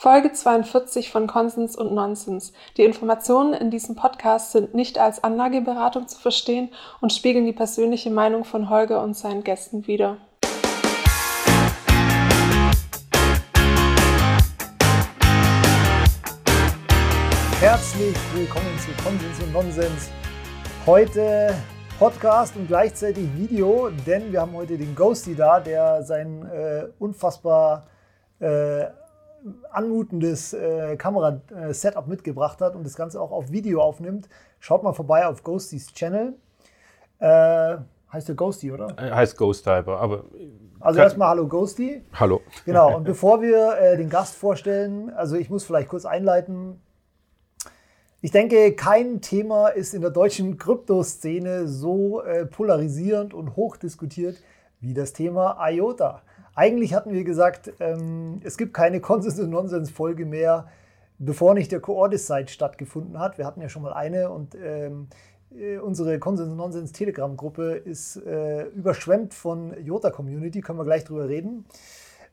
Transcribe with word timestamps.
Folge 0.00 0.32
42 0.32 1.10
von 1.10 1.26
Konsens 1.26 1.74
und 1.74 1.92
Nonsens. 1.92 2.52
Die 2.76 2.84
Informationen 2.84 3.52
in 3.52 3.72
diesem 3.72 3.96
Podcast 3.96 4.52
sind 4.52 4.72
nicht 4.72 4.96
als 4.96 5.24
Anlageberatung 5.24 6.06
zu 6.06 6.20
verstehen 6.20 6.68
und 7.00 7.12
spiegeln 7.12 7.46
die 7.46 7.52
persönliche 7.52 8.08
Meinung 8.08 8.44
von 8.44 8.70
Holger 8.70 9.02
und 9.02 9.16
seinen 9.16 9.42
Gästen 9.42 9.88
wider. 9.88 10.18
Herzlich 17.58 18.16
willkommen 18.36 18.78
zu 18.78 19.02
Konsens 19.02 19.42
und 19.42 19.52
Nonsens. 19.52 20.10
Heute 20.86 21.56
Podcast 21.98 22.54
und 22.54 22.68
gleichzeitig 22.68 23.26
Video, 23.34 23.90
denn 24.06 24.30
wir 24.30 24.42
haben 24.42 24.52
heute 24.52 24.78
den 24.78 24.94
Ghosty 24.94 25.34
da, 25.34 25.58
der 25.58 26.04
sein 26.04 26.46
äh, 26.46 26.84
unfassbar 27.00 27.88
äh, 28.38 28.84
anmutendes 29.70 30.52
äh, 30.52 30.96
Kamera-Setup 30.96 32.06
mitgebracht 32.06 32.60
hat 32.60 32.74
und 32.74 32.84
das 32.84 32.96
Ganze 32.96 33.20
auch 33.20 33.30
auf 33.30 33.50
Video 33.50 33.80
aufnimmt. 33.80 34.28
Schaut 34.60 34.82
mal 34.82 34.92
vorbei 34.92 35.26
auf 35.26 35.42
Ghostys 35.42 35.92
Channel. 35.92 36.34
Äh, 37.18 37.76
heißt 38.12 38.28
der 38.28 38.34
Ghosty, 38.34 38.72
oder? 38.72 38.88
Äh, 38.98 39.10
heißt 39.10 39.36
Ghost 39.36 39.64
Typer, 39.64 39.98
aber. 40.00 40.24
Also 40.80 41.00
erstmal 41.00 41.28
Hallo 41.28 41.48
Ghosty. 41.48 42.04
Hallo. 42.14 42.40
Genau, 42.64 42.96
und 42.96 43.04
bevor 43.04 43.42
wir 43.42 43.76
äh, 43.78 43.96
den 43.96 44.08
Gast 44.08 44.36
vorstellen, 44.36 45.10
also 45.10 45.36
ich 45.36 45.50
muss 45.50 45.64
vielleicht 45.64 45.88
kurz 45.88 46.04
einleiten. 46.04 46.80
Ich 48.20 48.30
denke, 48.30 48.72
kein 48.74 49.20
Thema 49.20 49.68
ist 49.68 49.94
in 49.94 50.00
der 50.00 50.10
deutschen 50.10 50.58
Kryptoszene 50.58 51.68
so 51.68 52.22
äh, 52.22 52.46
polarisierend 52.46 53.34
und 53.34 53.56
hoch 53.56 53.76
diskutiert 53.76 54.36
wie 54.80 54.94
das 54.94 55.12
Thema 55.12 55.56
IOTA. 55.68 56.22
Eigentlich 56.58 56.92
hatten 56.92 57.12
wir 57.12 57.22
gesagt, 57.22 57.72
ähm, 57.78 58.40
es 58.42 58.58
gibt 58.58 58.74
keine 58.74 58.98
Konsens- 58.98 59.38
und 59.38 59.50
Nonsens-Folge 59.50 60.26
mehr, 60.26 60.66
bevor 61.20 61.54
nicht 61.54 61.70
der 61.70 61.78
Coordis-Site 61.78 62.52
stattgefunden 62.52 63.20
hat. 63.20 63.38
Wir 63.38 63.46
hatten 63.46 63.60
ja 63.60 63.68
schon 63.68 63.82
mal 63.82 63.92
eine 63.92 64.28
und 64.28 64.56
ähm, 64.56 65.06
äh, 65.56 65.78
unsere 65.78 66.18
Konsens- 66.18 66.50
und 66.50 66.56
Nonsens-Telegram-Gruppe 66.56 67.74
ist 67.76 68.16
äh, 68.16 68.64
überschwemmt 68.70 69.34
von 69.34 69.72
Jota-Community, 69.84 70.60
können 70.60 70.80
wir 70.80 70.84
gleich 70.84 71.04
drüber 71.04 71.28
reden. 71.28 71.64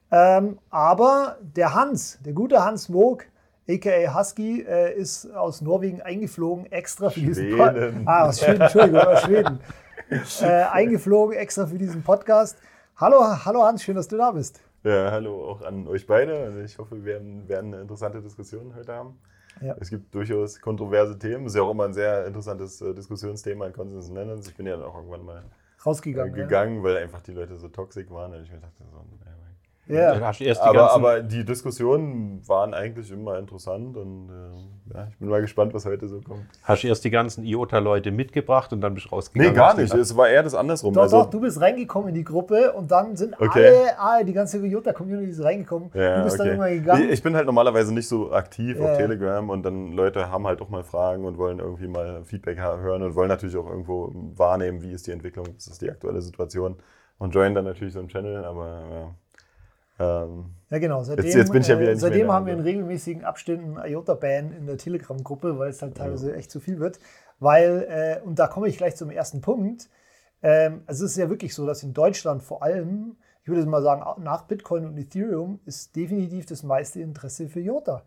Ähm, 0.09 0.57
aber 0.71 1.37
der 1.41 1.75
Hans, 1.75 2.17
der 2.25 2.33
gute 2.33 2.65
Hans 2.65 2.89
Moog, 2.89 3.25
aka 3.69 4.17
Husky, 4.17 4.63
äh, 4.67 4.97
ist 4.97 5.31
aus 5.35 5.61
Norwegen 5.61 6.01
eingeflogen, 6.01 6.65
extra 6.71 7.11
für 7.11 7.19
Schweden. 7.19 7.27
diesen 7.27 7.57
Podcast. 7.57 7.97
Ah, 8.07 8.27
aus 8.27 8.39
Schweden, 8.39 8.61
Entschuldigung, 8.61 9.01
aus 9.01 9.21
Schweden. 9.21 9.59
Äh, 10.41 10.45
eingeflogen, 10.45 11.35
extra 11.35 11.65
für 11.65 11.79
diesen 11.79 12.03
Podcast. 12.03 12.57
Hallo, 12.97 13.17
hallo 13.43 13.63
Hans, 13.63 13.83
schön, 13.83 13.97
dass 13.97 14.07
du 14.07 14.15
da 14.15 14.31
bist. 14.31 14.61
Ja, 14.85 15.11
hallo 15.11 15.49
auch 15.49 15.61
an 15.63 15.85
euch 15.85 16.07
beide. 16.07 16.33
Also 16.45 16.59
ich 16.59 16.77
hoffe, 16.77 16.95
wir 16.95 17.03
werden, 17.03 17.45
werden 17.49 17.73
eine 17.73 17.81
interessante 17.81 18.21
Diskussion 18.21 18.73
heute 18.73 18.93
haben. 18.93 19.19
Ja. 19.59 19.75
Es 19.81 19.89
gibt 19.89 20.15
durchaus 20.15 20.61
kontroverse 20.61 21.19
Themen. 21.19 21.45
Es 21.45 21.51
ist 21.51 21.57
ja 21.57 21.63
auch 21.63 21.71
immer 21.71 21.83
ein 21.83 21.93
sehr 21.93 22.25
interessantes 22.25 22.79
äh, 22.79 22.93
Diskussionsthema 22.93 23.67
in 23.67 23.73
Konsens 23.73 24.09
Nennens. 24.09 24.47
Ich 24.47 24.55
bin 24.55 24.66
ja 24.66 24.77
dann 24.77 24.85
auch 24.85 24.95
irgendwann 24.95 25.25
mal 25.25 25.43
Rausgegangen. 25.85 26.33
äh, 26.33 26.38
gegangen, 26.38 26.83
weil 26.83 26.95
einfach 26.95 27.21
die 27.21 27.33
Leute 27.33 27.57
so 27.57 27.67
toxisch 27.67 28.09
waren. 28.09 28.33
Und 28.33 28.43
ich 28.43 28.51
mir 28.51 28.59
dachte, 28.59 28.85
so, 28.89 28.97
ja, 29.25 29.34
Ja. 29.88 30.19
Hast 30.19 30.41
erst 30.41 30.61
die 30.64 30.67
Aber, 30.67 30.91
aber 30.94 31.22
die 31.22 31.45
Diskussionen 31.45 32.41
waren 32.47 32.73
eigentlich 32.73 33.11
immer 33.11 33.38
interessant 33.38 33.95
und 33.97 34.30
äh, 34.30 34.94
ja, 34.95 35.08
ich 35.09 35.17
bin 35.17 35.30
mal 35.30 35.41
gespannt, 35.41 35.73
was 35.73 35.86
heute 35.86 36.08
so 36.08 36.22
kommt. 36.22 36.45
hast 36.64 36.83
erst 36.83 37.03
die 37.03 37.09
ganzen 37.11 37.44
IOTA-Leute 37.44 38.11
mitgebracht 38.11 38.73
und 38.73 38.81
dann 38.81 38.94
bist 38.95 39.08
du 39.08 39.09
rausgegangen. 39.11 39.52
Nee, 39.52 39.58
gar 39.58 39.75
nicht. 39.75 39.94
Es 39.94 40.16
war 40.16 40.28
eher 40.30 40.44
das 40.44 40.56
andersrum. 40.56 40.94
Doch, 40.94 41.03
also, 41.03 41.23
doch, 41.23 41.30
du 41.30 41.39
bist 41.41 41.59
reingekommen 41.61 42.09
in 42.09 42.16
die 42.16 42.23
Gruppe 42.23 42.73
und 42.73 42.89
dann 42.89 43.16
sind 43.16 43.36
Okay. 43.39 43.67
alle, 43.67 44.00
alle, 44.00 44.25
die 44.25 44.33
ganze 44.33 44.66
Jota-Community 44.66 45.30
ist 45.30 45.44
reingekommen. 45.44 45.89
Ja, 45.94 46.17
du 46.17 46.23
bist 46.23 46.39
okay. 46.39 46.50
dann 46.50 46.56
immer 46.56 46.69
gegangen. 46.69 47.03
Ich, 47.06 47.11
ich 47.11 47.23
bin 47.23 47.36
halt 47.36 47.45
normalerweise 47.45 47.94
nicht 47.94 48.08
so 48.08 48.31
aktiv 48.31 48.78
Ja. 48.80 48.91
auf 48.91 48.97
Telegram 48.97 49.50
und 49.50 49.63
dann 49.63 49.91
Leute 49.91 50.31
haben 50.31 50.47
halt 50.47 50.61
auch 50.61 50.69
mal 50.69 50.83
Fragen 50.83 51.25
und 51.25 51.38
wollen 51.38 51.59
irgendwie 51.59 51.88
mal 51.88 52.23
Feedback 52.25 52.58
hören 52.59 53.03
und 53.03 53.16
wollen 53.16 53.30
natürlich 53.30 53.56
auch 53.58 53.69
irgendwo 53.69 54.11
wahrnehmen, 54.36 54.81
wie 54.81 54.91
ist 54.91 55.06
die 55.08 55.11
Entwicklung, 55.11 55.45
was 55.56 55.68
ist 55.68 55.81
die 55.81 55.90
aktuelle 55.91 56.22
Situation 56.22 56.78
und 57.18 57.34
joinen 57.34 57.56
dann 57.56 57.66
natürlich 57.66 57.94
so 57.94 58.00
einen 58.00 58.07
Channel, 58.09 58.44
aber 58.45 58.66
ja. 58.91 59.16
Ähm, 59.97 60.45
ja, 60.69 60.79
genau. 60.79 61.03
Seitdem, 61.03 61.25
jetzt 61.25 61.51
bin 61.51 61.61
ich 61.61 61.67
ja 61.67 61.79
wieder 61.79 61.91
äh, 61.91 61.95
seitdem 61.95 62.31
haben 62.31 62.45
wir 62.45 62.53
in 62.53 62.59
also. 62.59 62.69
regelmäßigen 62.69 63.23
Abständen 63.23 63.78
IOTA-Ban 63.78 64.51
in 64.51 64.66
der 64.66 64.78
Telegram-Gruppe, 64.78 65.57
weil 65.57 65.69
es 65.69 65.81
halt 65.81 65.95
teilweise 65.95 66.35
echt 66.35 66.51
zu 66.51 66.59
viel 66.59 66.79
wird. 66.79 67.00
Weil, 67.39 68.19
äh, 68.22 68.25
und 68.25 68.39
da 68.39 68.47
komme 68.47 68.67
ich 68.67 68.78
gleich 68.78 68.95
zum 68.95 69.09
ersten 69.09 69.41
Punkt. 69.41 69.89
Ähm, 70.41 70.83
es 70.88 71.01
ist 71.01 71.16
ja 71.17 71.29
wirklich 71.29 71.53
so, 71.56 71.66
dass 71.66 71.81
in 71.83 71.94
Deutschland 71.94 72.44
vor 72.44 72.61
allem, 72.63 73.16
ich 73.44 73.47
würde 73.50 73.66
mal 73.66 73.81
sagen, 73.81 74.03
nach 74.23 74.44
Bitcoin 74.44 74.85
und 74.85 74.97
Ethereum 74.97 75.59
ist 75.66 75.95
definitiv 75.95 76.45
das 76.45 76.63
meiste 76.63 77.00
Interesse 77.00 77.47
für 77.47 77.59
IOTA. 77.62 78.03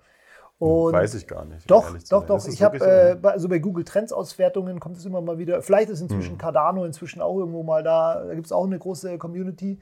Und 0.59 0.93
weiß 0.93 1.15
ich 1.15 1.27
gar 1.29 1.45
nicht. 1.45 1.71
Doch, 1.71 1.97
doch, 2.11 2.27
doch. 2.27 2.47
Ich 2.49 2.63
habe 2.65 2.79
äh, 2.81 3.15
bei- 3.15 3.31
also 3.31 3.49
bei 3.49 3.61
Google 3.61 3.85
Trends 3.85 4.13
Auswertungen 4.13 4.81
kommt 4.81 4.97
es 4.97 5.05
immer 5.07 5.21
mal 5.21 5.39
wieder. 5.39 5.63
Vielleicht 5.63 5.89
ist 5.89 6.01
inzwischen 6.01 6.33
Hm. 6.33 6.39
Cardano 6.39 6.85
inzwischen 6.85 7.23
auch 7.23 7.37
irgendwo 7.39 7.63
mal 7.63 7.83
da. 7.85 8.25
Da 8.25 8.35
gibt 8.35 8.47
es 8.47 8.53
auch 8.53 8.65
eine 8.67 8.79
große 8.79 9.19
Community. 9.19 9.79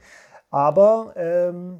Aber 0.51 1.13
ähm, 1.15 1.79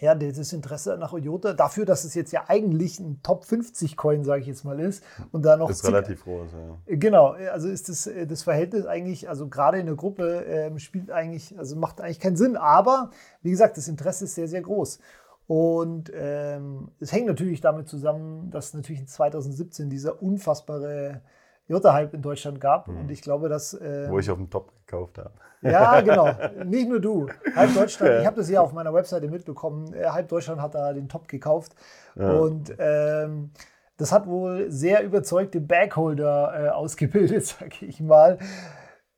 ja, 0.00 0.14
das 0.14 0.52
Interesse 0.52 0.96
nach 0.98 1.12
IOTA, 1.12 1.52
dafür, 1.52 1.84
dass 1.84 2.04
es 2.04 2.14
jetzt 2.14 2.32
ja 2.32 2.44
eigentlich 2.48 2.98
ein 2.98 3.20
Top 3.22 3.44
50 3.44 3.96
Coin, 3.96 4.24
sage 4.24 4.40
ich 4.40 4.46
jetzt 4.46 4.64
mal, 4.64 4.80
ist 4.80 5.04
und 5.30 5.44
da 5.44 5.56
noch 5.56 5.68
ist 5.68 5.86
relativ 5.86 6.24
groß. 6.24 6.48
Ja. 6.52 6.96
Genau, 6.96 7.28
also 7.52 7.68
ist 7.68 7.88
das, 7.88 8.06
äh, 8.06 8.26
das 8.26 8.42
Verhältnis 8.42 8.86
eigentlich, 8.86 9.28
also 9.28 9.48
gerade 9.48 9.78
in 9.78 9.86
der 9.86 9.96
Gruppe 9.96 10.44
ähm, 10.46 10.78
spielt 10.78 11.10
eigentlich, 11.10 11.58
also 11.58 11.76
macht 11.76 12.00
eigentlich 12.00 12.20
keinen 12.20 12.36
Sinn, 12.36 12.56
aber 12.56 13.10
wie 13.42 13.50
gesagt, 13.50 13.76
das 13.76 13.88
Interesse 13.88 14.24
ist 14.24 14.34
sehr, 14.34 14.48
sehr 14.48 14.62
groß. 14.62 14.98
Und 15.46 16.12
ähm, 16.14 16.92
es 17.00 17.10
hängt 17.12 17.26
natürlich 17.26 17.60
damit 17.60 17.88
zusammen, 17.88 18.50
dass 18.52 18.72
natürlich 18.72 19.00
in 19.00 19.08
2017 19.08 19.90
dieser 19.90 20.22
unfassbare 20.22 21.22
Jota-Hype 21.70 22.14
in 22.14 22.22
Deutschland 22.22 22.60
gab. 22.60 22.88
Und 22.88 23.10
ich 23.10 23.22
glaube, 23.22 23.48
dass. 23.48 23.74
ähm, 23.80 24.10
Wo 24.10 24.18
ich 24.18 24.30
auf 24.30 24.38
dem 24.38 24.50
Top 24.50 24.72
gekauft 24.86 25.18
habe. 25.18 25.30
ja, 25.62 26.00
genau. 26.02 26.30
Nicht 26.64 26.88
nur 26.88 27.00
du. 27.00 27.28
Halb 27.54 27.74
Deutschland, 27.74 28.20
ich 28.20 28.26
habe 28.26 28.36
das 28.36 28.50
ja 28.50 28.60
auf 28.60 28.72
meiner 28.72 28.92
Webseite 28.92 29.28
mitbekommen. 29.28 29.94
äh, 29.94 30.06
Halb 30.06 30.28
Deutschland 30.28 30.60
hat 30.60 30.74
da 30.74 30.92
den 30.92 31.08
Top 31.08 31.28
gekauft. 31.28 31.74
Und 32.16 32.74
ähm, 32.78 33.52
das 33.96 34.12
hat 34.12 34.26
wohl 34.26 34.70
sehr 34.70 35.04
überzeugte 35.04 35.60
Bagholder 35.60 36.66
äh, 36.66 36.68
ausgebildet, 36.70 37.46
sage 37.60 37.86
ich 37.86 38.00
mal. 38.00 38.38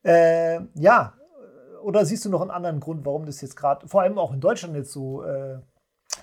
Äh, 0.04 0.60
ja, 0.74 1.14
oder 1.82 2.04
siehst 2.04 2.24
du 2.24 2.28
noch 2.28 2.42
einen 2.42 2.50
anderen 2.50 2.80
Grund, 2.80 3.06
warum 3.06 3.24
das 3.24 3.40
jetzt 3.40 3.56
gerade, 3.56 3.88
vor 3.88 4.02
allem 4.02 4.18
auch 4.18 4.32
in 4.32 4.40
Deutschland 4.40 4.76
jetzt 4.76 4.92
so 4.92 5.22
äh, 5.24 5.58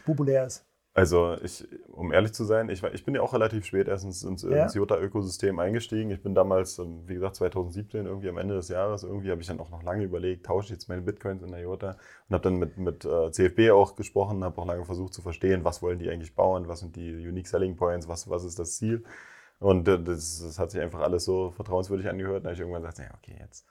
populär 0.06 0.46
ist? 0.46 0.66
Also, 0.96 1.36
ich, 1.44 1.66
um 1.88 2.12
ehrlich 2.12 2.34
zu 2.34 2.44
sein, 2.44 2.68
ich, 2.70 2.84
ich 2.84 3.06
bin 3.06 3.16
ja 3.16 3.22
auch 3.22 3.34
relativ 3.34 3.64
spät 3.64 3.88
erst 3.88 4.04
ins, 4.04 4.24
ins, 4.24 4.42
Ja. 4.44 4.64
ins 4.64 4.74
Jota-Ökosystem 4.74 5.58
eingestiegen. 5.60 6.10
Ich 6.12 6.22
bin 6.22 6.36
damals, 6.36 6.78
ähm, 6.80 7.04
wie 7.08 7.14
gesagt, 7.14 7.36
2017, 7.36 8.06
irgendwie 8.06 8.28
am 8.28 8.38
Ende 8.38 8.56
des 8.56 8.68
Jahres, 8.70 9.04
irgendwie 9.04 9.32
habe 9.32 9.40
ich 9.40 9.48
dann 9.48 9.60
auch 9.60 9.70
noch 9.70 9.84
lange 9.84 10.04
überlegt, 10.04 10.48
tausche 10.48 10.66
ich 10.68 10.72
jetzt 10.72 10.90
meine 10.90 11.02
Bitcoins 11.04 11.44
in 11.44 11.52
der 11.52 11.62
Jota 11.62 11.92
und 12.28 12.34
habe 12.34 12.44
dann 12.44 12.58
mit, 12.58 12.78
mit 12.78 13.06
äh, 13.06 13.32
CFB 13.32 13.72
auch 13.72 13.96
gesprochen, 13.96 14.44
habe 14.44 14.60
auch 14.60 14.66
lange 14.66 14.84
versucht 14.84 15.14
zu 15.14 15.22
verstehen, 15.22 15.64
was 15.64 15.82
wollen 15.82 16.00
die 16.00 16.10
eigentlich 16.10 16.36
bauen, 16.36 16.68
was 16.68 16.80
sind 16.82 16.96
die 16.96 17.12
Unique 17.28 17.48
Selling 17.48 17.78
Points, 17.78 18.08
was, 18.08 18.30
was 18.30 18.44
ist 18.44 18.58
das 18.60 18.76
Ziel. 18.78 19.04
Und 19.60 19.88
äh, 19.88 20.02
das, 20.02 20.42
das 20.44 20.58
hat 20.60 20.72
sich 20.72 20.82
einfach 20.82 21.02
alles 21.02 21.24
so 21.26 21.52
vertrauenswürdig 21.52 22.10
angehört. 22.10 22.44
Da 22.44 22.50
habe 22.50 22.54
ich 22.56 22.60
irgendwann 22.60 22.82
gesagt, 22.82 23.00
ja, 23.00 23.14
okay, 23.18 23.36
jetzt. 23.40 23.66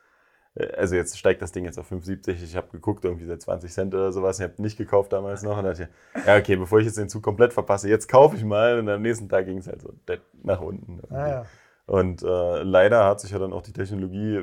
Äh, 0.55 0.67
Also 0.77 0.97
jetzt 0.97 1.19
steigt 1.19 1.43
das 1.43 1.53
Ding 1.53 1.65
jetzt 1.65 1.79
auf 1.79 1.91
5,70. 1.91 2.43
Ich 2.43 2.57
habe 2.57 2.69
geguckt, 2.73 3.05
irgendwie 3.05 3.27
seit 3.27 3.43
20 3.43 3.73
Cent 3.73 3.95
oder 3.95 4.13
sowas. 4.13 4.39
Ich 4.39 4.45
habe 4.45 4.61
nicht 4.63 4.77
gekauft 4.79 5.13
damals 5.13 5.43
noch. 5.43 5.59
Und 5.59 5.65
dachte 5.65 5.89
ich, 6.15 6.27
ja, 6.27 6.37
okay, 6.37 6.57
bevor 6.57 6.79
ich 6.81 6.87
jetzt 6.87 6.99
den 6.99 7.09
Zug 7.09 7.23
komplett 7.23 7.53
verpasse, 7.53 7.89
jetzt 7.89 8.09
kaufe 8.09 8.37
ich 8.37 8.45
mal. 8.45 8.79
Und 8.79 8.89
am 8.89 9.03
nächsten 9.03 9.29
Tag 9.29 9.47
ging 9.47 9.59
es 9.59 9.67
halt 9.69 9.83
so 9.83 9.93
dead 10.09 10.21
nach 10.43 10.61
unten. 10.61 11.01
Ah, 11.11 11.29
ja. 11.29 11.47
Und 11.87 12.23
äh, 12.23 12.63
leider 12.63 13.05
hat 13.07 13.21
sich 13.21 13.31
ja 13.31 13.39
dann 13.39 13.55
auch 13.55 13.63
die 13.63 13.73
Technologie 13.73 14.37
äh, 14.37 14.43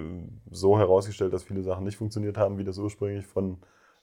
so 0.49 0.79
herausgestellt, 0.79 1.31
dass 1.31 1.43
viele 1.43 1.61
Sachen 1.61 1.83
nicht 1.83 1.97
funktioniert 1.97 2.37
haben, 2.37 2.57
wie 2.57 2.63
das 2.63 2.79
ursprünglich 2.79 3.27
von 3.27 3.59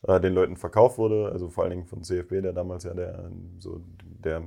äh, 0.07 0.21
den 0.21 0.33
Leuten 0.33 0.57
verkauft 0.57 0.97
wurde. 0.99 1.31
Also 1.33 1.49
vor 1.49 1.65
allen 1.65 1.73
Dingen 1.73 1.87
von 1.87 2.05
CFB, 2.05 2.41
der 2.41 2.53
damals 2.53 2.85
ja 2.85 2.95
der, 2.95 3.31
so 3.59 3.81
der 4.01 4.45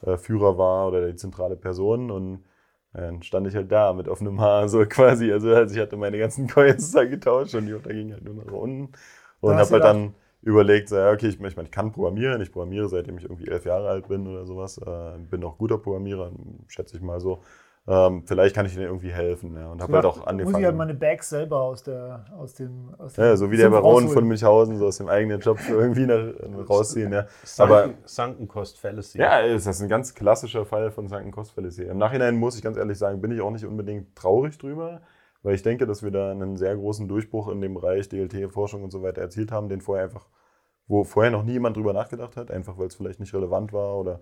äh, 0.00 0.16
Führer 0.16 0.56
war 0.56 0.88
oder 0.88 1.06
die 1.06 1.16
zentrale 1.16 1.56
Person. 1.56 2.10
Und 2.10 2.42
dann 2.92 3.22
stand 3.22 3.46
ich 3.46 3.54
halt 3.54 3.72
da 3.72 3.92
mit 3.92 4.08
offenem 4.08 4.40
Haar, 4.40 4.68
so 4.68 4.84
quasi. 4.86 5.32
Also, 5.32 5.50
also 5.54 5.74
ich 5.74 5.80
hatte 5.80 5.96
meine 5.96 6.18
ganzen 6.18 6.48
Coins 6.48 6.92
da 6.92 7.04
getauscht 7.04 7.54
und 7.54 7.66
die 7.66 7.72
Jota 7.72 7.90
ging 7.90 8.12
halt 8.12 8.24
nur 8.24 8.34
nach 8.34 8.52
unten. 8.52 8.92
Und 9.40 9.58
habe 9.58 9.72
halt 9.72 9.84
dann 9.84 10.14
überlegt, 10.42 10.88
so, 10.88 10.96
ja, 10.96 11.10
okay, 11.12 11.28
ich, 11.28 11.34
ich, 11.40 11.56
meine, 11.56 11.68
ich 11.68 11.70
kann 11.72 11.92
programmieren. 11.92 12.40
Ich 12.42 12.52
programmiere, 12.52 12.88
seitdem 12.88 13.18
ich 13.18 13.24
irgendwie 13.24 13.48
elf 13.48 13.64
Jahre 13.64 13.88
alt 13.88 14.08
bin 14.08 14.26
oder 14.26 14.44
sowas. 14.46 14.78
Äh, 14.78 15.18
bin 15.30 15.44
auch 15.44 15.58
guter 15.58 15.78
Programmierer, 15.78 16.32
schätze 16.68 16.96
ich 16.96 17.02
mal 17.02 17.20
so. 17.20 17.42
Ähm, 17.88 18.22
vielleicht 18.26 18.54
kann 18.54 18.64
ich 18.64 18.74
ihnen 18.74 18.84
irgendwie 18.84 19.10
helfen. 19.10 19.56
Ja. 19.56 19.72
Und 19.72 19.82
habe 19.82 19.92
halt 19.94 20.04
auch 20.04 20.18
Muss 20.18 20.26
angefangen. 20.26 20.58
ich 20.60 20.64
halt 20.64 20.76
meine 20.76 20.94
Bags 20.94 21.30
selber 21.30 21.62
aus, 21.62 21.82
der, 21.82 22.24
aus 22.38 22.54
dem. 22.54 22.94
Aus 22.96 23.14
dem 23.14 23.24
ja, 23.24 23.36
so 23.36 23.50
wie 23.50 23.56
der 23.56 23.70
Baron 23.70 23.84
rausholen. 23.84 24.12
von 24.12 24.28
Münchhausen, 24.28 24.78
so 24.78 24.86
aus 24.86 24.98
dem 24.98 25.08
eigenen 25.08 25.40
Job 25.40 25.58
irgendwie 25.68 26.06
nach, 26.06 26.32
rausziehen. 26.68 27.12
Ja. 27.12 27.26
Aber 27.58 27.90
Sunken, 28.04 28.46
Cost 28.46 28.78
Fallacy. 28.78 29.18
ja, 29.18 29.40
ist 29.40 29.66
das 29.66 29.80
ein 29.80 29.88
ganz 29.88 30.14
klassischer 30.14 30.64
Fall 30.64 30.92
von 30.92 31.08
Sunken 31.08 31.32
Cost 31.32 31.52
Fallacy. 31.52 31.82
Im 31.82 31.98
Nachhinein 31.98 32.36
muss 32.36 32.56
ich 32.56 32.62
ganz 32.62 32.76
ehrlich 32.76 32.98
sagen, 32.98 33.20
bin 33.20 33.32
ich 33.32 33.40
auch 33.40 33.50
nicht 33.50 33.66
unbedingt 33.66 34.14
traurig 34.14 34.56
drüber, 34.58 35.00
weil 35.42 35.56
ich 35.56 35.62
denke, 35.62 35.84
dass 35.86 36.04
wir 36.04 36.12
da 36.12 36.30
einen 36.30 36.56
sehr 36.56 36.76
großen 36.76 37.08
Durchbruch 37.08 37.48
in 37.48 37.60
dem 37.60 37.74
Bereich 37.74 38.08
DLT-Forschung 38.08 38.84
und 38.84 38.92
so 38.92 39.02
weiter 39.02 39.22
erzielt 39.22 39.50
haben, 39.50 39.68
den 39.68 39.80
vorher 39.80 40.04
einfach 40.04 40.28
wo 40.88 41.04
vorher 41.04 41.30
noch 41.32 41.42
nie 41.42 41.52
jemand 41.52 41.76
drüber 41.76 41.92
nachgedacht 41.92 42.36
hat, 42.36 42.50
einfach 42.50 42.78
weil 42.78 42.86
es 42.86 42.94
vielleicht 42.94 43.20
nicht 43.20 43.34
relevant 43.34 43.72
war 43.72 43.96
oder 43.96 44.20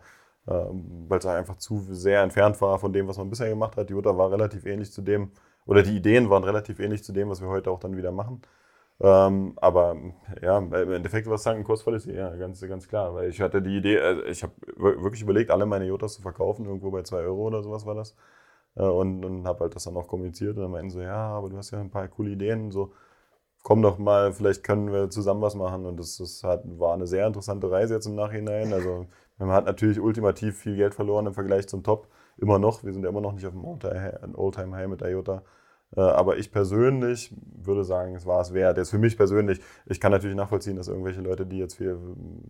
weil 0.50 1.18
es 1.18 1.26
einfach 1.26 1.56
zu 1.56 1.78
sehr 1.90 2.22
entfernt 2.22 2.60
war 2.60 2.78
von 2.78 2.92
dem, 2.92 3.08
was 3.08 3.18
man 3.18 3.30
bisher 3.30 3.48
gemacht 3.48 3.76
hat. 3.76 3.88
Die 3.88 3.94
Jutta 3.94 4.16
war 4.16 4.30
relativ 4.30 4.66
ähnlich 4.66 4.92
zu 4.92 5.02
dem, 5.02 5.30
oder 5.66 5.82
die 5.82 5.96
Ideen 5.96 6.30
waren 6.30 6.44
relativ 6.44 6.80
ähnlich 6.80 7.04
zu 7.04 7.12
dem, 7.12 7.28
was 7.28 7.40
wir 7.40 7.48
heute 7.48 7.70
auch 7.70 7.80
dann 7.80 7.96
wieder 7.96 8.12
machen. 8.12 8.42
Ähm, 9.00 9.54
aber 9.56 9.96
ja, 10.42 10.58
im 10.58 10.72
Endeffekt 10.72 11.26
war 11.26 11.34
es 11.34 11.46
ein 11.46 11.64
Kurspolicy, 11.64 12.12
ja, 12.12 12.34
ganz, 12.36 12.60
ganz 12.60 12.88
klar. 12.88 13.14
Weil 13.14 13.30
ich 13.30 13.40
hatte 13.40 13.62
die 13.62 13.76
Idee, 13.76 13.98
also 14.00 14.24
ich 14.24 14.42
habe 14.42 14.52
wirklich 14.76 15.22
überlegt, 15.22 15.50
alle 15.50 15.66
meine 15.66 15.86
Jotas 15.86 16.14
zu 16.14 16.22
verkaufen, 16.22 16.66
irgendwo 16.66 16.90
bei 16.90 17.02
2 17.02 17.18
Euro 17.18 17.46
oder 17.46 17.62
sowas 17.62 17.86
war 17.86 17.94
das. 17.94 18.14
Äh, 18.76 18.82
und, 18.84 19.24
und 19.24 19.46
habe 19.46 19.60
halt 19.60 19.76
das 19.76 19.84
dann 19.84 19.96
auch 19.96 20.08
kommuniziert 20.08 20.56
und 20.56 20.62
dann 20.64 20.70
meinten 20.72 20.90
so, 20.90 21.00
ja, 21.00 21.16
aber 21.16 21.48
du 21.50 21.56
hast 21.56 21.70
ja 21.72 21.80
ein 21.80 21.90
paar 21.90 22.08
coole 22.08 22.30
Ideen, 22.30 22.70
so 22.70 22.92
komm 23.62 23.82
doch 23.82 23.98
mal, 23.98 24.32
vielleicht 24.32 24.64
können 24.64 24.92
wir 24.92 25.10
zusammen 25.10 25.42
was 25.42 25.54
machen. 25.54 25.86
Und 25.86 25.98
das, 25.98 26.16
das 26.18 26.42
hat, 26.44 26.62
war 26.78 26.94
eine 26.94 27.06
sehr 27.06 27.26
interessante 27.26 27.70
Reise 27.70 27.94
jetzt 27.94 28.06
im 28.06 28.14
Nachhinein. 28.14 28.72
Also 28.72 29.06
man 29.46 29.56
hat 29.56 29.66
natürlich 29.66 30.00
ultimativ 30.00 30.58
viel 30.58 30.76
Geld 30.76 30.94
verloren 30.94 31.26
im 31.26 31.34
Vergleich 31.34 31.68
zum 31.68 31.82
Top. 31.82 32.08
Immer 32.36 32.58
noch, 32.58 32.84
wir 32.84 32.92
sind 32.92 33.02
ja 33.02 33.08
immer 33.08 33.20
noch 33.20 33.32
nicht 33.32 33.46
auf 33.46 33.52
dem 33.52 33.64
All-Time-High 33.64 34.88
mit 34.88 35.02
IOTA. 35.02 35.42
Äh, 35.96 36.00
aber 36.00 36.38
ich 36.38 36.52
persönlich 36.52 37.34
würde 37.42 37.84
sagen, 37.84 38.14
es 38.14 38.26
war 38.26 38.40
es 38.40 38.54
wert. 38.54 38.76
Jetzt 38.76 38.90
für 38.90 38.98
mich 38.98 39.16
persönlich, 39.16 39.60
ich 39.86 40.00
kann 40.00 40.12
natürlich 40.12 40.36
nachvollziehen, 40.36 40.76
dass 40.76 40.88
irgendwelche 40.88 41.20
Leute, 41.20 41.46
die 41.46 41.58
jetzt 41.58 41.74
für 41.74 41.98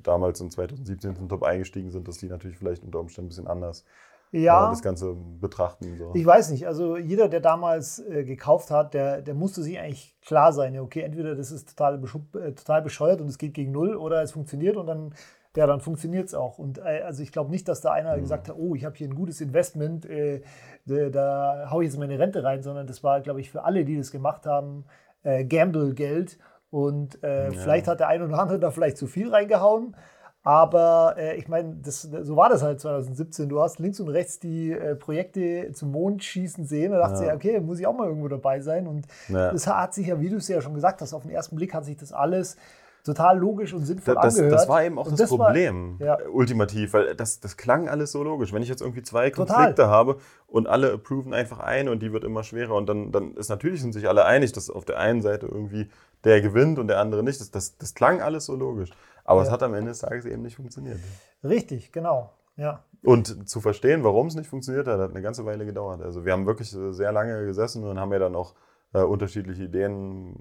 damals 0.03 0.41
in 0.41 0.51
2017 0.51 1.17
zum 1.17 1.29
Top 1.29 1.43
eingestiegen 1.43 1.91
sind, 1.91 2.07
dass 2.07 2.19
die 2.19 2.29
natürlich 2.29 2.59
vielleicht 2.59 2.85
unter 2.85 3.01
Umständen 3.01 3.27
ein 3.27 3.31
bisschen 3.31 3.47
anders 3.47 3.85
ja. 4.33 4.67
Äh, 4.67 4.71
das 4.71 4.83
Ganze 4.83 5.15
betrachten. 5.41 5.97
So. 5.97 6.13
Ich 6.15 6.25
weiß 6.25 6.51
nicht, 6.51 6.67
also 6.67 6.97
jeder, 6.97 7.29
der 7.29 7.41
damals 7.41 7.99
äh, 7.99 8.25
gekauft 8.25 8.71
hat, 8.71 8.95
der, 8.95 9.23
der 9.23 9.35
musste 9.35 9.63
sich 9.63 9.79
eigentlich 9.79 10.17
klar 10.25 10.53
sein, 10.53 10.75
ja, 10.75 10.83
okay, 10.83 11.01
entweder 11.01 11.35
das 11.35 11.51
ist 11.51 11.77
total, 11.77 12.03
äh, 12.03 12.53
total 12.53 12.83
bescheuert 12.83 13.21
und 13.21 13.29
es 13.29 13.39
geht 13.39 13.55
gegen 13.55 13.73
Null 13.73 13.97
oder 13.97 14.23
es 14.23 14.33
funktioniert 14.33 14.77
und 14.77 14.87
dann 14.87 15.15
ja, 15.56 15.67
dann 15.67 15.81
funktioniert 15.81 16.29
es 16.29 16.35
auch. 16.35 16.58
Und 16.58 16.79
äh, 16.79 17.02
also 17.05 17.23
ich 17.23 17.32
glaube 17.32 17.50
nicht, 17.50 17.67
dass 17.69 17.81
da 17.81 17.93
einer 17.93 18.17
mhm. 18.17 18.20
gesagt 18.20 18.49
hat, 18.49 18.56
oh, 18.56 18.75
ich 18.75 18.85
habe 18.85 18.97
hier 18.97 19.08
ein 19.08 19.14
gutes 19.14 19.41
Investment, 19.41 20.06
äh, 20.06 20.43
da, 20.87 21.08
da 21.08 21.70
haue 21.70 21.85
ich 21.85 21.91
jetzt 21.91 21.99
meine 21.99 22.19
Rente 22.19 22.44
rein, 22.44 22.62
sondern 22.62 22.87
das 22.87 23.02
war, 23.02 23.20
glaube 23.20 23.41
ich, 23.41 23.50
für 23.50 23.64
alle, 23.64 23.85
die 23.85 23.97
das 23.97 24.11
gemacht 24.11 24.47
haben, 24.47 24.85
äh, 25.23 25.44
Gamble-Geld. 25.44 26.38
Und 26.70 27.23
äh, 27.25 27.47
ja. 27.47 27.50
vielleicht 27.50 27.88
hat 27.88 28.00
der 28.00 28.08
eine 28.08 28.25
oder 28.25 28.38
andere 28.38 28.61
da 28.61 28.70
vielleicht 28.70 28.97
zu 28.97 29.08
viel 29.08 29.29
reingehauen. 29.29 29.97
Aber 30.43 31.17
äh, 31.19 31.37
ich 31.37 31.49
meine, 31.49 31.81
so 31.82 32.35
war 32.35 32.49
das 32.49 32.62
halt 32.62 32.81
2017. 32.81 33.49
Du 33.49 33.61
hast 33.61 33.79
links 33.79 34.00
und 34.00 34.08
rechts 34.08 34.38
die 34.38 34.73
äh, 34.73 34.94
Projekte 34.94 35.70
zum 35.73 35.91
Mond 35.91 36.25
schießen 36.25 36.64
sehen. 36.64 36.93
Da 36.93 36.99
dachte 36.99 37.25
ja. 37.25 37.31
ich, 37.31 37.35
okay, 37.35 37.61
muss 37.61 37.79
ich 37.79 37.87
auch 37.87 37.93
mal 37.93 38.06
irgendwo 38.06 38.29
dabei 38.29 38.61
sein. 38.61 38.87
Und 38.87 39.06
ja. 39.29 39.52
das 39.52 39.67
hat 39.67 39.93
sich 39.93 40.06
ja, 40.06 40.20
wie 40.20 40.31
du 40.31 40.37
es 40.37 40.49
ja 40.49 40.62
schon 40.62 40.75
gesagt 40.75 41.02
hast, 41.02 41.12
auf 41.12 41.23
den 41.23 41.31
ersten 41.31 41.56
Blick 41.56 41.75
hat 41.75 41.85
sich 41.85 41.97
das 41.97 42.12
alles 42.12 42.56
total 43.05 43.38
logisch 43.38 43.73
und 43.73 43.85
sinnvoll 43.85 44.14
das, 44.14 44.37
angehört. 44.37 44.61
Das 44.61 44.69
war 44.69 44.85
eben 44.85 44.99
auch 44.99 45.08
das, 45.08 45.19
das, 45.19 45.29
Problem, 45.31 45.99
war, 45.99 46.06
ja. 46.06 46.29
ultimativ, 46.29 46.93
weil 46.93 47.14
das, 47.14 47.41
das 47.41 47.56
klang 47.56 47.88
alles 47.88 48.12
so 48.12 48.23
logisch. 48.23 48.52
Wenn 48.52 48.62
ich 48.62 48.69
jetzt 48.69 48.82
irgendwie 48.82 49.02
zwei 49.02 49.31
Konflikte 49.31 49.75
total. 49.75 49.91
habe 49.91 50.19
und 50.47 50.69
alle 50.69 50.93
approven 50.93 51.35
einfach 51.35 51.58
eine 51.61 51.91
und 51.91 52.00
die 52.02 52.12
wird 52.12 52.25
immer 52.25 52.43
schwerer 52.43 52.75
und 52.75 52.88
dann, 52.88 53.12
dann 53.12 53.35
ist 53.35 53.49
natürlich 53.49 53.81
sind 53.81 53.93
sich 53.93 54.08
alle 54.08 54.25
einig, 54.25 54.52
dass 54.52 54.70
auf 54.70 54.85
der 54.85 54.99
einen 54.99 55.23
Seite 55.23 55.47
irgendwie 55.47 55.88
der 56.25 56.41
gewinnt 56.41 56.79
und 56.79 56.88
der 56.88 57.00
andere 57.00 57.23
nicht. 57.23 57.41
Das, 57.41 57.50
das, 57.50 57.79
das 57.79 57.94
klang 57.94 58.20
alles 58.20 58.47
so 58.47 58.55
logisch. 58.55 58.91
Aber 59.25 59.41
ja. 59.41 59.47
es 59.47 59.52
hat 59.52 59.62
am 59.62 59.75
Ende 59.75 59.91
des 59.91 60.00
Tages 60.00 60.25
eben 60.25 60.43
nicht 60.43 60.56
funktioniert. 60.56 60.99
Richtig, 61.44 61.93
genau. 61.93 62.32
Ja. 62.56 62.85
Und 63.02 63.49
zu 63.49 63.61
verstehen, 63.61 64.05
warum 64.05 64.26
es 64.26 64.35
nicht 64.35 64.49
funktioniert 64.49 64.87
hat, 64.87 65.00
hat 65.00 65.11
eine 65.11 65.23
ganze 65.23 65.47
Weile 65.47 65.64
gedauert. 65.64 66.02
Also 66.02 66.25
wir 66.25 66.32
haben 66.32 66.47
wirklich 66.47 66.70
sehr 66.70 67.12
lange 67.12 67.47
gesessen 67.47 67.85
und 67.85 67.99
haben 67.99 68.12
ja 68.12 68.19
dann 68.19 68.37
auch 68.37 68.55
äh, 68.93 69.03
unterschiedliche 69.03 69.65
Ideen, 69.65 70.35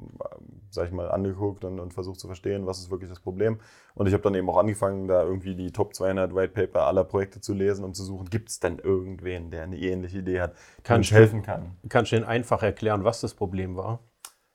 sag 0.69 0.87
ich 0.87 0.91
mal, 0.91 1.09
angeguckt 1.11 1.63
und, 1.65 1.79
und, 1.79 1.93
versucht 1.93 2.19
zu 2.19 2.27
verstehen, 2.27 2.65
was 2.65 2.79
ist 2.79 2.89
wirklich 2.89 3.09
das 3.09 3.19
Problem. 3.19 3.59
Und 3.93 4.07
ich 4.07 4.13
habe 4.13 4.23
dann 4.23 4.35
eben 4.35 4.49
auch 4.49 4.57
angefangen, 4.57 5.07
da 5.07 5.23
irgendwie 5.23 5.55
die 5.55 5.71
Top 5.71 5.93
200 5.93 6.33
White 6.33 6.53
Paper 6.53 6.87
aller 6.87 7.03
Projekte 7.03 7.41
zu 7.41 7.53
lesen, 7.53 7.83
um 7.85 7.93
zu 7.93 8.03
suchen, 8.03 8.29
gibt 8.29 8.49
es 8.49 8.59
denn 8.59 8.79
irgendwen, 8.79 9.51
der 9.51 9.63
eine 9.63 9.77
ähnliche 9.77 10.19
Idee 10.19 10.41
hat, 10.41 10.55
der 10.87 10.97
uns 10.97 11.11
helfen 11.11 11.43
kann. 11.43 11.77
Kannst 11.89 12.11
du 12.11 12.15
denn 12.15 12.25
einfach 12.25 12.63
erklären, 12.63 13.03
was 13.03 13.21
das 13.21 13.33
Problem 13.33 13.75
war? 13.75 13.99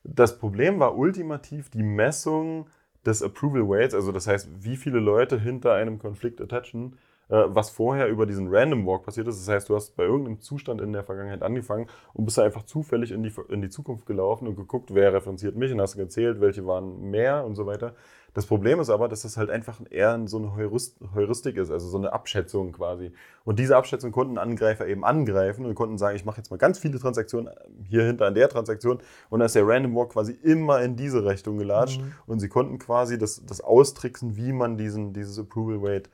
Das 0.03 0.39
Problem 0.39 0.81
war 0.81 0.97
ultimativ 0.97 1.71
die 1.71 1.83
Messung 1.83 2.67
des 3.07 3.23
Approval 3.23 3.69
Weights, 3.69 3.95
also 3.95 4.13
das 4.13 4.27
heißt, 4.27 4.49
wie 4.65 4.77
viele 4.77 4.99
Leute 4.99 5.39
hinter 5.39 5.75
einem 5.75 5.99
Konflikt 5.99 6.41
attachen 6.41 6.95
äh, 6.95 7.14
was 7.29 7.71
vorher 7.71 8.09
über 8.09 8.27
diesen 8.27 8.49
Random 8.55 8.87
Walk 8.87 9.05
passiert 9.05 9.29
ist. 9.29 9.41
Das 9.41 9.55
heißt, 9.55 9.69
du 9.69 9.75
hast 9.75 9.97
bei 9.97 10.05
irgendeinem 10.05 10.41
Zustand 10.41 10.81
in 10.81 10.93
der 10.93 11.05
Vergangenheit 11.05 11.43
angefangen 11.43 11.87
und 12.13 12.25
bist 12.25 12.39
einfach 12.39 12.65
zufällig 12.65 13.13
in 13.13 13.23
die, 13.23 13.33
in 13.49 13.63
die 13.63 13.71
Zukunft 13.71 14.07
gelaufen 14.07 14.47
und 14.47 14.57
geguckt, 14.57 14.95
wer 14.95 15.13
referenziert 15.13 15.57
mich 15.57 15.73
und 15.73 15.81
hast 15.81 15.97
gezählt, 15.97 16.41
welche 16.41 16.67
waren 16.67 17.11
mehr 17.11 17.45
und 17.45 17.55
so 17.55 17.67
weiter. 17.67 17.95
Das 18.35 18.47
Problem 18.47 18.81
ist 18.81 18.91
aber, 18.91 19.09
dass 19.09 19.23
das 19.23 19.37
halt 19.37 19.49
einfach 19.49 19.81
eher 19.91 20.21
so 20.27 20.39
eine 20.39 20.57
Heuristik 20.57 21.57
ist, 21.57 21.71
also 21.71 21.89
so 21.89 21.97
eine 21.97 22.13
Abschätzung 22.13 22.73
quasi. 22.73 23.13
Und 23.45 23.61
diese 23.61 23.77
Abschätzung 23.77 24.11
konnten 24.11 24.39
Angreifer 24.39 24.89
eben 24.89 25.05
angreifen 25.05 25.65
und 25.65 25.75
konnten 25.77 25.99
sagen, 25.99 26.17
ich 26.17 26.25
mache 26.25 26.39
jetzt 26.39 26.51
mal 26.51 26.57
ganz 26.57 26.81
viele 26.81 26.99
Transaktionen 26.99 27.49
hier 27.89 28.03
hinter 28.03 28.27
an 28.27 28.35
der 28.35 28.49
Transaktion 28.49 28.99
und 29.31 29.39
dann 29.39 29.47
ist 29.47 29.55
der 29.55 29.67
Random 29.67 29.95
Walk 29.95 30.11
quasi 30.11 30.33
immer 30.43 30.83
in 30.83 30.97
diese 30.97 31.25
Richtung 31.25 31.59
gelatscht 31.59 32.01
mhm. 32.01 32.13
und 32.27 32.41
sie 32.41 32.49
konnten 32.49 32.81
quasi 32.81 33.19
das, 33.19 33.41
das 33.47 33.61
austricksen, 33.61 34.37
wie 34.37 34.53
man 34.53 34.77
diesen, 34.77 35.13
dieses 35.13 35.39
Approval 35.39 35.81
Weight 35.83 36.09
äh, 36.09 36.11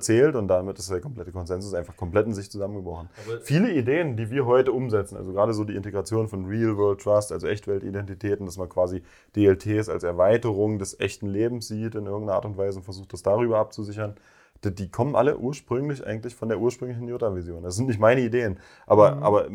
zählt 0.00 0.36
und 0.36 0.48
damit 0.48 0.78
ist 0.78 0.90
der 0.90 1.00
komplette 1.00 1.32
Konsensus 1.32 1.72
einfach 1.74 1.96
komplett 1.96 2.26
in 2.26 2.34
sich 2.34 2.50
zusammengebrochen. 2.50 3.08
Aber 3.26 3.40
Viele 3.40 3.72
Ideen, 3.72 4.16
die 4.16 4.30
wir 4.30 4.46
heute 4.46 4.72
umsetzen, 4.72 5.16
also 5.16 5.32
gerade 5.32 5.54
so 5.54 5.64
die 5.64 5.74
Integration 5.74 6.28
von 6.28 6.44
Real 6.46 6.76
World 6.76 7.00
Trust, 7.00 7.32
also 7.32 7.46
Echtweltidentitäten, 7.46 8.46
dass 8.46 8.58
man 8.58 8.68
quasi 8.68 9.02
DLTs 9.36 9.88
als 9.88 10.02
Erweiterung 10.02 10.78
des 10.78 11.00
echten 11.00 11.26
Lebens 11.26 11.68
sieht 11.68 11.94
in 11.94 12.06
irgendeiner 12.06 12.34
Art 12.34 12.44
und 12.44 12.58
Weise 12.58 12.78
und 12.78 12.84
versucht, 12.84 13.12
das 13.12 13.22
darüber 13.22 13.58
abzusichern. 13.58 14.16
Die, 14.64 14.74
die 14.74 14.90
kommen 14.90 15.16
alle 15.16 15.38
ursprünglich 15.38 16.06
eigentlich 16.06 16.34
von 16.34 16.48
der 16.48 16.60
ursprünglichen 16.60 17.08
Jota-Vision. 17.08 17.62
Das 17.62 17.76
sind 17.76 17.86
nicht 17.86 18.00
meine 18.00 18.20
Ideen, 18.20 18.58
aber, 18.86 19.16
mhm. 19.16 19.22
aber 19.22 19.48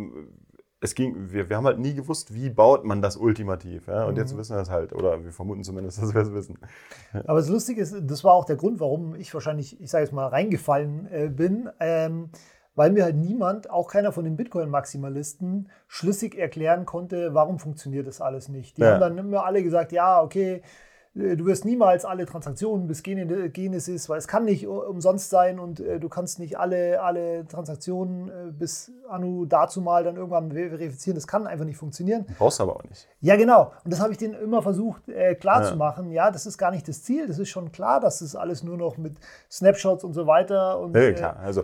es 0.81 0.94
ging, 0.94 1.31
wir, 1.31 1.50
wir 1.50 1.57
haben 1.57 1.66
halt 1.66 1.80
nie 1.80 1.94
gewusst, 1.94 2.33
wie 2.33 2.50
baut 2.50 2.86
man 2.86 3.01
das 3.01 3.18
ultimativ. 3.18 3.88
Ja? 3.88 4.06
Und 4.06 4.13
mhm. 4.13 4.19
jetzt 4.19 4.38
wissen 4.38 4.56
wir 4.56 4.62
es 4.62 4.69
halt, 4.69 4.94
oder 4.94 5.24
wir 5.24 5.31
vermuten 5.31 5.63
zumindest, 5.63 6.01
dass 6.01 6.13
wir 6.13 6.22
es 6.22 6.33
wissen. 6.33 6.60
Aber 7.25 7.39
das 7.39 7.50
Lustige 7.50 7.81
ist, 7.81 7.95
das 8.01 8.24
war 8.24 8.33
auch 8.33 8.45
der 8.45 8.56
Grund, 8.56 8.80
warum 8.80 9.16
ich 9.16 9.33
wahrscheinlich, 9.33 9.80
ich 9.81 9.89
sage 9.89 10.04
jetzt 10.04 10.13
mal, 10.13 10.27
reingefallen 10.27 11.07
äh, 11.12 11.30
bin. 11.30 11.69
Ähm, 11.80 12.30
weil 12.75 12.92
mir 12.92 13.06
halt 13.06 13.16
niemand, 13.16 13.69
auch 13.69 13.88
keiner 13.88 14.12
von 14.12 14.25
den 14.25 14.36
Bitcoin-Maximalisten, 14.36 15.69
schlüssig 15.88 16.38
erklären 16.38 16.86
konnte, 16.86 17.33
warum 17.33 17.57
funktioniert 17.57 18.06
das 18.06 18.19
alles 18.19 18.50
nicht. 18.50 18.77
Die 18.77 18.81
ja. 18.81 18.92
haben 18.94 19.00
dann 19.00 19.18
immer 19.18 19.45
alle 19.45 19.63
gesagt, 19.63 19.94
ja, 19.94 20.22
okay, 20.22 20.62
du 21.16 21.46
wirst 21.46 21.64
niemals 21.64 22.04
alle 22.04 22.26
Transaktionen 22.26 22.88
bis 22.88 23.02
Genesis, 23.02 24.10
weil 24.10 24.18
es 24.18 24.28
kann 24.28 24.44
nicht 24.44 24.68
umsonst 24.68 25.30
sein 25.30 25.60
und 25.60 25.80
äh, 25.80 25.98
du 26.00 26.10
kannst 26.10 26.40
nicht 26.40 26.60
alle, 26.60 27.02
alle 27.02 27.48
Transaktionen 27.48 28.30
äh, 28.30 28.51
bis 28.51 28.92
Anu 29.10 29.46
dazu 29.46 29.80
mal 29.80 30.04
dann 30.04 30.18
irgendwann 30.18 30.51
verifizieren. 30.51 31.16
Das 31.16 31.25
kann 31.25 31.48
einfach 31.48 31.66
nicht 31.66 31.78
funktionieren. 31.78 32.25
Brauchst 32.38 32.60
aber 32.60 32.75
auch 32.75 32.84
nicht. 32.84 33.08
Ja, 33.22 33.38
genau. 33.38 33.72
Und 33.86 33.94
das 33.94 34.01
habe 34.01 34.12
ich 34.12 34.18
denen 34.18 34.34
immer 34.34 34.62
versucht 34.62 35.08
äh, 35.08 35.36
klar 35.36 35.63
ja. 35.63 36.04
Ja, 36.12 36.32
das 36.32 36.46
ist 36.46 36.58
gar 36.58 36.72
nicht 36.72 36.88
das 36.88 37.04
Ziel. 37.04 37.28
Das 37.28 37.39
ist 37.39 37.50
schon 37.50 37.72
klar, 37.72 38.01
dass 38.01 38.20
das 38.20 38.36
alles 38.36 38.63
nur 38.63 38.78
noch 38.78 38.98
mit 38.98 39.16
Snapshots 39.50 40.04
und 40.04 40.13
so 40.13 40.28
weiter 40.28 40.80
und. 40.80 40.96
Ja, 40.96 41.13
klar. 41.13 41.38
Also 41.39 41.63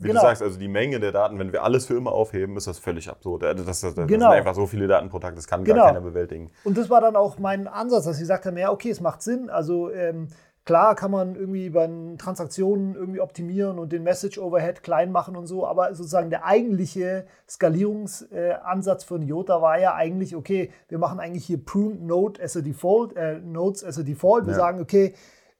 wie 0.00 0.08
genau. 0.08 0.20
du 0.20 0.26
sagst, 0.26 0.42
also 0.42 0.58
die 0.58 0.68
Menge 0.68 1.00
der 1.00 1.12
Daten, 1.12 1.38
wenn 1.38 1.52
wir 1.52 1.64
alles 1.64 1.86
für 1.86 1.94
immer 1.94 2.12
aufheben, 2.12 2.56
ist 2.56 2.66
das 2.66 2.78
völlig 2.78 3.08
absurd. 3.08 3.42
Das, 3.42 3.56
das, 3.64 3.80
das, 3.80 3.94
genau. 3.94 4.08
sind 4.08 4.22
einfach 4.22 4.54
so 4.54 4.66
viele 4.66 4.86
Daten 4.86 5.08
pro 5.08 5.18
Tag, 5.18 5.34
das 5.34 5.46
kann 5.46 5.64
genau. 5.64 5.78
gar 5.78 5.86
keiner 5.88 6.00
bewältigen. 6.00 6.50
Und 6.64 6.78
das 6.78 6.88
war 6.88 7.00
dann 7.00 7.16
auch 7.16 7.38
mein 7.38 7.66
Ansatz, 7.66 8.04
dass 8.04 8.16
ich 8.16 8.22
gesagt 8.22 8.46
habe, 8.46 8.58
ja, 8.60 8.70
okay, 8.70 8.90
es 8.90 9.00
macht 9.00 9.22
Sinn. 9.22 9.50
Also 9.50 9.90
ähm, 9.90 10.28
klar 10.64 10.94
kann 10.94 11.10
man 11.10 11.34
irgendwie 11.34 11.70
bei 11.70 11.88
Transaktionen 12.18 12.94
irgendwie 12.94 13.20
optimieren 13.20 13.78
und 13.78 13.90
den 13.90 14.02
Message-Overhead 14.02 14.82
klein 14.82 15.10
machen 15.10 15.34
und 15.34 15.46
so, 15.46 15.66
aber 15.66 15.94
sozusagen 15.94 16.28
der 16.28 16.44
eigentliche 16.44 17.24
Skalierungsansatz 17.48 19.02
äh, 19.02 19.06
von 19.06 19.22
IOTA 19.22 19.62
war 19.62 19.80
ja 19.80 19.94
eigentlich, 19.94 20.36
okay, 20.36 20.70
wir 20.88 20.98
machen 20.98 21.20
eigentlich 21.20 21.46
hier 21.46 21.64
Pruned 21.64 22.02
Node 22.02 22.42
as 22.42 22.56
a 22.56 22.60
Default, 22.60 23.16
äh, 23.16 23.38
Nodes 23.38 23.82
as 23.82 23.98
a 23.98 24.02
Default. 24.02 24.44
Wir 24.44 24.52
ja. 24.52 24.58
sagen, 24.58 24.80
okay, 24.80 25.14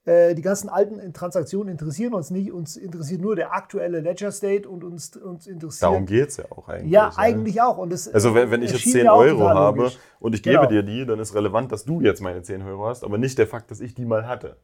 die 0.09 0.43
ganzen 0.43 0.69
alten 0.69 1.13
Transaktionen 1.13 1.71
interessieren 1.71 2.15
uns 2.15 2.31
nicht. 2.31 2.53
Uns 2.53 2.77
interessiert 2.77 3.21
nur 3.21 3.37
der 3.37 3.53
aktuelle 3.53 4.01
Ledger 4.01 4.33
State 4.33 4.69
und 4.69 4.85
uns, 4.85 5.17
uns 5.17 5.47
interessiert. 5.47 5.83
Darum 5.83 6.07
geht 6.07 6.29
es 6.29 6.39
ja 6.39 6.45
auch 6.51 6.69
eigentlich. 6.69 6.93
Ja, 6.93 7.13
eigentlich 7.17 7.61
auch. 7.61 7.79
Und 7.79 7.93
das, 7.93 8.09
also, 8.09 8.35
wenn, 8.35 8.51
wenn 8.51 8.63
ich 8.63 8.73
jetzt 8.73 8.91
10 8.91 9.09
Euro 9.09 9.49
habe 9.49 9.93
und 10.19 10.35
ich 10.35 10.43
gebe 10.43 10.57
genau. 10.57 10.69
dir 10.69 10.83
die, 10.83 11.05
dann 11.05 11.19
ist 11.19 11.35
relevant, 11.35 11.73
dass 11.73 11.85
du 11.85 12.01
jetzt 12.01 12.21
meine 12.21 12.43
10 12.43 12.63
Euro 12.63 12.87
hast, 12.87 13.05
aber 13.05 13.19
nicht 13.19 13.39
der 13.39 13.47
Fakt, 13.47 13.71
dass 13.71 13.81
ich 13.81 13.95
die 13.95 14.05
mal 14.05 14.27
hatte. 14.27 14.57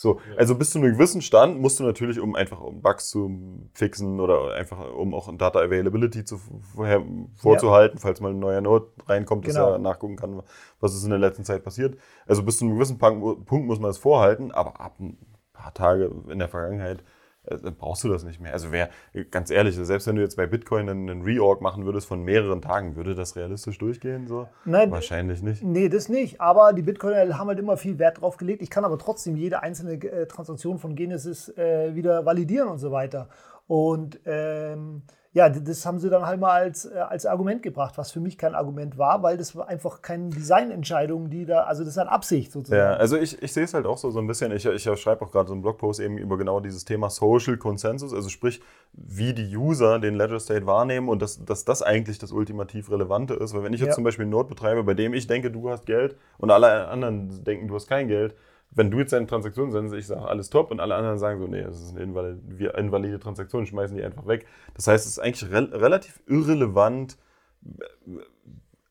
So, 0.00 0.18
also 0.38 0.54
bis 0.54 0.70
zu 0.70 0.78
einem 0.78 0.94
gewissen 0.94 1.20
Stand 1.20 1.60
musst 1.60 1.78
du 1.78 1.84
natürlich, 1.84 2.20
um 2.20 2.34
einfach 2.34 2.58
um 2.62 2.80
Bugs 2.80 3.10
zu 3.10 3.68
fixen 3.74 4.18
oder 4.18 4.54
einfach 4.54 4.94
um 4.94 5.12
auch 5.12 5.30
Data 5.36 5.60
Availability 5.60 6.24
zu, 6.24 6.40
vorher, 6.74 7.04
vorzuhalten, 7.34 7.98
ja. 7.98 8.00
falls 8.00 8.22
mal 8.22 8.30
ein 8.30 8.38
neuer 8.38 8.62
Node 8.62 8.86
reinkommt, 9.06 9.44
genau. 9.44 9.58
dass 9.58 9.72
er 9.74 9.78
nachgucken 9.78 10.16
kann, 10.16 10.42
was 10.80 10.94
ist 10.94 11.04
in 11.04 11.10
der 11.10 11.18
letzten 11.18 11.44
Zeit 11.44 11.62
passiert. 11.64 11.98
Also 12.26 12.42
bis 12.42 12.56
zu 12.56 12.64
einem 12.64 12.76
gewissen 12.76 12.96
Punkt, 12.96 13.44
Punkt 13.44 13.66
muss 13.66 13.78
man 13.78 13.90
das 13.90 13.98
vorhalten, 13.98 14.52
aber 14.52 14.80
ab 14.80 14.94
ein 15.00 15.18
paar 15.52 15.74
Tage 15.74 16.10
in 16.30 16.38
der 16.38 16.48
Vergangenheit 16.48 17.00
äh, 17.00 17.19
dann 17.44 17.74
brauchst 17.76 18.04
du 18.04 18.08
das 18.08 18.24
nicht 18.24 18.40
mehr. 18.40 18.52
Also 18.52 18.70
wer, 18.70 18.90
ganz 19.30 19.50
ehrlich, 19.50 19.74
selbst 19.76 20.06
wenn 20.06 20.16
du 20.16 20.22
jetzt 20.22 20.36
bei 20.36 20.46
Bitcoin 20.46 20.88
einen, 20.88 21.08
einen 21.08 21.22
Reorg 21.22 21.60
machen 21.60 21.84
würdest 21.84 22.06
von 22.06 22.22
mehreren 22.22 22.60
Tagen, 22.60 22.96
würde 22.96 23.14
das 23.14 23.34
realistisch 23.34 23.78
durchgehen? 23.78 24.26
So? 24.26 24.48
Nein, 24.64 24.90
Wahrscheinlich 24.90 25.42
nicht. 25.42 25.62
Nee, 25.62 25.88
das 25.88 26.08
nicht. 26.08 26.40
Aber 26.40 26.72
die 26.72 26.82
Bitcoiner 26.82 27.38
haben 27.38 27.48
halt 27.48 27.58
immer 27.58 27.76
viel 27.76 27.98
Wert 27.98 28.20
drauf 28.20 28.36
gelegt. 28.36 28.62
Ich 28.62 28.70
kann 28.70 28.84
aber 28.84 28.98
trotzdem 28.98 29.36
jede 29.36 29.62
einzelne 29.62 29.94
äh, 29.94 30.26
Transaktion 30.26 30.78
von 30.78 30.94
Genesis 30.94 31.48
äh, 31.56 31.94
wieder 31.94 32.26
validieren 32.26 32.68
und 32.68 32.78
so 32.78 32.92
weiter. 32.92 33.28
Und 33.66 34.20
ähm, 34.26 35.02
ja, 35.32 35.48
das 35.48 35.86
haben 35.86 36.00
sie 36.00 36.10
dann 36.10 36.26
halt 36.26 36.40
mal 36.40 36.50
als, 36.50 36.86
äh, 36.86 36.98
als 36.98 37.24
Argument 37.24 37.62
gebracht, 37.62 37.96
was 37.96 38.10
für 38.10 38.18
mich 38.18 38.36
kein 38.36 38.56
Argument 38.56 38.98
war, 38.98 39.22
weil 39.22 39.36
das 39.36 39.54
war 39.54 39.68
einfach 39.68 40.02
keine 40.02 40.30
Designentscheidung, 40.30 41.30
die 41.30 41.46
da, 41.46 41.62
also 41.62 41.84
das 41.84 41.92
ist 41.92 41.98
halt 41.98 42.08
Absicht 42.08 42.50
sozusagen. 42.50 42.80
Ja, 42.80 42.94
also 42.94 43.16
ich, 43.16 43.40
ich 43.40 43.52
sehe 43.52 43.62
es 43.62 43.72
halt 43.72 43.86
auch 43.86 43.96
so, 43.96 44.10
so 44.10 44.18
ein 44.18 44.26
bisschen. 44.26 44.50
Ich, 44.50 44.66
ich 44.66 44.82
schreibe 45.00 45.24
auch 45.24 45.30
gerade 45.30 45.46
so 45.46 45.52
einen 45.54 45.62
Blogpost 45.62 46.00
eben 46.00 46.18
über 46.18 46.36
genau 46.36 46.58
dieses 46.58 46.84
Thema 46.84 47.10
Social 47.10 47.56
Consensus, 47.58 48.12
also 48.12 48.28
sprich, 48.28 48.60
wie 48.92 49.32
die 49.32 49.56
User 49.56 50.00
den 50.00 50.16
Ledger 50.16 50.40
State 50.40 50.66
wahrnehmen 50.66 51.08
und 51.08 51.22
dass, 51.22 51.44
dass 51.44 51.64
das 51.64 51.82
eigentlich 51.82 52.18
das 52.18 52.32
ultimativ 52.32 52.90
Relevante 52.90 53.34
ist. 53.34 53.54
Weil 53.54 53.62
wenn 53.62 53.72
ich 53.72 53.80
jetzt 53.80 53.90
Ja. 53.90 53.94
zum 53.94 54.04
Beispiel 54.04 54.24
einen 54.24 54.32
Node 54.32 54.48
betreibe, 54.48 54.82
bei 54.82 54.94
dem 54.94 55.14
ich 55.14 55.28
denke, 55.28 55.52
du 55.52 55.70
hast 55.70 55.86
Geld 55.86 56.16
und 56.38 56.50
alle 56.50 56.88
anderen 56.88 57.44
denken, 57.44 57.68
du 57.68 57.76
hast 57.76 57.86
kein 57.86 58.08
Geld, 58.08 58.34
wenn 58.72 58.90
du 58.90 58.98
jetzt 58.98 59.12
deine 59.12 59.26
Transaktion 59.26 59.72
sendest, 59.72 59.96
ich 59.96 60.06
sage 60.06 60.22
alles 60.22 60.50
top 60.50 60.70
und 60.70 60.80
alle 60.80 60.94
anderen 60.94 61.18
sagen 61.18 61.40
so, 61.40 61.46
nee, 61.46 61.62
das 61.62 61.80
ist 61.80 61.90
eine 61.90 62.02
invalide, 62.04 62.68
invalide 62.78 63.18
Transaktion, 63.18 63.66
schmeißen 63.66 63.96
die 63.96 64.04
einfach 64.04 64.26
weg. 64.26 64.46
Das 64.74 64.86
heißt, 64.86 65.06
es 65.06 65.12
ist 65.12 65.18
eigentlich 65.18 65.50
rel 65.50 65.74
relativ 65.74 66.20
irrelevant, 66.26 67.18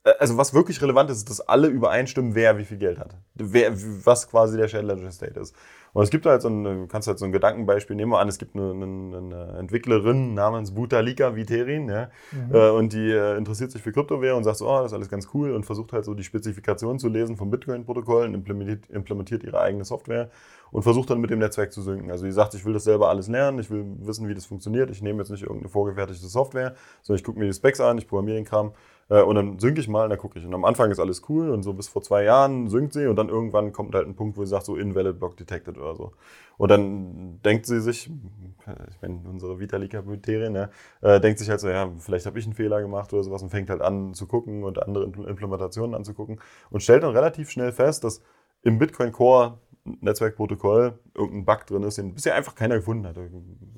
also 0.04 0.38
was 0.38 0.54
wirklich 0.54 0.82
relevant 0.82 1.10
ist, 1.10 1.18
ist, 1.18 1.30
dass 1.30 1.42
alle 1.42 1.68
übereinstimmen, 1.68 2.34
wer 2.34 2.58
wie 2.58 2.66
viel 2.66 2.78
Geld 2.78 3.00
hat. 3.00 3.16
Wer, 3.36 3.74
was 4.06 4.30
quasi 4.30 4.58
der 4.58 4.68
Shared 4.68 4.86
Ledger 4.86 5.12
State 5.12 5.40
ist. 5.40 5.56
Und 5.92 6.04
es 6.04 6.10
gibt 6.10 6.26
halt 6.26 6.42
so 6.42 6.50
ein, 6.50 6.64
du 6.64 6.88
kannst 6.88 7.08
halt 7.08 7.20
so 7.20 7.26
ein 7.26 7.32
Gedankenbeispiel 7.32 7.96
nehmen 7.96 8.12
wir 8.12 8.20
an, 8.20 8.28
es 8.28 8.38
gibt 8.38 8.56
eine, 8.56 8.72
eine, 8.72 9.18
eine 9.18 9.58
Entwicklerin 9.58 10.36
namens 10.36 10.72
Butalika 10.72 11.36
Viterin, 11.36 11.90
ja, 11.90 12.10
äh, 12.54 12.70
und 12.70 12.94
die 12.94 13.10
äh, 13.12 13.38
interessiert 13.38 13.72
sich 13.72 13.82
für 13.82 13.92
Kryptowährung 13.92 14.38
und 14.38 14.44
sagt 14.44 14.58
so, 14.58 14.70
oh, 14.70 14.78
das 14.78 14.92
ist 14.92 14.94
alles 14.94 15.10
ganz 15.10 15.30
cool 15.34 15.52
und 15.52 15.66
versucht 15.66 15.92
halt 15.92 16.06
so 16.06 16.14
die 16.14 16.24
Spezifikationen 16.24 17.00
zu 17.00 17.10
lesen 17.10 17.38
vom 17.38 17.50
Bitcoin-Protokoll 17.50 18.28
und 18.28 18.36
implementiert, 18.36 18.88
implementiert 18.90 19.44
ihre 19.44 19.60
eigene 19.60 19.84
Software 19.84 20.30
und 20.72 20.84
versucht 20.84 21.10
dann 21.10 21.20
mit 21.20 21.32
dem 21.32 21.40
Netzwerk 21.40 21.74
zu 21.74 21.82
synken. 21.82 22.12
Also 22.12 22.26
die 22.26 22.32
sagt, 22.32 22.54
ich 22.54 22.64
will 22.66 22.74
das 22.74 22.84
selber 22.84 23.10
alles 23.10 23.28
lernen, 23.28 23.58
ich 23.58 23.72
will 23.72 23.86
wissen, 24.02 24.28
wie 24.28 24.36
das 24.36 24.46
funktioniert, 24.46 24.92
ich 24.92 25.02
nehme 25.02 25.20
jetzt 25.20 25.32
nicht 25.32 25.42
irgendeine 25.42 25.70
vorgefertigte 25.70 26.28
Software, 26.28 26.76
sondern 27.02 27.20
ich 27.20 27.24
gucke 27.24 27.40
mir 27.40 27.46
die 27.46 27.54
Specs 27.54 27.82
an, 27.82 27.98
ich 27.98 28.08
programmiere 28.08 28.38
den 28.38 28.46
Kram 28.46 28.74
äh, 29.10 29.22
und 29.22 29.36
dann 29.36 29.60
synke 29.60 29.82
ich 29.82 29.88
mal 29.88 30.06
und 30.06 30.10
dann 30.12 30.20
gucke 30.20 30.40
ich. 30.40 30.46
Und 30.46 30.54
am 30.54 30.66
Anfang 30.66 30.92
ist 30.92 31.00
alles 31.00 31.24
cool 31.30 31.50
und 31.50 31.64
so 31.64 31.74
bis 31.74 31.88
vor 31.88 32.02
zwei 32.02 32.24
Jahren 32.24 32.70
synkt 32.70 32.94
sie 32.94 33.08
und 33.08 33.16
dann 33.16 33.30
irgendwann 33.30 33.74
kommt 33.74 33.96
halt 33.96 34.08
ein 34.08 34.16
Punkt, 34.16 34.38
wo 34.38 34.46
sie 34.46 34.50
sagt, 34.50 34.66
so 34.66 34.76
invalid 34.76 35.20
block 35.20 35.38
detected 35.38 35.78
oder 35.78 35.96
so. 35.96 36.14
Und 36.58 36.70
dann 36.72 37.42
denkt 37.44 37.66
sie 37.66 37.82
sich, 37.82 38.10
ich 38.10 39.02
meine, 39.02 39.22
unsere 39.30 39.60
Vitalika 39.60 40.02
Buterin, 40.02 40.54
ne, 40.54 40.70
äh, 41.02 41.20
denkt 41.20 41.40
sich 41.40 41.50
halt 41.50 41.60
so, 41.60 41.70
ja, 41.70 41.90
vielleicht 42.00 42.26
habe 42.26 42.38
ich 42.38 42.46
einen 42.46 42.54
Fehler 42.54 42.82
gemacht 42.82 43.14
oder 43.14 43.24
sowas 43.24 43.42
und 43.42 43.50
fängt 43.50 43.70
halt 43.70 43.82
an 43.82 44.14
zu 44.14 44.28
gucken 44.28 44.64
und 44.64 44.82
andere 44.84 45.06
Impl- 45.06 45.28
Implementationen 45.28 45.96
anzugucken 45.96 46.40
und 46.70 46.84
stellt 46.84 47.04
dann 47.04 47.16
relativ 47.16 47.50
schnell 47.50 47.72
fest, 47.72 48.04
dass 48.04 48.22
im 48.62 48.78
Bitcoin 48.78 49.14
Core 49.14 49.58
Netzwerkprotokoll 50.02 51.00
irgendein 51.14 51.46
Bug 51.46 51.68
drin 51.68 51.84
ist, 51.84 51.98
den 51.98 52.14
bisher 52.14 52.36
einfach 52.36 52.56
keiner 52.56 52.76
gefunden 52.76 53.08
hat. 53.08 53.18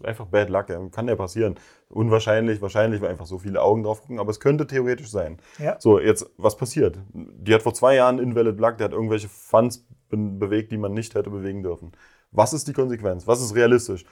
Einfach 0.03 0.25
Bad 0.25 0.49
Luck, 0.49 0.69
ja. 0.69 0.79
kann 0.89 1.07
ja 1.07 1.15
passieren. 1.15 1.55
Unwahrscheinlich, 1.89 2.61
wahrscheinlich, 2.61 3.01
weil 3.01 3.09
einfach 3.09 3.25
so 3.25 3.39
viele 3.39 3.61
Augen 3.61 3.83
drauf 3.83 4.01
gucken, 4.01 4.19
aber 4.19 4.31
es 4.31 4.39
könnte 4.39 4.67
theoretisch 4.67 5.09
sein. 5.09 5.37
Ja. 5.59 5.77
So, 5.79 5.99
jetzt, 5.99 6.29
was 6.37 6.57
passiert? 6.57 6.99
Die 7.13 7.53
hat 7.53 7.61
vor 7.61 7.73
zwei 7.73 7.95
Jahren 7.95 8.19
Invalid 8.19 8.59
Luck, 8.59 8.77
der 8.77 8.85
hat 8.85 8.93
irgendwelche 8.93 9.29
Funds 9.29 9.85
be 10.09 10.17
bewegt, 10.17 10.71
die 10.71 10.77
man 10.77 10.93
nicht 10.93 11.15
hätte 11.15 11.29
bewegen 11.29 11.63
dürfen. 11.63 11.93
Was 12.31 12.53
ist 12.53 12.67
die 12.67 12.73
Konsequenz? 12.73 13.27
Was 13.27 13.41
ist 13.41 13.55
realistisch? 13.55 14.05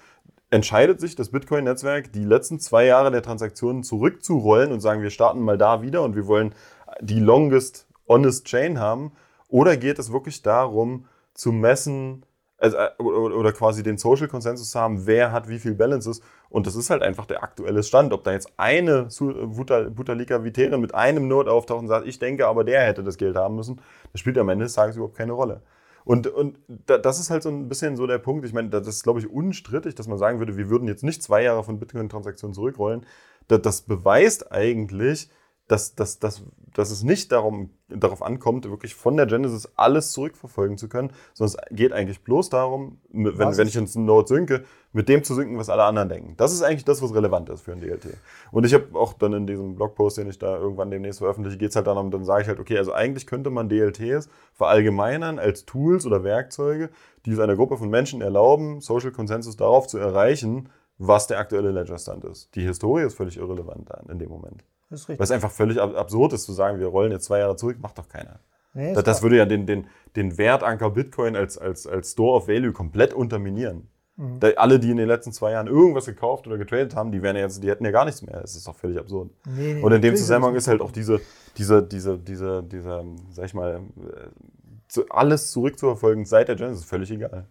Entscheidet 0.50 1.00
sich 1.00 1.16
das 1.16 1.30
Bitcoin-Netzwerk, 1.30 2.12
die 2.12 2.24
letzten 2.24 2.60
zwei 2.60 2.86
Jahre 2.86 3.12
der 3.12 3.22
Transaktionen 3.22 3.84
zurückzurollen 3.84 4.72
und 4.72 4.80
sagen, 4.80 5.02
wir 5.02 5.10
starten 5.10 5.42
mal 5.42 5.58
da 5.58 5.82
wieder 5.82 6.02
und 6.04 6.16
wir 6.16 6.28
wollen 6.28 6.56
die 7.02 7.20
longest 7.20 7.88
honest 8.10 8.46
chain 8.46 8.80
haben? 8.80 9.12
Oder 9.48 9.78
geht 9.78 10.00
es 10.00 10.12
wirklich 10.12 10.42
darum, 10.42 11.06
zu 11.40 11.52
messen, 11.54 12.26
also, 12.58 12.76
äh, 12.78 13.02
oder, 13.02 13.54
quasi 13.54 13.82
den 13.84 13.98
Social 13.98 14.28
Consensus 14.28 14.72
zu 14.72 14.80
haben, 14.80 15.08
wer 15.08 15.32
hat 15.32 15.48
wie 15.48 15.60
viel 15.60 15.74
Balances? 15.74 16.22
Und 16.50 16.68
das 16.68 16.76
ist 16.76 16.90
halt 16.90 17.02
einfach 17.02 17.26
der 17.26 17.42
aktuelle 17.42 17.84
Stand. 17.84 18.12
Ob 18.12 18.26
da 18.26 18.34
jetzt 18.34 18.52
eine 18.58 19.08
Buta- 19.08 19.90
Butalika 19.90 20.44
Viterin 20.44 20.82
mit 20.82 20.94
einem 20.94 21.30
Node 21.30 21.52
auftaucht 21.52 21.80
und 21.82 21.88
sagt, 21.88 22.06
ich 22.06 22.20
denke, 22.20 22.46
aber 22.48 22.66
der 22.66 22.82
hätte 22.82 23.04
das 23.04 23.18
Geld 23.18 23.38
haben 23.38 23.56
müssen, 23.56 23.80
das 24.12 24.20
spielt 24.20 24.38
am 24.38 24.50
Ende 24.50 24.66
des 24.66 24.74
Tages 24.74 24.98
überhaupt 24.98 25.16
keine 25.18 25.32
Rolle. 25.32 25.62
Und, 26.04 26.28
und 26.28 26.58
da- 26.68 26.98
das 26.98 27.20
ist 27.20 27.30
halt 27.30 27.44
so 27.44 27.50
ein 27.50 27.70
bisschen 27.70 27.96
so 27.96 28.06
der 28.08 28.18
Punkt. 28.18 28.46
Ich 28.46 28.52
meine, 28.54 28.70
das 28.70 28.86
ist, 28.88 29.04
glaube 29.04 29.20
ich, 29.20 29.30
unstrittig, 29.32 29.96
dass 29.96 30.08
man 30.08 30.18
sagen 30.18 30.40
würde, 30.40 30.58
wir 30.58 30.70
würden 30.70 30.88
jetzt 30.88 31.04
nicht 31.04 31.24
zwei 31.24 31.44
Jahre 31.44 31.64
von 31.64 31.80
Bitcoin-Transaktionen 31.80 32.54
zurückrollen. 32.54 33.06
Das 33.48 33.82
beweist 33.84 34.52
eigentlich, 34.52 35.30
dass, 35.70 35.94
dass, 35.94 36.18
dass, 36.18 36.42
dass 36.74 36.90
es 36.90 37.04
nicht 37.04 37.32
darum, 37.32 37.70
darauf 37.90 38.24
ankommt, 38.24 38.68
wirklich 38.68 38.96
von 38.96 39.16
der 39.18 39.28
Genesis 39.28 39.70
alles 39.76 40.12
zurückverfolgen 40.12 40.78
zu 40.78 40.90
können, 40.90 41.12
sondern 41.36 41.60
es 41.60 41.76
geht 41.76 41.94
eigentlich 41.94 42.24
bloß 42.24 42.50
darum, 42.50 43.00
wenn, 43.12 43.38
Was 43.38 43.58
wenn 43.58 43.68
ich 43.68 43.76
ins 43.76 43.96
Node 43.96 44.28
synke, 44.28 44.64
mit 44.94 45.08
dem 45.08 45.24
zu 45.24 45.36
synken, 45.36 45.60
was 45.60 45.70
alle 45.70 45.84
anderen 45.84 46.10
denken. 46.10 46.34
Das 46.38 46.54
ist 46.54 46.64
eigentlich 46.64 46.86
das, 46.86 47.04
was 47.04 47.14
relevant 47.14 47.50
ist 47.50 47.62
für 47.62 47.72
ein 47.72 47.82
DLT. 47.82 48.18
Und 48.52 48.66
ich 48.66 48.74
habe 48.74 48.98
auch 48.98 49.14
dann 49.14 49.34
in 49.34 49.46
diesem 49.46 49.76
Blogpost, 49.76 50.18
den 50.18 50.28
ich 50.28 50.40
da 50.40 50.58
irgendwann 50.58 50.90
demnächst 50.90 51.20
veröffentliche, 51.20 51.60
geht 51.60 51.70
es 51.70 51.76
halt 51.76 51.86
darum, 51.86 52.10
dann 52.10 52.26
sage 52.26 52.42
ich 52.42 52.48
halt, 52.48 52.60
okay, 52.60 52.78
also 52.80 52.92
eigentlich 52.92 53.28
könnte 53.28 53.52
man 53.52 53.70
DLTs 53.70 54.28
verallgemeinern 54.54 55.38
als 55.38 55.66
Tools 55.66 56.08
oder 56.08 56.24
Werkzeuge, 56.24 56.90
die 57.28 57.32
es 57.32 57.40
einer 57.40 57.56
Gruppe 57.56 57.78
von 57.78 57.92
Menschen 57.92 58.22
erlauben, 58.22 58.82
Social 58.82 59.12
Consensus 59.12 59.56
darauf 59.56 59.86
zu 59.86 60.00
erreichen, 60.00 60.70
was 60.98 61.28
der 61.28 61.38
aktuelle 61.38 61.70
Ledger-Stand 61.70 62.26
ist. 62.26 62.56
Die 62.56 62.64
Historie 62.64 63.04
ist 63.04 63.16
völlig 63.16 63.38
irrelevant 63.38 63.88
dann 63.92 64.08
in 64.10 64.18
dem 64.18 64.30
Moment. 64.30 64.64
Das 64.90 65.02
ist 65.02 65.10
Weil 65.10 65.14
richtig. 65.14 65.24
es 65.26 65.32
einfach 65.32 65.52
völlig 65.52 65.80
ab 65.80 65.96
absurd 65.96 66.34
ist 66.34 66.46
zu 66.46 66.54
sagen, 66.54 66.80
wir 66.80 66.88
rollen 66.88 67.12
jetzt 67.12 67.26
zwei 67.26 67.40
Jahre 67.40 67.56
zurück, 67.56 67.78
macht 67.80 67.98
doch 67.98 68.10
keiner. 68.10 68.40
Nee, 68.74 68.94
Das, 68.94 69.04
das 69.04 69.22
würde 69.24 69.38
ja 69.38 69.46
den, 69.46 69.66
den, 69.66 69.88
den 70.16 70.38
Wertanker 70.38 70.90
Bitcoin 70.92 71.36
als, 71.36 71.58
als, 71.58 71.88
als 71.88 72.12
Store 72.12 72.38
of 72.38 72.48
Value 72.48 72.72
komplett 72.72 73.14
unterminieren. 73.14 73.88
Mhm. 74.16 74.40
Da, 74.40 74.50
alle, 74.58 74.80
die 74.80 74.92
in 74.92 74.98
den 74.98 75.08
letzten 75.08 75.32
zwei 75.32 75.52
Jahren 75.52 75.68
irgendwas 75.68 76.06
gekauft 76.06 76.46
oder 76.46 76.58
getradet 76.58 76.96
haben, 76.96 77.12
die 77.12 77.22
wären 77.22 77.36
ja 77.36 77.44
jetzt, 77.44 77.64
die 77.64 77.70
hätten 77.70 77.86
ja 77.86 77.92
gar 77.92 78.06
nichts 78.06 78.22
mehr. 78.22 78.42
Das 78.42 78.56
ist 78.56 78.68
doch 78.68 78.76
völlig 78.76 79.00
absurd. 79.00 79.32
Nee, 79.48 79.76
nee, 79.76 79.82
Und 79.82 79.92
in 79.92 80.02
dem 80.02 80.16
Zusammenhang 80.16 80.56
ist 80.56 80.68
halt 80.68 80.82
auch 80.82 80.92
diese, 80.92 81.22
diese, 81.58 81.82
diese, 81.82 82.18
diese, 82.18 82.64
dieser, 82.64 83.04
sag 83.32 83.46
ich 83.46 83.54
mal, 83.54 83.82
äh, 83.98 85.02
alles 85.10 85.52
zurückzuverfolgen 85.52 86.26
seit 86.26 86.48
der 86.48 86.56
Genesis 86.56 86.84
völlig 86.84 87.12
egal. 87.12 87.46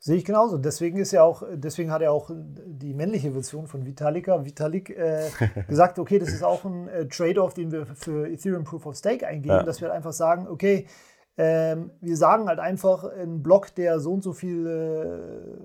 Sehe 0.00 0.16
ich 0.16 0.24
genauso. 0.24 0.58
Deswegen 0.58 0.98
ist 0.98 1.10
ja 1.10 1.22
auch, 1.24 1.42
deswegen 1.54 1.90
hat 1.90 2.02
er 2.02 2.12
auch 2.12 2.30
die 2.32 2.94
männliche 2.94 3.32
Version 3.32 3.66
von 3.66 3.84
Vitalika, 3.84 4.44
Vitalik, 4.44 4.90
äh, 4.90 5.28
gesagt, 5.68 5.98
okay, 5.98 6.18
das 6.20 6.28
ist 6.28 6.44
auch 6.44 6.64
ein 6.64 6.86
äh, 6.88 7.06
Trade-off, 7.08 7.54
den 7.54 7.72
wir 7.72 7.84
für 7.86 8.28
Ethereum 8.28 8.62
Proof 8.64 8.86
of 8.86 8.96
Stake 8.96 9.26
eingeben, 9.26 9.56
Ja. 9.56 9.62
dass 9.64 9.80
wir 9.80 9.88
halt 9.88 9.96
einfach 9.96 10.12
sagen, 10.12 10.46
okay, 10.46 10.86
ähm, 11.36 11.90
wir 12.00 12.16
sagen 12.16 12.46
halt 12.48 12.58
einfach, 12.60 13.04
ein 13.04 13.42
Block, 13.42 13.74
der 13.74 13.98
so 14.00 14.12
und 14.12 14.22
so 14.22 14.32
viele 14.32 15.58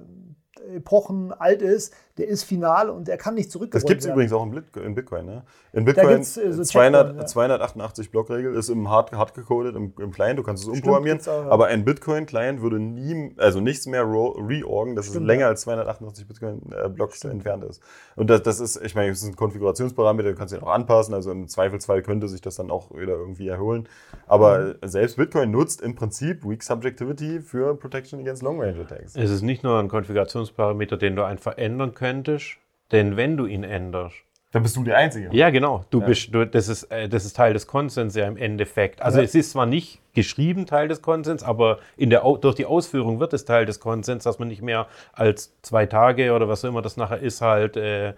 äh, 0.68 0.75
Epochen 0.78 1.32
alt 1.34 1.62
ist, 1.62 1.94
der 2.17 2.27
ist 2.27 2.43
final 2.43 2.89
und 2.91 3.08
der 3.08 3.17
kann 3.17 3.34
nicht 3.34 3.48
Das 3.48 3.53
zurückgerollt 3.53 3.88
gibt 3.88 4.01
es 4.01 4.08
übrigens 4.08 4.34
auch 4.34 4.46
in, 4.46 4.93
Bitcoin. 4.93 5.25
Ne? 5.25 5.43
In 5.72 5.84
Bitcoin 5.86 6.10
gibt's, 6.10 6.38
äh, 6.38 6.51
so 6.53 6.63
200, 6.63 7.08
Checkpoint, 7.08 7.22
ja. 7.22 7.25
288 7.25 8.12
Blockregel 8.12 8.53
ist 8.55 8.70
im 8.70 8.89
Hard, 8.89 9.12
hard 9.13 9.34
gecodet, 9.34 9.75
im, 9.75 9.93
im 10.00 10.12
Client, 10.12 10.38
du 10.38 10.43
kannst 10.43 10.63
es 10.63 10.70
umprogrammieren. 10.70 11.20
auch, 11.22 11.25
ja. 11.46 11.50
Aber 11.50 11.67
ein 11.67 11.84
Bitcoin-Client 11.86 12.62
würde 12.62 12.79
nie, 12.79 13.34
also 13.38 13.62
nichts 13.62 13.88
mehr 13.88 14.03
reorgen, 14.03 14.96
dass 14.96 15.08
Stimmt, 15.08 15.24
es 15.24 15.27
länger 15.27 15.41
ja. 15.41 15.48
als 15.48 15.62
288 15.62 16.27
Bitcoin-Blocks 16.27 17.24
entfernt 17.25 17.63
ist. 17.63 17.82
Und 18.15 18.29
das, 18.29 18.43
das 18.43 18.60
ist, 18.60 18.79
ich 18.84 18.93
meine, 18.93 19.10
das 19.10 19.24
ist 19.24 19.29
ein 19.29 19.36
Konfigurationsparameter, 19.36 20.29
du 20.29 20.36
kannst 20.36 20.53
ihn 20.53 20.62
auch 20.62 20.72
anpassen, 20.72 21.13
also 21.15 21.32
im 21.32 21.48
Zweifelsfall 21.48 22.03
könnte 22.03 22.27
sich 22.27 22.41
das 22.41 22.55
dann 22.58 22.70
auch 22.70 22.91
wieder 22.91 23.13
irgendwie 23.15 23.48
erholen. 23.48 23.89
Aber 24.27 24.60
Mhm. 24.60 24.75
äh, 24.82 24.88
selbst 24.88 25.17
Bitcoin 25.17 25.50
nutzt 25.50 25.82
im 25.82 25.96
Prinzip 25.96 26.48
Weak 26.48 26.62
Subjectivity 26.62 27.41
für 27.41 27.75
Protection 27.75 28.20
against 28.20 28.43
Long-Range 28.43 28.79
Attacks. 28.82 29.15
Es 29.15 29.32
ist 29.32 29.41
nicht 29.41 29.63
nur 29.63 29.79
ein 29.79 29.88
Konfigurationsparameter, 29.88 30.98
den 30.98 31.15
du 31.15 31.24
einfach 31.24 31.58
ändern 31.58 31.93
könntest, 32.04 32.58
denn 32.92 33.16
wenn 33.16 33.38
du 33.38 33.46
ihn 33.46 33.64
änderst, 33.64 34.16
Dann 34.52 34.62
bist 34.62 34.76
du 34.76 34.84
der 34.84 34.98
Einzige. 34.98 35.30
ja 35.32 35.50
genau, 35.50 35.84
du 35.90 36.00
Ja. 36.02 36.06
bist, 36.08 36.36
du, 36.36 36.46
das, 36.46 36.68
ist, 36.68 36.84
äh, 36.92 37.08
das 37.10 37.26
ist 37.26 37.36
Teil 37.36 37.54
des 37.54 37.66
Konsens 37.66 38.14
ja 38.16 38.28
im 38.28 38.38
Endeffekt. 38.38 39.02
Also 39.02 39.18
Ja. 39.20 39.24
es 39.24 39.34
ist 39.34 39.52
zwar 39.52 39.66
nicht 39.66 40.00
geschrieben 40.14 40.66
Teil 40.68 40.88
des 40.90 41.02
Konsens, 41.02 41.42
aber 41.44 41.80
in 41.98 42.10
der, 42.12 42.22
durch 42.42 42.54
die 42.56 42.66
Ausführung 42.68 43.20
wird 43.20 43.34
es 43.34 43.46
Teil 43.46 43.66
des 43.66 43.80
Konsens, 43.80 44.26
dass 44.26 44.38
man 44.38 44.50
nicht 44.50 44.62
mehr 44.62 44.86
als 45.14 45.56
zwei 45.64 45.86
Tage 45.88 46.34
oder 46.34 46.48
was 46.50 46.64
auch 46.64 46.70
immer 46.70 46.82
das 46.84 46.98
nachher 46.98 47.20
ist, 47.20 47.42
halt 47.42 47.78
äh, 47.78 48.14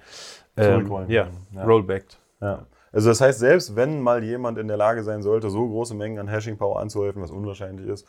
ähm, 0.58 1.06
ja. 1.08 1.28
Ja. 1.54 1.64
rollbackt. 1.64 2.18
Ja. 2.42 2.66
Also 2.96 3.10
das 3.10 3.20
heißt, 3.20 3.40
selbst 3.40 3.76
wenn 3.76 4.00
mal 4.00 4.24
jemand 4.24 4.58
in 4.58 4.70
der 4.70 4.78
Lage 4.78 5.04
sein 5.04 5.22
sollte, 5.22 5.50
so 5.50 5.68
große 5.68 5.94
Mengen 5.94 6.18
an 6.18 6.30
Hashing-Power 6.30 6.80
anzuhäufen, 6.80 7.22
was 7.22 7.30
unwahrscheinlich 7.30 7.88
ist, 7.88 8.08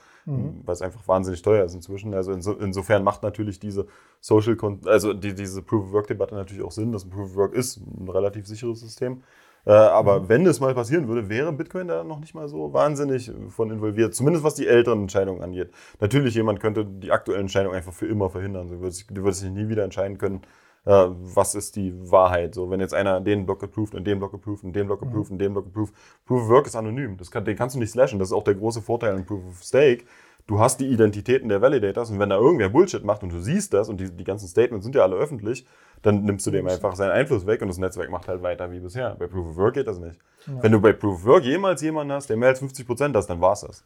weil 0.64 0.72
es 0.74 0.80
einfach 0.80 1.06
wahnsinnig 1.08 1.42
teuer 1.42 1.64
ist 1.64 1.74
inzwischen. 1.74 2.14
Also 2.14 2.30
inso, 2.30 2.52
insofern 2.52 3.02
macht 3.02 3.24
natürlich 3.24 3.58
diese 3.58 3.88
Social, 4.20 4.56
also 4.84 5.12
die, 5.12 5.34
diese 5.34 5.60
Proof-of-Work-Debatte 5.62 6.36
natürlich 6.36 6.62
auch 6.62 6.70
Sinn, 6.70 6.92
dass 6.92 7.04
ein 7.04 7.10
Proof-of-Work 7.10 7.52
ist 7.54 7.78
ein 7.78 8.08
relativ 8.08 8.46
sicheres 8.46 8.78
System. 8.78 9.24
Äh, 9.64 9.72
aber 9.72 10.28
wenn 10.28 10.46
es 10.46 10.60
mal 10.60 10.72
passieren 10.72 11.08
würde, 11.08 11.28
wäre 11.28 11.52
Bitcoin 11.52 11.88
da 11.88 12.04
noch 12.04 12.20
nicht 12.20 12.36
mal 12.36 12.46
so 12.46 12.72
wahnsinnig 12.72 13.32
von 13.48 13.72
involviert. 13.72 14.14
Zumindest 14.14 14.44
was 14.44 14.54
die 14.54 14.68
älteren 14.68 15.02
Entscheidungen 15.02 15.42
angeht. 15.42 15.72
Natürlich, 15.98 16.36
jemand 16.36 16.60
könnte 16.60 16.84
die 16.84 17.10
aktuellen 17.10 17.42
Entscheidungen 17.42 17.74
einfach 17.74 17.92
für 17.92 18.06
immer 18.06 18.30
verhindern. 18.30 18.68
Du 18.68 18.80
würdest, 18.80 19.06
du 19.10 19.22
würdest 19.24 19.42
dich 19.42 19.50
nie 19.50 19.68
wieder 19.68 19.82
entscheiden 19.82 20.16
können, 20.16 20.42
äh, 20.86 21.06
was 21.08 21.54
ist 21.54 21.76
die 21.76 21.92
Wahrheit. 22.10 22.54
So, 22.54 22.70
wenn 22.70 22.80
jetzt 22.80 22.94
einer 22.94 23.20
den 23.20 23.44
Block 23.44 23.62
approved 23.62 23.94
und 23.94 24.06
den 24.06 24.18
Block 24.18 24.32
approved 24.32 24.64
und 24.64 24.74
den 24.74 24.86
Block 24.86 25.02
approved 25.02 25.32
und 25.32 25.38
den 25.38 25.52
Block 25.52 25.66
approved, 25.66 25.92
Proof 26.24 26.42
of 26.42 26.48
Work 26.48 26.66
ist 26.66 26.76
anonym. 26.76 27.16
Das 27.18 27.30
kann, 27.30 27.44
den 27.44 27.56
kannst 27.56 27.74
du 27.74 27.80
nicht 27.80 27.90
slashen. 27.90 28.18
Das 28.18 28.28
ist 28.28 28.32
auch 28.32 28.44
der 28.44 28.54
große 28.54 28.80
Vorteil 28.80 29.14
an 29.14 29.26
Proof 29.26 29.44
of 29.48 29.62
Stake. 29.62 30.04
Du 30.46 30.60
hast 30.60 30.78
die 30.78 30.86
Identitäten 30.86 31.48
der 31.48 31.60
Validators 31.60 32.10
und 32.10 32.20
wenn 32.20 32.30
da 32.30 32.36
irgendwer 32.36 32.68
Bullshit 32.68 33.04
macht 33.04 33.24
und 33.24 33.32
du 33.32 33.40
siehst 33.40 33.74
das 33.74 33.88
und 33.88 34.00
die, 34.00 34.12
die 34.12 34.22
ganzen 34.22 34.46
Statements 34.46 34.84
sind 34.84 34.94
ja 34.94 35.02
alle 35.02 35.16
öffentlich, 35.16 35.66
dann 36.02 36.22
nimmst 36.22 36.46
du 36.46 36.52
dem 36.52 36.68
einfach 36.68 36.94
seinen 36.94 37.10
Einfluss 37.10 37.46
weg 37.46 37.62
und 37.62 37.68
das 37.68 37.78
Netzwerk 37.78 38.10
macht 38.10 38.28
halt 38.28 38.42
weiter 38.42 38.70
wie 38.70 38.78
bisher. 38.78 39.16
Bei 39.18 39.26
Proof 39.26 39.48
of 39.48 39.56
Work 39.56 39.74
geht 39.74 39.88
das 39.88 39.98
nicht. 39.98 40.20
Ja. 40.46 40.62
Wenn 40.62 40.70
du 40.70 40.80
bei 40.80 40.92
Proof 40.92 41.16
of 41.16 41.24
Work 41.24 41.42
jemals 41.42 41.82
jemanden 41.82 42.12
hast, 42.12 42.30
der 42.30 42.36
mehr 42.36 42.50
als 42.50 42.60
50 42.60 42.86
Prozent 42.86 43.16
hast, 43.16 43.26
dann 43.26 43.40
war's 43.40 43.62
das. 43.62 43.84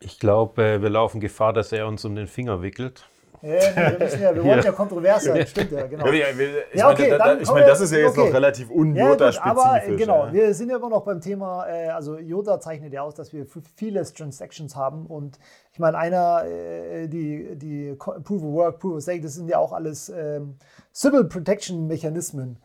Ich 0.00 0.18
glaube, 0.18 0.82
wir 0.82 0.90
laufen 0.90 1.20
Gefahr, 1.20 1.54
dass 1.54 1.72
er 1.72 1.86
uns 1.86 2.04
um 2.04 2.14
den 2.14 2.26
Finger 2.26 2.60
wickelt. 2.60 3.08
Ja, 3.42 3.90
wir, 3.90 3.98
müssen 3.98 4.22
ja, 4.22 4.34
wir 4.34 4.44
wollen 4.44 4.62
ja 4.62 4.72
kontrovers 4.72 5.24
sein, 5.24 5.46
stimmt 5.46 5.72
ja, 5.72 5.86
genau. 5.86 6.06
Ja, 6.06 6.12
ich 6.12 6.78
ja, 6.78 6.90
okay, 6.90 7.16
meine, 7.18 7.40
ich 7.40 7.50
meine, 7.50 7.66
das 7.66 7.80
ist 7.80 7.92
ja 7.92 7.98
jetzt 7.98 8.16
okay. 8.16 8.26
noch 8.26 8.34
relativ 8.34 8.70
un-Jota-spezifisch. 8.70 9.40
aber 9.44 9.80
genau, 9.96 10.28
wir 10.32 10.54
sind 10.54 10.70
ja 10.70 10.76
immer 10.76 10.88
noch 10.88 11.04
beim 11.04 11.20
Thema, 11.20 11.66
äh, 11.66 11.88
also 11.88 12.18
Jota 12.18 12.58
zeichnet 12.60 12.92
ja 12.92 13.02
aus, 13.02 13.14
dass 13.14 13.32
wir 13.32 13.46
viele 13.76 14.02
Transactions 14.04 14.76
haben 14.76 15.06
und 15.06 15.38
ich 15.72 15.78
meine, 15.78 15.98
einer, 15.98 16.44
äh, 16.44 17.08
die, 17.08 17.56
die 17.56 17.94
Proof 17.94 18.42
of 18.42 18.52
Work, 18.52 18.78
Proof 18.78 18.94
of 18.94 19.02
Stake, 19.02 19.20
das 19.20 19.34
sind 19.34 19.48
ja 19.48 19.58
auch 19.58 19.72
alles 19.72 20.08
ähm, 20.08 20.56
Civil 20.94 21.24
Protection 21.24 21.86
Mechanismen. 21.86 22.58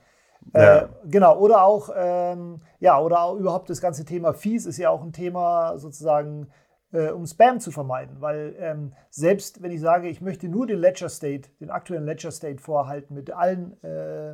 Äh, 0.54 0.62
ja. 0.62 0.90
Genau, 1.06 1.38
oder 1.38 1.64
auch, 1.64 1.90
ähm, 1.96 2.62
ja, 2.80 3.00
oder 3.00 3.24
auch 3.24 3.36
überhaupt 3.36 3.70
das 3.70 3.82
ganze 3.82 4.06
Thema 4.06 4.34
Fees 4.34 4.66
ist 4.66 4.78
ja 4.78 4.90
auch 4.90 5.04
ein 5.04 5.12
Thema 5.12 5.78
sozusagen 5.78 6.48
äh, 6.92 7.10
um 7.10 7.26
Spam 7.26 7.60
zu 7.60 7.72
vermeiden. 7.72 8.18
Weil 8.20 8.56
ähm, 8.60 8.94
selbst 9.10 9.62
wenn 9.62 9.72
ich 9.72 9.82
sage, 9.82 10.10
ich 10.10 10.22
möchte 10.22 10.48
nur 10.48 10.68
den 10.68 10.80
Ledger 10.80 11.10
State, 11.10 11.50
den 11.60 11.70
aktuellen 11.70 12.06
Ledger 12.06 12.32
State 12.32 12.62
vorhalten 12.62 13.14
mit 13.14 13.32
allen, 13.32 13.82
äh, 13.84 14.32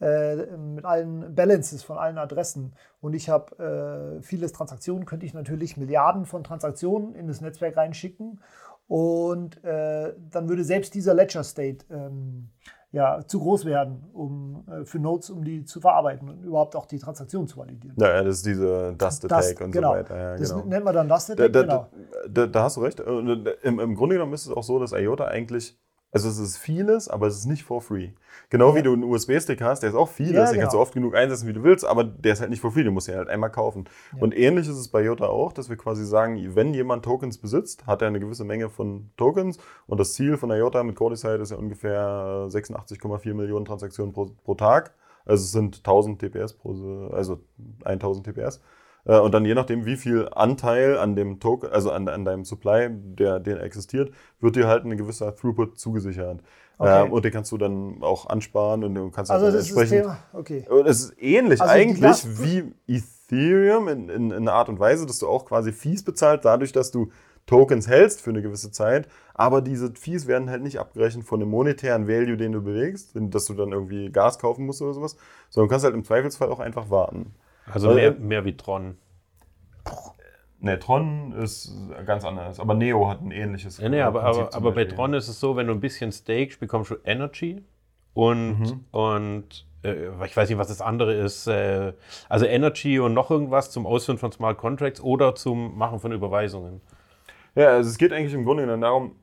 äh, 0.00 0.56
mit 0.56 0.84
allen 0.84 1.34
Balances 1.34 1.82
von 1.82 1.98
allen 1.98 2.18
Adressen 2.18 2.74
und 3.00 3.14
ich 3.14 3.28
habe 3.28 4.18
äh, 4.18 4.22
viele 4.22 4.50
Transaktionen, 4.50 5.04
könnte 5.04 5.26
ich 5.26 5.34
natürlich 5.34 5.76
Milliarden 5.76 6.24
von 6.24 6.42
Transaktionen 6.42 7.14
in 7.14 7.28
das 7.28 7.40
Netzwerk 7.40 7.76
reinschicken 7.76 8.40
und 8.88 9.62
äh, 9.62 10.14
dann 10.30 10.48
würde 10.48 10.64
selbst 10.64 10.94
dieser 10.94 11.14
Ledger 11.14 11.44
State 11.44 11.84
ähm, 11.90 12.48
ja, 12.92 13.20
zu 13.24 13.38
groß 13.38 13.64
werden, 13.66 14.04
um 14.12 14.64
äh, 14.68 14.84
für 14.84 14.98
Nodes, 14.98 15.30
um 15.30 15.44
die 15.44 15.64
zu 15.64 15.80
verarbeiten 15.80 16.28
und 16.28 16.42
überhaupt 16.42 16.74
auch 16.74 16.86
die 16.86 16.98
Transaktion 16.98 17.46
zu 17.46 17.58
validieren. 17.58 17.96
Ja, 17.98 18.22
das 18.22 18.38
ist 18.38 18.46
diese 18.46 18.94
Dust 18.98 19.24
Attack 19.24 19.42
Dust, 19.42 19.60
und 19.60 19.70
genau. 19.70 19.92
so 19.92 19.98
weiter. 19.98 20.16
Ja, 20.16 20.36
das 20.36 20.50
genau. 20.50 20.64
nennt 20.64 20.84
man 20.84 20.94
dann 20.94 21.08
Dust 21.08 21.30
Attack, 21.30 21.52
da, 21.52 21.62
da, 21.62 21.88
genau. 21.88 21.88
Da, 22.28 22.46
da, 22.46 22.62
hast 22.64 22.76
du 22.76 22.80
recht. 22.80 22.98
Im, 23.00 23.80
Im 23.80 23.94
Grunde 23.94 24.16
genommen 24.16 24.32
ist 24.32 24.46
es 24.46 24.52
auch 24.52 24.64
so, 24.64 24.78
dass 24.80 24.92
IOTA 24.92 25.26
eigentlich 25.26 25.78
also 26.12 26.28
es 26.28 26.38
ist 26.38 26.58
vieles, 26.58 27.08
aber 27.08 27.28
es 27.28 27.36
ist 27.36 27.46
nicht 27.46 27.62
for 27.62 27.80
free. 27.80 28.10
Genau 28.48 28.70
ja. 28.70 28.76
wie 28.76 28.82
du 28.82 28.92
einen 28.92 29.04
USB-Stick 29.04 29.62
hast, 29.62 29.80
der 29.80 29.90
ist 29.90 29.96
auch 29.96 30.08
vieles, 30.08 30.32
ja, 30.32 30.44
den 30.46 30.54
genau. 30.54 30.60
kannst 30.62 30.72
du 30.72 30.76
genau. 30.76 30.82
oft 30.82 30.94
genug 30.94 31.14
einsetzen, 31.14 31.46
wie 31.46 31.52
du 31.52 31.62
willst, 31.62 31.84
aber 31.84 32.02
der 32.02 32.32
ist 32.32 32.40
halt 32.40 32.50
nicht 32.50 32.60
for 32.60 32.72
free, 32.72 32.82
du 32.82 32.90
musst 32.90 33.08
ihn 33.08 33.14
halt 33.14 33.28
einmal 33.28 33.50
kaufen. 33.50 33.84
Ja. 34.12 34.22
Und 34.22 34.36
ähnlich 34.36 34.68
ist 34.68 34.76
es 34.76 34.88
bei 34.88 35.04
Jota 35.04 35.26
auch, 35.26 35.52
dass 35.52 35.70
wir 35.70 35.76
quasi 35.76 36.04
sagen, 36.04 36.56
wenn 36.56 36.74
jemand 36.74 37.04
Tokens 37.04 37.38
besitzt, 37.38 37.86
hat 37.86 38.02
er 38.02 38.08
eine 38.08 38.18
gewisse 38.18 38.44
Menge 38.44 38.70
von 38.70 39.10
Tokens 39.16 39.58
und 39.86 40.00
das 40.00 40.14
Ziel 40.14 40.36
von 40.36 40.50
IOTA 40.50 40.82
mit 40.82 40.96
Cordicide 40.96 41.36
ist 41.36 41.50
ja 41.50 41.56
ungefähr 41.56 42.48
86,4 42.48 43.34
Millionen 43.34 43.64
Transaktionen 43.64 44.12
pro, 44.12 44.30
pro 44.44 44.54
Tag. 44.54 44.94
Also 45.24 45.44
es 45.44 45.52
sind 45.52 45.78
1000 45.78 46.18
TPS 46.18 46.54
pro, 46.54 47.08
also 47.12 47.40
1000 47.84 48.26
TPS. 48.26 48.60
Äh, 49.04 49.18
und 49.18 49.32
dann 49.32 49.44
je 49.44 49.54
nachdem, 49.54 49.86
wie 49.86 49.96
viel 49.96 50.28
Anteil 50.32 50.98
an 50.98 51.16
dem 51.16 51.40
Token, 51.40 51.70
also 51.70 51.90
an, 51.90 52.08
an 52.08 52.24
deinem 52.24 52.44
Supply, 52.44 52.88
der, 52.90 53.40
der 53.40 53.62
existiert, 53.62 54.12
wird 54.40 54.56
dir 54.56 54.68
halt 54.68 54.84
ein 54.84 54.96
gewisser 54.96 55.34
Throughput 55.34 55.78
zugesichert. 55.78 56.42
Okay. 56.78 57.04
Ähm, 57.04 57.12
und 57.12 57.24
den 57.24 57.32
kannst 57.32 57.52
du 57.52 57.58
dann 57.58 58.02
auch 58.02 58.26
ansparen 58.26 58.84
und 58.84 58.94
du 58.94 59.10
kannst 59.10 59.30
also 59.30 59.46
halt 59.46 59.54
das 59.54 59.66
entsprechend. 59.66 60.00
Ist 60.00 60.06
das 60.06 60.16
Thema? 60.32 60.40
Okay. 60.40 60.66
Es 60.86 61.00
ist 61.02 61.22
ähnlich 61.22 61.60
also 61.60 61.72
eigentlich 61.72 62.24
wie 62.40 62.72
Ethereum 62.86 63.88
in, 63.88 64.08
in, 64.08 64.30
in 64.30 64.32
einer 64.32 64.54
Art 64.54 64.68
und 64.68 64.80
Weise, 64.80 65.06
dass 65.06 65.18
du 65.18 65.28
auch 65.28 65.44
quasi 65.44 65.72
Fees 65.72 66.02
bezahlst, 66.02 66.44
dadurch, 66.44 66.72
dass 66.72 66.90
du 66.90 67.10
Tokens 67.46 67.88
hältst 67.88 68.20
für 68.20 68.30
eine 68.30 68.42
gewisse 68.42 68.70
Zeit, 68.70 69.08
aber 69.34 69.60
diese 69.60 69.92
Fees 69.94 70.26
werden 70.26 70.48
halt 70.50 70.62
nicht 70.62 70.78
abgerechnet 70.78 71.24
von 71.24 71.40
dem 71.40 71.50
monetären 71.50 72.06
Value, 72.06 72.36
den 72.36 72.52
du 72.52 72.62
bewegst, 72.62 73.10
dass 73.14 73.46
du 73.46 73.54
dann 73.54 73.72
irgendwie 73.72 74.10
Gas 74.10 74.38
kaufen 74.38 74.66
musst 74.66 74.80
oder 74.82 74.94
sowas, 74.94 75.16
sondern 75.48 75.68
du 75.68 75.72
kannst 75.72 75.84
halt 75.84 75.94
im 75.94 76.04
Zweifelsfall 76.04 76.48
auch 76.48 76.60
einfach 76.60 76.90
warten. 76.90 77.34
Also 77.66 77.94
mehr, 77.94 78.12
mehr 78.12 78.44
wie 78.44 78.56
Tron. 78.56 78.96
Ne, 80.60 80.78
Tron 80.78 81.32
ist 81.32 81.72
ganz 82.04 82.24
anders. 82.24 82.60
Aber 82.60 82.74
Neo 82.74 83.08
hat 83.08 83.22
ein 83.22 83.30
ähnliches. 83.30 83.78
Ja, 83.78 83.88
nee, 83.88 84.02
aber, 84.02 84.24
aber, 84.24 84.54
aber 84.54 84.72
bei 84.72 84.84
Tron 84.84 85.14
ist 85.14 85.28
es 85.28 85.40
so, 85.40 85.56
wenn 85.56 85.66
du 85.66 85.72
ein 85.72 85.80
bisschen 85.80 86.12
stakest, 86.12 86.60
bekommst 86.60 86.90
du 86.90 86.96
Energy 87.04 87.64
und, 88.12 88.60
mhm. 88.60 88.84
und 88.90 89.66
äh, 89.82 90.08
ich 90.26 90.36
weiß 90.36 90.48
nicht, 90.48 90.58
was 90.58 90.68
das 90.68 90.82
andere 90.82 91.14
ist. 91.14 91.46
Äh, 91.46 91.94
also 92.28 92.44
Energy 92.44 92.98
und 92.98 93.14
noch 93.14 93.30
irgendwas 93.30 93.70
zum 93.70 93.86
Ausführen 93.86 94.18
von 94.18 94.32
Smart 94.32 94.58
Contracts 94.58 95.00
oder 95.00 95.34
zum 95.34 95.78
Machen 95.78 95.98
von 96.00 96.12
Überweisungen. 96.12 96.82
Ja, 97.54 97.68
also 97.68 97.88
es 97.88 97.98
geht 97.98 98.12
eigentlich 98.12 98.34
im 98.34 98.44
Grunde 98.44 98.64
genommen 98.64 98.82
darum, 98.82 99.16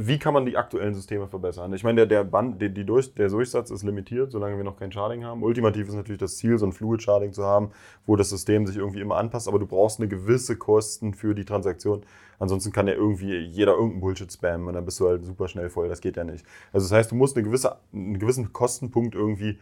wie 0.00 0.18
kann 0.18 0.32
man 0.32 0.46
die 0.46 0.56
aktuellen 0.56 0.94
Systeme 0.94 1.26
verbessern? 1.26 1.72
Ich 1.72 1.82
meine, 1.82 2.06
der, 2.06 2.06
der, 2.06 2.24
Band, 2.24 2.62
die, 2.62 2.72
die 2.72 2.84
durch, 2.84 3.12
der 3.14 3.28
Durchsatz 3.28 3.70
ist 3.70 3.82
limitiert, 3.82 4.30
solange 4.30 4.56
wir 4.56 4.62
noch 4.62 4.76
kein 4.76 4.92
Sharding 4.92 5.24
haben. 5.24 5.42
Ultimativ 5.42 5.88
ist 5.88 5.94
natürlich 5.94 6.20
das 6.20 6.36
Ziel, 6.36 6.56
so 6.56 6.66
ein 6.66 6.72
Fluid 6.72 7.02
Sharding 7.02 7.32
zu 7.32 7.44
haben, 7.44 7.72
wo 8.06 8.14
das 8.14 8.30
System 8.30 8.64
sich 8.64 8.76
irgendwie 8.76 9.00
immer 9.00 9.16
anpasst, 9.16 9.48
aber 9.48 9.58
du 9.58 9.66
brauchst 9.66 9.98
eine 9.98 10.08
gewisse 10.08 10.56
Kosten 10.56 11.14
für 11.14 11.34
die 11.34 11.44
Transaktion. 11.44 12.02
Ansonsten 12.38 12.70
kann 12.70 12.86
ja 12.86 12.94
irgendwie 12.94 13.38
jeder 13.38 13.72
irgendeinen 13.72 14.00
Bullshit 14.00 14.32
spammen 14.32 14.68
und 14.68 14.74
dann 14.74 14.84
bist 14.84 15.00
du 15.00 15.08
halt 15.08 15.24
super 15.24 15.48
schnell 15.48 15.68
voll. 15.68 15.88
Das 15.88 16.00
geht 16.00 16.16
ja 16.16 16.22
nicht. 16.22 16.46
Also 16.72 16.84
das 16.84 16.92
heißt, 16.92 17.10
du 17.10 17.16
musst 17.16 17.36
eine 17.36 17.44
gewisse, 17.44 17.76
einen 17.92 18.20
gewissen 18.20 18.52
Kostenpunkt 18.52 19.16
irgendwie 19.16 19.58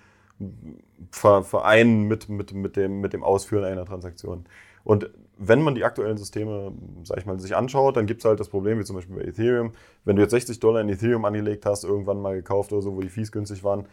vereinen 1.11 2.03
mit, 2.09 2.29
mit, 2.29 2.53
mit, 2.53 2.77
dem, 2.77 3.01
mit 3.01 3.15
dem 3.15 3.25
Ausführen 3.25 3.65
einer 3.65 3.87
Transaktion. 3.87 4.45
Und 4.85 5.09
wenn 5.39 5.63
man 5.63 5.75
die 5.75 5.85
aktuellen 5.85 6.17
Systeme, 6.17 6.73
sag 7.05 7.19
ich 7.19 7.27
mal, 7.27 7.39
sich 7.39 7.55
anschaut, 7.55 7.97
dann 7.97 8.07
gibt 8.07 8.23
es 8.23 8.25
halt 8.25 8.41
das 8.41 8.49
Problem, 8.49 8.79
wie 8.79 8.85
zum 8.85 8.97
Beispiel 8.97 9.17
bei 9.17 9.23
Ethereum, 9.23 9.73
wenn 10.05 10.17
du 10.17 10.23
jetzt 10.23 10.31
60 10.31 10.61
Dollar 10.61 10.81
in 10.81 10.89
Ethereum 10.89 11.25
angelegt 11.25 11.67
hast, 11.67 11.85
irgendwann 11.85 12.21
mal 12.21 12.35
gekauft 12.35 12.73
oder 12.73 12.83
so, 12.83 12.97
wo 12.97 13.01
die 13.01 13.09
Fees 13.09 13.33
günstig 13.33 13.63
waren, 13.63 13.87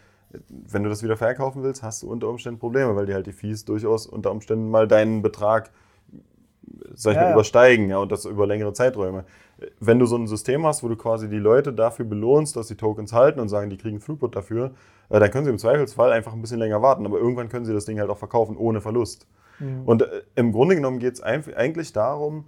wenn 0.49 0.84
du 0.84 0.89
das 0.89 1.03
wieder 1.03 1.17
verkaufen 1.17 1.63
willst, 1.63 1.84
hast 1.84 2.03
du 2.03 2.10
unter 2.10 2.29
Umständen 2.29 2.60
Probleme, 2.60 2.95
weil 2.95 3.06
die 3.06 3.13
halt 3.13 3.27
die 3.27 3.34
Fees 3.34 3.65
durchaus 3.65 4.08
unter 4.08 4.32
Umständen 4.32 4.69
mal 4.69 4.88
deinen 4.88 5.21
Betrag 5.21 5.71
sag 6.93 7.12
ich 7.12 7.17
ja, 7.17 7.23
mal, 7.23 7.34
übersteigen, 7.34 7.89
ja, 7.89 7.97
und 7.97 8.12
das 8.12 8.25
über 8.25 8.47
längere 8.47 8.73
Zeiträume. 8.73 9.25
Wenn 9.79 9.99
du 9.99 10.06
so 10.06 10.17
ein 10.17 10.27
System 10.27 10.65
hast, 10.65 10.84
wo 10.84 10.88
du 10.88 10.95
quasi 10.95 11.29
die 11.29 11.38
Leute 11.38 11.73
dafür 11.73 12.06
belohnst, 12.06 12.56
dass 12.56 12.67
sie 12.67 12.75
Tokens 12.75 13.13
halten 13.13 13.39
und 13.39 13.49
sagen, 13.49 13.69
die 13.69 13.77
kriegen 13.77 13.99
Throughput 13.99 14.36
dafür, 14.36 14.71
äh, 15.10 15.19
dann 15.19 15.32
können 15.32 15.45
sie 15.45 15.51
im 15.51 15.58
Zweifelsfall 15.58 16.12
einfach 16.12 16.34
ein 16.34 16.41
bisschen 16.41 16.60
länger 16.60 16.82
warten, 16.82 17.06
aber 17.06 17.17
irgendwann 17.17 17.49
können 17.49 17.65
sie 17.65 17.73
das 17.73 17.86
Ding 17.86 17.99
halt 17.99 18.10
auch 18.10 18.17
verkaufen 18.17 18.58
ohne 18.58 18.82
Verlust. 18.82 19.27
Mhm. 19.60 19.84
Und 19.86 20.02
äh, 20.04 20.22
im 20.36 20.52
Grunde 20.52 20.76
genommen 20.76 21.00
geht 21.00 21.13
es 21.13 21.22
eigentlich 21.22 21.94
darum, 21.94 22.46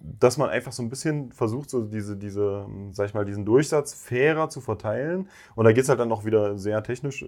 dass 0.00 0.36
man 0.36 0.48
einfach 0.48 0.72
so 0.72 0.82
ein 0.82 0.88
bisschen 0.88 1.32
versucht, 1.32 1.70
so 1.70 1.84
diese, 1.84 2.16
diese, 2.16 2.66
sag 2.92 3.06
ich 3.06 3.14
mal, 3.14 3.24
diesen 3.24 3.44
Durchsatz 3.44 3.94
fairer 3.94 4.48
zu 4.48 4.60
verteilen. 4.60 5.28
Und 5.54 5.64
da 5.64 5.72
geht 5.72 5.82
es 5.82 5.88
halt 5.88 5.98
dann 5.98 6.08
noch 6.08 6.24
wieder 6.24 6.56
sehr 6.56 6.82
technisch. 6.82 7.22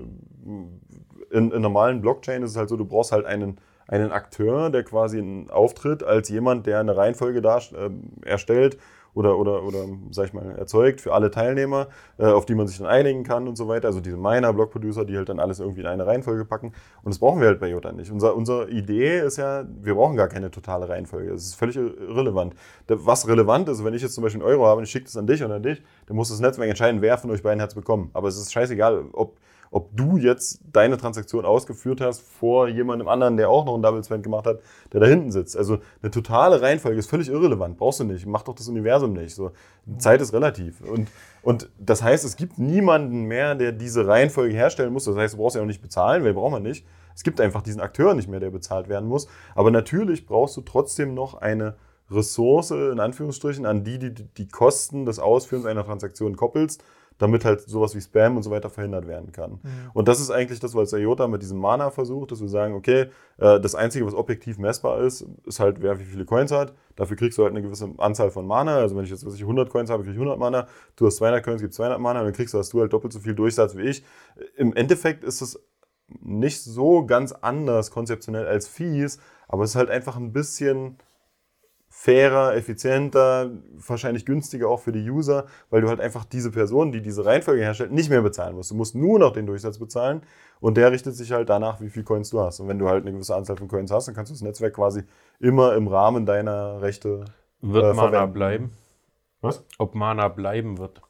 In, 1.31 1.51
in 1.51 1.62
normalen 1.62 2.01
Blockchain 2.01 2.42
ist 2.42 2.53
es 2.53 2.57
halt 2.57 2.68
so, 2.68 2.77
du 2.77 2.85
brauchst 2.85 3.12
halt 3.12 3.27
einen, 3.27 3.59
einen 3.88 4.12
Akteur, 4.12 4.70
der 4.70 4.85
quasi 4.85 5.46
auftritt 5.51 6.05
als 6.05 6.29
jemand, 6.29 6.66
der 6.66 6.79
eine 6.79 6.96
Reihenfolge 6.96 7.42
dar, 7.42 7.61
äh, 7.73 7.90
erstellt 8.25 8.79
oder, 9.14 9.38
oder, 9.38 9.62
oder 9.64 9.87
sag 10.11 10.27
ich 10.27 10.33
mal, 10.33 10.57
erzeugt 10.57 11.01
für 11.01 11.12
alle 11.12 11.31
Teilnehmer, 11.31 11.88
äh, 12.18 12.27
auf 12.27 12.46
die 12.46 12.55
man 12.55 12.66
sich 12.66 12.79
dann 12.79 12.87
einigen 12.87 13.25
kann 13.25 13.49
und 13.49 13.57
so 13.57 13.68
weiter. 13.68 13.88
Also 13.88 14.01
diese 14.01 14.16
Miner, 14.16 14.53
Block-Producer, 14.53 15.05
die 15.05 15.16
halt 15.16 15.29
dann 15.29 15.40
alles 15.40 15.61
irgendwie 15.61 15.81
in 15.81 15.87
eine 15.87 16.07
Reihenfolge 16.07 16.44
packen. 16.44 16.73
Und 17.03 17.12
das 17.12 17.18
brauchen 17.18 17.40
wir 17.40 17.49
halt 17.49 17.61
bei 17.61 17.68
Jota 17.68 17.92
nicht. 17.92 18.11
Unser, 18.11 18.37
unsere 18.37 18.70
Idee 18.70 19.20
ist 19.20 19.37
ja, 19.37 19.64
wir 19.81 19.94
brauchen 19.94 20.16
gar 20.16 20.29
keine 20.29 20.51
totale 20.51 20.88
Reihenfolge. 20.88 21.31
Das 21.31 21.42
ist 21.42 21.55
völlig 21.55 21.77
irrelevant. 21.77 22.55
Was 22.88 23.27
relevant 23.27 23.68
ist, 23.68 23.85
wenn 23.85 23.94
ich 23.94 24.03
jetzt 24.03 24.14
zum 24.14 24.23
Beispiel 24.23 24.42
einen 24.42 24.51
Euro 24.51 24.66
habe 24.66 24.79
und 24.79 24.85
ich 24.85 24.90
schicke 24.90 25.07
das 25.07 25.16
an 25.16 25.27
dich 25.27 25.42
und 25.42 25.51
an 25.51 25.62
dich, 25.62 25.83
dann 26.07 26.16
muss 26.16 26.29
das 26.29 26.40
Netzwerk 26.40 26.68
entscheiden, 26.68 27.03
wer 27.03 27.18
von 27.18 27.31
euch 27.31 27.42
beiden 27.42 27.61
hat 27.61 27.70
es 27.70 27.75
bekommen. 27.75 28.11
Aber 28.12 28.29
es 28.29 28.37
ist 28.37 28.53
scheißegal, 28.53 29.05
ob 29.12 29.37
ob 29.70 29.96
du 29.96 30.16
jetzt 30.16 30.61
deine 30.72 30.96
Transaktion 30.96 31.44
ausgeführt 31.44 32.00
hast 32.00 32.22
vor 32.22 32.66
jemandem 32.68 33.06
anderen, 33.06 33.37
der 33.37 33.48
auch 33.48 33.64
noch 33.64 33.74
einen 33.74 33.83
Double 33.83 34.02
Spend 34.02 34.24
gemacht 34.24 34.46
hat, 34.46 34.61
der 34.92 35.00
da 35.00 35.06
hinten 35.06 35.30
sitzt. 35.30 35.56
Also 35.56 35.78
eine 36.02 36.11
totale 36.11 36.61
Reihenfolge 36.61 36.98
ist 36.98 37.09
völlig 37.09 37.28
irrelevant. 37.28 37.78
Brauchst 37.78 38.00
du 38.00 38.04
nicht. 38.04 38.26
Mach 38.26 38.42
doch 38.42 38.54
das 38.54 38.68
Universum 38.68 39.12
nicht. 39.12 39.35
So, 39.35 39.52
Zeit 39.98 40.20
ist 40.20 40.33
relativ. 40.33 40.80
Und, 40.80 41.09
und 41.42 41.70
das 41.78 42.02
heißt, 42.02 42.24
es 42.24 42.37
gibt 42.37 42.59
niemanden 42.59 43.22
mehr, 43.22 43.54
der 43.54 43.70
diese 43.70 44.09
Reihenfolge 44.09 44.54
herstellen 44.54 44.92
muss. 44.92 45.04
Das 45.04 45.16
heißt, 45.16 45.35
du 45.35 45.38
brauchst 45.38 45.54
ja 45.54 45.62
auch 45.62 45.66
nicht 45.66 45.83
bezahlen, 45.83 46.24
weil 46.24 46.35
braucht 46.35 46.52
man 46.52 46.64
nicht. 46.64 46.85
Es 47.14 47.22
gibt 47.22 47.40
einfach 47.40 47.62
diesen 47.62 47.80
Akteur 47.80 48.14
nicht 48.14 48.28
mehr, 48.28 48.40
der 48.40 48.50
bezahlt 48.50 48.88
werden 48.88 49.09
muss. 49.09 49.28
Aber 49.54 49.70
natürlich 49.70 50.26
brauchst 50.26 50.56
du 50.56 50.62
trotzdem 50.62 51.14
noch 51.14 51.35
eine 51.35 51.76
Ressource, 52.11 52.72
in 52.72 52.98
Anführungsstrichen, 52.98 53.66
an 53.66 53.85
die 53.85 54.00
die, 54.00 54.12
die 54.12 54.48
Kosten 54.48 55.06
des 55.06 55.20
Ausführens 55.20 55.66
einer 55.66 55.85
Transaktion 55.85 56.35
koppelst 56.35 56.83
damit 57.20 57.44
halt 57.44 57.61
sowas 57.61 57.94
wie 57.94 58.00
Spam 58.00 58.37
und 58.37 58.42
so 58.42 58.50
weiter 58.50 58.70
verhindert 58.70 59.06
werden 59.06 59.30
kann. 59.30 59.52
Mhm. 59.52 59.90
Und 59.92 60.09
das 60.09 60.20
ist 60.20 60.30
eigentlich 60.30 60.59
das, 60.59 60.74
was 60.74 60.92
IOTA 60.92 61.28
mit 61.28 61.42
diesem 61.42 61.59
Mana 61.59 61.90
versucht, 61.90 62.33
dass 62.33 62.40
wir 62.40 62.48
sagen, 62.48 62.74
okay, 62.74 63.06
äh, 63.37 63.61
das 63.61 63.74
Einzige, 63.74 64.06
was 64.06 64.14
objektiv 64.14 64.59
messbar 64.59 65.00
ist, 65.02 65.26
ist 65.44 65.61
halt, 65.61 65.83
wer 65.83 66.00
wie 66.00 66.04
viele 66.04 66.24
Coins 66.24 66.50
hat. 66.50 66.72
Dafür 66.96 67.18
kriegst 67.18 67.37
du 67.37 67.42
halt 67.42 67.52
eine 67.52 67.61
gewisse 67.61 67.90
Anzahl 67.98 68.30
von 68.30 68.46
Mana. 68.46 68.78
Also 68.78 68.96
wenn 68.96 69.04
ich 69.04 69.11
jetzt 69.11 69.26
was 69.26 69.35
ich, 69.35 69.42
100 69.42 69.68
Coins 69.68 69.90
habe, 69.90 70.02
kriege 70.02 70.14
ich 70.14 70.18
100 70.18 70.38
Mana. 70.38 70.66
Du 70.96 71.06
hast 71.06 71.16
200 71.16 71.44
Coins, 71.44 71.61
gibt 71.61 71.74
200 71.74 72.00
Mana. 72.00 72.20
Und 72.20 72.24
dann 72.24 72.35
kriegst 72.35 72.54
du, 72.54 72.59
hast 72.59 72.72
du 72.72 72.80
halt 72.80 72.92
doppelt 72.92 73.12
so 73.12 73.20
viel 73.20 73.35
Durchsatz 73.35 73.76
wie 73.76 73.83
ich. 73.83 74.02
Im 74.56 74.74
Endeffekt 74.74 75.22
ist 75.22 75.42
es 75.42 75.61
nicht 76.20 76.62
so 76.62 77.04
ganz 77.04 77.33
anders 77.33 77.90
konzeptionell 77.90 78.46
als 78.46 78.66
Fees, 78.66 79.18
aber 79.46 79.64
es 79.64 79.70
ist 79.70 79.76
halt 79.76 79.90
einfach 79.90 80.16
ein 80.16 80.33
bisschen 80.33 80.96
fairer, 81.92 82.55
effizienter, 82.55 83.50
wahrscheinlich 83.87 84.24
günstiger 84.24 84.68
auch 84.68 84.81
für 84.81 84.92
die 84.92 85.11
User, 85.11 85.46
weil 85.70 85.83
du 85.83 85.88
halt 85.88 86.00
einfach 86.00 86.24
diese 86.24 86.53
Person, 86.53 86.92
die 86.92 87.03
diese 87.03 87.26
Reihenfolge 87.26 87.62
herstellt, 87.62 87.90
nicht 87.90 88.09
mehr 88.09 88.22
bezahlen 88.22 88.55
musst. 88.55 88.70
Du 88.70 88.76
musst 88.76 88.94
nur 88.94 89.18
noch 89.18 89.33
den 89.33 89.44
Durchsatz 89.44 89.79
bezahlen 89.79 90.22
und 90.61 90.76
der 90.76 90.92
richtet 90.92 91.16
sich 91.16 91.33
halt 91.33 91.48
danach, 91.48 91.81
wie 91.81 91.90
viel 91.90 92.05
Coins 92.05 92.31
du 92.31 92.40
hast. 92.40 92.61
Und 92.61 92.68
wenn 92.68 92.79
du 92.79 92.88
halt 92.88 93.03
eine 93.03 93.12
gewisse 93.12 93.35
Anzahl 93.35 93.57
von 93.57 93.66
Coins 93.66 93.90
hast, 93.90 94.07
dann 94.07 94.14
kannst 94.14 94.31
du 94.31 94.35
das 94.35 94.42
Netzwerk 94.42 94.74
quasi 94.74 95.03
immer 95.40 95.74
im 95.74 95.88
Rahmen 95.88 96.26
deiner 96.26 96.81
Rechte 96.81 97.24
Wird 97.61 97.85
äh, 97.85 97.88
Mana 97.88 98.11
verwenden. 98.11 98.33
bleiben? 98.33 98.70
Was? 99.40 99.64
Ob 99.79 99.94
Mana 99.96 100.29
bleiben 100.29 100.79
wird. 100.79 101.03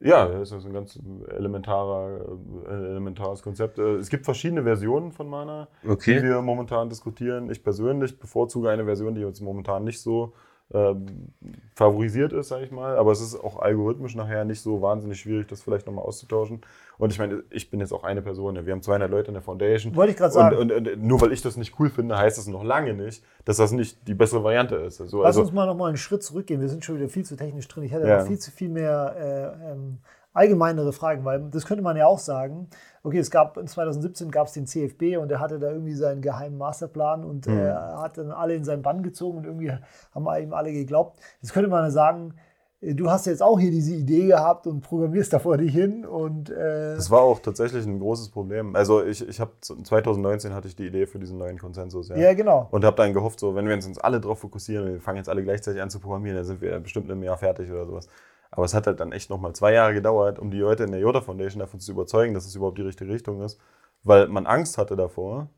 Ja, 0.00 0.26
das 0.26 0.52
ist 0.52 0.66
ein 0.66 0.72
ganz 0.74 0.98
elementarer, 1.28 2.20
äh, 2.68 2.72
elementares 2.90 3.42
Konzept. 3.42 3.78
Äh, 3.78 3.94
Es 3.96 4.10
gibt 4.10 4.24
verschiedene 4.26 4.62
Versionen 4.62 5.10
von 5.12 5.28
Mana, 5.28 5.68
die 5.82 6.22
wir 6.22 6.42
momentan 6.42 6.88
diskutieren. 6.90 7.50
Ich 7.50 7.62
persönlich 7.64 8.18
bevorzuge 8.18 8.68
eine 8.70 8.84
Version, 8.84 9.14
die 9.14 9.24
uns 9.24 9.40
momentan 9.40 9.84
nicht 9.84 10.00
so 10.00 10.34
ähm, 10.74 11.32
favorisiert 11.74 12.32
ist, 12.32 12.48
sage 12.48 12.64
ich 12.64 12.70
mal. 12.72 12.96
Aber 12.96 13.12
es 13.12 13.20
ist 13.20 13.36
auch 13.36 13.58
algorithmisch 13.60 14.14
nachher 14.16 14.44
nicht 14.44 14.60
so 14.60 14.82
wahnsinnig 14.82 15.20
schwierig, 15.20 15.46
das 15.48 15.62
vielleicht 15.62 15.86
nochmal 15.86 16.04
auszutauschen. 16.04 16.62
Und 16.98 17.12
ich 17.12 17.18
meine, 17.18 17.44
ich 17.50 17.70
bin 17.70 17.80
jetzt 17.80 17.92
auch 17.92 18.04
eine 18.04 18.22
Person. 18.22 18.64
Wir 18.64 18.72
haben 18.72 18.82
200 18.82 19.10
Leute 19.10 19.28
in 19.28 19.34
der 19.34 19.42
Foundation. 19.42 19.94
Wollte 19.94 20.12
ich 20.12 20.16
gerade 20.16 20.32
sagen. 20.32 20.56
Und, 20.56 20.72
und, 20.72 20.88
und 20.88 21.02
nur 21.02 21.20
weil 21.20 21.32
ich 21.32 21.42
das 21.42 21.56
nicht 21.56 21.78
cool 21.78 21.90
finde, 21.90 22.16
heißt 22.16 22.38
das 22.38 22.46
noch 22.46 22.64
lange 22.64 22.94
nicht, 22.94 23.22
dass 23.44 23.58
das 23.58 23.70
nicht 23.72 24.08
die 24.08 24.14
bessere 24.14 24.42
Variante 24.42 24.76
ist. 24.76 25.00
Also, 25.00 25.18
Lass 25.18 25.28
also, 25.28 25.42
uns 25.42 25.52
mal 25.52 25.66
noch 25.66 25.76
mal 25.76 25.88
einen 25.88 25.98
Schritt 25.98 26.22
zurückgehen. 26.22 26.60
Wir 26.60 26.68
sind 26.68 26.84
schon 26.84 26.96
wieder 26.96 27.08
viel 27.08 27.24
zu 27.24 27.36
technisch 27.36 27.68
drin. 27.68 27.84
Ich 27.84 27.92
hätte 27.92 28.08
Ja. 28.08 28.18
noch 28.20 28.26
viel 28.26 28.38
zu 28.38 28.50
viel 28.50 28.68
mehr 28.68 29.56
äh, 29.60 29.72
ähm, 29.72 29.98
allgemeinere 30.36 30.92
Fragen, 30.92 31.24
weil 31.24 31.48
das 31.50 31.66
könnte 31.66 31.82
man 31.82 31.96
ja 31.96 32.06
auch 32.06 32.18
sagen. 32.18 32.68
Okay, 33.02 33.18
es 33.18 33.30
gab 33.30 33.56
in 33.56 33.66
2017 33.66 34.30
gab 34.30 34.48
es 34.48 34.52
den 34.52 34.66
CFB 34.66 35.16
und 35.18 35.28
der 35.28 35.40
hatte 35.40 35.58
da 35.58 35.70
irgendwie 35.70 35.94
seinen 35.94 36.22
geheimen 36.22 36.58
Masterplan 36.58 37.24
und 37.24 37.46
Mhm. 37.46 37.58
äh, 37.58 37.72
hat 37.72 38.18
dann 38.18 38.30
alle 38.30 38.54
in 38.54 38.64
seinen 38.64 38.82
Bann 38.82 39.02
gezogen 39.02 39.38
und 39.38 39.44
irgendwie 39.44 39.72
haben 40.14 40.26
ihm 40.42 40.52
alle 40.52 40.72
geglaubt. 40.72 41.18
Jetzt 41.40 41.52
könnte 41.52 41.70
man 41.70 41.84
ja 41.84 41.90
sagen, 41.90 42.34
äh, 42.80 42.94
du 42.94 43.08
hast 43.10 43.26
jetzt 43.26 43.42
auch 43.42 43.58
hier 43.58 43.70
diese 43.70 43.94
Idee 43.94 44.26
gehabt 44.26 44.66
und 44.66 44.80
programmierst 44.80 45.32
da 45.32 45.38
vor 45.38 45.56
dich 45.56 45.72
hin 45.72 46.04
und 46.04 46.50
äh, 46.50 46.96
Das 46.96 47.10
war 47.10 47.20
auch 47.22 47.38
tatsächlich 47.38 47.86
ein 47.86 47.98
großes 48.00 48.30
Problem. 48.30 48.74
Also 48.76 49.02
ich, 49.04 49.26
ich 49.26 49.40
habe 49.40 49.52
2019 49.60 50.52
hatte 50.52 50.68
ich 50.68 50.76
die 50.76 50.86
Idee 50.86 51.06
für 51.06 51.18
diesen 51.18 51.38
neuen 51.38 51.58
Konsensus. 51.58 52.08
Ja. 52.08 52.16
ja 52.16 52.34
genau. 52.34 52.68
Und 52.72 52.84
habe 52.84 52.96
dann 52.96 53.12
gehofft, 53.14 53.40
so, 53.40 53.54
wenn 53.54 53.66
wir 53.68 53.74
uns 53.74 53.86
jetzt 53.86 54.04
alle 54.04 54.20
drauf 54.20 54.40
fokussieren, 54.40 54.86
wir 54.92 55.00
fangen 55.00 55.18
jetzt 55.18 55.28
alle 55.28 55.42
gleichzeitig 55.42 55.80
an 55.80 55.90
zu 55.90 56.00
programmieren, 56.00 56.36
dann 56.36 56.44
sind 56.44 56.60
wir 56.60 56.78
bestimmt 56.80 57.08
im 57.10 57.22
Jahr 57.22 57.38
fertig 57.38 57.70
oder 57.70 57.86
sowas. 57.86 58.08
Aber 58.50 58.64
es 58.64 58.74
hat 58.74 58.86
halt 58.86 59.00
dann 59.00 59.12
echt 59.12 59.30
nochmal 59.30 59.54
zwei 59.54 59.72
Jahre 59.72 59.94
gedauert, 59.94 60.38
um 60.38 60.50
die 60.50 60.58
Leute 60.58 60.84
in 60.84 60.92
der 60.92 61.00
Yoda 61.00 61.20
Foundation 61.20 61.60
davon 61.60 61.80
zu 61.80 61.92
überzeugen, 61.92 62.34
dass 62.34 62.46
es 62.46 62.54
überhaupt 62.54 62.78
die 62.78 62.82
richtige 62.82 63.12
Richtung 63.12 63.42
ist. 63.42 63.60
Weil 64.02 64.28
man 64.28 64.46
Angst 64.46 64.78
hatte 64.78 64.96
davor, 64.96 65.48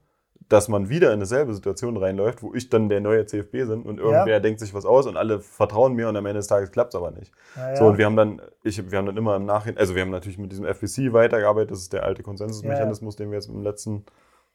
dass 0.48 0.68
man 0.68 0.88
wieder 0.88 1.12
in 1.12 1.20
dieselbe 1.20 1.52
Situation 1.52 1.96
reinläuft, 1.96 2.42
wo 2.42 2.54
ich 2.54 2.70
dann 2.70 2.88
der 2.88 3.00
neue 3.00 3.26
CFB 3.26 3.52
bin 3.66 3.82
und 3.82 3.98
irgendwer 3.98 4.34
Ja. 4.34 4.40
denkt 4.40 4.60
sich 4.60 4.72
was 4.72 4.86
aus 4.86 5.06
und 5.06 5.16
alle 5.16 5.40
vertrauen 5.40 5.94
mir 5.94 6.08
und 6.08 6.16
am 6.16 6.24
Ende 6.24 6.38
des 6.38 6.46
Tages 6.46 6.70
klappt 6.70 6.94
es 6.94 6.96
aber 6.96 7.10
nicht. 7.10 7.32
Ja, 7.54 7.68
ja. 7.70 7.76
So, 7.76 7.86
und 7.86 7.98
wir 7.98 8.06
haben 8.06 8.16
dann, 8.16 8.40
ich, 8.62 8.90
wir 8.90 8.98
haben 8.98 9.06
dann 9.06 9.16
immer 9.16 9.36
im 9.36 9.44
Nachhinein, 9.44 9.78
also 9.78 9.94
wir 9.94 10.02
haben 10.02 10.10
natürlich 10.10 10.38
mit 10.38 10.50
diesem 10.50 10.64
FPC 10.64 11.12
weitergearbeitet, 11.12 11.72
das 11.72 11.80
ist 11.80 11.92
der 11.92 12.04
alte 12.04 12.22
Konsensusmechanismus, 12.22 13.16
den 13.16 13.30
wir 13.30 13.36
jetzt 13.36 13.48
im 13.48 13.62
letzten, 13.62 14.06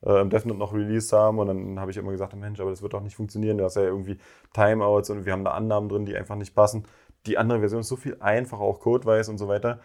äh, 0.01 0.21
im 0.21 0.31
Definite 0.31 0.57
noch 0.57 0.73
released 0.73 1.13
haben. 1.13 1.37
Und 1.37 1.47
dann 1.47 1.79
habe 1.79 1.91
ich 1.91 1.97
immer 1.97 2.11
gesagt, 2.11 2.35
Mensch, 2.35 2.59
aber 2.59 2.71
das 2.71 2.81
wird 2.81 2.93
doch 2.93 3.01
nicht 3.01 3.15
funktionieren. 3.15 3.59
Du 3.59 3.63
hast 3.63 3.75
ja 3.75 3.83
irgendwie 3.83 4.17
Timeouts 4.53 5.11
und 5.11 5.25
wir 5.25 5.33
haben 5.33 5.43
da 5.43 5.51
Annahmen 5.51 5.89
drin, 5.89 6.05
die 6.05 6.15
einfach 6.15 6.35
nicht 6.35 6.55
passen. 6.55 6.85
Die 7.25 7.37
andere 7.37 7.59
Version 7.59 7.81
ist 7.81 7.87
so 7.87 7.95
viel 7.95 8.17
einfacher, 8.19 8.61
auch 8.61 8.79
codeweise 8.79 9.31
und 9.31 9.37
so 9.37 9.47
weiter. 9.47 9.79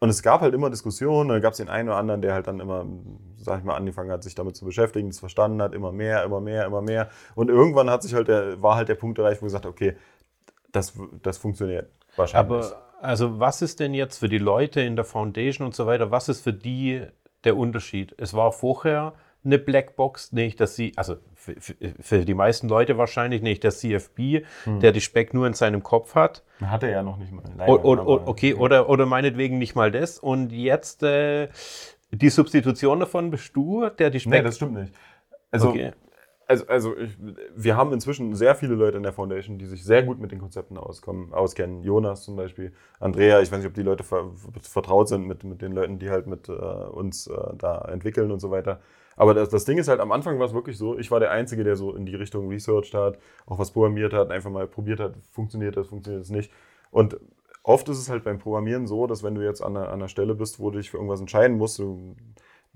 Und 0.00 0.10
es 0.10 0.22
gab 0.22 0.42
halt 0.42 0.54
immer 0.54 0.70
Diskussionen, 0.70 1.28
dann 1.28 1.40
gab 1.40 1.52
es 1.52 1.58
den 1.58 1.68
einen 1.68 1.88
oder 1.88 1.98
anderen, 1.98 2.22
der 2.22 2.32
halt 2.32 2.46
dann 2.46 2.60
immer, 2.60 2.86
sag 3.36 3.58
ich 3.58 3.64
mal, 3.64 3.74
angefangen 3.74 4.12
hat, 4.12 4.22
sich 4.22 4.34
damit 4.34 4.56
zu 4.56 4.64
beschäftigen, 4.64 5.08
das 5.08 5.18
verstanden 5.18 5.60
hat, 5.60 5.74
immer 5.74 5.90
mehr, 5.90 6.22
immer 6.22 6.40
mehr, 6.40 6.66
immer 6.66 6.82
mehr. 6.82 7.08
Und 7.34 7.50
irgendwann 7.50 7.90
hat 7.90 8.02
sich 8.04 8.14
halt 8.14 8.28
der, 8.28 8.62
war 8.62 8.76
halt 8.76 8.88
der 8.88 8.94
Punkt 8.94 9.18
erreicht, 9.18 9.42
wo 9.42 9.46
gesagt, 9.46 9.66
okay, 9.66 9.96
das, 10.70 10.92
das 11.22 11.38
funktioniert 11.38 11.90
wahrscheinlich. 12.14 12.66
Aber 12.66 12.82
also 13.00 13.40
was 13.40 13.62
ist 13.62 13.80
denn 13.80 13.94
jetzt 13.94 14.18
für 14.18 14.28
die 14.28 14.38
Leute 14.38 14.80
in 14.80 14.96
der 14.96 15.04
Foundation 15.04 15.66
und 15.66 15.74
so 15.74 15.86
weiter, 15.86 16.10
was 16.10 16.28
ist 16.28 16.42
für 16.42 16.52
die 16.52 17.04
der 17.44 17.56
Unterschied? 17.56 18.14
Es 18.18 18.34
war 18.34 18.52
vorher 18.52 19.14
eine 19.48 19.58
Blackbox, 19.58 20.32
nicht 20.32 20.60
dass 20.60 20.76
sie, 20.76 20.92
also 20.96 21.16
für, 21.34 21.56
für, 22.00 22.24
die 22.24 22.34
meisten 22.34 22.68
Leute 22.68 22.98
wahrscheinlich 22.98 23.42
nicht 23.42 23.64
der 23.64 23.70
CFB, 23.70 24.44
der 24.66 24.92
die 24.92 25.00
Speck 25.00 25.34
nur 25.34 25.46
in 25.46 25.54
seinem 25.54 25.82
Kopf 25.82 26.14
hat. 26.14 26.44
Hat 26.62 26.82
er 26.82 26.90
ja 26.90 27.02
noch 27.02 27.16
nicht 27.16 27.32
mal. 27.32 27.42
O, 27.66 27.80
o, 27.82 27.94
o, 27.94 28.22
okay, 28.26 28.54
oder, 28.54 28.88
oder 28.88 29.06
meinetwegen 29.06 29.58
nicht 29.58 29.74
mal 29.74 29.90
das. 29.90 30.18
Und 30.18 30.52
jetzt 30.52 31.02
äh, 31.02 31.48
die 32.10 32.30
Substitution 32.30 33.00
davon 33.00 33.30
bist 33.30 33.54
du, 33.56 33.88
der 33.88 34.10
die 34.10 34.20
Speck. 34.20 34.32
Nee, 34.32 34.42
das 34.42 34.56
stimmt 34.56 34.74
nicht. 34.74 34.92
Also, 35.50 35.70
Okay. 35.70 35.92
also, 36.46 36.66
also 36.66 36.96
ich, 36.96 37.16
wir 37.54 37.76
haben 37.76 37.92
inzwischen 37.92 38.34
sehr 38.34 38.54
viele 38.54 38.74
Leute 38.74 38.96
in 38.96 39.02
der 39.02 39.12
Foundation, 39.12 39.58
die 39.58 39.66
sich 39.66 39.84
sehr 39.84 40.02
gut 40.02 40.18
mit 40.18 40.32
den 40.32 40.38
Konzepten 40.38 40.76
auskommen, 40.76 41.32
auskennen. 41.32 41.82
Jonas 41.82 42.24
zum 42.24 42.36
Beispiel, 42.36 42.72
Andrea, 43.00 43.40
ich 43.40 43.50
weiß 43.50 43.58
nicht, 43.58 43.68
ob 43.68 43.74
die 43.74 43.82
Leute 43.82 44.04
ver, 44.04 44.30
vertraut 44.60 45.08
sind 45.08 45.26
mit, 45.26 45.44
mit 45.44 45.62
den 45.62 45.72
Leuten, 45.72 45.98
die 45.98 46.10
halt 46.10 46.26
mit 46.26 46.48
äh, 46.48 46.52
uns 46.52 47.26
äh, 47.26 47.34
da 47.56 47.82
entwickeln 47.90 48.30
und 48.30 48.40
so 48.40 48.50
weiter. 48.50 48.80
Aber 49.18 49.34
das, 49.34 49.48
das 49.48 49.64
Ding 49.64 49.78
ist 49.78 49.88
halt, 49.88 49.98
am 49.98 50.12
Anfang 50.12 50.38
war 50.38 50.46
es 50.46 50.54
wirklich 50.54 50.78
so, 50.78 50.96
ich 50.96 51.10
war 51.10 51.18
der 51.18 51.32
Einzige, 51.32 51.64
der 51.64 51.74
so 51.74 51.92
in 51.92 52.06
die 52.06 52.14
Richtung 52.14 52.48
researched 52.48 52.94
hat, 52.94 53.18
auch 53.46 53.58
was 53.58 53.72
programmiert 53.72 54.12
hat, 54.12 54.30
einfach 54.30 54.48
mal 54.48 54.68
probiert 54.68 55.00
hat, 55.00 55.16
funktioniert 55.32 55.76
das, 55.76 55.88
funktioniert 55.88 56.22
das 56.22 56.30
nicht. 56.30 56.52
Und 56.92 57.18
oft 57.64 57.88
ist 57.88 57.98
es 57.98 58.08
halt 58.08 58.22
beim 58.22 58.38
Programmieren 58.38 58.86
so, 58.86 59.08
dass 59.08 59.24
wenn 59.24 59.34
du 59.34 59.44
jetzt 59.44 59.60
an 59.60 59.76
einer, 59.76 59.88
an 59.88 59.94
einer 59.94 60.08
Stelle 60.08 60.36
bist, 60.36 60.60
wo 60.60 60.70
du 60.70 60.78
dich 60.78 60.90
für 60.90 60.98
irgendwas 60.98 61.18
entscheiden 61.18 61.58
musst, 61.58 61.80
du, 61.80 62.14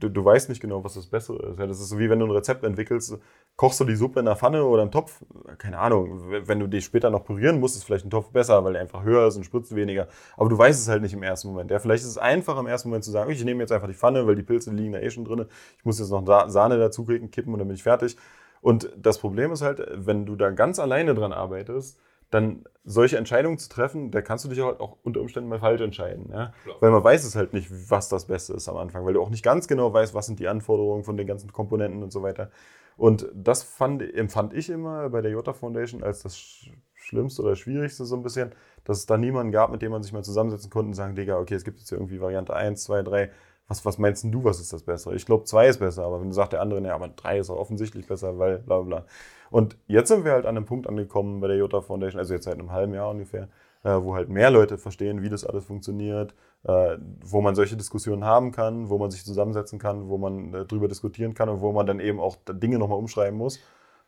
du, 0.02 0.08
du 0.08 0.24
weißt 0.24 0.48
nicht 0.48 0.60
genau, 0.60 0.84
was 0.84 0.94
das 0.94 1.06
Bessere 1.06 1.50
ist. 1.50 1.58
Ja, 1.58 1.66
das 1.66 1.80
ist 1.80 1.88
so 1.88 1.98
wie 1.98 2.10
wenn 2.10 2.18
du 2.18 2.26
ein 2.26 2.30
Rezept 2.30 2.64
entwickelst, 2.64 3.18
kochst 3.56 3.80
du 3.80 3.84
die 3.84 3.96
Suppe 3.96 4.20
in 4.20 4.26
einer 4.26 4.36
Pfanne 4.36 4.64
oder 4.64 4.82
im 4.82 4.90
Topf? 4.90 5.22
Keine 5.58 5.78
Ahnung. 5.78 6.20
Wenn 6.46 6.58
du 6.60 6.66
die 6.66 6.80
später 6.80 7.10
noch 7.10 7.24
pürieren 7.24 7.60
musst, 7.60 7.76
ist 7.76 7.84
vielleicht 7.84 8.04
ein 8.06 8.10
Topf 8.10 8.30
besser, 8.30 8.62
weil 8.64 8.72
der 8.74 8.82
einfach 8.82 9.02
höher 9.04 9.26
ist 9.28 9.36
und 9.36 9.44
spritzt 9.44 9.74
weniger. 9.74 10.08
Aber 10.36 10.48
du 10.48 10.58
weißt 10.58 10.80
es 10.80 10.88
halt 10.88 11.02
nicht 11.02 11.14
im 11.14 11.22
ersten 11.22 11.48
Moment. 11.48 11.70
Ja, 11.70 11.78
vielleicht 11.78 12.02
ist 12.04 12.10
es 12.10 12.18
einfach 12.18 12.58
im 12.58 12.66
ersten 12.66 12.88
Moment 12.88 13.04
zu 13.04 13.10
sagen, 13.10 13.30
ich 13.30 13.44
nehme 13.44 13.60
jetzt 13.60 13.72
einfach 13.72 13.88
die 13.88 13.94
Pfanne, 13.94 14.26
weil 14.26 14.36
die 14.36 14.42
Pilze 14.42 14.70
liegen 14.72 14.92
da 14.92 14.98
eh 15.00 15.10
schon 15.10 15.24
drin. 15.24 15.46
Ich 15.78 15.84
muss 15.84 15.98
jetzt 15.98 16.10
noch 16.10 16.24
Sa- 16.26 16.48
Sahne 16.48 16.78
dazu 16.78 17.04
kippen 17.04 17.30
kippen 17.30 17.52
und 17.52 17.58
dann 17.58 17.68
bin 17.68 17.76
ich 17.76 17.82
fertig. 17.82 18.16
Und 18.60 18.90
das 18.96 19.18
Problem 19.18 19.52
ist 19.52 19.62
halt, 19.62 19.82
wenn 19.92 20.24
du 20.26 20.36
da 20.36 20.50
ganz 20.50 20.78
alleine 20.78 21.14
dran 21.14 21.32
arbeitest, 21.32 21.98
dann 22.32 22.64
solche 22.84 23.16
Entscheidungen 23.16 23.58
zu 23.58 23.68
treffen, 23.68 24.10
da 24.10 24.22
kannst 24.22 24.44
du 24.44 24.48
dich 24.48 24.60
halt 24.60 24.80
auch 24.80 24.96
unter 25.04 25.20
Umständen 25.20 25.48
mal 25.48 25.60
falsch 25.60 25.80
entscheiden. 25.80 26.30
Ja? 26.32 26.52
Weil 26.80 26.90
man 26.90 27.04
weiß 27.04 27.24
es 27.24 27.36
halt 27.36 27.52
nicht, 27.52 27.70
was 27.90 28.08
das 28.08 28.26
Beste 28.26 28.54
ist 28.54 28.68
am 28.68 28.76
Anfang, 28.76 29.04
weil 29.06 29.12
du 29.14 29.22
auch 29.22 29.30
nicht 29.30 29.44
ganz 29.44 29.68
genau 29.68 29.92
weißt, 29.92 30.14
was 30.14 30.26
sind 30.26 30.40
die 30.40 30.48
Anforderungen 30.48 31.04
von 31.04 31.16
den 31.16 31.26
ganzen 31.28 31.52
Komponenten 31.52 32.02
und 32.02 32.10
so 32.12 32.22
weiter. 32.22 32.50
Und 32.96 33.30
das 33.34 33.62
fand, 33.62 34.02
empfand 34.14 34.52
ich 34.54 34.68
immer 34.68 35.08
bei 35.10 35.20
der 35.22 35.30
Jota 35.30 35.52
Foundation 35.52 36.02
als 36.02 36.22
das 36.22 36.36
Sch- 36.36 36.72
Schlimmste 36.94 37.42
oder 37.42 37.56
Schwierigste 37.56 38.04
so 38.04 38.16
ein 38.16 38.22
bisschen, 38.22 38.52
dass 38.84 38.98
es 38.98 39.06
da 39.06 39.16
niemanden 39.16 39.52
gab, 39.52 39.70
mit 39.70 39.82
dem 39.82 39.92
man 39.92 40.02
sich 40.02 40.12
mal 40.12 40.22
zusammensetzen 40.24 40.70
konnte 40.70 40.88
und 40.88 40.94
sagen, 40.94 41.14
Digga, 41.14 41.38
okay, 41.38 41.54
es 41.54 41.64
gibt 41.64 41.78
jetzt 41.78 41.88
hier 41.88 41.98
irgendwie 41.98 42.20
Variante 42.20 42.54
1, 42.54 42.82
2, 42.84 43.02
3, 43.02 43.30
was, 43.72 43.84
was 43.86 43.98
meinst 43.98 44.24
du, 44.24 44.44
was 44.44 44.60
ist 44.60 44.72
das 44.72 44.82
Bessere? 44.82 45.14
Ich 45.14 45.24
glaube, 45.24 45.44
2 45.44 45.68
ist 45.68 45.78
besser, 45.78 46.04
aber 46.04 46.20
wenn 46.20 46.28
du 46.28 46.34
sagst, 46.34 46.52
der 46.52 46.60
andere, 46.60 46.82
ja, 46.82 46.94
aber 46.94 47.08
3 47.08 47.38
ist 47.38 47.50
auch 47.50 47.56
offensichtlich 47.56 48.06
besser, 48.06 48.38
weil 48.38 48.58
bla 48.58 48.80
bla 48.80 48.98
bla. 48.98 49.06
Und 49.50 49.76
jetzt 49.86 50.08
sind 50.08 50.24
wir 50.24 50.32
halt 50.32 50.46
an 50.46 50.56
einem 50.56 50.66
Punkt 50.66 50.86
angekommen 50.86 51.40
bei 51.40 51.48
der 51.48 51.56
Jota 51.56 51.80
Foundation, 51.80 52.18
also 52.18 52.34
jetzt 52.34 52.44
seit 52.44 52.54
einem 52.54 52.70
halben 52.72 52.94
Jahr 52.94 53.10
ungefähr, 53.10 53.48
äh, 53.84 53.96
wo 54.00 54.14
halt 54.14 54.28
mehr 54.28 54.50
Leute 54.50 54.78
verstehen, 54.78 55.22
wie 55.22 55.28
das 55.28 55.44
alles 55.44 55.64
funktioniert, 55.64 56.34
äh, 56.64 56.96
wo 57.24 57.40
man 57.40 57.54
solche 57.54 57.76
Diskussionen 57.76 58.24
haben 58.24 58.52
kann, 58.52 58.90
wo 58.90 58.98
man 58.98 59.10
sich 59.10 59.24
zusammensetzen 59.24 59.78
kann, 59.78 60.08
wo 60.08 60.18
man 60.18 60.54
äh, 60.54 60.64
drüber 60.66 60.88
diskutieren 60.88 61.34
kann 61.34 61.48
und 61.48 61.60
wo 61.60 61.72
man 61.72 61.86
dann 61.86 62.00
eben 62.00 62.20
auch 62.20 62.36
Dinge 62.48 62.78
nochmal 62.78 62.98
umschreiben 62.98 63.38
muss. 63.38 63.58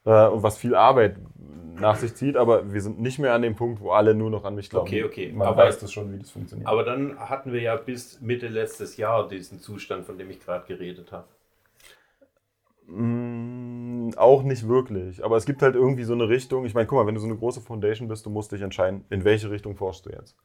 Äh, 0.04 0.28
und 0.28 0.42
was 0.42 0.58
viel 0.58 0.74
Arbeit 0.74 1.16
nach 1.80 1.96
sich 1.96 2.14
zieht, 2.14 2.36
aber 2.36 2.72
wir 2.72 2.80
sind 2.80 3.00
nicht 3.00 3.18
mehr 3.18 3.34
an 3.34 3.42
dem 3.42 3.56
Punkt, 3.56 3.80
wo 3.80 3.90
alle 3.90 4.14
nur 4.14 4.30
noch 4.30 4.44
an 4.44 4.54
mich 4.54 4.70
glauben. 4.70 4.86
Okay, 4.86 5.04
okay. 5.04 5.32
Man 5.32 5.48
Aber- 5.48 5.64
weiß 5.64 5.80
das 5.80 5.92
schon, 5.92 6.12
wie 6.12 6.18
das 6.18 6.30
funktioniert. 6.30 6.68
Aber 6.68 6.84
dann 6.84 7.18
hatten 7.18 7.52
wir 7.52 7.60
ja 7.60 7.76
bis 7.76 8.20
Mitte 8.20 8.46
letztes 8.48 8.96
Jahr 8.96 9.28
diesen 9.28 9.58
Zustand, 9.58 10.06
von 10.06 10.16
dem 10.16 10.30
ich 10.30 10.40
gerade 10.40 10.66
geredet 10.66 11.10
habe. 11.10 11.26
Mm, 12.86 14.10
auch 14.16 14.42
nicht 14.42 14.68
wirklich. 14.68 15.24
Aber 15.24 15.36
es 15.36 15.46
gibt 15.46 15.62
halt 15.62 15.74
irgendwie 15.74 16.04
so 16.04 16.12
eine 16.12 16.28
Richtung. 16.28 16.64
Ich 16.66 16.74
meine, 16.74 16.86
guck 16.86 16.98
mal, 16.98 17.06
wenn 17.06 17.14
du 17.14 17.20
so 17.20 17.26
eine 17.26 17.36
große 17.36 17.60
Foundation 17.60 18.08
bist, 18.08 18.26
du 18.26 18.30
musst 18.30 18.52
dich 18.52 18.60
entscheiden, 18.60 19.04
in 19.10 19.24
welche 19.24 19.50
Richtung 19.50 19.74
forschst 19.74 20.06
du 20.06 20.10
jetzt. 20.10 20.36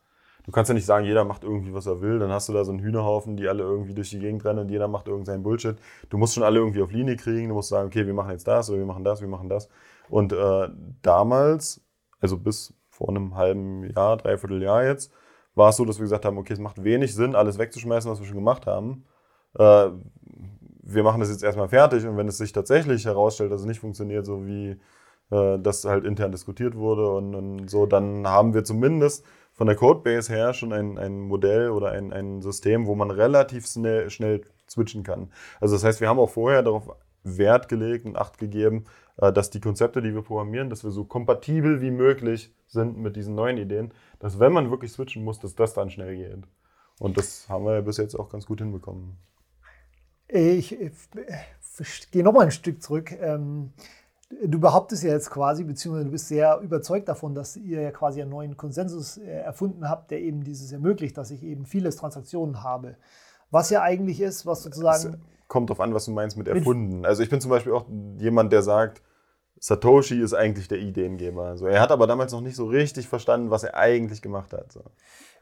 Du 0.45 0.51
kannst 0.51 0.69
ja 0.69 0.73
nicht 0.73 0.85
sagen, 0.85 1.05
jeder 1.05 1.25
macht 1.25 1.43
irgendwie, 1.43 1.73
was 1.73 1.85
er 1.85 2.01
will. 2.01 2.19
Dann 2.19 2.31
hast 2.31 2.49
du 2.49 2.53
da 2.53 2.63
so 2.63 2.71
einen 2.71 2.79
Hühnerhaufen, 2.79 3.37
die 3.37 3.47
alle 3.47 3.63
irgendwie 3.63 3.93
durch 3.93 4.09
die 4.09 4.19
Gegend 4.19 4.45
rennen 4.45 4.59
und 4.59 4.69
jeder 4.69 4.87
macht 4.87 5.07
irgendeinen 5.07 5.43
Bullshit. 5.43 5.77
Du 6.09 6.17
musst 6.17 6.33
schon 6.33 6.43
alle 6.43 6.59
irgendwie 6.59 6.81
auf 6.81 6.91
Linie 6.91 7.17
kriegen. 7.17 7.49
Du 7.49 7.55
musst 7.55 7.69
sagen, 7.69 7.87
okay, 7.87 8.05
wir 8.05 8.13
machen 8.13 8.31
jetzt 8.31 8.47
das 8.47 8.69
oder 8.69 8.79
wir 8.79 8.85
machen 8.85 9.03
das, 9.03 9.21
wir 9.21 9.27
machen 9.27 9.49
das. 9.49 9.69
Und 10.09 10.33
äh, 10.33 10.69
damals, 11.01 11.81
also 12.19 12.37
bis 12.37 12.73
vor 12.89 13.09
einem 13.09 13.35
halben 13.35 13.89
Jahr, 13.93 14.17
dreiviertel 14.17 14.61
Jahr 14.61 14.83
jetzt, 14.85 15.11
war 15.55 15.69
es 15.69 15.77
so, 15.77 15.85
dass 15.85 15.97
wir 15.99 16.03
gesagt 16.03 16.25
haben, 16.25 16.37
okay, 16.37 16.53
es 16.53 16.59
macht 16.59 16.83
wenig 16.83 17.13
Sinn, 17.13 17.35
alles 17.35 17.57
wegzuschmeißen, 17.57 18.09
was 18.09 18.19
wir 18.19 18.25
schon 18.25 18.35
gemacht 18.35 18.65
haben. 18.65 19.05
Äh, 19.57 19.89
wir 20.81 21.03
machen 21.03 21.19
das 21.19 21.29
jetzt 21.29 21.43
erstmal 21.43 21.69
fertig 21.69 22.05
und 22.05 22.17
wenn 22.17 22.27
es 22.27 22.37
sich 22.37 22.51
tatsächlich 22.51 23.05
herausstellt, 23.05 23.51
dass 23.51 23.61
es 23.61 23.67
nicht 23.67 23.79
funktioniert, 23.79 24.25
so 24.25 24.45
wie 24.45 24.79
äh, 25.31 25.59
das 25.59 25.85
halt 25.85 26.05
intern 26.05 26.31
diskutiert 26.31 26.75
wurde 26.75 27.09
und, 27.11 27.35
und, 27.35 27.69
so, 27.69 27.85
dann 27.85 28.27
haben 28.27 28.53
wir 28.53 28.63
zumindest 28.63 29.25
von 29.59 29.67
der 29.67 29.75
Codebase 29.75 30.31
her 30.31 30.53
schon 30.53 30.71
ein, 30.71 30.97
ein 30.97 31.19
Modell 31.19 31.71
oder 31.71 31.91
ein, 31.91 32.13
ein 32.13 32.41
System, 32.41 32.87
wo 32.87 32.95
man 32.95 33.11
relativ 33.11 33.67
schnell, 33.67 34.09
schnell 34.09 34.45
switchen 34.69 35.03
kann. 35.03 35.33
Also 35.59 35.75
das 35.75 35.83
heißt, 35.83 35.99
wir 35.99 36.07
haben 36.07 36.17
auch 36.17 36.29
vorher 36.29 36.63
darauf 36.63 36.95
Wert 37.25 37.67
gelegt 37.67 38.05
und 38.05 38.15
Acht 38.15 38.37
gegeben, 38.37 38.85
äh, 39.17 39.33
dass 39.33 39.49
die 39.49 39.59
Konzepte, 39.59 40.01
die 40.01 40.13
wir 40.13 40.21
programmieren, 40.21 40.69
dass 40.69 40.85
wir 40.85 40.91
so 40.91 41.03
kompatibel 41.03 41.81
wie 41.81 41.91
möglich 41.91 42.55
sind 42.67 42.99
mit 42.99 43.17
diesen 43.17 43.35
neuen 43.35 43.57
Ideen, 43.57 43.93
dass 44.19 44.39
wenn 44.39 44.53
man 44.53 44.71
wirklich 44.71 44.93
switchen 44.93 45.25
muss, 45.25 45.41
dass 45.41 45.55
das 45.55 45.73
dann 45.73 45.89
schnell 45.89 46.15
geht. 46.15 46.47
Und 46.97 47.17
das 47.17 47.49
haben 47.49 47.65
wir 47.65 47.81
bis 47.81 47.97
jetzt 47.97 48.15
auch 48.15 48.29
ganz 48.29 48.45
gut 48.45 48.59
hinbekommen. 48.59 49.17
Ich, 50.29 50.71
ich, 50.71 50.93
ich 51.79 52.11
gehe 52.11 52.23
nochmal 52.23 52.45
ein 52.45 52.51
Stück 52.51 52.81
zurück. 52.81 53.11
Ähm, 53.11 53.73
du 54.29 54.59
behauptest 54.59 55.03
ja 55.03 55.11
jetzt 55.11 55.29
quasi, 55.29 55.63
beziehungsweise 55.63 56.05
du 56.05 56.11
bist 56.11 56.27
sehr 56.27 56.59
überzeugt 56.59 57.09
davon, 57.09 57.33
dass 57.33 57.55
ihr 57.57 57.81
ja 57.81 57.91
quasi 57.91 58.21
einen 58.21 58.31
neuen 58.31 58.57
Konsensus 58.57 59.17
äh, 59.17 59.27
erfunden 59.27 59.89
habt, 59.89 60.11
der 60.11 60.21
eben 60.21 60.43
dieses 60.43 60.71
ermöglicht, 60.71 61.17
dass 61.17 61.31
ich 61.31 61.43
eben 61.43 61.65
viele 61.65 61.89
Transaktionen 61.89 62.63
habe. 62.63 62.95
Was 63.51 63.69
ja 63.69 63.81
eigentlich 63.81 64.21
ist, 64.21 64.45
was 64.45 64.63
sozusagen. 64.63 65.13
Es 65.13 65.47
kommt 65.47 65.69
darauf 65.69 65.81
an, 65.81 65.93
was 65.93 66.05
du 66.05 66.11
meinst 66.11 66.37
mit 66.37 66.47
erfunden. 66.47 67.05
Also 67.05 67.23
ich 67.23 67.29
bin 67.29 67.41
zum 67.41 67.49
Beispiel 67.49 67.73
auch 67.73 67.85
jemand, 68.17 68.53
der 68.53 68.61
sagt, 68.61 69.01
Satoshi 69.59 70.21
ist 70.21 70.33
eigentlich 70.33 70.67
der 70.67 70.77
Ideengeber. 70.77 71.45
Also 71.45 71.65
er 71.65 71.81
hat 71.81 71.91
aber 71.91 72.05
damals 72.05 72.31
noch 72.31 72.41
nicht 72.41 72.55
so 72.55 72.67
richtig 72.67 73.07
verstanden, 73.07 73.49
was 73.49 73.63
er 73.63 73.75
eigentlich 73.75 74.21
gemacht 74.21 74.53
hat. 74.53 74.71
So. 74.71 74.83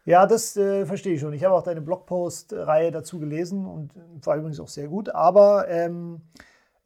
Ja, 0.05 0.25
das 0.25 0.55
äh, 0.55 0.85
verstehe 0.85 1.15
ich 1.15 1.19
schon. 1.19 1.33
Ich 1.33 1.43
habe 1.43 1.53
auch 1.53 1.63
deine 1.63 1.81
Blogpost-Reihe 1.81 2.91
dazu 2.91 3.19
gelesen 3.19 3.65
und 3.65 3.91
war 4.25 4.37
übrigens 4.37 4.61
auch 4.61 4.69
sehr 4.69 4.87
gut. 4.87 5.13
Aber 5.13 5.67
ähm, 5.67 6.21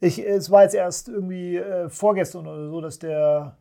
ich, 0.02 0.28
es 0.28 0.50
war 0.52 0.64
jetzt 0.64 0.76
erst 0.76 1.08
irgendwie 1.08 1.58
äh, 1.58 1.88
vorgestern 1.90 2.48
oder 2.48 2.68
so, 2.68 2.82
dass 2.82 3.00
der 3.00 3.58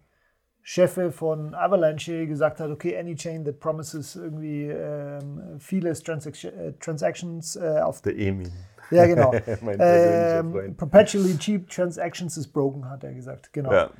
Chef 0.63 0.99
von 1.15 1.55
Avalanche 1.55 2.27
gesagt 2.27 2.61
hat, 2.61 2.71
okay, 2.71 2.99
any 2.99 3.15
chain 3.15 3.45
that 3.45 3.61
promises 3.61 4.17
irgendwie 4.17 4.65
ähm, 4.65 5.59
viele 5.59 5.93
Transac 5.95 6.43
äh, 6.45 6.73
Transactions 6.81 7.57
äh, 7.57 7.81
auf 7.81 8.03
der 8.03 8.17
EMI. 8.17 8.49
Ja, 8.91 9.07
genau. 9.07 9.33
ähm, 9.79 10.75
perpetually 10.77 11.37
cheap 11.39 11.69
transactions 11.69 12.37
is 12.37 12.47
broken, 12.47 12.89
hat 12.89 13.05
er 13.05 13.15
gesagt. 13.15 13.53
Genau. 13.53 13.73
Ja. 13.73 13.91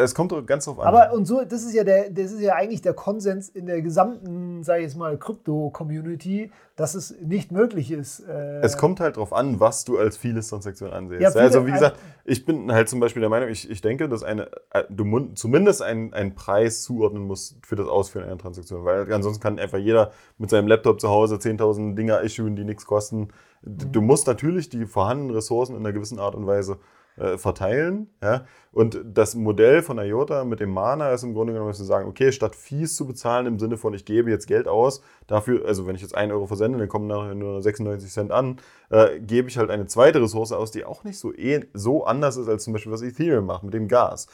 Es 0.00 0.14
kommt 0.14 0.32
ganz 0.46 0.66
drauf 0.66 0.78
an. 0.78 0.86
Aber 0.86 1.12
und 1.12 1.26
so, 1.26 1.42
das 1.44 1.64
ist 1.64 1.74
ja 1.74 1.82
der, 1.82 2.08
das 2.10 2.30
ist 2.30 2.40
ja 2.40 2.54
eigentlich 2.54 2.82
der 2.82 2.94
Konsens 2.94 3.48
in 3.48 3.66
der 3.66 3.82
gesamten, 3.82 4.62
sage 4.62 4.80
ich 4.80 4.84
jetzt 4.84 4.96
mal, 4.96 5.18
Krypto-Community, 5.18 6.52
dass 6.76 6.94
es 6.94 7.16
nicht 7.20 7.50
möglich 7.50 7.90
ist. 7.90 8.20
Äh 8.20 8.60
es 8.60 8.76
kommt 8.76 9.00
halt 9.00 9.16
drauf 9.16 9.32
an, 9.32 9.58
was 9.58 9.84
du 9.84 9.98
als 9.98 10.16
vieles 10.16 10.50
Transaktion 10.50 10.92
ansehst. 10.92 11.20
Ja, 11.20 11.30
also 11.30 11.66
wie 11.66 11.72
gesagt, 11.72 11.98
ich 12.24 12.44
bin 12.44 12.70
halt 12.70 12.88
zum 12.88 13.00
Beispiel 13.00 13.20
der 13.20 13.28
Meinung, 13.28 13.48
ich, 13.48 13.68
ich 13.68 13.80
denke, 13.80 14.08
dass 14.08 14.22
eine, 14.22 14.48
äh, 14.70 14.84
du 14.88 15.30
zumindest 15.34 15.82
einen, 15.82 16.14
einen 16.14 16.36
Preis 16.36 16.82
zuordnen 16.82 17.24
musst 17.24 17.56
für 17.66 17.74
das 17.74 17.88
Ausführen 17.88 18.26
einer 18.26 18.38
Transaktion, 18.38 18.84
weil 18.84 19.12
ansonsten 19.12 19.42
kann 19.42 19.58
einfach 19.58 19.78
jeder 19.78 20.12
mit 20.36 20.48
seinem 20.48 20.68
Laptop 20.68 21.00
zu 21.00 21.08
Hause 21.08 21.36
10.000 21.36 21.96
Dinger 21.96 22.22
issuen, 22.22 22.54
die 22.54 22.64
nichts 22.64 22.86
kosten. 22.86 23.30
Mhm. 23.62 23.90
Du 23.90 24.00
musst 24.00 24.28
natürlich 24.28 24.68
die 24.68 24.86
vorhandenen 24.86 25.34
Ressourcen 25.34 25.74
in 25.74 25.80
einer 25.80 25.92
gewissen 25.92 26.20
Art 26.20 26.36
und 26.36 26.46
Weise 26.46 26.78
äh, 27.18 27.38
verteilen. 27.38 28.08
Ja? 28.22 28.44
Und 28.72 29.00
das 29.04 29.34
Modell 29.34 29.82
von 29.82 29.98
IOTA 29.98 30.44
mit 30.44 30.60
dem 30.60 30.70
Mana 30.70 31.10
ist 31.10 31.22
im 31.22 31.34
Grunde 31.34 31.52
genommen, 31.52 31.70
dass 31.70 31.80
wir 31.80 31.86
sagen, 31.86 32.08
okay, 32.08 32.32
statt 32.32 32.54
Fees 32.54 32.96
zu 32.96 33.06
bezahlen 33.06 33.46
im 33.46 33.58
Sinne 33.58 33.76
von, 33.76 33.94
ich 33.94 34.04
gebe 34.04 34.30
jetzt 34.30 34.46
Geld 34.46 34.68
aus, 34.68 35.02
dafür, 35.26 35.66
also 35.66 35.86
wenn 35.86 35.96
ich 35.96 36.02
jetzt 36.02 36.14
1 36.14 36.32
Euro 36.32 36.46
versende, 36.46 36.78
dann 36.78 36.88
kommen 36.88 37.06
nachher 37.06 37.34
nur 37.34 37.60
96 37.60 38.10
Cent 38.10 38.30
an, 38.30 38.58
äh, 38.90 39.18
gebe 39.20 39.48
ich 39.48 39.58
halt 39.58 39.70
eine 39.70 39.86
zweite 39.86 40.22
Ressource 40.22 40.52
aus, 40.52 40.70
die 40.70 40.84
auch 40.84 41.04
nicht 41.04 41.18
so, 41.18 41.32
eh, 41.34 41.66
so 41.74 42.04
anders 42.04 42.36
ist 42.36 42.48
als 42.48 42.64
zum 42.64 42.72
Beispiel, 42.72 42.92
was 42.92 43.02
Ethereum 43.02 43.46
macht 43.46 43.64
mit 43.64 43.74
dem 43.74 43.88
Gas. 43.88 44.28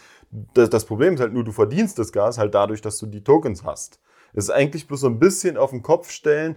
Das, 0.54 0.68
das 0.70 0.84
Problem 0.84 1.14
ist 1.14 1.20
halt 1.20 1.32
nur, 1.32 1.44
du 1.44 1.52
verdienst 1.52 1.98
das 1.98 2.12
Gas 2.12 2.38
halt 2.38 2.54
dadurch, 2.54 2.82
dass 2.82 2.98
du 2.98 3.06
die 3.06 3.24
Tokens 3.24 3.64
hast. 3.64 4.00
Es 4.34 4.44
ist 4.44 4.50
eigentlich 4.50 4.88
bloß 4.88 5.00
so 5.00 5.06
ein 5.06 5.20
bisschen 5.20 5.56
auf 5.56 5.70
den 5.70 5.82
Kopf 5.82 6.10
stellen, 6.10 6.56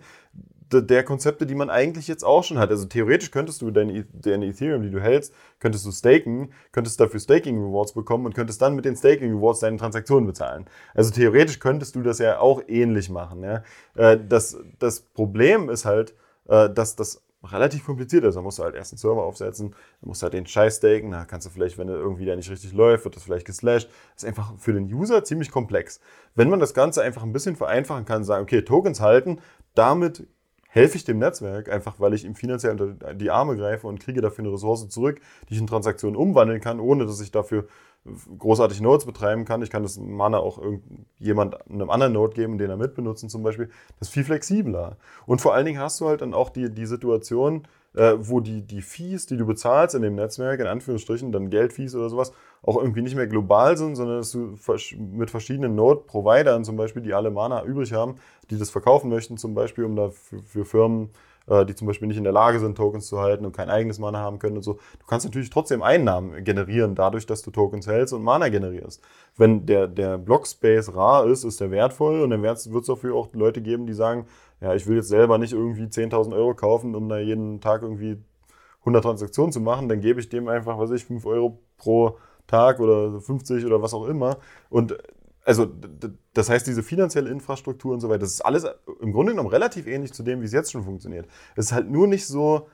der 0.72 1.04
Konzepte, 1.04 1.46
die 1.46 1.56
man 1.56 1.70
eigentlich 1.70 2.08
jetzt 2.08 2.24
auch 2.24 2.44
schon 2.44 2.58
hat. 2.58 2.70
Also 2.70 2.86
theoretisch 2.86 3.32
könntest 3.32 3.62
du 3.62 3.72
deine, 3.72 4.06
deine 4.14 4.48
Ethereum, 4.48 4.84
die 4.84 4.92
du 4.92 5.02
hältst, 5.02 5.34
könntest 5.60 5.86
du 5.86 5.92
staken, 5.92 6.52
könntest 6.72 7.00
dafür 7.00 7.20
Staking 7.20 7.58
Rewards 7.58 7.94
bekommen 7.94 8.26
und 8.26 8.36
könntest 8.36 8.62
dann 8.62 8.76
mit 8.76 8.86
den 8.86 8.96
Staking 8.96 9.36
Rewards 9.36 9.62
deine 9.62 9.78
Transaktionen 9.78 10.28
bezahlen. 10.28 10.66
Also 10.94 11.12
theoretisch 11.12 11.60
könntest 11.60 11.96
du 11.96 12.02
das 12.02 12.20
ja 12.20 12.40
auch 12.40 12.62
ähnlich 12.68 13.10
machen. 13.10 13.44
Ja? 13.44 13.64
Äh, 13.96 14.20
das, 14.28 14.58
das 14.80 15.02
Problem 15.02 15.70
ist 15.70 15.86
halt, 15.86 16.14
äh, 16.48 16.70
dass 16.70 16.96
das 16.96 17.22
relativ 17.44 17.86
kompliziert 17.86 18.24
ist. 18.24 18.36
Da 18.36 18.42
musst 18.42 18.60
du 18.60 18.64
halt 18.64 18.76
erst 18.76 18.94
einen 18.94 18.98
Server 18.98 19.24
aufsetzen, 19.24 19.72
dann 20.02 20.08
musst 20.08 20.22
du 20.22 20.26
halt 20.26 20.34
den 20.34 20.48
Scheiß 20.48 20.78
staken, 20.78 21.12
da 21.12 21.26
kannst 21.26 21.48
du 21.48 21.52
vielleicht, 21.52 21.78
wenn 21.78 21.88
er 21.88 21.96
irgendwie 21.96 22.26
der 22.26 22.36
nicht 22.36 22.50
richtig 22.50 22.74
läuft, 22.74 23.06
wird 23.06 23.16
das 23.16 23.24
vielleicht 23.24 23.46
geslashed. 23.46 23.90
Das 24.16 24.24
ist 24.24 24.28
einfach 24.28 24.54
für 24.58 24.74
den 24.74 24.92
User 24.92 25.24
ziemlich 25.24 25.52
komplex. 25.52 26.00
Wenn 26.36 26.50
man 26.50 26.60
das 26.60 26.74
Ganze 26.74 27.02
einfach 27.02 27.24
ein 27.24 27.34
bisschen 27.34 27.56
vereinfachen 27.56 28.06
kann, 28.06 28.24
sagen, 28.24 28.44
okay, 28.44 28.64
Tokens 28.64 29.02
halten, 29.02 29.40
damit 29.76 30.28
helfe 30.78 30.98
ich 30.98 31.04
dem 31.04 31.18
Netzwerk, 31.20 31.70
einfach 31.70 32.00
weil 32.00 32.14
ich 32.14 32.24
ihm 32.24 32.36
finanziell 32.36 32.80
unter 32.80 33.14
die 33.14 33.32
Arme 33.32 33.56
greife 33.58 33.88
und 33.88 34.00
kriege 34.00 34.22
dafür 34.22 34.46
eine 34.46 34.54
Ressource 34.54 34.88
zurück, 34.90 35.20
die 35.50 35.56
ich 35.56 35.60
in 35.60 35.68
Transaktionen 35.68 36.16
umwandeln 36.16 36.62
kann, 36.62 36.80
ohne 36.80 37.06
dass 37.06 37.20
ich 37.20 37.32
dafür 37.32 37.68
großartig 38.38 38.82
Nodes 38.82 39.06
betreiben 39.06 39.46
kann. 39.46 39.62
Ich 39.62 39.70
kann 39.70 39.84
das 39.84 39.98
Mana 39.98 40.38
auch 40.38 40.62
jemand 41.20 41.70
einem 41.70 41.90
anderen 41.90 42.14
Node 42.14 42.34
geben, 42.34 42.58
den 42.58 42.70
er 42.70 42.78
mitbenutzen 42.78 43.30
zum 43.30 43.44
Beispiel. 43.44 43.70
Das 44.00 44.10
ist 44.10 44.14
viel 44.14 44.24
flexibler. 44.24 44.98
Und 45.26 45.42
vor 45.42 45.54
allen 45.54 45.66
Dingen 45.66 45.80
hast 45.80 46.00
du 46.00 46.08
halt 46.08 46.22
dann 46.22 46.34
auch 46.34 46.50
die, 46.50 46.70
die 46.70 46.86
Situation, 46.86 47.68
äh, 47.96 48.14
wo 48.20 48.40
die, 48.40 48.62
die 48.62 48.82
Fees, 48.82 49.26
die 49.26 49.38
du 49.38 49.46
bezahlst 49.46 49.96
in 49.96 50.02
dem 50.02 50.16
Netzwerk, 50.16 50.60
in 50.60 50.68
Anführungsstrichen, 50.68 51.32
dann 51.32 51.50
Geldfees 51.50 51.96
oder 51.96 52.10
sowas, 52.10 52.32
auch 52.62 52.78
irgendwie 52.78 53.02
nicht 53.02 53.16
mehr 53.16 53.28
global 53.28 53.78
sind, 53.78 53.96
sondern 53.96 54.18
dass 54.18 54.32
du 54.32 54.58
mit 54.98 55.32
verschiedenen 55.32 55.76
Node-Providern 55.76 56.64
zum 56.64 56.76
Beispiel, 56.76 57.02
die 57.02 57.14
alle 57.14 57.32
Mana 57.32 57.64
übrig 57.64 57.94
haben, 57.94 58.16
die 58.50 58.58
das 58.58 58.70
verkaufen 58.70 59.10
möchten, 59.10 59.38
zum 59.38 59.54
Beispiel, 59.54 59.86
um 59.86 59.96
da 59.96 60.10
für, 60.10 60.42
für 60.44 60.66
Firmen, 60.66 61.10
äh, 61.48 61.66
die 61.66 61.76
zum 61.76 61.88
Beispiel 61.88 62.08
nicht 62.08 62.18
in 62.18 62.24
der 62.24 62.34
Lage 62.34 62.60
sind, 62.60 62.76
Tokens 62.76 63.08
zu 63.08 63.20
halten 63.20 63.46
und 63.46 63.56
kein 63.56 63.70
eigenes 63.70 64.00
Mana 64.00 64.20
haben 64.20 64.40
können 64.40 64.58
und 64.58 64.64
so. 64.64 64.74
Du 64.74 65.06
kannst 65.08 65.26
natürlich 65.26 65.50
trotzdem 65.50 65.82
Einnahmen 65.82 66.44
generieren, 66.44 66.94
dadurch, 66.94 67.26
dass 67.26 67.42
du 67.42 67.52
Tokens 67.52 67.88
hältst 67.88 68.14
und 68.14 68.24
Mana 68.24 68.50
generierst. 68.50 69.02
Wenn 69.38 69.66
der, 69.66 69.88
der 69.88 70.18
Blockspace 70.18 70.94
rar 70.96 71.26
ist, 71.26 71.44
ist 71.44 71.62
der 71.62 71.72
wertvoll 71.72 72.22
und 72.22 72.32
dann 72.32 72.44
wird 72.44 72.58
es 72.58 72.88
dafür 72.88 73.16
auch 73.16 73.30
Leute 73.34 73.62
geben, 73.62 73.88
die 73.88 73.94
sagen, 73.94 74.26
ja, 74.62 74.74
ich 74.74 74.88
will 74.88 74.98
jetzt 74.98 75.10
selber 75.10 75.38
nicht 75.38 75.54
irgendwie 75.54 75.86
10.000 75.86 76.34
Euro 76.34 76.56
kaufen, 76.56 76.96
um 76.96 77.10
da 77.10 77.18
jeden 77.20 77.62
Tag 77.62 77.82
irgendwie 77.84 78.18
100 78.82 79.04
Transaktionen 79.04 79.52
zu 79.52 79.60
machen, 79.60 79.90
dann 79.90 80.02
gebe 80.02 80.20
ich 80.20 80.30
dem 80.30 80.48
einfach, 80.48 80.78
was 80.80 80.92
ich, 80.92 81.06
5 81.06 81.26
Euro 81.26 81.60
pro 81.78 82.18
Tag 82.48 82.80
oder 82.80 83.20
50 83.20 83.66
oder 83.66 83.82
was 83.82 83.94
auch 83.94 84.08
immer. 84.08 84.38
Und 84.70 84.98
also 85.44 85.68
das 86.34 86.50
heißt, 86.50 86.68
diese 86.68 86.84
finanzielle 86.84 87.30
Infrastruktur 87.30 87.94
und 87.94 88.02
so 88.02 88.10
weiter, 88.10 88.20
das 88.20 88.34
ist 88.34 88.42
alles 88.42 88.66
im 89.02 89.14
Grunde 89.14 89.32
genommen 89.34 89.50
relativ 89.50 89.88
ähnlich 89.88 90.14
zu 90.14 90.24
dem, 90.24 90.42
wie 90.42 90.46
es 90.46 90.52
jetzt 90.52 90.72
schon 90.72 90.84
funktioniert. 90.84 91.28
Es 91.56 91.68
ist 91.68 91.72
halt 91.72 91.90
nur 91.90 92.08
nicht 92.08 92.28
so 92.28 92.68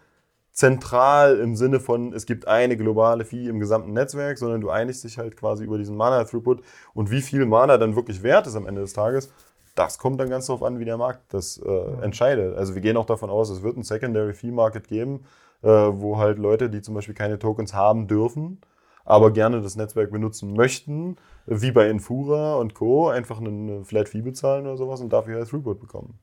zentral 0.51 1.39
im 1.39 1.55
Sinne 1.55 1.79
von, 1.79 2.13
es 2.13 2.25
gibt 2.25 2.47
eine 2.47 2.77
globale 2.77 3.25
Fee 3.25 3.47
im 3.47 3.59
gesamten 3.59 3.93
Netzwerk, 3.93 4.37
sondern 4.37 4.61
du 4.61 4.69
einigst 4.69 5.03
dich 5.03 5.17
halt 5.17 5.35
quasi 5.35 5.63
über 5.63 5.77
diesen 5.77 5.97
Mana-Throughput 5.97 6.61
und 6.93 7.11
wie 7.11 7.21
viel 7.21 7.45
Mana 7.45 7.77
dann 7.77 7.95
wirklich 7.95 8.21
wert 8.21 8.47
ist 8.47 8.55
am 8.55 8.67
Ende 8.67 8.81
des 8.81 8.93
Tages. 8.93 9.31
Das 9.75 9.97
kommt 9.97 10.19
dann 10.19 10.29
ganz 10.29 10.47
darauf 10.47 10.63
an, 10.63 10.79
wie 10.79 10.85
der 10.85 10.97
Markt 10.97 11.33
das 11.33 11.57
äh, 11.57 12.03
entscheidet. 12.03 12.55
Also 12.55 12.75
wir 12.75 12.81
gehen 12.81 12.97
auch 12.97 13.05
davon 13.05 13.29
aus, 13.29 13.49
es 13.49 13.63
wird 13.63 13.77
ein 13.77 13.83
Secondary 13.83 14.33
Fee 14.33 14.51
Market 14.51 14.87
geben, 14.87 15.25
äh, 15.63 15.67
wo 15.67 16.17
halt 16.17 16.37
Leute, 16.37 16.69
die 16.69 16.81
zum 16.81 16.93
Beispiel 16.93 17.15
keine 17.15 17.39
Tokens 17.39 17.73
haben 17.73 18.07
dürfen, 18.07 18.61
aber 19.05 19.31
gerne 19.31 19.61
das 19.61 19.75
Netzwerk 19.75 20.11
benutzen 20.11 20.53
möchten, 20.53 21.17
wie 21.45 21.71
bei 21.71 21.89
Infura 21.89 22.55
und 22.55 22.75
Co., 22.75 23.09
einfach 23.09 23.39
eine 23.39 23.83
Flat 23.83 24.09
Fee 24.09 24.21
bezahlen 24.21 24.67
oder 24.67 24.77
sowas 24.77 25.01
und 25.01 25.11
dafür 25.11 25.37
halt 25.37 25.49
Throughput 25.49 25.79
bekommen. 25.79 26.19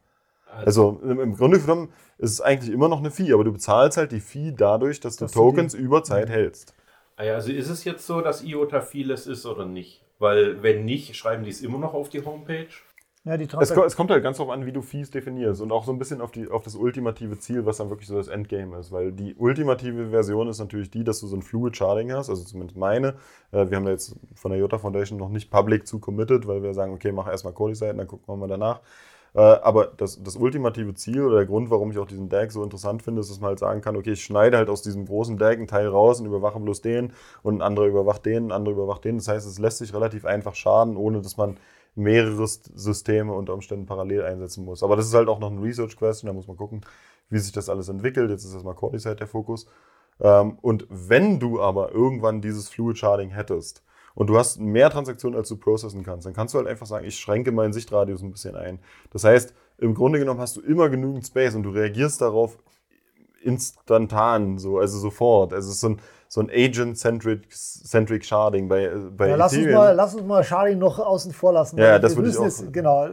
Also, 0.47 1.01
also 1.03 1.21
im 1.21 1.37
Grunde 1.37 1.61
genommen 1.61 1.93
ist 2.19 2.33
es 2.33 2.41
eigentlich 2.41 2.73
immer 2.73 2.89
noch 2.89 2.99
eine 2.99 3.11
Fee, 3.11 3.33
aber 3.33 3.45
du 3.45 3.53
bezahlst 3.53 3.99
halt 3.99 4.13
die 4.13 4.21
Fee 4.21 4.53
dadurch, 4.57 5.01
dass 5.01 5.17
du 5.17 5.25
dass 5.25 5.33
Tokens 5.33 5.73
du 5.73 5.79
über 5.79 6.03
Zeit 6.03 6.29
mhm. 6.29 6.33
hältst. 6.33 6.75
Ah 7.17 7.23
also 7.23 7.53
ist 7.53 7.69
es 7.69 7.85
jetzt 7.85 8.07
so, 8.07 8.21
dass 8.21 8.43
IOTA 8.43 8.81
vieles 8.81 9.27
ist 9.27 9.45
oder 9.47 9.67
nicht? 9.67 10.03
Weil 10.19 10.63
wenn 10.63 10.85
nicht, 10.85 11.17
schreiben 11.17 11.45
die 11.45 11.51
es 11.51 11.61
immer 11.61 11.79
noch 11.79 11.95
auf 11.95 12.09
die 12.09 12.25
Homepage? 12.25 12.69
Ja, 13.25 13.37
die 13.37 13.47
es, 13.61 13.71
es, 13.71 13.97
kommt 13.97 14.11
halt 14.11 14.23
ganz 14.23 14.39
darauf 14.39 14.51
an, 14.51 14.65
wie 14.65 14.73
du 14.73 14.81
Fees 14.81 15.11
definierst 15.11 15.61
und 15.61 15.73
auch 15.73 15.85
so 15.85 15.93
ein 15.93 15.99
bisschen 15.99 16.23
auf, 16.23 16.31
die, 16.31 16.49
auf 16.49 16.63
das 16.63 16.75
ultimative 16.75 17.39
Ziel, 17.39 17.67
was 17.67 17.77
dann 17.77 17.91
wirklich 17.91 18.09
so 18.09 18.17
das 18.17 18.29
Endgame 18.29 18.79
ist. 18.79 18.93
Weil 18.93 19.13
die 19.13 19.35
ultimative 19.35 20.09
Version 20.09 20.49
ist 20.49 20.59
natürlich 20.59 20.91
die, 20.91 21.05
dass 21.05 21.21
du 21.21 21.27
so 21.27 21.37
ein 21.37 21.43
Fluid 21.43 21.77
Charting 21.77 22.13
hast, 22.13 22.31
also 22.31 22.43
zumindest 22.45 22.79
meine. 22.79 23.17
Äh, 23.53 23.69
wir 23.69 23.77
haben 23.77 23.85
da 23.85 23.91
jetzt 23.91 24.17
von 24.35 24.53
der 24.53 24.59
Jota 24.59 24.79
Foundation 24.79 25.19
noch 25.19 25.29
nicht 25.29 25.51
public 25.51 25.87
zu 25.87 25.99
committed, 25.99 26.47
weil 26.47 26.63
wir 26.63 26.73
sagen, 26.73 26.95
okay, 26.95 27.13
mach 27.13 27.29
erstmal 27.29 27.53
Cody-Seiten, 27.53 27.99
dann 27.99 28.07
gucken 28.07 28.27
wir 28.27 28.37
mal 28.39 28.49
danach. 28.49 28.81
Äh, 29.35 29.41
aber 29.41 29.89
das, 29.97 30.23
das 30.23 30.37
ultimative 30.37 30.95
Ziel 30.95 31.23
oder 31.23 31.37
der 31.37 31.47
Grund, 31.47 31.71
warum 31.71 31.91
ich 31.91 31.99
auch 31.99 32.07
diesen 32.07 32.31
DAG 32.31 32.51
so 32.51 32.65
interessant 32.65 33.03
finde, 33.03 33.21
ist, 33.21 33.31
dass 33.31 33.41
man 33.41 33.49
halt 33.49 33.59
sagen 33.59 33.83
kann, 33.83 33.97
okay, 33.97 34.13
ich 34.13 34.25
schneide 34.25 34.57
halt 34.57 34.71
aus 34.71 34.81
diesem 34.81 35.05
großen 35.05 35.37
DAG 35.37 35.59
einen 35.59 35.67
Teil 35.67 35.89
raus 35.89 36.21
und 36.21 36.27
überwache 36.27 36.59
bloß 36.59 36.81
den 36.81 37.13
und 37.43 37.59
ein 37.59 37.63
anderer 37.63 37.87
überwacht 37.87 38.25
den, 38.25 38.47
ein 38.47 38.53
anderer 38.53 38.77
überwacht 38.77 39.05
den. 39.05 39.19
Das 39.19 39.29
heißt, 39.29 39.47
es 39.47 39.59
lässt 39.59 39.77
sich 39.77 39.93
relativ 39.95 40.25
einfach 40.25 40.55
schaden, 40.55 40.97
ohne 40.97 41.21
dass 41.21 41.37
man 41.37 41.59
mehrere 41.95 42.47
Systeme 42.47 43.33
unter 43.33 43.55
Umständen 43.55 43.87
parallel 43.87 44.23
einsetzen 44.23 44.65
muss. 44.65 44.83
Aber 44.83 44.97
das 44.97 45.07
ist 45.07 45.15
halt 45.15 45.29
auch 45.29 45.39
noch 45.39 45.51
ein 45.51 45.59
Research 45.59 45.97
Question, 45.97 46.29
da 46.29 46.33
muss 46.33 46.49
man 46.49 46.57
gucken, 46.57 46.83
wie 47.29 47.39
sich 47.39 47.53
das 47.53 47.69
alles 47.69 47.89
entwickelt. 47.89 48.31
Jetzt 48.31 48.45
ist 48.45 48.55
erstmal 48.55 48.75
Cordyceps 48.75 49.19
der 49.19 49.27
Fokus. 49.27 49.67
Ähm, 50.21 50.59
und 50.61 50.87
wenn 50.89 51.41
du 51.41 51.61
aber 51.61 51.93
irgendwann 51.93 52.41
dieses 52.41 52.69
Fluid 52.69 52.99
Sharding 52.99 53.31
hättest 53.31 53.83
und 54.15 54.29
du 54.29 54.39
hast 54.39 54.61
mehr 54.61 54.91
Transaktionen, 54.91 55.39
als 55.39 55.49
du 55.49 55.57
processen 55.57 56.05
kannst, 56.05 56.27
dann 56.27 56.35
kannst 56.35 56.55
du 56.55 56.59
halt 56.59 56.69
einfach 56.69 56.87
sagen, 56.87 57.07
ich 57.07 57.19
schränke 57.19 57.53
meinen 57.53 57.73
Sichtradius 57.73 58.23
ein 58.23 58.33
bisschen 58.33 58.57
ein. 58.57 58.81
Das 59.11 59.25
heißt, 59.25 59.55
im 59.79 59.95
Grunde 59.95 60.19
genommen 60.19 60.41
hast 60.41 60.57
du 60.57 60.61
immer 60.61 60.89
genügend 60.89 61.27
Space 61.27 61.55
und 61.55 61.63
du 61.63 61.71
reagierst 61.71 62.21
darauf 62.21 62.59
instantan, 63.41 64.59
so, 64.59 64.79
also 64.79 64.99
sofort. 64.99 65.53
Also 65.53 65.69
es 65.69 65.77
ist 65.77 65.81
so 65.81 65.91
ein, 65.91 66.01
so 66.29 66.41
ein 66.41 66.51
Agent-Centric 66.51 67.51
Centric 67.51 68.25
Sharding 68.25 68.69
bei, 68.69 68.89
bei 69.17 69.29
ja, 69.29 69.37
lass, 69.37 69.57
uns 69.57 69.67
mal, 69.67 69.95
lass 69.95 70.15
uns 70.15 70.25
mal 70.25 70.45
Sharding 70.45 70.79
noch 70.79 70.99
außen 70.99 71.33
vor 71.33 71.53
lassen. 71.53 71.79
Ja, 71.79 71.99
das 71.99 72.17
würde 72.17 72.31
ich 72.31 72.39
auch. 72.39 72.45
Jetzt, 72.45 72.73
genau. 72.73 73.09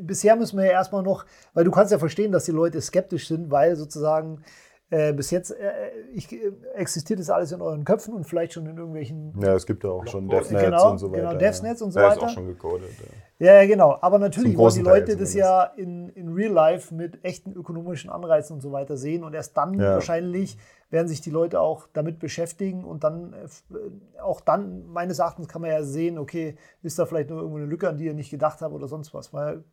Bisher 0.00 0.36
müssen 0.36 0.58
wir 0.58 0.64
ja 0.64 0.72
erstmal 0.72 1.02
noch, 1.02 1.26
weil 1.52 1.64
du 1.64 1.70
kannst 1.70 1.92
ja 1.92 1.98
verstehen, 1.98 2.32
dass 2.32 2.44
die 2.44 2.52
Leute 2.52 2.80
skeptisch 2.80 3.28
sind, 3.28 3.50
weil 3.50 3.76
sozusagen 3.76 4.42
äh, 4.90 5.12
bis 5.12 5.30
jetzt 5.30 5.50
äh, 5.50 5.72
ich, 6.14 6.32
äh, 6.32 6.52
existiert 6.74 7.18
das 7.18 7.28
alles 7.28 7.52
in 7.52 7.60
euren 7.60 7.84
Köpfen 7.84 8.14
und 8.14 8.24
vielleicht 8.24 8.52
schon 8.52 8.66
in 8.66 8.76
irgendwelchen. 8.76 9.34
Ja, 9.40 9.54
es 9.54 9.66
gibt 9.66 9.82
ja 9.82 9.90
auch 9.90 10.06
schon 10.06 10.28
DevNets 10.28 10.64
genau, 10.64 10.90
und 10.92 10.98
so 10.98 11.10
weiter. 11.10 11.28
Genau, 11.28 11.38
DevNets 11.38 11.82
und 11.82 11.90
so 11.90 12.00
ja, 12.00 12.06
weiter. 12.06 12.16
ist 12.16 12.22
auch 12.22 12.28
schon 12.30 12.46
gecodet. 12.46 12.90
Ja, 13.00 13.06
ja 13.38 13.66
genau. 13.66 13.98
Aber 14.00 14.18
natürlich 14.18 14.56
wollen 14.56 14.74
die 14.74 14.80
Leute 14.80 15.12
Teil 15.12 15.16
das 15.16 15.34
ja 15.34 15.64
in, 15.64 16.08
in 16.10 16.32
Real 16.32 16.52
Life 16.52 16.94
mit 16.94 17.24
echten 17.24 17.52
ökonomischen 17.52 18.10
Anreizen 18.10 18.54
und 18.54 18.60
so 18.60 18.72
weiter 18.72 18.96
sehen 18.96 19.24
und 19.24 19.34
erst 19.34 19.56
dann 19.56 19.74
Ja. 19.74 19.94
wahrscheinlich 19.94 20.58
werden 20.90 21.08
sich 21.08 21.20
die 21.20 21.30
Leute 21.30 21.60
auch 21.60 21.88
damit 21.92 22.20
beschäftigen 22.20 22.84
und 22.84 23.02
dann 23.02 23.32
äh, 23.32 24.20
auch 24.20 24.40
dann, 24.40 24.86
meines 24.86 25.18
Erachtens, 25.18 25.48
kann 25.48 25.62
man 25.62 25.70
ja 25.70 25.82
sehen, 25.82 26.18
okay, 26.18 26.56
ist 26.82 26.98
da 26.98 27.06
vielleicht 27.06 27.30
nur 27.30 27.38
irgendwo 27.40 27.58
eine 27.58 27.66
Lücke, 27.66 27.88
an 27.88 27.96
die 27.98 28.04
ihr 28.04 28.14
nicht 28.14 28.30
gedacht 28.30 28.60
habt 28.62 28.72
oder 28.72 28.86
sonst 28.86 29.12
was. 29.12 29.32
Weil, 29.32 29.64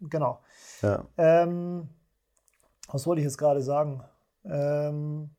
genau. 0.00 0.40
Ja. 0.82 1.04
Ähm, 1.16 1.88
was 2.90 3.06
wollte 3.06 3.20
ich 3.20 3.24
jetzt 3.24 3.38
gerade 3.38 3.62
sagen? 3.62 4.02
Ähm, 4.44 5.30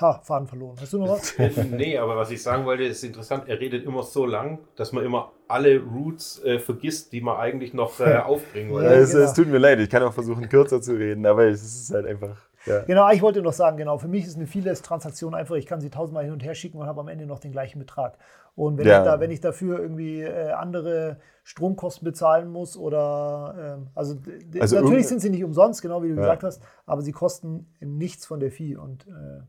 ha, 0.00 0.20
Faden 0.22 0.46
verloren. 0.48 0.76
Hast 0.80 0.92
du 0.92 0.98
noch 0.98 1.08
was? 1.10 1.34
nee, 1.70 1.96
aber 1.98 2.16
was 2.16 2.30
ich 2.30 2.42
sagen 2.42 2.64
wollte, 2.64 2.84
ist 2.84 3.02
interessant. 3.04 3.44
Er 3.48 3.60
redet 3.60 3.84
immer 3.84 4.02
so 4.02 4.26
lang, 4.26 4.58
dass 4.76 4.92
man 4.92 5.04
immer 5.04 5.32
alle 5.48 5.80
Roots 5.80 6.42
äh, 6.44 6.58
vergisst, 6.58 7.12
die 7.12 7.20
man 7.20 7.36
eigentlich 7.38 7.74
noch 7.74 7.98
äh, 8.00 8.16
aufbringen 8.16 8.70
Ja, 8.70 8.74
wollte. 8.76 8.94
es, 8.94 9.12
genau. 9.12 9.24
es 9.24 9.32
tut 9.34 9.48
mir 9.48 9.58
leid, 9.58 9.80
ich 9.80 9.90
kann 9.90 10.02
auch 10.02 10.12
versuchen, 10.12 10.48
kürzer 10.48 10.80
zu 10.80 10.92
reden, 10.94 11.26
aber 11.26 11.44
es 11.46 11.62
ist 11.62 11.92
halt 11.92 12.06
einfach. 12.06 12.36
Ja. 12.66 12.80
Genau, 12.82 13.10
ich 13.10 13.22
wollte 13.22 13.40
noch 13.40 13.54
sagen, 13.54 13.78
genau, 13.78 13.96
für 13.96 14.06
mich 14.08 14.26
ist 14.26 14.36
eine 14.36 14.46
Vieles-Transaktion 14.46 15.34
einfach, 15.34 15.56
ich 15.56 15.64
kann 15.66 15.80
sie 15.80 15.88
tausendmal 15.88 16.24
hin 16.24 16.32
und 16.34 16.44
her 16.44 16.54
schicken 16.54 16.78
und 16.78 16.86
habe 16.86 17.00
am 17.00 17.08
Ende 17.08 17.24
noch 17.26 17.38
den 17.40 17.52
gleichen 17.52 17.78
Betrag. 17.78 18.18
Und 18.54 18.76
wenn, 18.76 18.86
Ja. 18.86 18.98
ich, 18.98 19.04
da, 19.04 19.18
wenn 19.20 19.30
ich 19.30 19.40
dafür 19.40 19.80
irgendwie 19.80 20.20
äh, 20.20 20.50
andere 20.50 21.18
Stromkosten 21.42 22.04
bezahlen 22.04 22.48
muss 22.50 22.76
oder, 22.76 23.78
ähm, 23.78 23.88
also, 23.94 24.16
Also 24.60 24.78
natürlich 24.78 25.08
sind 25.08 25.20
sie 25.20 25.30
nicht 25.30 25.42
umsonst, 25.42 25.80
genau 25.80 26.02
wie 26.02 26.08
du 26.08 26.14
Ja. 26.14 26.20
gesagt 26.20 26.44
hast, 26.44 26.62
aber 26.84 27.00
sie 27.00 27.12
kosten 27.12 27.72
nichts 27.80 28.26
von 28.26 28.40
der 28.40 28.50
Fee. 28.50 28.76
Und 28.76 29.06
äh, 29.08 29.40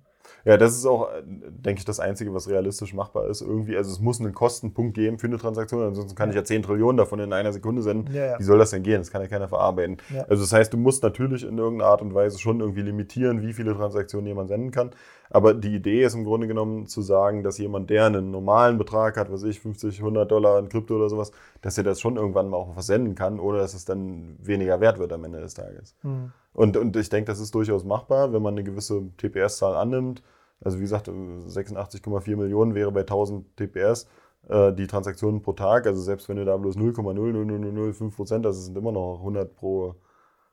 Ja, 0.46 0.58
das 0.58 0.76
ist 0.76 0.86
auch, 0.86 1.10
äh, 1.12 1.22
denke 1.26 1.80
ich, 1.80 1.86
das 1.86 2.00
Einzige, 2.00 2.34
was 2.34 2.50
realistisch 2.50 2.94
machbar 2.94 3.28
ist. 3.28 3.42
Irgendwie, 3.42 3.78
also 3.78 3.92
es 3.92 4.00
muss 4.00 4.20
einen 4.20 4.34
Kostenpunkt 4.34 4.96
geben 4.96 5.20
für 5.20 5.28
eine 5.28 5.38
Transaktion, 5.38 5.84
ansonsten 5.84 6.16
kann 6.16 6.30
ich 6.30 6.36
ja 6.36 6.44
10 6.44 6.64
Trillionen 6.64 6.98
davon 6.98 7.20
in 7.20 7.34
einer 7.34 7.54
Sekunde 7.54 7.82
senden. 7.82 8.14
Ja, 8.14 8.26
ja. 8.26 8.40
Wie 8.40 8.44
soll 8.44 8.58
das 8.58 8.72
denn 8.72 8.84
gehen? 8.84 9.00
Das 9.00 9.12
kann 9.12 9.22
ja 9.22 9.28
keiner 9.28 9.48
verarbeiten. 9.48 9.98
Ja. 10.14 10.24
Also 10.24 10.44
das 10.44 10.52
heißt, 10.54 10.74
du 10.74 10.78
musst 10.78 11.04
natürlich 11.04 11.44
in 11.44 11.58
irgendeiner 11.58 11.92
Art 11.92 12.02
und 12.02 12.14
Weise 12.14 12.40
schon 12.40 12.60
irgendwie 12.60 12.82
limitieren, 12.82 13.42
wie 13.42 13.54
viele 13.54 13.76
Transaktionen 13.76 14.28
jemand 14.28 14.50
senden 14.50 14.72
kann. 14.72 14.92
Aber 15.30 15.54
die 15.54 15.74
Idee 15.74 16.04
ist 16.04 16.14
im 16.14 16.26
Grunde 16.26 16.48
genommen 16.48 16.88
zu 16.88 17.02
sagen, 17.02 17.42
dass 17.44 17.58
jemand, 17.58 17.90
der 17.90 18.06
einen 18.06 18.32
normalen 18.32 18.78
Betrag 18.78 19.16
hat, 19.16 19.32
was 19.32 19.44
ich, 19.44 19.62
50, 19.62 20.00
100 20.00 20.30
Dollar 20.30 20.60
in 20.60 20.68
Krypto 20.68 20.96
oder 20.96 21.10
sowas, 21.10 21.32
dass 21.62 21.78
er 21.78 21.86
das 21.86 22.02
schon 22.02 22.18
irgendwann 22.18 22.50
mal 22.50 22.58
auch 22.58 22.74
versenden 22.74 23.16
kann, 23.16 23.40
ohne 23.40 23.60
dass 23.60 23.74
es 23.74 23.86
dann 23.86 24.38
weniger 24.42 24.82
wert 24.82 25.00
wird 25.00 25.14
am 25.14 25.24
Ende 25.24 25.40
des 25.40 25.54
Tages. 25.54 25.96
hm. 26.02 26.32
Und, 26.54 26.76
und 26.78 26.96
ich 26.96 27.10
denke, 27.10 27.32
das 27.32 27.40
ist 27.40 27.56
durchaus 27.56 27.84
machbar, 27.84 28.34
wenn 28.34 28.42
man 28.42 28.54
eine 28.56 28.64
gewisse 28.64 29.10
TPS-Zahl 29.18 29.76
annimmt. 29.76 30.22
Also 30.60 30.78
wie 30.78 30.82
gesagt, 30.84 31.08
86,4 31.08 32.36
Millionen 32.36 32.76
wäre 32.76 32.92
bei 32.92 33.02
1000 33.02 33.58
TPS 33.58 34.08
äh, 34.50 34.74
die 34.74 34.88
Transaktionen 34.88 35.42
pro 35.42 35.54
Tag. 35.54 35.88
Also 35.88 36.02
selbst 36.02 36.30
wenn 36.30 36.38
du 36.38 36.46
da 36.46 36.58
bloß 36.58 36.76
0,00005 36.78 38.16
Prozent, 38.16 38.46
das 38.46 38.66
sind 38.66 38.78
immer 38.78 38.92
noch 38.92 39.20
100 39.20 39.56
pro 39.56 39.96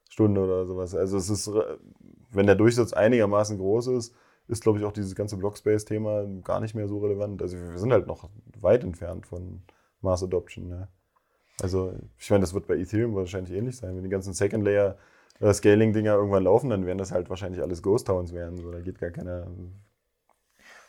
Stunde 0.08 0.40
oder 0.42 0.66
sowas. 0.66 0.94
Also 0.94 1.18
es 1.18 1.28
ist, 1.28 1.48
re- 1.48 1.78
wenn 2.30 2.46
der 2.46 2.54
Durchsatz 2.54 2.92
einigermaßen 2.92 3.58
groß 3.58 3.88
ist, 3.88 4.14
ist, 4.46 4.62
glaube 4.62 4.78
ich, 4.78 4.84
auch 4.84 4.92
dieses 4.92 5.14
ganze 5.14 5.36
Blockspace-Thema 5.36 6.24
gar 6.42 6.60
nicht 6.60 6.74
mehr 6.74 6.88
so 6.88 6.98
relevant. 7.00 7.42
Also 7.42 7.58
wir 7.58 7.78
sind 7.78 7.92
halt 7.92 8.06
noch 8.06 8.30
weit 8.60 8.84
entfernt 8.84 9.26
von 9.26 9.62
Mass 10.00 10.22
Adoption. 10.22 10.68
Ne? 10.68 10.88
Also 11.60 11.92
ich 12.16 12.30
meine, 12.30 12.42
das 12.42 12.54
wird 12.54 12.66
bei 12.66 12.76
Ethereum 12.78 13.14
wahrscheinlich 13.14 13.52
ähnlich 13.52 13.76
sein. 13.76 13.94
Wenn 13.94 14.04
die 14.04 14.08
ganzen 14.08 14.32
Second 14.32 14.64
Layer 14.64 14.92
äh, 14.92 14.96
Scaling-Dinger 15.40 16.14
irgendwann 16.14 16.44
laufen, 16.44 16.70
dann 16.70 16.86
werden 16.86 16.98
das 16.98 17.12
halt 17.12 17.30
wahrscheinlich 17.30 17.62
alles 17.62 17.82
Ghost 17.82 18.06
Towns 18.06 18.32
werden. 18.32 18.56
So, 18.56 18.70
da 18.72 18.80
geht 18.80 18.98
gar 18.98 19.10
keiner. 19.10 19.46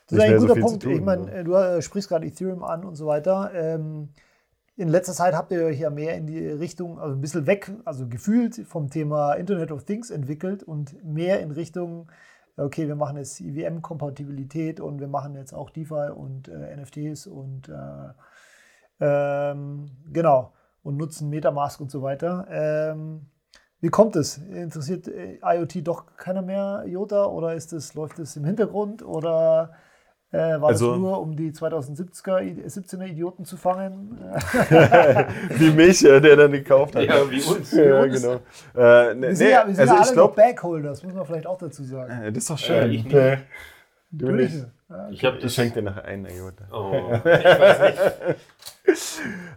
Das 0.08 0.18
ist 0.18 0.20
ein 0.20 0.40
so 0.40 0.48
guter 0.48 0.56
zu 0.56 0.62
Punkt. 0.62 0.84
tun, 0.84 0.92
ich 0.94 1.02
meine, 1.02 1.24
so. 1.24 1.30
äh, 1.30 1.44
du 1.44 1.54
äh, 1.54 1.82
sprichst 1.82 2.10
gerade 2.10 2.26
Ethereum 2.26 2.64
an 2.64 2.84
und 2.84 2.96
so 2.96 3.06
weiter. 3.06 3.52
Ähm, 3.54 4.10
in 4.76 4.88
letzter 4.88 5.14
Zeit 5.14 5.36
habt 5.36 5.52
ihr 5.52 5.66
euch 5.66 5.80
ja 5.80 5.90
mehr 5.90 6.16
in 6.16 6.26
die 6.26 6.48
Richtung, 6.48 7.00
also 7.00 7.14
ein 7.14 7.22
bisschen 7.22 7.46
weg, 7.46 7.70
also 7.86 8.08
gefühlt 8.08 8.56
vom 8.66 8.90
Thema 8.90 9.34
Internet 9.34 9.72
of 9.72 9.84
Things 9.84 10.10
entwickelt 10.10 10.64
und 10.64 11.04
mehr 11.04 11.42
in 11.42 11.52
Richtung, 11.52 12.10
okay, 12.56 12.88
wir 12.88 12.96
machen 12.96 13.18
jetzt 13.18 13.42
IWM-Kompatibilität 13.42 14.80
und 14.80 15.00
wir 15.00 15.10
machen 15.10 15.36
jetzt 15.36 15.54
auch 15.54 15.70
DeFi 15.70 16.12
und 16.16 16.48
äh, 16.48 16.78
NFTs 16.78 17.28
und 17.28 17.70
äh, 17.70 18.14
ähm, 19.02 19.92
genau 20.12 20.54
und 20.82 20.98
nutzen 20.98 21.30
Metamask 21.30 21.80
und 21.82 21.92
so 21.92 22.02
weiter. 22.02 22.48
Ähm, 22.50 23.28
wie 23.82 23.90
kommt 23.90 24.16
es? 24.16 24.38
Interessiert 24.38 25.08
äh, 25.08 25.40
IoT 25.44 25.88
doch 25.88 26.06
keiner 26.18 26.42
mehr, 26.42 26.84
Jota, 26.88 27.26
oder 27.26 27.54
ist 27.56 27.72
es, 27.74 27.94
läuft 27.94 28.20
es 28.20 28.36
im 28.36 28.44
Hintergrund 28.46 29.04
oder 29.04 29.72
äh, 30.32 30.38
war 30.62 30.70
Also- 30.70 30.92
das 30.92 31.00
nur, 31.00 31.20
um 31.22 31.36
die 31.36 31.52
2017er, 31.52 32.42
I- 32.44 32.64
17er 32.68 33.06
Idioten 33.08 33.46
zu 33.46 33.58
fangen? 33.58 34.18
Wie 35.58 35.72
mich, 35.72 36.06
äh, 36.06 36.20
der 36.20 36.36
dann 36.36 36.52
gekauft 36.52 36.96
hat. 36.96 37.04
Ja, 37.04 37.30
wie 37.30 37.42
uns. 37.42 37.72
Ja, 37.72 38.04
Wie 38.04 38.10
uns. 38.10 38.22
genau. 38.22 38.34
Äh, 38.76 39.16
ne, 39.16 39.28
Wir 39.30 39.36
sind 39.36 39.48
nee, 39.48 39.54
ja, 39.54 39.68
wir 39.68 39.76
sind 39.76 39.80
also 39.82 39.94
ja 39.96 40.02
ich 40.02 40.06
alle 40.08 40.14
glaube, 40.14 40.30
noch 40.30 40.36
Backholders, 40.36 41.04
muss 41.04 41.14
man 41.14 41.26
vielleicht 41.26 41.48
auch 41.48 41.58
dazu 41.58 41.84
sagen. 41.84 42.14
das 42.34 42.38
ist 42.38 42.50
doch 42.50 42.56
Äh, 42.56 42.58
schön. 42.60 42.92
ich 42.92 43.04
nicht. 43.06 43.16
Nee, 43.16 43.38
du 44.12 44.32
nicht. 44.32 44.66
Ich 45.12 45.24
habe 45.24 45.38
Ich 45.38 45.44
das. 45.44 45.54
schenke 45.54 45.76
dir 45.76 45.82
nachher 45.84 46.06
einen, 46.06 46.26
Iota. 46.26 46.66
Oh, 46.72 47.12
ich 47.14 47.24
weiß 47.26 47.80
nicht. 47.82 48.38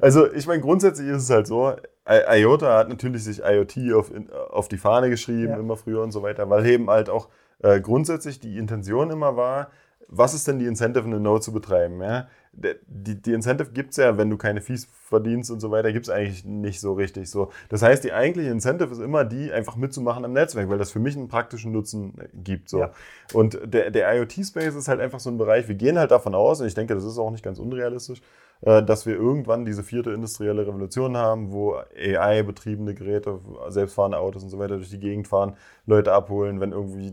Also, 0.00 0.30
ich 0.30 0.46
meine, 0.46 0.60
grundsätzlich 0.60 1.08
ist 1.08 1.22
es 1.22 1.30
halt 1.30 1.46
so, 1.46 1.70
I 2.06 2.40
IOTA 2.40 2.76
hat 2.78 2.88
natürlich 2.90 3.24
sich 3.24 3.40
IoT 3.42 3.94
auf, 3.94 4.12
in, 4.14 4.30
auf 4.30 4.68
die 4.68 4.76
Fahne 4.76 5.08
geschrieben, 5.08 5.52
Ja. 5.52 5.56
immer 5.56 5.76
früher 5.76 6.02
und 6.02 6.12
so 6.12 6.22
weiter, 6.22 6.50
weil 6.50 6.66
eben 6.66 6.90
halt 6.90 7.08
auch 7.08 7.28
äh, 7.60 7.80
grundsätzlich 7.80 8.40
die 8.40 8.58
Intention 8.58 9.08
immer 9.10 9.36
war, 9.36 9.70
was 10.08 10.34
ist 10.34 10.46
denn 10.48 10.58
die 10.58 10.66
Incentive, 10.66 11.04
eine 11.06 11.18
Node 11.20 11.40
zu 11.40 11.52
betreiben? 11.52 12.02
Ja? 12.02 12.26
Die, 12.54 13.20
die 13.20 13.32
Incentive 13.32 13.70
gibt 13.72 13.92
es 13.92 13.96
ja, 13.96 14.18
wenn 14.18 14.28
du 14.28 14.36
keine 14.36 14.60
Fees 14.60 14.86
verdienst 15.12 15.50
und 15.50 15.60
so 15.60 15.70
weiter, 15.70 15.90
gibt 15.92 16.06
es 16.06 16.10
eigentlich 16.10 16.44
nicht 16.44 16.80
so 16.80 16.92
richtig 16.92 17.30
so. 17.30 17.50
Das 17.70 17.80
heißt, 17.82 18.04
die 18.04 18.12
eigentliche 18.12 18.50
Incentive 18.50 18.90
ist 18.92 19.00
immer 19.00 19.24
die, 19.24 19.50
einfach 19.50 19.76
mitzumachen 19.76 20.24
am 20.24 20.34
Netzwerk, 20.34 20.68
weil 20.68 20.78
das 20.78 20.92
für 20.92 20.98
mich 20.98 21.16
einen 21.16 21.28
praktischen 21.28 21.72
Nutzen 21.72 22.14
äh, 22.18 22.28
gibt. 22.34 22.68
So. 22.68 22.80
Ja. 22.80 22.90
Und 23.32 23.58
der, 23.64 23.90
der 23.90 24.14
IoT-Space 24.14 24.74
ist 24.74 24.88
halt 24.88 25.00
einfach 25.00 25.20
so 25.20 25.30
ein 25.30 25.38
Bereich, 25.38 25.66
wir 25.68 25.74
gehen 25.74 25.98
halt 25.98 26.10
davon 26.10 26.34
aus, 26.34 26.60
und 26.60 26.66
ich 26.66 26.74
denke, 26.74 26.94
das 26.94 27.04
ist 27.04 27.18
auch 27.18 27.30
nicht 27.30 27.44
ganz 27.44 27.58
unrealistisch, 27.58 28.20
äh, 28.62 28.82
dass 28.82 29.06
wir 29.06 29.14
irgendwann 29.14 29.64
diese 29.64 29.82
vierte 29.82 30.12
industrielle 30.12 30.66
Revolution 30.66 31.16
haben, 31.16 31.52
wo 31.52 31.74
AI-betriebene 31.96 32.94
Geräte, 32.94 33.40
selbstfahrende 33.68 34.18
Autos 34.18 34.44
und 34.44 34.50
so 34.50 34.58
weiter 34.58 34.76
durch 34.76 34.90
die 34.90 35.00
Gegend 35.00 35.26
fahren, 35.26 35.56
Leute 35.86 36.12
abholen, 36.12 36.60
wenn 36.60 36.72
irgendwie 36.72 37.12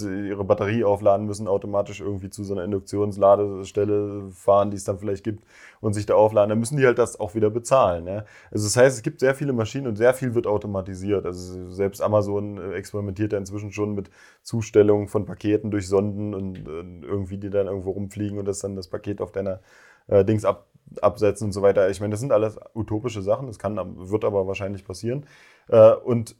ihre 0.00 0.44
Batterie 0.44 0.84
aufladen 0.84 1.26
müssen, 1.26 1.48
automatisch 1.48 2.00
irgendwie 2.00 2.30
zu 2.30 2.44
so 2.44 2.54
einer 2.54 2.64
Induktionsladestelle 2.64 4.30
fahren, 4.30 4.70
die 4.70 4.76
es 4.76 4.84
dann 4.84 4.98
vielleicht 4.98 5.24
gibt 5.24 5.44
und 5.80 5.94
sich 5.94 6.06
da 6.06 6.14
aufladen, 6.14 6.50
dann 6.50 6.58
müssen 6.58 6.76
die 6.76 6.86
halt 6.86 6.98
das 6.98 7.18
auch 7.20 7.34
wieder 7.34 7.50
bezahlen. 7.50 8.06
Ja? 8.06 8.24
Also 8.50 8.66
das 8.66 8.76
heißt, 8.76 8.96
es 8.96 9.02
gibt 9.02 9.20
sehr 9.20 9.34
viele 9.34 9.52
Maschinen 9.52 9.86
und 9.86 9.96
sehr 9.96 10.14
viel 10.14 10.34
wird 10.34 10.46
automatisiert. 10.46 11.26
Also 11.26 11.70
selbst 11.70 12.00
Amazon 12.00 12.58
äh, 12.58 12.74
experimentiert 12.74 13.32
ja 13.32 13.38
inzwischen 13.38 13.72
schon 13.72 13.94
mit 13.94 14.10
Zustellung 14.42 15.08
von 15.08 15.26
Paketen 15.26 15.70
durch 15.70 15.88
Sonden 15.88 16.34
und 16.34 16.58
äh, 16.68 17.06
irgendwie 17.06 17.38
die 17.38 17.50
dann 17.50 17.66
irgendwo 17.66 17.90
rumfliegen 17.90 18.38
und 18.38 18.46
das 18.46 18.60
dann 18.60 18.76
das 18.76 18.88
Paket 18.88 19.20
auf 19.20 19.32
deiner 19.32 19.60
äh, 20.08 20.24
Dings 20.24 20.44
ab, 20.44 20.66
absetzen 21.00 21.46
und 21.46 21.52
so 21.52 21.62
weiter. 21.62 21.90
Ich 21.90 22.00
meine, 22.00 22.12
das 22.12 22.20
sind 22.20 22.32
alles 22.32 22.58
utopische 22.74 23.22
Sachen, 23.22 23.46
das 23.46 23.58
kann, 23.58 23.76
wird 24.08 24.24
aber 24.24 24.46
wahrscheinlich 24.46 24.84
passieren. 24.84 25.26
Äh, 25.68 25.92
und 25.92 26.36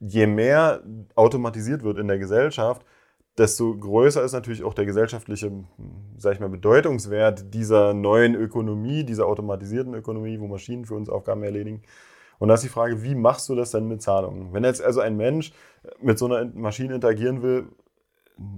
je 0.00 0.26
mehr 0.26 0.82
automatisiert 1.14 1.82
wird 1.82 1.98
in 1.98 2.08
der 2.08 2.18
Gesellschaft, 2.18 2.84
desto 3.36 3.76
größer 3.76 4.22
ist 4.22 4.32
natürlich 4.32 4.64
auch 4.64 4.74
der 4.74 4.84
gesellschaftliche, 4.84 5.52
sag 6.16 6.34
ich 6.34 6.40
mal, 6.40 6.48
Bedeutungswert 6.48 7.54
dieser 7.54 7.94
neuen 7.94 8.34
Ökonomie, 8.34 9.04
dieser 9.04 9.26
automatisierten 9.26 9.94
Ökonomie, 9.94 10.40
wo 10.40 10.46
Maschinen 10.46 10.84
für 10.84 10.94
uns 10.94 11.08
Aufgaben 11.08 11.42
erledigen. 11.42 11.82
Und 12.38 12.48
da 12.48 12.54
ist 12.54 12.64
die 12.64 12.68
Frage, 12.68 13.02
wie 13.02 13.14
machst 13.14 13.48
du 13.48 13.54
das 13.54 13.70
denn 13.72 13.88
mit 13.88 14.02
Zahlungen? 14.02 14.52
Wenn 14.52 14.64
jetzt 14.64 14.82
also 14.82 15.00
ein 15.00 15.16
Mensch 15.16 15.52
mit 16.00 16.18
so 16.18 16.26
einer 16.26 16.50
Maschine 16.52 16.94
interagieren 16.94 17.42
will, 17.42 17.66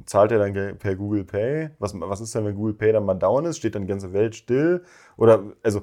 zahlt 0.05 0.33
er 0.33 0.39
dann 0.39 0.79
per 0.79 0.97
Google 0.97 1.25
Pay? 1.25 1.71
Was, 1.79 1.99
was 1.99 2.21
ist 2.21 2.35
denn, 2.35 2.45
wenn 2.45 2.55
Google 2.55 2.75
Pay 2.75 2.93
dann 2.93 3.07
mal 3.07 3.15
down 3.15 3.47
ist? 3.47 3.59
Steht 3.59 3.75
dann 3.75 3.83
die 3.83 3.89
ganze 3.89 4.13
Welt 4.13 4.35
still? 4.35 4.83
Oder, 5.17 5.43
also, 5.63 5.83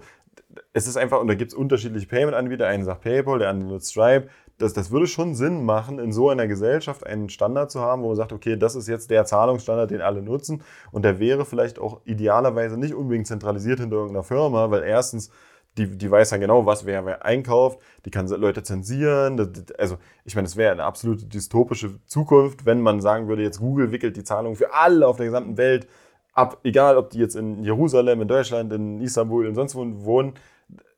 es 0.74 0.88
ist 0.88 0.98
einfach, 0.98 1.20
und 1.20 1.28
da 1.28 1.34
gibt 1.34 1.52
es 1.52 1.58
unterschiedliche 1.58 2.08
Payment-Anbieter. 2.08 2.68
Einer 2.68 2.84
sagt 2.84 3.02
PayPal, 3.02 3.40
der 3.40 3.50
andere 3.50 3.72
nutzt 3.72 3.92
Stripe. 3.92 4.28
Das, 4.58 4.74
das 4.74 4.90
würde 4.90 5.06
schon 5.06 5.36
Sinn 5.36 5.66
machen, 5.66 6.00
in 6.00 6.12
so 6.12 6.30
einer 6.30 6.48
Gesellschaft 6.48 7.06
einen 7.06 7.30
Standard 7.30 7.70
zu 7.70 7.80
haben, 7.80 8.02
wo 8.02 8.08
man 8.08 8.16
sagt, 8.16 8.34
okay, 8.34 8.58
das 8.58 8.76
ist 8.76 8.88
jetzt 8.88 9.12
der 9.12 9.26
Zahlungsstandard, 9.26 9.92
den 9.92 10.02
alle 10.02 10.22
nutzen. 10.22 10.64
Und 10.92 11.04
der 11.04 11.20
wäre 11.20 11.46
vielleicht 11.46 11.78
auch 11.78 12.02
idealerweise 12.06 12.78
nicht 12.78 12.96
unbedingt 12.96 13.28
zentralisiert 13.28 13.80
hinter 13.80 13.98
irgendeiner 13.98 14.24
Firma, 14.24 14.72
weil 14.72 14.84
erstens, 14.84 15.30
die, 15.78 15.96
die 15.96 16.10
weiß 16.10 16.32
dann 16.32 16.40
genau, 16.40 16.66
was 16.66 16.88
wer, 16.88 17.06
wer 17.06 17.24
einkauft, 17.24 17.80
die 18.06 18.10
kann 18.10 18.28
Leute 18.28 18.64
zensieren. 18.64 19.40
Also, 19.78 19.98
ich 20.26 20.36
meine, 20.36 20.48
es 20.48 20.56
wäre 20.56 20.72
eine 20.72 20.86
absolute 20.86 21.26
dystopische 21.26 22.00
Zukunft, 22.06 22.66
wenn 22.66 22.82
man 22.82 23.00
sagen 23.00 23.28
würde, 23.28 23.44
jetzt 23.44 23.60
Google 23.60 23.92
wickelt 23.92 24.18
die 24.18 24.24
Zahlung 24.24 24.56
für 24.56 24.74
alle 24.74 25.08
auf 25.08 25.18
der 25.18 25.28
gesamten 25.28 25.58
Welt 25.58 25.88
ab, 26.34 26.60
egal 26.64 26.98
ob 26.98 27.10
die 27.10 27.20
jetzt 27.20 27.36
in 27.36 27.64
Jerusalem, 27.64 28.22
in 28.22 28.28
Deutschland, 28.28 28.72
in 28.72 29.02
Istanbul, 29.02 29.48
in 29.48 29.56
sonst 29.56 29.76
wo 29.76 29.86
wohnen. 30.06 30.34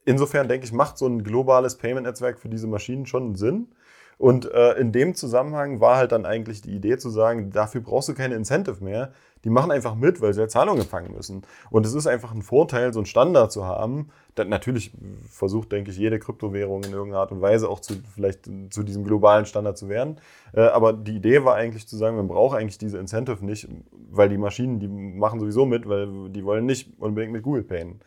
Insofern 0.09 0.47
denke 0.47 0.65
ich, 0.65 0.73
macht 0.73 0.97
so 0.97 1.05
ein 1.05 1.23
globales 1.23 1.75
Payment-Netzwerk 1.75 2.39
für 2.39 2.49
diese 2.49 2.65
Maschinen 2.65 3.05
schon 3.05 3.35
Sinn. 3.35 3.67
Und 4.17 4.51
äh, 4.51 4.71
in 4.73 4.91
dem 4.91 5.13
Zusammenhang 5.13 5.81
war 5.81 5.97
halt 5.97 6.13
dann 6.13 6.25
eigentlich 6.25 6.63
die 6.63 6.71
Idee 6.71 6.97
zu 6.97 7.11
sagen, 7.11 7.51
dafür 7.51 7.81
brauchst 7.81 8.09
du 8.09 8.15
keine 8.15 8.33
Incentive 8.33 8.83
mehr. 8.83 9.11
Die 9.43 9.51
machen 9.51 9.69
einfach 9.69 9.93
mit, 9.93 10.19
weil 10.19 10.33
sie 10.33 10.39
halt 10.39 10.49
Zahlungen 10.49 10.81
empfangen 10.81 11.13
müssen. 11.13 11.43
Und 11.69 11.85
es 11.85 11.93
ist 11.93 12.07
einfach 12.07 12.33
ein 12.33 12.41
Vorteil, 12.41 12.91
so 12.91 12.99
einen 12.99 13.05
Standard 13.05 13.51
zu 13.51 13.65
haben. 13.65 14.09
Dann 14.33 14.49
natürlich 14.49 14.91
versucht, 15.29 15.71
denke 15.71 15.91
ich, 15.91 15.97
jede 15.97 16.17
Kryptowährung 16.17 16.83
in 16.85 16.91
irgendeiner 16.91 17.21
Art 17.21 17.31
und 17.31 17.41
Weise 17.41 17.69
auch 17.69 17.79
zu, 17.79 17.93
vielleicht 18.15 18.49
zu 18.71 18.81
diesem 18.81 19.03
globalen 19.03 19.45
Standard 19.45 19.77
zu 19.77 19.89
werden. 19.89 20.17
Äh, 20.53 20.61
aber 20.61 20.91
die 20.91 21.17
Idee 21.17 21.45
war 21.45 21.53
eigentlich 21.53 21.87
zu 21.87 21.97
sagen, 21.97 22.17
man 22.17 22.27
braucht 22.27 22.57
eigentlich 22.57 22.79
diese 22.79 22.97
Incentive 22.97 23.45
nicht, 23.45 23.69
weil 24.09 24.27
die 24.27 24.39
Maschinen, 24.39 24.79
die 24.79 24.87
machen 24.87 25.39
sowieso 25.39 25.67
mit, 25.67 25.87
weil 25.87 26.29
die 26.29 26.43
wollen 26.43 26.65
nicht 26.65 26.99
unbedingt 26.99 27.31
mit 27.31 27.43
Google 27.43 27.61
payen. 27.61 28.01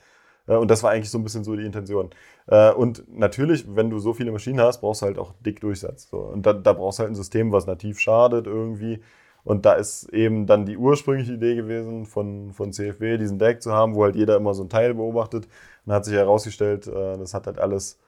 Äh, 0.47 0.57
Und 0.57 0.71
das 0.71 0.83
war 0.83 0.91
eigentlich 0.91 1.11
so 1.11 1.19
ein 1.19 1.25
bisschen 1.25 1.45
so 1.45 1.57
die 1.57 1.65
Intention. 1.67 2.11
Äh, 2.47 2.73
Und 2.73 3.05
natürlich, 3.17 3.65
wenn 3.75 3.91
du 3.91 3.99
so 3.99 4.13
viele 4.15 4.33
Maschinen 4.33 4.61
hast, 4.61 4.81
brauchst 4.81 5.03
du 5.03 5.07
halt 5.07 5.19
auch 5.19 5.35
dick 5.41 5.61
Durchsatz. 5.61 6.13
Und 6.13 6.47
da, 6.47 6.53
da 6.53 6.73
brauchst 6.73 6.99
du 6.99 7.03
halt 7.03 7.13
ein 7.13 7.15
System, 7.17 7.53
was 7.53 7.67
nativ 7.67 7.99
schadet 8.01 8.47
irgendwie. 8.47 9.01
Und 9.45 9.67
da 9.67 9.73
ist 9.75 10.09
eben 10.13 10.47
dann 10.47 10.67
die 10.67 10.77
ursprüngliche 10.77 11.33
Idee 11.35 11.57
gewesen 11.57 12.07
von, 12.07 12.53
von 12.53 12.73
CFW, 12.73 13.19
diesen 13.19 13.39
Deck 13.39 13.61
zu 13.63 13.73
haben, 13.73 13.95
wo 13.95 14.05
halt 14.05 14.15
jeder 14.17 14.37
immer 14.37 14.55
so 14.55 14.63
ein 14.63 14.69
Teil 14.69 14.95
beobachtet. 14.95 15.49
Und 15.85 15.93
hat 15.93 16.05
sich 16.05 16.15
herausgestellt, 16.15 16.87
äh, 16.87 17.19
das 17.19 17.35
hat 17.35 17.47
halt 17.47 17.59
alles, 17.59 17.99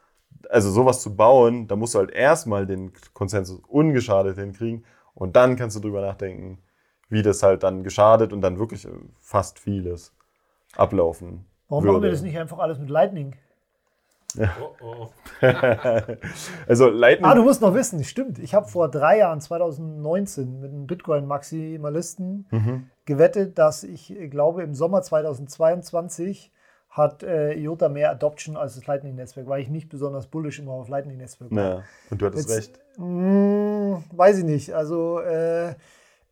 also 0.50 0.70
sowas 0.70 1.02
zu 1.02 1.16
bauen, 1.16 1.66
da 1.68 1.76
musst 1.76 1.94
du 1.94 1.98
halt 1.98 2.10
erstmal 2.12 2.66
den 2.66 2.92
Konsensus 3.14 3.60
ungeschadet 3.68 4.38
hinkriegen 4.38 4.84
und 5.14 5.36
dann 5.36 5.56
kannst 5.56 5.76
du 5.76 5.80
drüber 5.80 6.00
nachdenken, 6.00 6.58
wie 7.08 7.22
das 7.22 7.42
halt 7.42 7.62
dann 7.62 7.84
geschadet 7.84 8.32
und 8.32 8.40
dann 8.40 8.58
wirklich 8.58 8.86
fast 9.20 9.58
vieles 9.58 10.12
ablaufen. 10.76 11.46
Warum 11.68 11.84
würde. 11.84 11.92
machen 11.94 12.02
wir 12.04 12.10
das 12.10 12.22
nicht 12.22 12.38
einfach 12.38 12.58
alles 12.58 12.78
mit 12.78 12.90
Lightning? 12.90 13.34
Oh, 14.36 14.74
oh. 14.84 15.08
Also 16.66 16.88
Lightning. 16.88 17.24
Ah, 17.30 17.34
du 17.34 17.44
musst 17.44 17.60
noch 17.60 17.72
wissen, 17.74 18.02
stimmt. 18.02 18.38
Ich 18.40 18.52
habe 18.54 18.66
vor 18.68 18.90
drei 18.90 19.18
Jahren, 19.18 19.40
2019, 19.40 20.60
mit 20.60 20.70
einem 20.72 20.86
Bitcoin-Maximalisten 20.86 22.46
Mhm. 22.50 22.90
gewettet, 23.04 23.58
dass 23.58 23.84
ich 23.84 24.10
äh, 24.10 24.28
glaube, 24.28 24.62
im 24.62 24.74
Sommer 24.74 25.02
2022 25.02 26.50
hat 26.90 27.22
äh, 27.24 27.54
IOTA 27.54 27.88
mehr 27.88 28.10
Adoption 28.10 28.56
als 28.56 28.74
das 28.76 28.86
Lightning-Netzwerk, 28.86 29.46
weil 29.48 29.60
ich 29.62 29.68
nicht 29.68 29.88
besonders 29.88 30.26
bullish 30.28 30.58
immer 30.60 30.72
auf 30.72 30.88
Lightning-Netzwerk 30.88 31.50
war. 31.50 31.64
Ja, 31.78 31.82
und 32.10 32.20
du 32.22 32.26
hattest 32.26 32.48
Jetzt- 32.48 32.58
recht. 32.58 32.80
Hm, 32.96 34.04
weiß 34.12 34.38
ich 34.38 34.44
nicht. 34.44 34.72
Also 34.74 35.18
äh, 35.20 35.74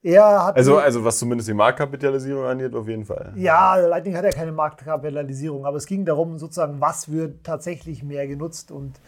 er 0.03 0.47
hat. 0.47 0.57
Also, 0.57 0.79
also 0.79 1.05
was 1.05 1.19
zumindest 1.19 1.49
die 1.49 1.55
Marktkapitalisierung 1.55 2.45
angeht, 2.45 2.75
auf 2.75 2.89
jeden 2.89 3.05
Fall. 3.05 3.33
ja, 3.37 3.77
Lightning 3.77 4.17
hat 4.17 4.25
ja 4.25 4.31
keine 4.31 4.53
Marktkapitalisierung, 4.53 5.65
aber 5.67 5.77
es 5.77 5.87
ging 5.87 6.05
darum, 6.05 6.39
sozusagen, 6.39 6.81
was 6.81 7.11
wird 7.11 7.45
tatsächlich 7.45 8.03
mehr 8.03 8.27
genutzt 8.27 8.71
und 8.73 9.01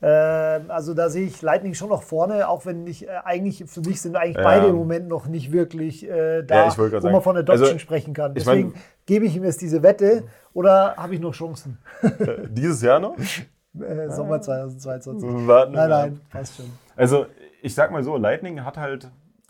äh, 0.00 0.06
also 0.06 0.94
da 0.94 1.08
sehe 1.10 1.26
ich 1.26 1.42
Lightning 1.42 1.74
schon 1.74 1.88
noch 1.90 2.02
vorne, 2.02 2.48
auch 2.48 2.66
wenn 2.66 2.86
ich 2.88 3.06
äh, 3.06 3.10
eigentlich 3.24 3.64
für 3.68 3.80
mich 3.82 4.00
sind 4.00 4.16
eigentlich 4.16 4.36
Ja. 4.36 4.42
beide 4.42 4.66
im 4.66 4.74
Moment 4.74 5.06
noch 5.08 5.26
nicht 5.28 5.52
wirklich 5.52 6.08
äh, 6.08 6.42
da, 6.42 6.66
Ja, 6.66 6.76
wo 6.76 6.82
man 6.82 7.00
sagen, 7.00 7.22
von 7.22 7.36
Adoption 7.36 7.66
also, 7.68 7.78
sprechen 7.78 8.12
kann. 8.12 8.34
ich 8.36 8.44
mein- 8.44 8.56
Deswegen 8.72 8.74
gebe 9.06 9.26
ich 9.26 9.36
ihm 9.36 9.44
jetzt 9.44 9.60
diese 9.62 9.82
Wette 9.84 10.24
oder 10.54 10.96
habe 10.96 11.14
ich 11.14 11.20
noch 11.20 11.32
Chancen? 11.34 11.78
Äh, 12.02 12.08
Dieses 12.50 12.82
Jahr 12.82 12.98
noch? 12.98 13.16
Äh, 13.80 14.10
Sommer 14.10 14.38
2022. 14.38 15.46
Warten, 15.48 15.72
Nein, 15.72 15.88
nein, 15.88 16.20
passt 16.30 16.56
schon. 16.56 16.66
Also, 16.94 17.24
ich 17.62 17.74
sag 17.74 17.90
mal 17.90 18.02
so, 18.02 18.18
Lightning 18.18 18.62
hat 18.66 18.76
halt 18.76 19.08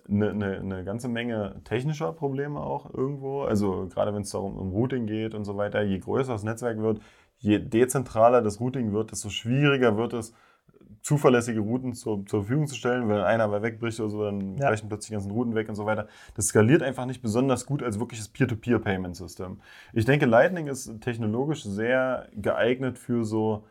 eine, 0.08 0.30
eine, 0.30 0.58
eine 0.58 0.84
ganze 0.84 1.08
Menge 1.08 1.60
technischer 1.64 2.12
Probleme 2.12 2.60
auch 2.60 2.92
irgendwo. 2.92 3.42
Also, 3.42 3.88
gerade 3.88 4.14
wenn 4.14 4.22
es 4.22 4.30
darum 4.30 4.56
um 4.56 4.70
Routing 4.70 5.06
geht 5.06 5.34
und 5.34 5.44
so 5.44 5.56
weiter, 5.56 5.82
je 5.82 5.98
größer 5.98 6.32
das 6.32 6.42
Netzwerk 6.44 6.78
wird, 6.78 7.00
je 7.38 7.58
dezentraler 7.58 8.42
das 8.42 8.60
Routing 8.60 8.92
wird, 8.92 9.10
desto 9.10 9.28
schwieriger 9.28 9.96
wird 9.96 10.12
es, 10.12 10.34
zuverlässige 11.02 11.60
Routen 11.60 11.94
zur, 11.94 12.24
zur 12.26 12.42
Verfügung 12.42 12.66
zu 12.68 12.76
stellen. 12.76 13.08
Wenn 13.08 13.18
einer 13.18 13.48
mal 13.48 13.62
wegbricht 13.62 13.98
oder 14.00 14.10
so, 14.10 14.24
dann 14.24 14.56
Ja. 14.56 14.68
brechen 14.68 14.88
plötzlich 14.88 15.08
die 15.08 15.14
ganzen 15.14 15.32
Routen 15.32 15.54
weg 15.54 15.68
und 15.68 15.74
so 15.74 15.84
weiter. 15.84 16.06
Das 16.36 16.46
skaliert 16.46 16.82
einfach 16.82 17.06
nicht 17.06 17.22
besonders 17.22 17.66
gut 17.66 17.82
als 17.82 17.98
wirkliches 17.98 18.28
Peer-to-Peer-Payment-System. 18.28 19.60
Ich 19.92 20.04
denke, 20.04 20.26
Lightning 20.26 20.68
ist 20.68 21.00
technologisch 21.00 21.64
sehr 21.64 22.28
geeignet 22.34 22.98
für 22.98 23.24
so 23.24 23.64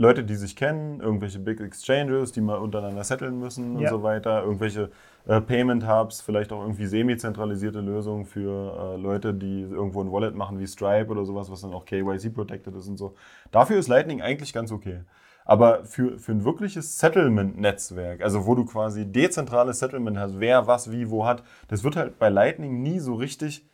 Leute, 0.00 0.24
die 0.24 0.34
sich 0.34 0.56
kennen, 0.56 1.00
irgendwelche 1.00 1.38
Big 1.38 1.60
Exchanges, 1.60 2.32
die 2.32 2.40
mal 2.40 2.56
untereinander 2.56 3.04
setteln 3.04 3.38
müssen 3.38 3.76
und 3.76 3.82
Ja. 3.82 3.90
so 3.90 4.02
weiter, 4.02 4.42
irgendwelche 4.42 4.90
äh, 5.26 5.42
Payment 5.42 5.86
Hubs, 5.86 6.22
vielleicht 6.22 6.52
auch 6.52 6.62
irgendwie 6.62 6.86
semi-zentralisierte 6.86 7.80
Lösungen 7.80 8.24
für 8.24 8.94
äh, 8.94 8.96
Leute, 8.96 9.34
die 9.34 9.60
irgendwo 9.60 10.00
ein 10.02 10.10
Wallet 10.10 10.34
machen 10.34 10.58
wie 10.58 10.66
Stripe 10.66 11.10
oder 11.10 11.26
sowas, 11.26 11.50
was 11.50 11.60
dann 11.60 11.74
auch 11.74 11.84
KYC 11.84 12.32
protected 12.32 12.74
ist 12.76 12.88
und 12.88 12.96
so. 12.96 13.14
Dafür 13.50 13.78
ist 13.78 13.88
Lightning 13.88 14.22
eigentlich 14.22 14.54
ganz 14.54 14.72
okay. 14.72 15.02
Aber 15.44 15.84
für, 15.84 16.18
für 16.18 16.32
ein 16.32 16.46
wirkliches 16.46 16.98
Settlement-Netzwerk, 16.98 18.22
also 18.22 18.46
wo 18.46 18.54
du 18.54 18.64
quasi 18.64 19.04
dezentrales 19.04 19.80
Settlement 19.80 20.16
hast, 20.16 20.40
wer 20.40 20.66
was 20.66 20.90
wie 20.90 21.10
wo 21.10 21.26
hat, 21.26 21.42
das 21.68 21.84
wird 21.84 21.96
halt 21.96 22.18
bei 22.18 22.30
Lightning 22.30 22.82
nie 22.82 23.00
so 23.00 23.16
richtig 23.16 23.66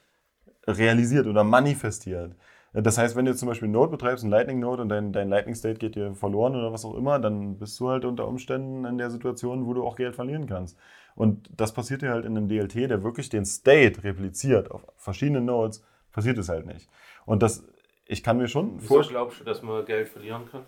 realisiert 0.66 1.28
oder 1.28 1.44
manifestiert. 1.44 2.34
Das 2.82 2.98
heißt, 2.98 3.16
wenn 3.16 3.24
du 3.24 3.34
zum 3.34 3.48
Beispiel 3.48 3.66
einen 3.66 3.72
Node 3.72 3.92
betreibst, 3.92 4.22
einen 4.22 4.30
Lightning-Node 4.30 4.82
und 4.82 4.90
dein, 4.90 5.10
dein 5.10 5.30
Lightning-State 5.30 5.78
geht 5.78 5.94
dir 5.94 6.14
verloren 6.14 6.54
oder 6.54 6.72
was 6.72 6.84
auch 6.84 6.94
immer, 6.94 7.18
dann 7.18 7.58
bist 7.58 7.80
du 7.80 7.88
halt 7.88 8.04
unter 8.04 8.28
Umständen 8.28 8.84
in 8.84 8.98
der 8.98 9.10
Situation, 9.10 9.66
wo 9.66 9.72
du 9.72 9.82
auch 9.82 9.96
Geld 9.96 10.14
verlieren 10.14 10.46
kannst. 10.46 10.78
Und 11.14 11.48
das 11.56 11.72
passiert 11.72 12.02
dir 12.02 12.10
halt 12.10 12.26
in 12.26 12.36
einem 12.36 12.48
DLT, 12.48 12.90
der 12.90 13.02
wirklich 13.02 13.30
den 13.30 13.46
State 13.46 14.04
repliziert 14.04 14.70
auf 14.70 14.82
verschiedenen 14.96 15.46
Nodes, 15.46 15.82
passiert 16.12 16.36
es 16.36 16.50
halt 16.50 16.66
nicht. 16.66 16.90
Und 17.24 17.42
das, 17.42 17.64
ich 18.04 18.22
kann 18.22 18.36
mir 18.36 18.46
schon 18.46 18.78
vorstellen, 18.80 19.20
glaubst 19.20 19.40
du, 19.40 19.44
dass 19.44 19.62
man 19.62 19.82
Geld 19.86 20.08
verlieren 20.08 20.42
kann? 20.50 20.62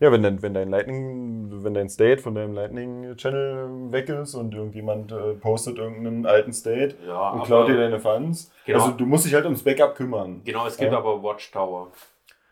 Ja, 0.00 0.12
wenn 0.12 0.22
dein, 0.22 0.42
wenn 0.42 0.54
dein 0.54 0.68
Lightning, 0.70 1.48
wenn 1.64 1.74
dein 1.74 1.88
State 1.88 2.22
von 2.22 2.34
deinem 2.34 2.54
Lightning-Channel 2.54 3.90
weg 3.92 4.08
ist 4.08 4.34
und 4.34 4.54
irgendjemand 4.54 5.12
äh, 5.12 5.34
postet 5.34 5.78
irgendeinen 5.78 6.26
alten 6.26 6.52
State 6.52 6.96
Ja, 7.06 7.30
und 7.30 7.44
klaut 7.44 7.68
dir 7.68 7.76
deine 7.76 7.98
Funds, 7.98 8.50
Genau. 8.66 8.78
also 8.84 8.96
du 8.96 9.06
musst 9.06 9.26
dich 9.26 9.34
halt 9.34 9.44
ums 9.44 9.62
Backup 9.62 9.94
kümmern. 9.96 10.42
Genau, 10.44 10.66
es 10.66 10.76
gibt 10.76 10.92
Ja. 10.92 10.98
aber 10.98 11.22
Watchtower. 11.22 11.88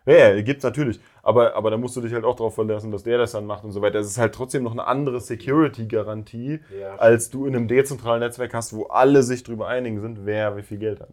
Ja, 0.09 0.31
ja, 0.35 0.41
gibt's 0.43 0.63
natürlich. 0.63 1.01
Aber, 1.25 1.57
aber 1.57 1.73
da 1.73 1.77
musst 1.77 1.97
du 1.97 2.01
dich 2.01 2.13
halt 2.15 2.25
auch 2.25 2.37
darauf 2.37 2.55
verlassen, 2.55 2.93
dass 2.93 3.03
der 3.03 3.19
das 3.19 3.33
dann 3.33 3.45
macht 3.45 3.65
und 3.65 3.73
so 3.73 3.83
weiter. 3.83 3.99
Es 3.99 4.07
ist 4.07 4.19
halt 4.19 4.33
trotzdem 4.37 4.63
noch 4.63 4.71
eine 4.71 4.87
andere 4.87 5.21
Security-Garantie, 5.21 6.61
Ja. 6.81 6.95
als 6.97 7.31
du 7.31 7.47
in 7.47 7.57
einem 7.57 7.67
dezentralen 7.69 8.21
Netzwerk 8.21 8.55
hast, 8.55 8.73
wo 8.75 8.85
alle 8.85 9.23
sich 9.25 9.43
drüber 9.43 9.67
einigen 9.67 10.01
sind, 10.01 10.25
wer 10.25 10.57
wie 10.57 10.63
viel 10.63 10.79
Geld 10.79 11.01
hat. 11.01 11.09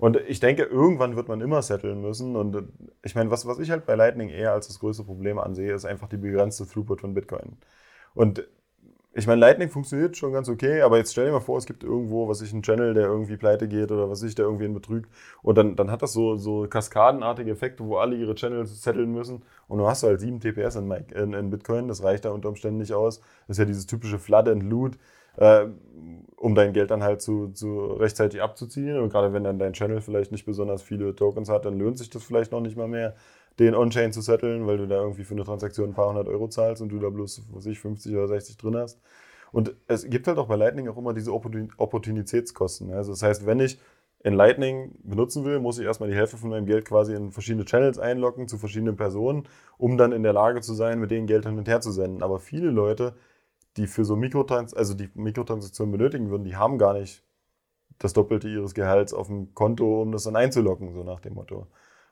Und 0.00 0.16
ich 0.16 0.40
denke, 0.40 0.62
irgendwann 0.62 1.14
wird 1.14 1.28
man 1.28 1.42
immer 1.42 1.60
setteln 1.60 2.00
müssen. 2.00 2.34
Und 2.34 2.56
äh, 2.56 2.62
ich 3.04 3.14
meine, 3.14 3.30
was, 3.30 3.46
was 3.46 3.58
ich 3.58 3.70
halt 3.70 3.84
bei 3.84 3.94
Lightning 3.94 4.30
eher 4.30 4.52
als 4.52 4.66
das 4.66 4.78
größte 4.80 5.04
Problem 5.04 5.38
ansehe, 5.38 5.74
ist 5.74 5.84
einfach 5.84 6.08
die 6.08 6.16
begrenzte 6.16 6.66
Throughput 6.66 7.02
von 7.02 7.12
Bitcoin. 7.12 7.58
Und 8.14 8.48
ich 9.12 9.26
meine, 9.26 9.40
Lightning 9.40 9.68
funktioniert 9.68 10.16
schon 10.16 10.32
ganz 10.32 10.48
okay, 10.48 10.80
aber 10.80 10.96
jetzt 10.96 11.12
stell 11.12 11.26
dir 11.26 11.32
mal 11.32 11.40
vor, 11.40 11.58
es 11.58 11.66
gibt 11.66 11.84
irgendwo, 11.84 12.28
was 12.28 12.40
ich, 12.40 12.52
einen 12.52 12.62
Channel, 12.62 12.94
der 12.94 13.06
irgendwie 13.06 13.36
pleite 13.36 13.68
geht 13.68 13.92
oder 13.92 14.08
was 14.08 14.22
ich, 14.22 14.34
der 14.34 14.46
irgendwen 14.46 14.72
betrügt. 14.72 15.10
Und 15.42 15.58
dann, 15.58 15.76
dann 15.76 15.90
hat 15.90 16.00
das 16.00 16.12
so, 16.12 16.36
so 16.36 16.66
kaskadenartige 16.66 17.50
Effekte, 17.50 17.84
wo 17.84 17.96
alle 17.98 18.16
ihre 18.16 18.36
Channels 18.36 18.82
setteln 18.82 19.12
müssen. 19.12 19.42
Und 19.68 19.78
du 19.78 19.86
hast 19.86 20.02
halt 20.04 20.20
7 20.20 20.40
TPS 20.40 20.76
in, 20.76 20.90
in, 20.90 21.34
in 21.34 21.50
Bitcoin, 21.50 21.88
das 21.88 22.02
reicht 22.02 22.24
da 22.24 22.30
unter 22.30 22.48
Umständen 22.48 22.78
nicht 22.78 22.94
aus. 22.94 23.20
Das 23.48 23.56
ist 23.56 23.58
ja 23.58 23.64
dieses 23.66 23.86
typische 23.86 24.18
Flood 24.18 24.48
and 24.48 24.62
Loot, 24.62 24.96
äh, 25.40 25.66
um 26.36 26.54
dein 26.54 26.72
Geld 26.72 26.90
dann 26.90 27.02
halt 27.02 27.20
zu, 27.20 27.48
zu 27.48 27.86
rechtzeitig 27.94 28.40
abzuziehen. 28.42 28.98
Und 28.98 29.10
gerade 29.10 29.32
wenn 29.32 29.44
dann 29.44 29.58
dein 29.58 29.72
Channel 29.74 30.00
vielleicht 30.00 30.32
nicht 30.32 30.46
besonders 30.46 30.82
viele 30.82 31.14
Tokens 31.14 31.48
hat, 31.50 31.64
dann 31.66 31.78
lohnt 31.78 31.98
sich 31.98 32.10
das 32.10 32.22
vielleicht 32.22 32.52
noch 32.52 32.60
nicht 32.60 32.76
mal 32.76 32.88
mehr, 32.88 33.14
den 33.58 33.74
On-Chain 33.74 34.12
zu 34.12 34.22
setteln, 34.22 34.66
weil 34.66 34.78
du 34.78 34.86
da 34.86 35.02
irgendwie 35.02 35.24
für 35.24 35.34
eine 35.34 35.44
Transaktion 35.44 35.90
ein 35.90 35.94
paar 35.94 36.08
hundert 36.08 36.28
Euro 36.28 36.48
zahlst 36.48 36.80
und 36.82 36.88
du 36.90 36.98
da 36.98 37.10
bloß, 37.10 37.42
was 37.52 37.66
ich, 37.66 37.78
50 37.80 38.14
oder 38.14 38.28
60 38.28 38.56
drin 38.56 38.76
hast. 38.76 39.00
Und 39.52 39.74
es 39.88 40.08
gibt 40.08 40.28
halt 40.28 40.38
auch 40.38 40.46
bei 40.46 40.56
Lightning 40.56 40.88
auch 40.88 40.96
immer 40.96 41.12
diese 41.12 41.30
Opportun- 41.32 41.70
Opportunitätskosten. 41.76 42.92
Also 42.94 43.12
das 43.12 43.22
heißt, 43.22 43.46
wenn 43.46 43.60
ich 43.60 43.78
in 44.22 44.34
Lightning 44.34 44.92
benutzen 45.02 45.44
will, 45.44 45.60
muss 45.60 45.78
ich 45.78 45.86
erstmal 45.86 46.10
die 46.10 46.14
Hälfte 46.16 46.36
von 46.36 46.50
meinem 46.50 46.66
Geld 46.66 46.84
quasi 46.86 47.14
in 47.14 47.32
verschiedene 47.32 47.64
Channels 47.64 47.98
einloggen 47.98 48.48
zu 48.48 48.58
verschiedenen 48.58 48.96
Personen, 48.96 49.44
um 49.78 49.96
dann 49.98 50.12
in 50.12 50.22
der 50.22 50.34
Lage 50.34 50.60
zu 50.60 50.74
sein, 50.74 51.00
mit 51.00 51.10
denen 51.10 51.26
Geld 51.26 51.46
hin 51.46 51.58
und 51.58 51.68
her 51.68 51.80
zu 51.80 51.90
senden. 51.90 52.22
Aber 52.22 52.38
viele 52.38 52.70
Leute, 52.70 53.14
die 53.76 53.86
für 53.86 54.04
so 54.04 54.16
Mikrotrans 54.16 54.74
also 54.74 54.94
die 54.94 55.10
Mikrotransaktionen 55.14 55.92
benötigen 55.92 56.30
würden, 56.30 56.44
die 56.44 56.56
haben 56.56 56.78
gar 56.78 56.94
nicht 56.94 57.24
das 57.98 58.12
Doppelte 58.12 58.48
ihres 58.48 58.74
Gehalts 58.74 59.12
auf 59.12 59.28
dem 59.28 59.54
Konto, 59.54 60.02
um 60.02 60.12
das 60.12 60.24
dann 60.24 60.36
einzulocken, 60.36 60.92
so 60.92 61.04
nach 61.04 61.20
dem 61.20 61.34
Motto. 61.34 61.66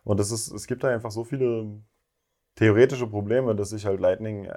Und 0.04 0.20
das 0.20 0.30
ist, 0.30 0.52
es 0.52 0.66
gibt 0.66 0.84
da 0.84 0.88
einfach 0.88 1.10
so 1.10 1.24
viele 1.24 1.82
theoretische 2.54 3.06
Probleme, 3.06 3.54
dass 3.54 3.72
ich 3.72 3.86
halt 3.86 4.00
Lightning 4.00 4.48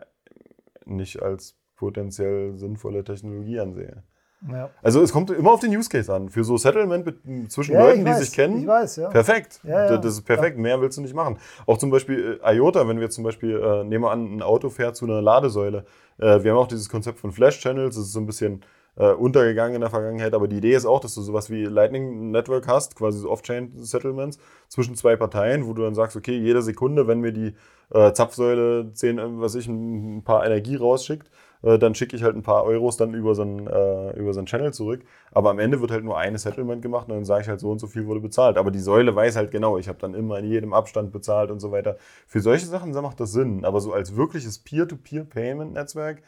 nicht 0.86 1.22
als 1.22 1.58
potenziell 1.76 2.58
sinnvolle 2.58 3.04
Technologie 3.04 3.60
ansehe. 3.60 4.04
Ja. 4.50 4.70
Also 4.82 5.02
es 5.02 5.12
kommt 5.12 5.30
immer 5.30 5.52
auf 5.52 5.60
den 5.60 5.76
Use 5.76 5.90
Case 5.90 6.14
an. 6.14 6.30
Für 6.30 6.44
so 6.44 6.58
Settlement 6.58 7.06
mit, 7.06 7.52
zwischen 7.52 7.74
Ja, 7.74 7.86
Leuten, 7.86 8.00
ich 8.00 8.06
die 8.06 8.12
weiß, 8.12 8.20
sich 8.20 8.34
kennen, 8.34 8.62
ich 8.62 8.68
weiß, 8.68 8.96
ja. 8.96 9.10
perfekt. 9.10 9.60
Ja, 9.64 9.98
das 9.98 10.14
ist 10.14 10.24
perfekt. 10.24 10.58
Mehr 10.58 10.82
willst 10.82 10.98
du 10.98 11.02
nicht 11.02 11.14
machen. 11.14 11.38
Auch 11.68 11.78
zum 11.78 11.92
Beispiel 11.92 12.40
äh, 12.44 12.56
IOTA, 12.56 12.88
wenn 12.88 12.98
wir 12.98 13.04
jetzt 13.04 13.16
zum 13.16 13.24
Beispiel, 13.24 13.60
äh, 13.60 13.84
nehmen 13.84 14.04
wir 14.04 14.12
an, 14.12 14.38
ein 14.38 14.42
Auto 14.42 14.70
fährt 14.70 14.96
zu 14.96 15.06
einer 15.06 15.22
Ladesäule. 15.22 15.86
Äh, 16.18 16.44
wir 16.44 16.52
haben 16.52 16.58
auch 16.58 16.68
dieses 16.68 16.90
Konzept 16.90 17.20
von 17.20 17.32
Flash 17.32 17.60
Channels, 17.60 17.96
das 17.96 18.06
ist 18.06 18.14
so 18.14 18.20
ein 18.20 18.26
bisschen 18.26 18.64
äh, 18.98 19.12
untergegangen 19.12 19.76
in 19.76 19.82
der 19.82 19.90
Vergangenheit, 19.90 20.34
aber 20.34 20.48
die 20.48 20.58
Idee 20.58 20.74
ist 20.74 20.86
auch, 20.86 21.00
dass 21.00 21.16
du 21.16 21.22
sowas 21.22 21.50
wie 21.50 21.66
Lightning 21.66 22.32
Network 22.32 22.68
hast, 22.68 22.96
quasi 22.96 23.20
so 23.20 23.30
Off-Chain-Settlements 23.30 24.38
zwischen 24.68 24.96
zwei 24.96 25.16
Parteien, 25.16 25.68
wo 25.68 25.74
du 25.74 25.84
dann 25.84 25.96
sagst, 25.96 26.18
okay, 26.18 26.38
jede 26.38 26.62
Sekunde, 26.62 27.08
wenn 27.08 27.20
mir 27.22 27.32
die 27.32 27.54
äh, 27.94 28.12
Zapfsäule 28.14 28.92
10, 28.94 29.18
äh, 29.18 29.24
was 29.40 29.56
ich, 29.56 29.68
ein 29.68 30.24
paar 30.24 30.46
Energie 30.46 30.76
rausschickt, 30.76 31.30
äh, 31.64 31.78
dann 31.78 31.96
schicke 31.96 32.16
ich 32.16 32.24
halt 32.24 32.36
ein 32.36 32.44
paar 32.44 32.64
Euros 32.64 32.98
dann 32.98 33.14
über 33.14 33.36
so, 33.36 33.44
einen, 33.44 33.68
äh, 33.68 34.12
über 34.18 34.34
so 34.34 34.40
einen 34.40 34.48
Channel 34.48 34.74
zurück. 34.74 35.04
Aber 35.32 35.50
am 35.50 35.60
Ende 35.60 35.82
wird 35.82 35.92
halt 35.92 36.04
nur 36.04 36.18
eine 36.18 36.38
Settlement 36.38 36.82
gemacht 36.82 37.08
und 37.08 37.16
dann 37.16 37.26
sage 37.26 37.44
ich 37.44 37.48
halt 37.50 37.60
so 37.60 37.72
und 37.72 37.80
so 37.80 37.88
viel 37.88 38.06
wurde 38.08 38.20
bezahlt. 38.20 38.58
Aber 38.58 38.72
die 38.72 38.80
Säule 38.80 39.16
weiß 39.16 39.36
halt 39.36 39.52
genau, 39.52 39.78
ich 39.78 39.88
habe 39.88 40.00
dann 40.00 40.14
immer 40.14 40.40
in 40.40 40.46
jedem 40.46 40.74
Abstand 40.74 41.12
bezahlt 41.12 41.52
und 41.52 41.60
so 41.60 41.72
weiter. 41.72 41.98
Für 42.28 42.40
solche 42.40 42.66
Sachen 42.66 42.92
macht 42.92 43.20
das 43.20 43.32
Sinn. 43.32 43.66
Aber 43.66 43.80
so 43.82 43.94
als 43.94 44.16
wirkliches 44.16 44.60
Peer-to-Peer-Payment-Netzwerk, 44.60 46.22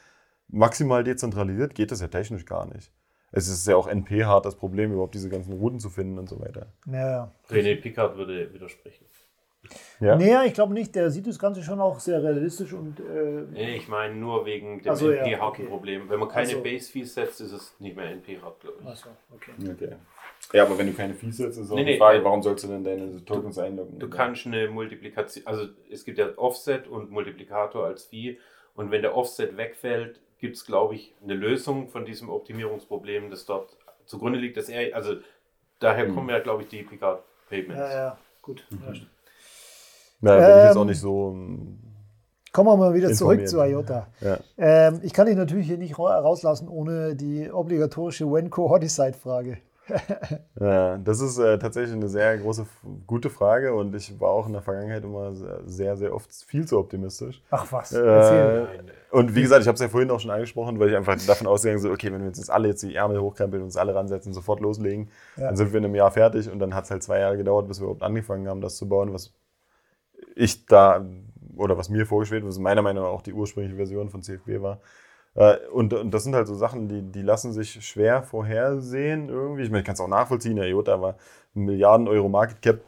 maximal 0.47 1.03
dezentralisiert, 1.03 1.75
geht 1.75 1.91
das 1.91 2.01
ja 2.01 2.07
technisch 2.07 2.45
gar 2.45 2.65
nicht. 2.67 2.91
Es 3.35 3.47
ist 3.47 3.67
ja 3.67 3.75
auch 3.75 3.87
NP-hart 3.87 4.45
das 4.45 4.55
Problem, 4.55 4.91
überhaupt 4.91 5.15
diese 5.15 5.27
ganzen 5.27 5.53
Routen 5.53 5.79
zu 5.79 5.89
finden 5.89 6.19
und 6.19 6.29
so 6.29 6.39
weiter. 6.39 6.67
Ja, 6.85 7.09
ja. 7.09 7.31
René 7.49 7.81
Pickard 7.81 8.15
würde 8.15 8.53
widersprechen. 8.53 9.05
Ja? 9.99 10.15
Nee, 10.15 10.45
ich 10.47 10.53
glaube 10.53 10.73
nicht. 10.73 10.93
Der 10.95 11.09
sieht 11.09 11.25
das 11.27 11.39
Ganze 11.39 11.63
schon 11.63 11.79
auch 11.79 11.99
sehr 11.99 12.21
realistisch 12.21 12.73
und 12.73 12.99
äh, 12.99 13.43
Nee, 13.51 13.75
ich 13.77 13.87
meine 13.87 14.15
nur 14.15 14.45
wegen 14.45 14.81
dem 14.81 14.91
Ach 14.91 14.95
so, 14.95 15.11
ja, 15.11 15.23
NP-harten 15.23 15.61
okay. 15.63 15.69
Problem. 15.69 16.09
Wenn 16.09 16.19
man 16.19 16.29
keine 16.29 16.47
Ach 16.47 16.53
so. 16.53 16.61
Base-Fees 16.63 17.13
setzt, 17.13 17.41
ist 17.41 17.51
es 17.53 17.75
nicht 17.79 17.95
mehr 17.95 18.09
NP-hart, 18.11 18.59
glaube 18.59 18.77
ich. 18.81 18.87
Achso, 18.87 19.09
okay. 19.33 19.51
Okay. 19.71 19.95
Ja, 20.51 20.63
aber 20.65 20.77
wenn 20.77 20.87
du 20.87 20.93
keine 20.93 21.13
Fees 21.13 21.37
setzt, 21.37 21.57
ist 21.57 21.71
auch 21.71 21.75
Nee, 21.75 21.85
die 21.85 21.91
nee, 21.93 21.97
Frage, 21.97 22.23
warum 22.23 22.43
sollst 22.43 22.65
du 22.65 22.67
denn 22.67 22.83
deine 22.83 23.23
Tokens 23.23 23.57
einloggen? 23.57 23.97
Du 23.97 24.09
kannst 24.09 24.45
eine 24.45 24.67
Multiplikation, 24.67 25.47
also 25.47 25.67
es 25.89 26.03
gibt 26.03 26.17
ja 26.17 26.27
Offset 26.37 26.87
und 26.87 27.09
Multiplikator 27.11 27.85
als 27.85 28.03
Fee 28.03 28.37
und 28.75 28.91
wenn 28.91 29.01
der 29.01 29.15
Offset 29.15 29.55
wegfällt, 29.55 30.19
gibt 30.39 30.57
es, 30.57 30.65
glaube 30.65 30.95
ich, 30.95 31.15
eine 31.23 31.33
Lösung 31.35 31.87
von 31.87 32.03
diesem 32.05 32.29
Optimierungsproblem, 32.29 33.29
das 33.29 33.45
dort 33.45 33.77
zugrunde 34.05 34.37
liegt, 34.37 34.57
dass 34.57 34.67
er, 34.67 34.93
also 34.93 35.15
daher 35.79 36.09
Mhm. 36.09 36.15
kommen 36.15 36.29
ja, 36.29 36.39
glaube 36.39 36.63
ich, 36.63 36.67
die 36.67 36.83
Picard 36.83 37.23
Payments. 37.49 37.79
Ja, 37.79 37.93
ja, 37.93 38.17
gut. 38.41 38.65
Ja, 38.85 38.93
stimmt. 40.31 40.41
Ja, 40.41 40.47
bin 40.47 40.57
ich 40.57 40.63
jetzt 40.65 40.77
auch 40.77 40.81
Ähm, 40.81 40.87
nicht 40.87 40.99
so. 40.99 41.31
ähm, 41.31 41.79
Kommen 42.51 42.69
wir 42.69 42.77
mal 42.77 42.93
wieder 42.93 43.11
zurück 43.13 43.47
zu 43.47 43.61
IOTA. 43.63 44.07
Ja. 44.21 44.37
Ähm, 44.57 44.99
ich 45.01 45.11
kann 45.13 45.25
dich 45.25 45.35
natürlich 45.35 45.65
hier 45.67 45.77
nicht 45.79 45.97
ra- 45.97 46.19
rauslassen 46.19 46.67
ohne 46.67 47.15
die 47.15 47.51
obligatorische 47.51 48.25
Wenco-Hoddyside-Frage. 48.31 49.57
Ja, 50.59 50.97
das 50.97 51.19
ist 51.19 51.37
äh, 51.39 51.57
tatsächlich 51.59 51.93
eine 51.93 52.07
sehr 52.07 52.37
große, 52.37 52.65
gute 53.05 53.29
Frage 53.29 53.73
und 53.73 53.93
ich 53.95 54.17
war 54.19 54.29
auch 54.29 54.47
in 54.47 54.53
der 54.53 54.61
Vergangenheit 54.61 55.03
immer 55.03 55.33
sehr, 55.65 55.97
sehr, 55.97 56.13
oft 56.15 56.31
viel 56.47 56.65
zu 56.65 56.77
optimistisch. 56.79 57.41
Ach 57.51 57.69
was, 57.71 57.91
Äh, 57.91 58.65
und 59.11 59.35
wie 59.35 59.41
gesagt, 59.41 59.61
ich 59.63 59.67
habe 59.67 59.75
es 59.75 59.81
ja 59.81 59.89
vorhin 59.89 60.09
auch 60.11 60.21
schon 60.21 60.31
angesprochen, 60.31 60.79
weil 60.79 60.89
ich 60.89 60.95
einfach 60.95 61.17
davon 61.27 61.47
ausgegangen 61.47 61.81
bin, 61.81 61.89
so, 61.89 61.93
okay, 61.93 62.13
wenn 62.13 62.21
wir 62.21 62.27
jetzt 62.27 62.49
alle 62.49 62.69
jetzt 62.69 62.81
die 62.83 62.95
Ärmel 62.95 63.19
hochkrempeln 63.19 63.61
und 63.61 63.67
uns 63.67 63.77
alle 63.77 63.93
ransetzen, 63.93 64.31
sofort 64.31 64.61
loslegen, 64.61 65.09
Ja. 65.35 65.47
dann 65.47 65.57
sind 65.57 65.73
wir 65.73 65.79
in 65.79 65.85
einem 65.85 65.95
Jahr 65.95 66.11
fertig 66.11 66.49
und 66.49 66.59
dann 66.59 66.73
hat 66.73 66.85
es 66.85 66.91
halt 66.91 67.03
zwei 67.03 67.19
Jahre 67.19 67.35
gedauert, 67.35 67.67
bis 67.67 67.79
wir 67.81 67.83
überhaupt 67.85 68.03
angefangen 68.03 68.47
haben, 68.47 68.61
das 68.61 68.77
zu 68.77 68.87
bauen, 68.87 69.11
was 69.13 69.33
ich 70.35 70.65
da 70.65 71.05
oder 71.55 71.77
was 71.77 71.89
mir 71.89 72.05
vorgeschwebt, 72.05 72.45
was 72.45 72.59
meiner 72.59 72.81
Meinung 72.81 73.03
nach 73.03 73.11
auch 73.11 73.21
die 73.21 73.33
ursprüngliche 73.33 73.75
Version 73.75 74.09
von 74.09 74.21
CFB 74.23 74.61
war. 74.61 74.79
Äh, 75.35 75.57
Und, 75.71 75.93
und 75.93 76.11
das 76.13 76.23
sind 76.23 76.35
halt 76.35 76.47
so 76.47 76.55
Sachen, 76.55 76.87
die, 76.87 77.01
die 77.11 77.21
lassen 77.21 77.53
sich 77.53 77.85
schwer 77.85 78.23
vorhersehen 78.23 79.29
irgendwie. 79.29 79.63
Ich 79.63 79.69
meine, 79.69 79.79
ich 79.81 79.85
kann 79.85 79.95
es 79.95 80.01
auch 80.01 80.07
nachvollziehen. 80.07 80.55
Der 80.57 80.67
IOTA 80.67 81.01
war 81.01 81.15
ein 81.55 81.65
Milliarden 81.65 82.07
Euro 82.07 82.29
Market 82.29 82.61
Cap 82.61 82.81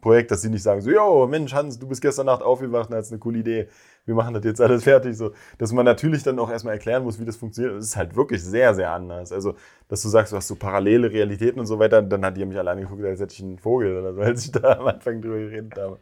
Projekt, 0.00 0.30
dass 0.30 0.42
sie 0.42 0.50
nicht 0.50 0.62
sagen 0.62 0.80
so, 0.80 0.90
yo, 0.90 1.26
Mensch, 1.26 1.52
Hans, 1.54 1.78
du 1.78 1.88
bist 1.88 2.00
gestern 2.02 2.26
Nacht 2.26 2.42
aufgewacht 2.42 2.90
und 2.90 2.96
hast 2.96 3.10
eine 3.10 3.18
coole 3.18 3.38
Idee. 3.40 3.68
Wir 4.08 4.14
machen 4.14 4.34
das 4.34 4.44
jetzt 4.44 4.60
alles 4.60 4.84
fertig. 4.84 5.16
So, 5.16 5.32
dass 5.58 5.72
man 5.72 5.84
natürlich 5.84 6.22
dann 6.22 6.38
auch 6.38 6.50
erstmal 6.50 6.74
erklären 6.74 7.04
muss, 7.04 7.20
wie 7.20 7.24
das 7.24 7.36
funktioniert. 7.36 7.76
Das 7.76 7.84
ist 7.84 7.96
halt 7.96 8.16
wirklich 8.16 8.42
sehr, 8.42 8.74
sehr 8.74 8.90
anders. 8.90 9.30
Also, 9.32 9.54
dass 9.88 10.02
du 10.02 10.08
sagst, 10.08 10.32
du 10.32 10.36
hast 10.36 10.48
so 10.48 10.56
parallele 10.56 11.12
Realitäten 11.12 11.60
und 11.60 11.66
so 11.66 11.78
weiter, 11.78 12.02
dann 12.02 12.24
hat 12.24 12.36
die 12.36 12.44
mich 12.44 12.58
alle 12.58 12.70
angeguckt, 12.70 13.04
als 13.04 13.20
hätte 13.20 13.34
ich 13.34 13.42
einen 13.42 13.58
Vogel 13.58 13.98
oder 13.98 14.14
so, 14.14 14.20
als 14.20 14.44
ich 14.46 14.52
da 14.52 14.78
am 14.78 14.86
Anfang 14.86 15.20
drüber 15.22 15.38
geredet 15.38 15.76
habe. 15.78 15.98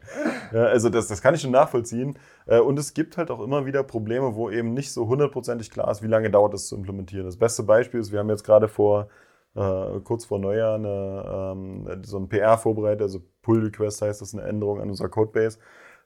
Ja, 0.52 0.64
also 0.66 0.88
das, 0.88 1.08
das 1.08 1.20
kann 1.22 1.34
ich 1.34 1.40
schon 1.42 1.50
nachvollziehen. 1.50 2.18
Äh, 2.46 2.60
Und 2.60 2.78
es 2.78 2.94
gibt 2.94 3.16
halt 3.16 3.30
auch 3.30 3.40
immer 3.40 3.66
wieder 3.66 3.82
Probleme, 3.82 4.34
wo 4.34 4.50
eben 4.50 4.72
nicht 4.74 4.92
so 4.92 5.08
hundertprozentig 5.08 5.70
klar 5.70 5.90
ist, 5.90 6.02
wie 6.02 6.06
lange 6.08 6.30
dauert 6.30 6.54
es 6.54 6.68
zu 6.68 6.76
implementieren. 6.76 7.26
Das 7.26 7.36
beste 7.36 7.62
Beispiel 7.64 8.00
ist, 8.00 8.12
wir 8.12 8.20
haben 8.20 8.30
jetzt 8.30 8.44
gerade 8.44 8.68
vor, 8.68 9.08
äh, 9.54 10.00
kurz 10.04 10.24
vor 10.24 10.38
Neujahr 10.38 10.74
eine, 10.76 11.52
ähm, 11.54 12.02
so 12.04 12.18
ein 12.18 12.28
PR 12.28 12.58
vorbereitet, 12.58 13.02
also 13.02 13.20
Pull 13.42 13.64
Request 13.64 14.02
heißt 14.02 14.20
das, 14.20 14.34
eine 14.34 14.42
Änderung 14.42 14.80
an 14.80 14.90
unserer 14.90 15.08
Codebase, 15.08 15.58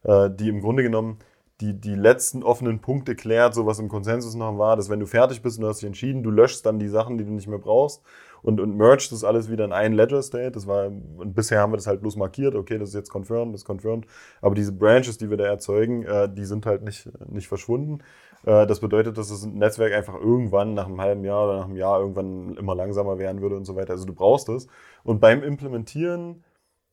äh, 0.05 0.31
die 0.31 0.49
im 0.49 0.61
Grunde 0.61 0.83
genommen 0.83 1.19
die, 1.61 1.75
die 1.75 1.95
letzten 1.95 2.43
offenen 2.43 2.81
Punkte 2.81 3.15
klärt, 3.15 3.55
so 3.55 3.67
was 3.67 3.79
im 3.79 3.89
Konsensus 3.89 4.35
noch 4.35 4.59
war, 4.59 4.77
dass 4.77 4.89
wenn 4.89 5.01
du 5.01 5.07
fertig 5.07 5.43
bist 5.43 5.59
und 5.59 5.63
du 5.63 5.69
hast 5.69 5.81
dich 5.81 5.87
entschieden, 5.87 6.23
du 6.23 6.31
löschst 6.31 6.65
dann 6.65 6.79
die 6.79 6.89
Sachen, 6.89 7.19
die 7.19 7.25
du 7.25 7.31
nicht 7.31 7.49
mehr 7.49 7.59
brauchst 7.59 8.03
und, 8.43 8.61
und 8.61 8.77
mergst 8.77 9.13
das 9.13 9.25
alles 9.25 9.51
wieder 9.51 9.65
in 9.65 9.73
einen 9.73 9.95
Ledger 9.95 10.23
State. 10.23 10.53
Das 10.53 10.67
war, 10.67 10.87
und 10.87 11.35
bisher 11.35 11.61
haben 11.61 11.73
wir 11.73 11.77
das 11.77 11.87
halt 11.87 12.01
bloß 12.01 12.17
markiert, 12.17 12.55
okay, 12.55 12.79
das 12.79 12.91
ist 12.91 12.95
jetzt 12.95 13.11
confirmed, 13.11 13.55
das 13.55 13.63
ist 13.63 13.67
confirmed. 13.67 14.07
Aber 14.41 14.55
diese 14.55 14.73
Branches, 14.73 15.19
die 15.19 15.31
wir 15.31 15.37
da 15.37 15.45
erzeugen, 15.45 16.05
äh, 16.05 16.29
die 16.33 16.45
sind 16.45 16.67
halt 16.67 16.83
nicht, 16.83 17.09
nicht 17.29 17.49
verschwunden. 17.49 17.99
Äh, 18.45 18.67
das 18.67 18.81
bedeutet, 18.81 19.19
dass 19.19 19.29
das 19.29 19.45
Netzwerk 19.45 19.93
einfach 19.93 20.15
irgendwann 20.15 20.75
nach 20.75 20.87
einem 20.87 21.01
halben 21.01 21.25
Jahr 21.25 21.45
oder 21.45 21.59
nach 21.59 21.67
einem 21.67 21.77
Jahr 21.77 22.01
irgendwann 22.01 22.57
immer 22.57 22.75
langsamer 22.75 23.19
werden 23.19 23.43
würde 23.43 23.57
und 23.57 23.65
so 23.65 23.77
weiter. 23.77 23.93
Also 23.93 24.07
du 24.07 24.15
brauchst 24.15 24.49
es. 24.49 24.67
Und 25.05 25.21
beim 25.21 25.43
Implementieren 25.43 26.43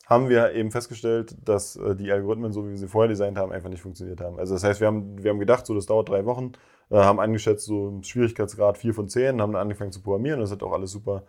haben 0.07 0.29
wir 0.29 0.53
eben 0.53 0.71
festgestellt, 0.71 1.35
dass 1.43 1.75
äh, 1.75 1.95
die 1.95 2.11
Algorithmen, 2.11 2.53
so 2.53 2.65
wie 2.65 2.71
wir 2.71 2.77
sie 2.77 2.87
vorher 2.87 3.09
designt 3.09 3.37
haben, 3.37 3.51
einfach 3.51 3.69
nicht 3.69 3.81
funktioniert 3.81 4.21
haben. 4.21 4.39
Also 4.39 4.53
das 4.53 4.63
heißt, 4.63 4.79
wir 4.79 4.87
haben, 4.87 5.21
wir 5.21 5.31
haben 5.31 5.39
gedacht, 5.39 5.65
so 5.65 5.75
das 5.75 5.85
dauert 5.85 6.07
drei 6.07 6.25
Wochen, 6.25 6.53
äh, 6.89 6.95
haben 6.95 7.19
angeschätzt, 7.19 7.65
so 7.65 7.89
im 7.89 8.03
Schwierigkeitsgrad 8.03 8.77
4 8.77 8.93
von 8.93 9.09
10, 9.09 9.41
haben 9.41 9.51
dann 9.51 9.61
angefangen 9.61 9.91
zu 9.91 10.01
programmieren 10.01 10.39
und 10.39 10.45
das 10.45 10.51
hat 10.51 10.63
auch 10.63 10.71
alles 10.71 10.91
super 10.91 11.23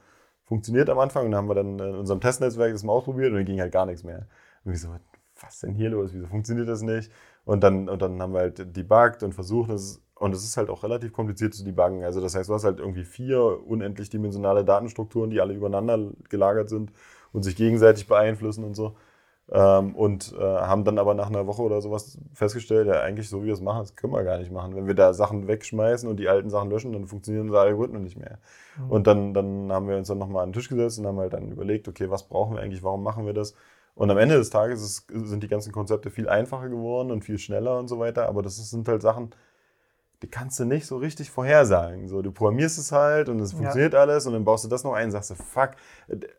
funktioniert 0.45 0.89
am 0.91 0.99
Anfang. 1.01 1.27
Und 1.27 1.33
dann 1.33 1.39
haben 1.39 1.49
wir 1.49 1.57
dann 1.57 1.79
in 1.81 1.95
unserem 1.97 2.21
Testnetzwerk 2.21 2.73
das 2.73 2.85
mal 2.85 2.93
ausprobiert 2.93 3.31
und 3.31 3.37
dann 3.37 3.45
ging 3.45 3.61
halt 3.61 3.73
gar 3.73 3.85
nichts 3.85 4.05
mehr. 4.05 4.29
Und 4.65 4.73
wir 4.73 4.79
so, 4.79 4.89
was 5.43 5.59
denn 5.59 5.75
hier 5.75 5.91
los? 5.91 6.11
Wieso 6.15 6.27
funktioniert 6.27 6.69
das 6.69 6.83
nicht? 6.83 7.11
Und 7.45 7.65
dann, 7.65 7.89
und 7.89 8.01
dann 8.01 8.23
haben 8.23 8.33
wir 8.33 8.41
halt 8.41 8.77
debuggt 8.77 9.25
und 9.25 9.35
versucht, 9.35 9.71
das 9.71 10.03
und 10.15 10.35
es 10.35 10.43
ist 10.43 10.57
halt 10.57 10.69
auch 10.69 10.83
relativ 10.83 11.13
kompliziert 11.13 11.55
zu 11.55 11.65
debuggen. 11.65 12.05
Also 12.05 12.21
das 12.21 12.35
heißt, 12.35 12.49
du 12.49 12.55
hast 12.55 12.65
halt 12.65 12.81
irgendwie 12.81 13.05
vier 13.05 13.41
unendlich 13.67 14.11
dimensionale 14.11 14.65
Datenstrukturen, 14.65 15.31
die 15.31 15.41
alle 15.41 15.55
übereinander 15.55 16.11
gelagert 16.29 16.69
sind 16.69 16.93
und 17.33 17.43
sich 17.43 17.57
gegenseitig 17.57 18.07
beeinflussen 18.07 18.65
und 18.65 18.75
so. 18.75 18.97
Ähm, 19.51 19.95
und 19.95 20.35
äh, 20.39 20.43
haben 20.43 20.85
dann 20.85 20.99
aber 20.99 21.15
nach 21.15 21.29
einer 21.29 21.47
Woche 21.47 21.63
oder 21.63 21.81
sowas 21.81 22.19
festgestellt, 22.35 22.87
ja, 22.87 23.01
eigentlich 23.01 23.31
so 23.31 23.43
wie 23.43 23.47
wir 23.47 23.55
es 23.55 23.63
machen, 23.63 23.81
das 23.81 23.97
können 23.97 24.13
wir 24.13 24.23
gar 24.23 24.37
nicht 24.39 24.53
machen. 24.53 24.77
Wenn 24.77 24.87
wir 24.87 24.95
da 24.95 25.15
Sachen 25.15 25.49
wegschmeißen 25.49 26.09
und 26.09 26.19
die 26.19 26.29
alten 26.29 26.51
Sachen 26.51 26.69
löschen, 26.71 26.93
dann 26.93 27.07
funktionieren 27.07 27.47
unsere 27.47 27.63
Algorithmen 27.63 28.03
nicht 28.03 28.19
mehr. 28.19 28.39
Und 28.89 29.07
dann, 29.07 29.33
dann 29.33 29.73
haben 29.73 29.89
wir 29.89 29.97
uns 29.97 30.09
dann 30.09 30.19
nochmal 30.19 30.43
an 30.43 30.51
den 30.51 30.55
Tisch 30.55 30.69
gesetzt 30.69 30.99
und 30.99 31.07
haben 31.07 31.19
halt 31.19 31.33
dann 31.33 31.51
überlegt, 31.51 31.89
okay, 31.89 32.11
was 32.11 32.29
brauchen 32.29 32.57
wir 32.57 32.63
eigentlich, 32.63 32.83
warum 32.83 33.03
machen 33.03 33.25
wir 33.25 33.33
das? 33.33 33.55
Und 33.95 34.11
am 34.11 34.19
Ende 34.19 34.37
des 34.37 34.51
Tages 34.51 34.83
ist, 34.83 35.07
sind 35.11 35.43
die 35.43 35.49
ganzen 35.49 35.73
Konzepte 35.73 36.11
viel 36.11 36.29
einfacher 36.29 36.69
geworden 36.69 37.11
und 37.11 37.25
viel 37.25 37.39
schneller 37.39 37.79
und 37.79 37.89
so 37.89 37.99
weiter, 37.99 38.29
aber 38.29 38.43
das 38.43 38.57
sind 38.71 38.87
halt 38.87 39.03
Sachen, 39.03 39.31
die 40.23 40.29
kannst 40.29 40.59
du 40.59 40.65
nicht 40.65 40.85
so 40.85 40.97
richtig 40.97 41.31
vorhersagen. 41.31 42.09
So, 42.09 42.23
du 42.23 42.33
programmierst 42.33 42.77
es 42.79 42.91
halt 42.91 43.29
und 43.29 43.39
es 43.39 43.53
funktioniert 43.53 43.95
alles 43.95 44.27
und 44.27 44.33
dann 44.33 44.45
baust 44.45 44.65
du 44.65 44.69
das 44.69 44.83
noch 44.83 44.93
ein 44.95 45.07
und 45.07 45.11
sagst 45.13 45.31
du, 45.31 45.35
fuck. 45.37 45.71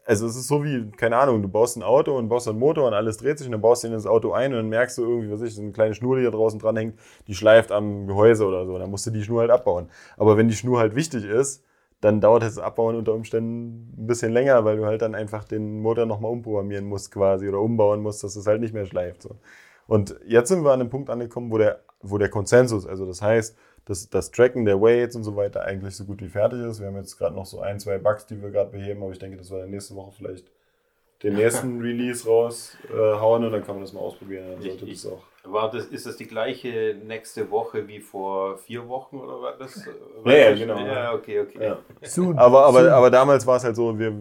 Also 0.05 0.27
es 0.27 0.35
ist 0.35 0.47
so 0.47 0.63
wie, 0.65 0.91
keine 0.91 1.15
Ahnung, 1.15 1.41
du 1.41 1.47
baust 1.47 1.77
ein 1.77 1.83
Auto 1.83 2.17
und 2.17 2.27
baust 2.27 2.49
einen 2.49 2.59
Motor 2.59 2.87
und 2.87 2.93
alles 2.93 3.17
dreht 3.17 3.37
sich 3.37 3.47
und 3.47 3.53
dann 3.53 3.61
baust 3.61 3.83
du 3.83 3.87
in 3.87 3.93
das 3.93 4.05
Auto 4.05 4.33
ein 4.33 4.51
und 4.51 4.57
dann 4.57 4.69
merkst 4.69 4.97
du 4.97 5.03
irgendwie, 5.03 5.31
was 5.31 5.41
ich, 5.41 5.55
so 5.55 5.61
eine 5.61 5.71
kleine 5.71 5.93
Schnur, 5.93 6.17
die 6.17 6.23
da 6.23 6.31
draußen 6.31 6.59
dran 6.59 6.75
hängt, 6.75 6.99
die 7.27 7.35
schleift 7.35 7.71
am 7.71 8.05
Gehäuse 8.05 8.45
oder 8.45 8.65
so. 8.65 8.77
Dann 8.77 8.91
musst 8.91 9.05
du 9.05 9.11
die 9.11 9.23
Schnur 9.23 9.41
halt 9.41 9.51
abbauen. 9.51 9.89
Aber 10.17 10.35
wenn 10.35 10.49
die 10.49 10.55
Schnur 10.55 10.79
halt 10.79 10.95
wichtig 10.95 11.23
ist, 11.23 11.63
dann 12.01 12.19
dauert 12.19 12.43
das 12.43 12.57
Abbauen 12.57 12.95
unter 12.95 13.13
Umständen 13.13 13.93
ein 13.97 14.07
bisschen 14.07 14.31
länger, 14.31 14.63
weil 14.65 14.77
du 14.77 14.85
halt 14.85 15.01
dann 15.01 15.15
einfach 15.15 15.45
den 15.45 15.81
Motor 15.81 16.05
nochmal 16.05 16.31
umprogrammieren 16.31 16.85
musst 16.85 17.11
quasi 17.11 17.47
oder 17.47 17.59
umbauen 17.59 18.01
musst, 18.01 18.23
dass 18.23 18.35
es 18.35 18.47
halt 18.47 18.61
nicht 18.61 18.73
mehr 18.73 18.85
schleift. 18.85 19.21
So. 19.21 19.35
Und 19.87 20.15
jetzt 20.25 20.49
sind 20.49 20.63
wir 20.63 20.71
an 20.71 20.81
einem 20.81 20.89
Punkt 20.89 21.09
angekommen, 21.09 21.51
wo 21.51 21.57
der, 21.57 21.81
wo 22.01 22.17
der 22.17 22.29
Konsensus, 22.29 22.85
also 22.85 23.05
das 23.05 23.21
heißt, 23.21 23.57
dass 23.89 24.09
das 24.09 24.31
Tracken 24.31 24.65
der 24.65 24.79
Weights 24.81 25.15
und 25.15 25.23
so 25.23 25.35
weiter 25.35 25.63
eigentlich 25.63 25.95
so 25.95 26.05
gut 26.05 26.21
wie 26.21 26.29
fertig 26.29 26.59
ist. 26.61 26.79
Wir 26.79 26.87
haben 26.87 26.95
jetzt 26.97 27.17
gerade 27.17 27.35
noch 27.35 27.45
so 27.45 27.59
ein, 27.61 27.79
zwei 27.79 27.97
Bugs, 27.97 28.25
die 28.27 28.41
wir 28.41 28.51
gerade 28.51 28.69
beheben, 28.69 29.01
aber 29.03 29.11
ich 29.11 29.19
denke, 29.19 29.37
dass 29.37 29.49
wir 29.51 29.65
nächste 29.65 29.95
Woche 29.95 30.11
vielleicht 30.15 30.45
den 31.23 31.33
nächsten 31.35 31.81
Release 31.81 32.25
raushauen 32.27 33.45
und 33.45 33.51
dann 33.51 33.63
kann 33.65 33.75
man 33.75 33.83
das 33.83 33.91
mal 33.93 33.99
ausprobieren. 34.01 34.45
Dann 34.53 34.61
sollte 34.61 34.85
Ich- 34.85 35.01
das 35.01 35.11
auch. 35.11 35.23
War 35.45 35.71
das, 35.71 35.85
ist 35.85 36.05
das 36.05 36.17
die 36.17 36.27
gleiche 36.27 36.95
nächste 37.07 37.49
Woche 37.49 37.87
wie 37.87 37.99
vor 38.01 38.57
vier 38.57 38.87
Wochen 38.89 39.17
oder 39.17 39.41
war 39.41 39.53
das? 39.57 39.87
Ja, 40.25 40.31
ja, 40.33 40.53
genau. 40.53 40.77
Ja, 40.85 41.13
okay, 41.13 41.39
okay. 41.39 41.63
Ja. 41.63 41.77
Soon. 42.03 42.37
Aber, 42.37 42.65
aber, 42.65 42.81
Soon. 42.81 42.89
aber 42.91 43.09
damals 43.09 43.47
war 43.47 43.55
es 43.55 43.63
halt 43.63 43.75
so, 43.77 43.97
wir, 43.97 44.13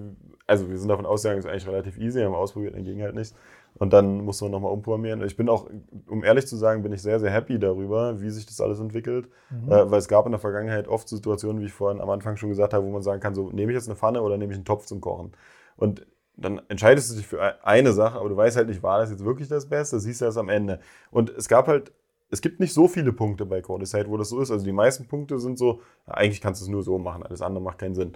also 0.47 0.71
wir 0.71 0.79
sind 0.79 0.89
davon 0.89 1.05
ausgegangen, 1.07 1.41
es 1.41 1.45
ist 1.45 1.51
eigentlich 1.51 1.67
relativ 1.67 1.99
easy, 1.99 2.23
haben 2.23 2.35
ausprobiert, 2.35 2.75
dann 2.77 2.85
ging 2.85 3.03
halt 3.03 3.17
nichts. 3.17 3.35
Und 3.79 3.93
dann 3.93 4.25
musste 4.25 4.45
man 4.45 4.53
nochmal 4.53 4.73
umprogrammieren. 4.73 5.23
Ich 5.23 5.37
bin 5.37 5.49
auch, 5.49 5.69
um 6.09 6.25
ehrlich 6.25 6.47
zu 6.47 6.57
sagen, 6.57 6.83
bin 6.83 6.93
ich 6.93 7.03
sehr, 7.03 7.21
sehr 7.21 7.31
happy 7.31 7.59
darüber, 7.59 8.21
wie 8.21 8.31
sich 8.31 8.45
das 8.45 8.61
alles 8.61 8.81
entwickelt. 8.81 9.29
Mhm. 9.51 9.71
Äh, 9.71 9.91
weil 9.91 9.99
es 9.99 10.09
gab 10.09 10.27
in 10.27 10.33
der 10.33 10.41
Vergangenheit 10.41 10.89
oft 10.89 11.09
Situationen, 11.09 11.63
wie 11.63 11.67
ich 11.67 11.73
vorhin 11.73 12.01
am 12.01 12.11
Anfang 12.11 12.37
schon 12.37 12.49
gesagt 12.49 12.75
habe, 12.75 12.85
wo 12.85 12.91
man 12.91 13.03
sagen 13.03 13.21
kann, 13.21 13.35
so 13.35 13.51
nehme 13.51 13.73
ich 13.73 13.77
jetzt 13.77 13.89
eine 13.89 13.97
Pfanne 13.97 14.23
oder 14.23 14.37
nehme 14.37 14.53
ich 14.53 14.59
einen 14.59 14.65
Topf 14.65 14.87
zum 14.87 15.01
Kochen. 15.01 15.33
Und 15.77 16.07
dann 16.37 16.61
entscheidest 16.69 17.11
du 17.11 17.17
dich 17.17 17.27
für 17.27 17.65
eine 17.65 17.93
Sache, 17.93 18.19
aber 18.19 18.29
du 18.29 18.37
weißt 18.37 18.57
halt 18.57 18.69
nicht, 18.69 18.83
war 18.83 18.99
das 18.99 19.11
jetzt 19.11 19.25
wirklich 19.25 19.49
das 19.49 19.69
Beste, 19.69 19.99
siehst 19.99 20.21
du 20.21 20.25
das 20.25 20.37
am 20.37 20.49
Ende. 20.49 20.81
Und 21.11 21.31
es 21.31 21.49
gab 21.49 21.67
halt, 21.67 21.93
es 22.31 22.41
gibt 22.41 22.61
nicht 22.61 22.73
so 22.73 22.89
viele 22.89 23.13
Punkte 23.13 23.47
bei 23.47 23.61
Cordicide, 23.61 24.09
wo 24.09 24.17
das 24.17 24.29
so 24.29 24.41
ist. 24.41 24.51
Also 24.51 24.65
die 24.65 24.73
meisten 24.73 25.07
Punkte 25.07 25.39
sind 25.39 25.59
so, 25.59 25.81
eigentlich 26.07 26.41
kannst 26.41 26.61
du 26.61 26.65
es 26.65 26.71
nur 26.71 26.83
so 26.83 26.99
machen, 26.99 27.23
alles 27.23 27.43
andere 27.43 27.63
macht 27.63 27.79
keinen 27.79 27.95
Sinn. 27.95 28.13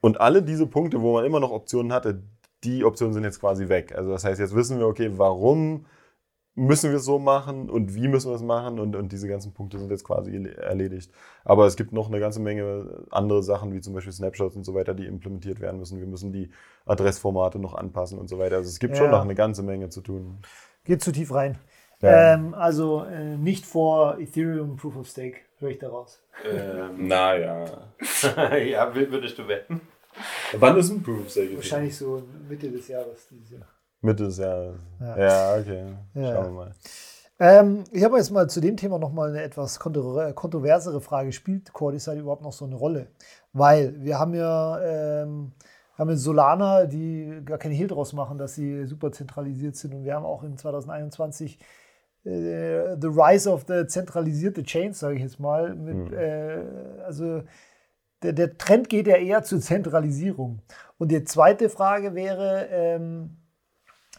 Und 0.00 0.20
alle 0.20 0.42
diese 0.42 0.66
Punkte, 0.66 1.00
wo 1.00 1.14
man 1.14 1.24
immer 1.24 1.40
noch 1.40 1.50
Optionen 1.50 1.92
hatte, 1.92 2.22
die 2.66 2.84
Optionen 2.84 3.14
sind 3.14 3.24
jetzt 3.24 3.40
quasi 3.40 3.68
weg. 3.68 3.94
Also 3.96 4.10
das 4.10 4.24
heißt, 4.24 4.40
jetzt 4.40 4.54
wissen 4.54 4.78
wir, 4.78 4.86
okay, 4.86 5.10
warum 5.16 5.86
müssen 6.56 6.90
wir 6.90 6.96
es 6.96 7.04
so 7.04 7.18
machen 7.18 7.68
und 7.68 7.94
wie 7.94 8.08
müssen 8.08 8.30
wir 8.30 8.34
es 8.34 8.42
machen 8.42 8.80
und, 8.80 8.96
und 8.96 9.12
diese 9.12 9.28
ganzen 9.28 9.52
Punkte 9.52 9.78
sind 9.78 9.90
jetzt 9.90 10.04
quasi 10.04 10.34
erledigt. 10.56 11.12
Aber 11.44 11.66
es 11.66 11.76
gibt 11.76 11.92
noch 11.92 12.08
eine 12.08 12.18
ganze 12.18 12.40
Menge 12.40 13.04
andere 13.10 13.42
Sachen, 13.42 13.74
wie 13.74 13.80
zum 13.82 13.92
Beispiel 13.92 14.12
Snapshots 14.12 14.56
und 14.56 14.64
so 14.64 14.74
weiter, 14.74 14.94
die 14.94 15.04
implementiert 15.04 15.60
werden 15.60 15.78
müssen. 15.78 16.00
Wir 16.00 16.06
müssen 16.06 16.32
die 16.32 16.50
Adressformate 16.86 17.58
noch 17.58 17.74
anpassen 17.74 18.18
und 18.18 18.28
so 18.28 18.38
weiter. 18.38 18.56
Also 18.56 18.70
es 18.70 18.78
gibt 18.78 18.94
ja. 18.94 19.02
schon 19.02 19.10
noch 19.10 19.22
eine 19.22 19.34
ganze 19.34 19.62
Menge 19.62 19.90
zu 19.90 20.00
tun. 20.00 20.38
Geht 20.84 21.02
zu 21.02 21.12
tief 21.12 21.32
rein. 21.34 21.58
Ja. 22.00 22.34
Ähm, 22.34 22.54
also 22.54 23.04
äh, 23.04 23.36
nicht 23.36 23.66
vor 23.66 24.18
Ethereum 24.18 24.76
Proof 24.76 24.96
of 24.96 25.08
Stake, 25.08 25.36
höre 25.58 25.70
ich 25.70 25.78
daraus. 25.78 26.22
Ähm, 26.50 27.06
naja. 27.06 27.66
ja, 28.56 28.94
würdest 28.94 29.38
du 29.38 29.46
wetten? 29.46 29.82
Wann 30.58 30.76
ist 30.78 30.90
ein 30.90 31.02
Proof 31.02 31.20
of 31.20 31.30
Stake? 31.30 31.56
Wahrscheinlich 31.56 31.96
so 31.96 32.22
Mitte 32.48 32.70
des 32.70 32.88
Jahres 32.88 33.26
dieses 33.30 33.50
Jahr. 33.50 33.66
Mitte 34.00 34.24
des 34.24 34.38
Jahres. 34.38 34.76
Ja, 35.00 35.18
ja 35.18 35.60
okay. 35.60 35.84
Ja. 36.14 36.34
Schauen 36.34 36.44
wir 36.44 36.50
mal. 36.50 36.72
Ähm, 37.38 37.84
ich 37.92 38.02
habe 38.02 38.16
jetzt 38.16 38.30
mal 38.30 38.48
zu 38.48 38.60
dem 38.60 38.76
Thema 38.76 38.98
nochmal 38.98 39.28
eine 39.30 39.42
etwas 39.42 39.78
kontroversere 39.78 41.00
Frage. 41.00 41.32
Spielt 41.32 41.72
Cordicide 41.72 42.20
überhaupt 42.20 42.42
noch 42.42 42.52
so 42.52 42.64
eine 42.64 42.76
Rolle? 42.76 43.08
Weil 43.52 43.94
wir 44.02 44.18
haben 44.18 44.34
ja, 44.34 44.80
ähm, 44.80 45.52
haben 45.98 46.16
Solana, 46.16 46.86
die 46.86 47.42
gar 47.44 47.58
keinen 47.58 47.74
Hehl 47.74 47.88
draus 47.88 48.12
machen, 48.14 48.38
dass 48.38 48.54
sie 48.54 48.86
super 48.86 49.12
zentralisiert 49.12 49.76
sind. 49.76 49.94
Und 49.94 50.04
wir 50.04 50.14
haben 50.14 50.24
auch 50.24 50.44
in 50.44 50.56
2021 50.56 51.58
äh, 52.24 52.96
The 52.98 53.08
Rise 53.08 53.50
of 53.50 53.66
the 53.68 53.86
zentralisierte 53.86 54.62
Chains, 54.62 54.98
sage 54.98 55.16
ich 55.16 55.22
jetzt 55.22 55.38
mal. 55.38 55.74
Mit, 55.74 56.10
mhm. 56.10 56.16
äh, 56.16 56.62
also 57.04 57.42
der, 58.22 58.32
der, 58.32 58.56
Trend 58.58 58.88
geht 58.88 59.06
ja 59.06 59.16
eher 59.16 59.42
zur 59.42 59.60
Zentralisierung. 59.60 60.62
Und 60.98 61.12
die 61.12 61.24
zweite 61.24 61.68
Frage 61.68 62.14
wäre, 62.14 62.66
ähm, 62.70 63.36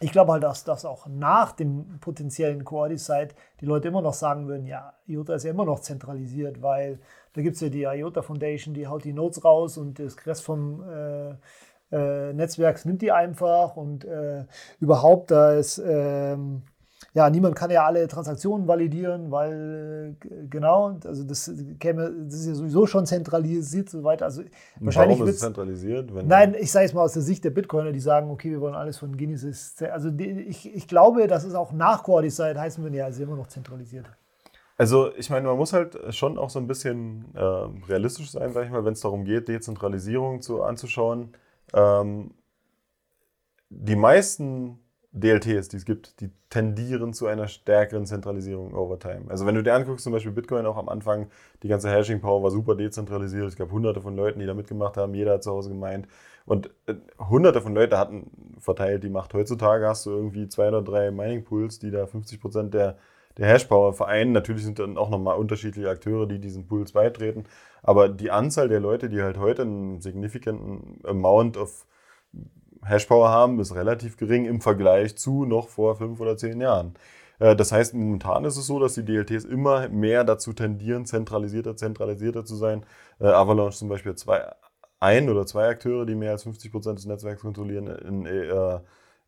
ich 0.00 0.12
glaube 0.12 0.32
halt, 0.32 0.44
dass 0.44 0.64
das 0.64 0.84
auch 0.84 1.06
nach 1.08 1.52
dem 1.52 1.98
potenziellen 2.00 2.64
Core-Decide 2.64 3.34
die 3.60 3.66
Leute 3.66 3.88
immer 3.88 4.02
noch 4.02 4.14
sagen 4.14 4.46
würden, 4.46 4.66
ja, 4.66 4.94
IOTA 5.06 5.34
ist 5.34 5.44
ja 5.44 5.50
immer 5.50 5.64
noch 5.64 5.80
zentralisiert, 5.80 6.62
weil 6.62 7.00
da 7.32 7.42
gibt 7.42 7.56
es 7.56 7.60
ja 7.62 7.68
die 7.68 7.82
IOTA 7.82 8.22
Foundation, 8.22 8.74
die 8.74 8.86
haut 8.86 9.04
die 9.04 9.12
Notes 9.12 9.44
raus 9.44 9.76
und 9.76 9.98
das 9.98 10.24
Rest 10.26 10.44
vom 10.44 10.84
äh, 10.88 11.34
äh, 11.90 12.32
Netzwerks 12.32 12.84
nimmt 12.84 13.02
die 13.02 13.12
einfach 13.12 13.76
und 13.76 14.04
äh, 14.04 14.44
überhaupt, 14.78 15.30
da 15.30 15.52
ist 15.52 15.78
ähm, 15.84 16.62
ja, 17.14 17.30
niemand 17.30 17.56
kann 17.56 17.70
ja 17.70 17.84
alle 17.84 18.06
Transaktionen 18.06 18.68
validieren, 18.68 19.30
weil 19.30 20.16
äh, 20.20 20.46
genau, 20.48 20.98
also 21.04 21.24
das 21.24 21.50
käme, 21.80 22.12
das 22.24 22.40
ist 22.40 22.46
ja 22.48 22.54
sowieso 22.54 22.86
schon 22.86 23.06
zentralisiert 23.06 23.88
so 23.88 24.04
weiter. 24.04 24.26
Also 24.26 24.42
wahrscheinlich 24.78 25.18
Warum 25.18 25.28
ist 25.28 25.36
es 25.36 25.40
zentralisiert? 25.40 26.12
nein, 26.24 26.54
ich 26.58 26.70
sage 26.70 26.86
es 26.86 26.92
mal 26.92 27.02
aus 27.02 27.14
der 27.14 27.22
Sicht 27.22 27.44
der 27.44 27.50
Bitcoiner, 27.50 27.92
die 27.92 28.00
sagen, 28.00 28.30
okay, 28.30 28.50
wir 28.50 28.60
wollen 28.60 28.74
alles 28.74 28.98
von 28.98 29.16
Genesis. 29.16 29.74
Also 29.90 30.10
ich, 30.18 30.74
ich 30.74 30.86
glaube, 30.86 31.26
dass 31.26 31.44
es 31.44 31.54
auch 31.54 31.72
nach 31.72 32.02
Core-Decide 32.02 32.60
heißen 32.60 32.82
würde, 32.84 32.98
ja, 32.98 33.08
es 33.08 33.16
ist 33.16 33.22
immer 33.22 33.36
noch 33.36 33.48
zentralisiert. 33.48 34.06
Also 34.76 35.10
ich 35.16 35.28
meine, 35.30 35.48
man 35.48 35.56
muss 35.56 35.72
halt 35.72 35.98
schon 36.14 36.38
auch 36.38 36.50
so 36.50 36.60
ein 36.60 36.68
bisschen 36.68 37.34
äh, 37.34 37.42
realistisch 37.88 38.30
sein, 38.30 38.52
sage 38.52 38.66
ich 38.66 38.72
mal, 38.72 38.84
wenn 38.84 38.92
es 38.92 39.00
darum 39.00 39.24
geht, 39.24 39.48
Dezentralisierung 39.48 40.40
zu, 40.40 40.62
anzuschauen. 40.62 41.32
Ähm, 41.74 42.30
die 43.70 43.96
meisten 43.96 44.78
DLTs, 45.12 45.68
die 45.68 45.76
es 45.78 45.84
gibt, 45.84 46.20
die 46.20 46.30
tendieren 46.50 47.14
zu 47.14 47.26
einer 47.26 47.48
stärkeren 47.48 48.04
Zentralisierung 48.06 48.74
over 48.74 48.98
time. 48.98 49.22
Also 49.28 49.46
wenn 49.46 49.54
du 49.54 49.62
dir 49.62 49.74
anguckst, 49.74 50.04
zum 50.04 50.12
Beispiel 50.12 50.32
Bitcoin 50.32 50.66
auch 50.66 50.76
am 50.76 50.88
Anfang, 50.88 51.30
die 51.62 51.68
ganze 51.68 51.90
Hashing-Power 51.90 52.42
war 52.42 52.50
super 52.50 52.74
dezentralisiert. 52.74 53.46
Es 53.46 53.56
gab 53.56 53.70
hunderte 53.70 54.02
von 54.02 54.16
Leuten, 54.16 54.38
die 54.38 54.46
da 54.46 54.54
mitgemacht 54.54 54.96
haben. 54.96 55.14
Jeder 55.14 55.34
hat 55.34 55.44
zu 55.44 55.50
Hause 55.50 55.70
gemeint. 55.70 56.08
Und 56.44 56.70
äh, 56.86 56.94
hunderte 57.18 57.62
von 57.62 57.74
Leuten 57.74 57.96
hatten 57.96 58.30
verteilt 58.58 59.02
die 59.02 59.10
Macht. 59.10 59.32
Heutzutage 59.34 59.86
hast 59.86 60.04
du 60.06 60.10
irgendwie 60.10 60.48
zwei 60.48 60.68
oder 60.68 60.82
drei 60.82 61.10
Mining-Pools, 61.10 61.78
die 61.78 61.90
da 61.90 62.06
50 62.06 62.40
Prozent 62.40 62.74
der, 62.74 62.98
der 63.38 63.48
Hash-Power 63.48 63.94
vereinen. 63.94 64.32
Natürlich 64.32 64.64
sind 64.64 64.78
dann 64.78 64.98
auch 64.98 65.10
nochmal 65.10 65.36
unterschiedliche 65.36 65.88
Akteure, 65.88 66.26
die 66.26 66.38
diesen 66.38 66.66
Pools 66.66 66.92
beitreten. 66.92 67.44
Aber 67.82 68.10
die 68.10 68.30
Anzahl 68.30 68.68
der 68.68 68.80
Leute, 68.80 69.08
die 69.08 69.22
halt 69.22 69.38
heute 69.38 69.62
einen 69.62 70.00
signifikanten 70.02 71.00
Amount 71.04 71.56
of 71.56 71.86
Hashpower 72.88 73.28
haben, 73.28 73.60
ist 73.60 73.74
relativ 73.74 74.16
gering 74.16 74.46
im 74.46 74.60
Vergleich 74.60 75.16
zu 75.16 75.44
noch 75.44 75.68
vor 75.68 75.96
fünf 75.96 76.20
oder 76.20 76.36
zehn 76.36 76.60
Jahren. 76.60 76.94
Äh, 77.38 77.56
das 77.56 77.72
heißt, 77.72 77.94
momentan 77.94 78.44
ist 78.44 78.56
es 78.56 78.66
so, 78.66 78.78
dass 78.78 78.94
die 78.94 79.04
DLTs 79.04 79.44
immer 79.44 79.88
mehr 79.88 80.24
dazu 80.24 80.52
tendieren, 80.52 81.06
zentralisierter, 81.06 81.76
zentralisierter 81.76 82.44
zu 82.44 82.56
sein. 82.56 82.84
Äh, 83.20 83.26
Avalanche 83.26 83.78
zum 83.78 83.88
Beispiel 83.88 84.14
zwei, 84.14 84.42
ein 85.00 85.28
oder 85.28 85.46
zwei 85.46 85.68
Akteure, 85.68 86.06
die 86.06 86.14
mehr 86.14 86.32
als 86.32 86.44
50 86.44 86.72
Prozent 86.72 86.98
des 86.98 87.06
Netzwerks 87.06 87.40
kontrollieren. 87.42 87.86
In 87.86 88.26
äh, 88.26 88.80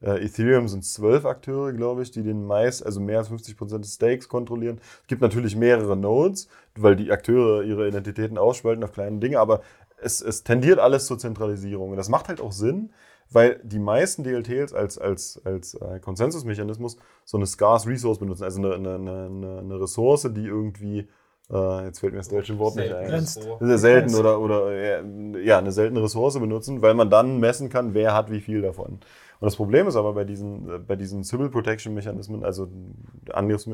äh, 0.02 0.24
Ethereum 0.24 0.66
sind 0.68 0.84
zwölf 0.84 1.26
Akteure, 1.26 1.72
glaube 1.72 2.02
ich, 2.02 2.11
die 2.11 2.22
den 2.22 2.46
meist, 2.46 2.84
also 2.84 3.00
mehr 3.00 3.18
als 3.18 3.28
50 3.28 3.56
Prozent 3.56 3.84
des 3.84 3.94
Stakes 3.94 4.28
kontrollieren. 4.28 4.80
Es 5.02 5.06
gibt 5.08 5.20
natürlich 5.20 5.56
mehrere 5.56 5.96
Nodes, 5.96 6.48
weil 6.74 6.96
die 6.96 7.12
Akteure 7.12 7.62
ihre 7.62 7.86
Identitäten 7.86 8.38
ausspalten 8.38 8.82
auf 8.82 8.92
kleine 8.92 9.18
Dinge, 9.18 9.38
aber 9.38 9.61
es, 10.02 10.22
es 10.22 10.42
tendiert 10.42 10.78
alles 10.78 11.06
zur 11.06 11.18
Zentralisierung. 11.18 11.90
Und 11.90 11.96
das 11.96 12.08
macht 12.08 12.28
halt 12.28 12.40
auch 12.40 12.52
Sinn, 12.52 12.92
weil 13.31 13.61
die 13.62 13.78
meisten 13.78 14.24
DLTs 14.24 14.72
als, 14.72 14.99
als, 14.99 15.41
als 15.45 15.74
äh, 15.74 16.01
Konsensusmechanismus 16.01 16.97
so 17.24 17.37
eine 17.37 17.47
scarce 17.47 17.87
Resource 17.87 18.18
benutzen, 18.18 18.45
also 18.45 18.61
eine, 18.61 18.74
eine, 18.74 18.95
eine, 18.97 19.59
eine 19.59 19.81
Ressource, 19.81 20.28
die 20.33 20.47
irgendwie, 20.47 21.09
äh, 21.51 21.85
jetzt 21.85 22.01
fällt 22.01 22.12
mir 22.12 22.18
das 22.18 22.28
deutsche 22.28 22.59
Wort 22.59 22.76
nicht 22.76 22.93
ein, 22.93 23.24
sehr 23.24 23.78
selten 23.78 24.14
oder, 24.14 24.41
oder 24.41 25.41
ja, 25.41 25.59
eine 25.59 25.72
seltene 25.72 26.03
Ressource 26.03 26.39
benutzen, 26.39 26.83
weil 26.83 26.95
man 26.95 27.09
dann 27.09 27.39
messen 27.39 27.68
kann, 27.68 27.95
wer 27.95 28.14
hat 28.14 28.31
wie 28.31 28.41
viel 28.41 28.62
davon. 28.62 28.99
Und 29.41 29.47
das 29.47 29.57
Problem 29.57 29.87
ist 29.87 29.97
aber 29.97 30.12
bei 30.12 30.24
diesen, 30.24 30.85
bei 30.87 30.97
diesen 30.97 31.24
Civil 31.24 31.49
Protection 31.49 31.95
Mechanismen, 31.95 32.45
also 32.45 32.68
Angriffs 33.33 33.68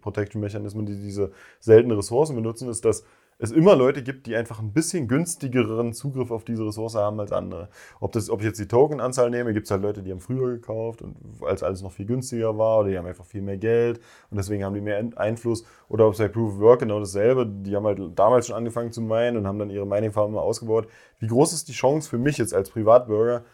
Protection 0.00 0.40
Mechanismen, 0.40 0.86
die 0.86 0.96
diese 0.96 1.32
seltene 1.58 1.98
Ressourcen 1.98 2.36
benutzen, 2.36 2.70
ist, 2.70 2.84
dass 2.84 3.04
es 3.42 3.52
immer 3.52 3.74
Leute 3.74 4.02
gibt, 4.02 4.26
die 4.26 4.36
einfach 4.36 4.60
ein 4.60 4.72
bisschen 4.72 5.08
günstigeren 5.08 5.94
Zugriff 5.94 6.30
auf 6.30 6.44
diese 6.44 6.66
Ressource 6.66 6.94
haben 6.94 7.18
als 7.20 7.32
andere. 7.32 7.70
Ob, 7.98 8.12
das, 8.12 8.28
ob 8.28 8.40
ich 8.40 8.46
jetzt 8.46 8.60
die 8.60 8.68
Tokenanzahl 8.68 9.30
nehme, 9.30 9.54
gibt 9.54 9.66
es 9.66 9.70
halt 9.70 9.80
Leute, 9.82 10.02
die 10.02 10.10
haben 10.10 10.20
früher 10.20 10.50
gekauft 10.50 11.00
und 11.00 11.16
als 11.42 11.62
alles 11.62 11.82
noch 11.82 11.92
viel 11.92 12.04
günstiger 12.04 12.58
war 12.58 12.80
oder 12.80 12.90
die 12.90 12.98
haben 12.98 13.06
einfach 13.06 13.24
viel 13.24 13.40
mehr 13.40 13.56
Geld 13.56 13.98
und 14.30 14.36
deswegen 14.36 14.62
haben 14.62 14.74
die 14.74 14.82
mehr 14.82 15.02
Einfluss. 15.16 15.64
Oder 15.88 16.06
ob 16.06 16.12
es 16.12 16.18
bei 16.18 16.28
Proof 16.28 16.54
of 16.54 16.60
Work 16.60 16.80
genau 16.80 17.00
dasselbe, 17.00 17.46
die 17.46 17.74
haben 17.74 17.86
halt 17.86 18.00
damals 18.14 18.46
schon 18.46 18.56
angefangen 18.56 18.92
zu 18.92 19.00
meinen 19.00 19.38
und 19.38 19.46
haben 19.46 19.58
dann 19.58 19.70
ihre 19.70 19.86
Mining-Farm 19.86 20.36
ausgebaut. 20.36 20.86
Wie 21.18 21.26
groß 21.26 21.54
ist 21.54 21.68
die 21.68 21.72
Chance 21.72 22.10
für 22.10 22.18
mich 22.18 22.36
jetzt 22.36 22.52
als 22.52 22.68
Privatbürger, 22.70 23.44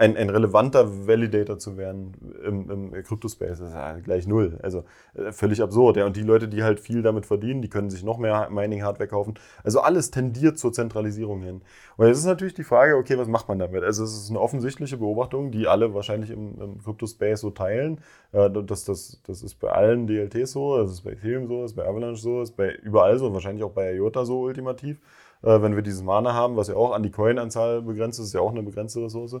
ein, 0.00 0.16
ein 0.16 0.30
relevanter 0.30 1.06
Validator 1.06 1.58
zu 1.58 1.76
werden 1.76 2.14
im, 2.42 2.70
im 2.70 2.92
Crypto-Space. 3.04 3.60
Ist 3.60 3.74
ja 3.74 3.98
gleich 3.98 4.26
null. 4.26 4.58
Also 4.62 4.84
äh, 5.14 5.30
völlig 5.30 5.62
absurd. 5.62 5.98
Ja. 5.98 6.06
Und 6.06 6.16
die 6.16 6.22
Leute, 6.22 6.48
die 6.48 6.62
halt 6.62 6.80
viel 6.80 7.02
damit 7.02 7.26
verdienen, 7.26 7.60
die 7.60 7.68
können 7.68 7.90
sich 7.90 8.02
noch 8.02 8.16
mehr 8.16 8.48
Mining-Hardware 8.48 9.08
kaufen. 9.08 9.34
Also 9.62 9.80
alles 9.80 10.10
tendiert 10.10 10.58
zur 10.58 10.72
Zentralisierung 10.72 11.42
hin. 11.42 11.60
Und 11.98 12.06
jetzt 12.06 12.16
ist 12.16 12.24
natürlich 12.24 12.54
die 12.54 12.64
Frage, 12.64 12.96
okay, 12.96 13.18
was 13.18 13.28
macht 13.28 13.48
man 13.48 13.58
damit? 13.58 13.84
Also 13.84 14.02
es 14.04 14.14
ist 14.14 14.30
eine 14.30 14.40
offensichtliche 14.40 14.96
Beobachtung, 14.96 15.50
die 15.50 15.68
alle 15.68 15.92
wahrscheinlich 15.92 16.30
im, 16.30 16.58
im 16.58 16.78
Crypto-Space 16.82 17.42
so 17.42 17.50
teilen. 17.50 18.00
Äh, 18.32 18.48
das, 18.50 18.84
das, 18.84 19.20
das 19.26 19.42
ist 19.42 19.56
bei 19.56 19.70
allen 19.70 20.06
DLTs 20.06 20.52
so, 20.52 20.78
das 20.78 20.92
ist 20.92 21.02
bei 21.02 21.12
Ethereum 21.12 21.46
so, 21.46 21.60
das 21.60 21.72
ist 21.72 21.76
bei 21.76 21.86
Avalanche 21.86 22.22
so, 22.22 22.40
das 22.40 22.50
ist 22.50 22.56
bei 22.56 22.72
überall 22.72 23.18
so, 23.18 23.34
wahrscheinlich 23.34 23.64
auch 23.64 23.72
bei 23.72 23.92
IOTA 23.96 24.24
so 24.24 24.40
ultimativ. 24.40 24.98
Äh, 25.42 25.60
wenn 25.60 25.74
wir 25.74 25.82
dieses 25.82 26.02
Mana 26.02 26.32
haben, 26.32 26.56
was 26.56 26.68
ja 26.68 26.76
auch 26.76 26.92
an 26.92 27.02
die 27.02 27.10
Coin-Anzahl 27.10 27.82
begrenzt 27.82 28.18
ist, 28.18 28.28
ist 28.28 28.32
ja 28.32 28.40
auch 28.40 28.52
eine 28.52 28.62
begrenzte 28.62 29.02
Ressource. 29.02 29.36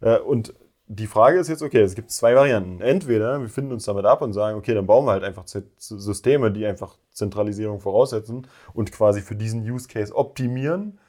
Äh, 0.00 0.18
und 0.18 0.54
die 0.88 1.06
Frage 1.06 1.38
ist 1.38 1.48
jetzt, 1.48 1.62
okay, 1.62 1.80
es 1.80 1.94
gibt 1.94 2.10
zwei 2.10 2.36
Varianten. 2.36 2.80
Entweder 2.80 3.40
wir 3.40 3.48
finden 3.48 3.72
uns 3.72 3.84
damit 3.84 4.04
ab 4.04 4.22
und 4.22 4.32
sagen, 4.32 4.56
okay, 4.56 4.72
dann 4.74 4.86
bauen 4.86 5.04
wir 5.04 5.12
halt 5.12 5.24
einfach 5.24 5.44
Systeme, 5.78 6.52
die 6.52 6.64
einfach 6.64 6.96
Zentralisierung 7.10 7.80
voraussetzen 7.80 8.46
und 8.72 8.92
quasi 8.92 9.20
für 9.20 9.34
diesen 9.34 9.68
Use 9.68 9.88
Case 9.88 10.14
optimieren. 10.14 11.00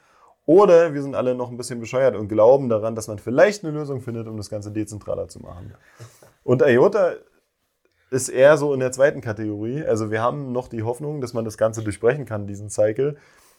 Oder 0.46 0.94
wir 0.94 1.02
sind 1.02 1.14
alle 1.14 1.34
noch 1.34 1.50
ein 1.50 1.56
bisschen 1.56 1.78
bescheuert 1.78 2.16
und 2.16 2.28
glauben 2.28 2.68
daran, 2.68 2.94
dass 2.94 3.06
man 3.06 3.18
vielleicht 3.18 3.64
eine 3.64 3.72
Lösung 3.72 4.00
findet, 4.00 4.26
um 4.26 4.36
das 4.36 4.50
Ganze 4.50 4.72
dezentraler 4.72 5.28
zu 5.28 5.40
machen. 5.40 5.74
Und 6.42 6.62
IOTA 6.62 7.16
ist 8.10 8.30
eher 8.30 8.56
so 8.56 8.72
in 8.72 8.80
der 8.80 8.90
zweiten 8.90 9.20
Kategorie. 9.20 9.84
Also 9.84 10.10
wir 10.10 10.22
haben 10.22 10.52
noch 10.52 10.68
die 10.68 10.82
Hoffnung, 10.82 11.20
dass 11.20 11.34
man 11.34 11.44
das 11.44 11.58
Ganze 11.58 11.82
durchbrechen 11.82 12.24
kann, 12.24 12.46
diesen 12.46 12.70
Cycle. 12.70 13.16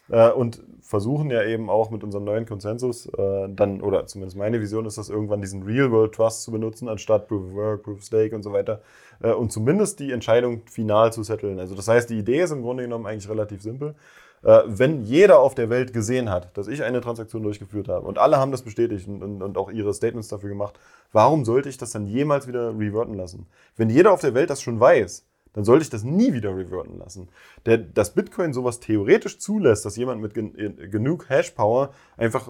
Äh, 0.10 0.32
und 0.32 0.62
versuchen 0.82 1.30
ja 1.30 1.43
eben 1.43 1.70
auch 1.70 1.91
mit 1.91 2.03
unserem 2.03 2.24
neuen 2.24 2.45
Konsensus 2.45 3.05
äh, 3.05 3.47
dann, 3.49 3.82
oder 3.82 4.07
zumindest 4.07 4.38
meine 4.38 4.60
Vision 4.60 4.86
ist 4.86 4.97
das, 4.97 5.10
irgendwann 5.10 5.41
diesen 5.41 5.64
Real-World-Trust 5.64 6.43
zu 6.43 6.51
benutzen, 6.51 6.89
anstatt 6.89 7.28
Proof 7.28 7.43
of 7.43 7.53
Work, 7.53 7.84
Proof 7.84 7.97
of 7.97 8.03
Stake 8.03 8.36
und 8.36 8.41
so 8.41 8.51
weiter. 8.51 8.82
Äh, 9.22 9.34
und 9.34 9.51
zumindest 9.51 9.99
die 9.99 10.12
Entscheidung 10.12 10.64
final 10.66 11.14
zu 11.14 11.24
setteln. 11.24 11.60
Also 11.60 11.76
das 11.76 11.88
heißt, 11.88 12.10
die 12.10 12.18
Idee 12.18 12.41
ist 12.41 12.51
im 12.51 12.62
Grunde 12.62 12.84
genommen 12.84 13.05
eigentlich 13.05 13.30
relativ 13.30 13.62
simpel. 13.62 13.95
Äh, 14.43 14.62
wenn 14.66 15.03
jeder 15.03 15.39
auf 15.39 15.53
der 15.53 15.70
Welt 15.70 15.93
gesehen 15.93 16.30
hat, 16.30 16.57
dass 16.57 16.68
ich 16.68 16.84
eine 16.84 17.01
Transaktion 17.01 17.43
durchgeführt 17.43 17.89
habe 17.89 18.07
und 18.07 18.18
alle 18.18 18.38
haben 18.38 18.51
das 18.51 18.62
bestätigt 18.62 19.07
und, 19.07 19.22
und, 19.22 19.43
und 19.43 19.57
auch 19.57 19.70
ihre 19.70 19.93
Statements 19.93 20.30
dafür 20.30 20.49
gemacht, 20.49 20.80
warum 21.12 21.45
sollte 21.45 21.70
ich 21.70 21.78
das 21.78 21.91
dann 21.91 22.07
jemals 22.07 22.47
wieder 22.47 22.78
reverten 22.78 23.14
lassen? 23.14 23.47
Wenn 23.76 23.89
jeder 23.89 24.12
auf 24.12 24.22
der 24.22 24.34
Welt 24.34 24.49
das 24.49 24.62
schon 24.62 24.80
weiß, 24.80 25.28
dann 25.60 25.66
sollte 25.66 25.84
ich 25.84 25.89
das 25.89 26.05
nie 26.05 26.32
wieder 26.32 26.55
reverten 26.55 26.99
lassen. 26.99 27.28
Der, 27.66 27.80
dass 27.80 28.14
Bitcoin 28.14 28.53
sowas 28.53 28.80
theoretisch 28.80 29.39
zulässt, 29.39 29.84
dass 29.84 29.97
jemand 29.97 30.22
mit 30.22 30.34
gen, 30.34 30.53
genug 30.89 31.28
Hash-Power 31.28 31.91
einfach 32.16 32.49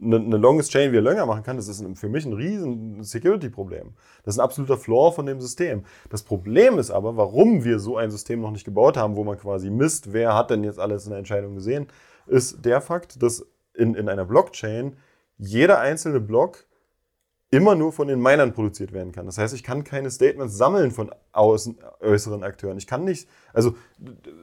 eine, 0.00 0.16
eine 0.16 0.38
Longest 0.38 0.70
Chain 0.70 0.90
wie 0.90 0.96
länger 0.96 1.26
machen 1.26 1.42
kann, 1.42 1.58
das 1.58 1.68
ist 1.68 1.84
für 1.98 2.08
mich 2.08 2.24
ein 2.24 2.32
riesen 2.32 3.04
Security-Problem. 3.04 3.92
Das 4.24 4.36
ist 4.36 4.38
ein 4.38 4.44
absoluter 4.44 4.78
Flaw 4.78 5.14
von 5.14 5.26
dem 5.26 5.38
System. 5.38 5.84
Das 6.08 6.22
Problem 6.22 6.78
ist 6.78 6.90
aber, 6.90 7.18
warum 7.18 7.62
wir 7.62 7.78
so 7.78 7.98
ein 7.98 8.10
System 8.10 8.40
noch 8.40 8.52
nicht 8.52 8.64
gebaut 8.64 8.96
haben, 8.96 9.16
wo 9.16 9.24
man 9.24 9.36
quasi 9.36 9.68
misst, 9.68 10.14
wer 10.14 10.34
hat 10.34 10.48
denn 10.48 10.64
jetzt 10.64 10.80
alles 10.80 11.04
in 11.04 11.10
der 11.10 11.18
Entscheidung 11.18 11.56
gesehen, 11.56 11.88
ist 12.26 12.64
der 12.64 12.80
Fakt, 12.80 13.22
dass 13.22 13.44
in, 13.74 13.94
in 13.94 14.08
einer 14.08 14.24
Blockchain 14.24 14.96
jeder 15.36 15.78
einzelne 15.80 16.20
Block 16.20 16.64
immer 17.50 17.76
nur 17.76 17.92
von 17.92 18.08
den 18.08 18.20
Minern 18.20 18.52
produziert 18.52 18.92
werden 18.92 19.12
kann. 19.12 19.26
Das 19.26 19.38
heißt, 19.38 19.54
ich 19.54 19.62
kann 19.62 19.84
keine 19.84 20.10
Statements 20.10 20.56
sammeln 20.56 20.90
von 20.90 21.10
außen, 21.30 21.78
äußeren 22.00 22.42
Akteuren. 22.42 22.76
Ich 22.76 22.88
kann 22.88 23.04
nicht, 23.04 23.28
also 23.52 23.76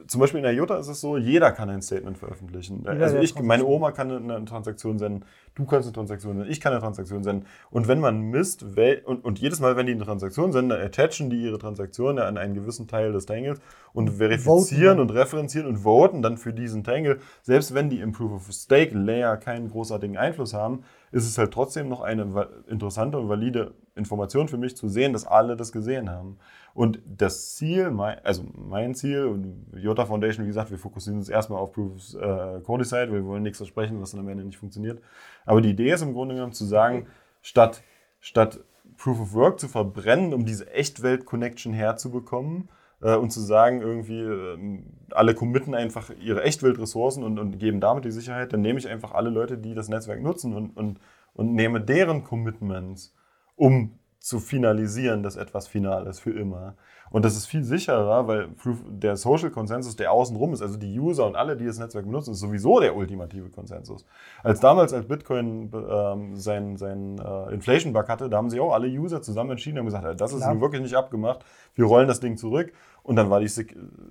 zum 0.06 0.20
Beispiel 0.20 0.38
in 0.38 0.44
der 0.44 0.54
IOTA 0.54 0.78
ist 0.78 0.88
es 0.88 1.02
so, 1.02 1.18
jeder 1.18 1.52
kann 1.52 1.68
ein 1.68 1.82
Statement 1.82 2.16
veröffentlichen. 2.16 2.82
Ja, 2.86 2.92
also 2.92 3.18
ich, 3.18 3.38
meine 3.38 3.66
Oma 3.66 3.92
kann 3.92 4.10
eine 4.10 4.44
Transaktion 4.46 4.98
senden, 4.98 5.26
du 5.54 5.66
kannst 5.66 5.86
eine 5.86 5.92
Transaktion 5.92 6.36
senden, 6.36 6.50
ich 6.50 6.60
kann 6.60 6.72
eine 6.72 6.80
Transaktion 6.80 7.22
senden. 7.22 7.46
Und 7.70 7.88
wenn 7.88 8.00
man 8.00 8.20
misst, 8.22 8.64
und, 9.04 9.24
und 9.24 9.38
jedes 9.38 9.60
Mal, 9.60 9.76
wenn 9.76 9.86
die 9.86 9.92
eine 9.92 10.04
Transaktion 10.04 10.52
senden, 10.52 10.70
dann 10.70 10.80
attachen 10.80 11.28
die 11.28 11.42
ihre 11.42 11.58
Transaktion 11.58 12.18
an 12.18 12.38
einen 12.38 12.54
gewissen 12.54 12.88
Teil 12.88 13.12
des 13.12 13.26
Tangles 13.26 13.60
und 13.92 14.10
verifizieren 14.12 14.96
voten. 14.96 15.00
und 15.00 15.10
referenzieren 15.10 15.66
und 15.66 15.78
voten 15.78 16.22
dann 16.22 16.38
für 16.38 16.54
diesen 16.54 16.84
Tangle. 16.84 17.18
Selbst 17.42 17.74
wenn 17.74 17.90
die 17.90 18.00
im 18.00 18.12
Proof 18.12 18.32
of 18.32 18.52
Stake 18.52 18.96
Layer 18.96 19.36
keinen 19.36 19.68
großartigen 19.68 20.16
Einfluss 20.16 20.54
haben, 20.54 20.84
ist 21.14 21.28
es 21.28 21.38
halt 21.38 21.52
trotzdem 21.52 21.88
noch 21.88 22.00
eine 22.00 22.48
interessante 22.66 23.16
und 23.18 23.28
valide 23.28 23.72
Information 23.94 24.48
für 24.48 24.58
mich 24.58 24.76
zu 24.76 24.88
sehen, 24.88 25.12
dass 25.12 25.24
alle 25.24 25.56
das 25.56 25.70
gesehen 25.70 26.10
haben. 26.10 26.38
Und 26.74 26.98
das 27.06 27.54
Ziel, 27.54 27.96
also 28.24 28.42
mein 28.52 28.96
Ziel 28.96 29.26
und 29.26 29.64
Jota 29.76 30.06
Foundation, 30.06 30.44
wie 30.44 30.48
gesagt, 30.48 30.72
wir 30.72 30.78
fokussieren 30.78 31.20
uns 31.20 31.28
erstmal 31.28 31.60
auf 31.60 31.72
Proof 31.72 31.92
of 31.92 32.20
äh, 32.20 32.60
Codicide, 32.62 33.12
wir 33.12 33.24
wollen 33.24 33.44
nichts 33.44 33.58
versprechen, 33.58 34.00
was 34.00 34.10
dann 34.10 34.20
am 34.20 34.28
Ende 34.28 34.42
nicht 34.42 34.58
funktioniert. 34.58 35.00
Aber 35.46 35.60
die 35.60 35.70
Idee 35.70 35.92
ist 35.92 36.02
im 36.02 36.14
Grunde 36.14 36.34
genommen 36.34 36.52
zu 36.52 36.64
sagen, 36.64 37.06
statt, 37.42 37.84
statt 38.18 38.58
Proof 38.96 39.20
of 39.20 39.34
Work 39.34 39.60
zu 39.60 39.68
verbrennen, 39.68 40.34
um 40.34 40.44
diese 40.44 40.68
Echtwelt-Connection 40.72 41.72
herzubekommen, 41.72 42.68
äh, 43.04 43.14
und 43.14 43.30
zu 43.30 43.40
sagen, 43.40 43.82
irgendwie, 43.82 44.20
äh, 44.20 44.82
alle 45.12 45.34
committen 45.34 45.74
einfach 45.74 46.10
ihre 46.20 46.42
Echtwelt-Ressourcen 46.42 47.22
und, 47.22 47.38
und 47.38 47.58
geben 47.58 47.80
damit 47.80 48.04
die 48.04 48.10
Sicherheit, 48.10 48.52
dann 48.52 48.62
nehme 48.62 48.78
ich 48.78 48.88
einfach 48.88 49.12
alle 49.12 49.30
Leute, 49.30 49.58
die 49.58 49.74
das 49.74 49.88
Netzwerk 49.88 50.22
nutzen 50.22 50.54
und, 50.54 50.76
und, 50.76 50.98
und 51.34 51.54
nehme 51.54 51.80
deren 51.80 52.24
Commitments, 52.24 53.14
um 53.54 53.98
zu 54.18 54.40
finalisieren, 54.40 55.22
dass 55.22 55.36
etwas 55.36 55.68
final 55.68 56.06
ist 56.06 56.20
für 56.20 56.30
immer. 56.30 56.76
Und 57.10 57.26
das 57.26 57.36
ist 57.36 57.44
viel 57.44 57.62
sicherer, 57.62 58.26
weil 58.26 58.48
der 58.88 59.16
Social 59.16 59.50
Consensus, 59.50 59.96
der 59.96 60.10
außenrum 60.10 60.54
ist, 60.54 60.62
also 60.62 60.78
die 60.78 60.98
User 60.98 61.26
und 61.26 61.36
alle, 61.36 61.56
die 61.56 61.66
das 61.66 61.78
Netzwerk 61.78 62.06
benutzen, 62.06 62.32
ist 62.32 62.40
sowieso 62.40 62.80
der 62.80 62.96
ultimative 62.96 63.50
Konsensus. 63.50 64.06
Als 64.42 64.60
damals, 64.60 64.94
als 64.94 65.06
Bitcoin 65.06 65.70
ähm, 65.72 66.36
seinen 66.36 66.78
sein, 66.78 67.18
äh, 67.18 67.52
Inflation-Bug 67.52 68.08
hatte, 68.08 68.30
da 68.30 68.38
haben 68.38 68.48
sich 68.48 68.58
auch 68.58 68.72
alle 68.72 68.88
User 68.88 69.20
zusammen 69.20 69.50
entschieden 69.50 69.78
und 69.78 69.84
gesagt, 69.84 70.20
das 70.20 70.32
ist 70.32 70.40
ja. 70.40 70.60
wirklich 70.60 70.80
nicht 70.80 70.94
abgemacht, 70.94 71.44
wir 71.74 71.84
rollen 71.84 72.08
das 72.08 72.20
Ding 72.20 72.38
zurück 72.38 72.72
und 73.04 73.16
dann 73.16 73.28
war 73.28 73.38
die 73.38 73.50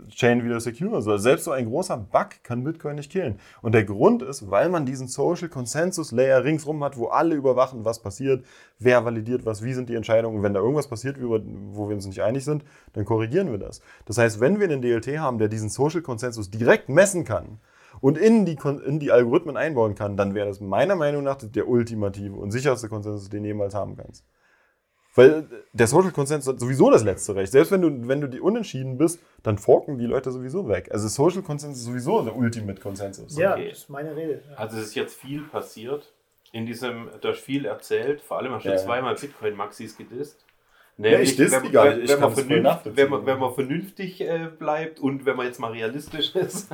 Chain 0.09 0.45
wieder 0.45 0.59
secure. 0.59 0.95
Also 0.95 1.17
selbst 1.17 1.45
so 1.45 1.51
ein 1.51 1.65
großer 1.65 1.97
Bug 1.97 2.27
kann 2.43 2.63
Bitcoin 2.63 2.95
nicht 2.95 3.11
killen. 3.11 3.39
Und 3.63 3.73
der 3.73 3.85
Grund 3.85 4.21
ist, 4.21 4.51
weil 4.51 4.69
man 4.69 4.85
diesen 4.85 5.07
Social 5.07 5.49
Consensus 5.49 6.11
Layer 6.11 6.43
ringsrum 6.43 6.83
hat, 6.83 6.95
wo 6.95 7.07
alle 7.07 7.33
überwachen, 7.33 7.85
was 7.85 8.03
passiert, 8.03 8.45
wer 8.77 9.03
validiert 9.03 9.47
was, 9.47 9.63
wie 9.63 9.73
sind 9.73 9.89
die 9.89 9.95
Entscheidungen. 9.95 10.37
Und 10.37 10.43
wenn 10.43 10.53
da 10.53 10.59
irgendwas 10.59 10.87
passiert, 10.87 11.17
wo 11.19 11.89
wir 11.89 11.95
uns 11.95 12.05
nicht 12.05 12.21
einig 12.21 12.45
sind, 12.45 12.63
dann 12.93 13.03
korrigieren 13.03 13.51
wir 13.51 13.57
das. 13.57 13.81
Das 14.05 14.19
heißt, 14.19 14.39
wenn 14.39 14.59
wir 14.59 14.69
einen 14.69 14.83
DLT 14.83 15.17
haben, 15.17 15.39
der 15.39 15.47
diesen 15.47 15.69
Social 15.69 16.03
Consensus 16.03 16.51
direkt 16.51 16.87
messen 16.87 17.25
kann, 17.25 17.59
und 17.99 18.17
in 18.17 18.45
die, 18.45 18.57
in 18.85 18.99
die 18.99 19.11
Algorithmen 19.11 19.55
einbauen 19.55 19.95
kann, 19.95 20.17
dann 20.17 20.33
wäre 20.33 20.47
das 20.47 20.59
meiner 20.59 20.95
Meinung 20.95 21.23
nach 21.23 21.37
der 21.37 21.69
ultimative 21.69 22.35
und 22.35 22.51
sicherste 22.51 22.89
Konsensus, 22.89 23.29
den 23.29 23.43
du 23.43 23.49
jemals 23.49 23.75
haben 23.75 23.95
kannst. 23.95 24.25
Weil 25.15 25.47
der 25.73 25.87
Social 25.87 26.11
Consensus 26.11 26.53
hat 26.53 26.59
sowieso 26.59 26.89
das 26.89 27.03
letzte 27.03 27.35
Recht. 27.35 27.51
Selbst 27.51 27.71
wenn 27.71 27.81
du, 27.81 28.07
wenn 28.07 28.19
du 28.19 28.27
die 28.27 28.39
unentschieden 28.39 28.97
bist, 28.97 29.19
dann 29.43 29.57
forken 29.57 29.97
die 29.99 30.07
Leute 30.07 30.31
sowieso 30.31 30.67
weg. 30.67 30.89
Also 30.91 31.07
Social 31.07 31.43
Consensus 31.43 31.79
ist 31.79 31.85
sowieso 31.85 32.23
der 32.23 32.35
Ultimate 32.35 32.81
Consensus. 32.81 33.37
Ja, 33.37 33.53
okay. 33.53 33.69
das 33.69 33.79
ist 33.79 33.89
meine 33.89 34.15
Rede. 34.15 34.41
Also 34.55 34.77
es 34.77 34.87
ist 34.87 34.95
jetzt 34.95 35.15
viel 35.15 35.43
passiert. 35.43 36.11
In 36.51 36.65
diesem, 36.65 37.09
da 37.21 37.31
ist 37.31 37.39
viel 37.39 37.65
erzählt. 37.65 38.21
Vor 38.21 38.37
allem 38.37 38.53
hast 38.53 38.65
du 38.65 38.69
ja. 38.69 38.77
zweimal 38.77 39.15
Bitcoin-Maxis 39.15 39.97
gedisst. 39.97 40.43
Nämlich, 40.97 41.37
ja, 41.37 41.45
ich 41.45 41.51
wenn, 41.51 41.71
gar 41.71 41.95
nicht. 41.95 42.03
Ich 42.03 42.09
wenn, 42.11 42.19
man 42.19 42.33
vernünftig, 42.33 42.95
wenn, 42.95 43.09
man, 43.09 43.25
wenn 43.25 43.39
man 43.39 43.53
vernünftig 43.55 44.21
äh, 44.21 44.47
bleibt 44.57 44.99
und 44.99 45.25
wenn 45.25 45.35
man 45.35 45.47
jetzt 45.47 45.59
mal 45.59 45.71
realistisch 45.71 46.35
ist. 46.35 46.71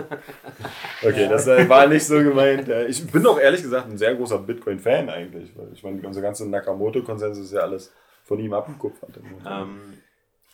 okay, 1.01 1.27
das 1.29 1.47
äh, 1.47 1.67
war 1.69 1.87
nicht 1.87 2.03
so 2.03 2.17
gemeint. 2.17 2.67
Ich 2.89 3.05
bin 3.09 3.25
auch 3.25 3.39
ehrlich 3.39 3.61
gesagt 3.61 3.89
ein 3.89 3.97
sehr 3.97 4.15
großer 4.15 4.39
Bitcoin-Fan 4.39 5.09
eigentlich. 5.09 5.55
Weil 5.55 5.69
ich 5.73 5.83
meine, 5.83 6.05
unser 6.05 6.21
ganzer 6.21 6.45
Nakamoto-Konsensus 6.45 7.45
ist 7.45 7.53
ja 7.53 7.61
alles 7.61 7.93
von 8.29 8.39
ihm 8.39 8.53
abgekupfert. 8.53 9.19
Ähm, 9.45 9.79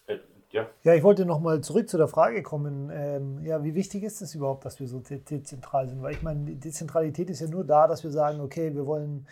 äh, 0.08 0.18
ja. 0.52 0.66
ja, 0.84 0.94
ich 0.96 1.04
wollte 1.04 1.26
nochmal 1.26 1.60
zurück 1.60 1.90
zu 1.90 1.98
der 1.98 2.08
Frage 2.08 2.42
kommen. 2.42 2.90
Ähm, 2.92 3.44
ja, 3.44 3.64
wie 3.66 3.76
wichtig 3.76 4.04
ist 4.04 4.22
es 4.22 4.34
überhaupt, 4.34 4.64
dass 4.64 4.80
wir 4.80 4.88
so 4.88 5.00
dezentral 5.02 5.90
sind? 5.90 6.02
Weil 6.02 6.14
ich 6.14 6.24
meine, 6.24 6.46
die 6.46 6.56
Dezentralität 6.56 7.30
ist 7.30 7.42
ja 7.42 7.48
nur 7.48 7.66
da, 7.66 7.88
dass 7.88 8.04
wir 8.06 8.12
sagen, 8.12 8.40
okay, 8.40 8.74
wir 8.74 8.86
wollen 8.86 9.28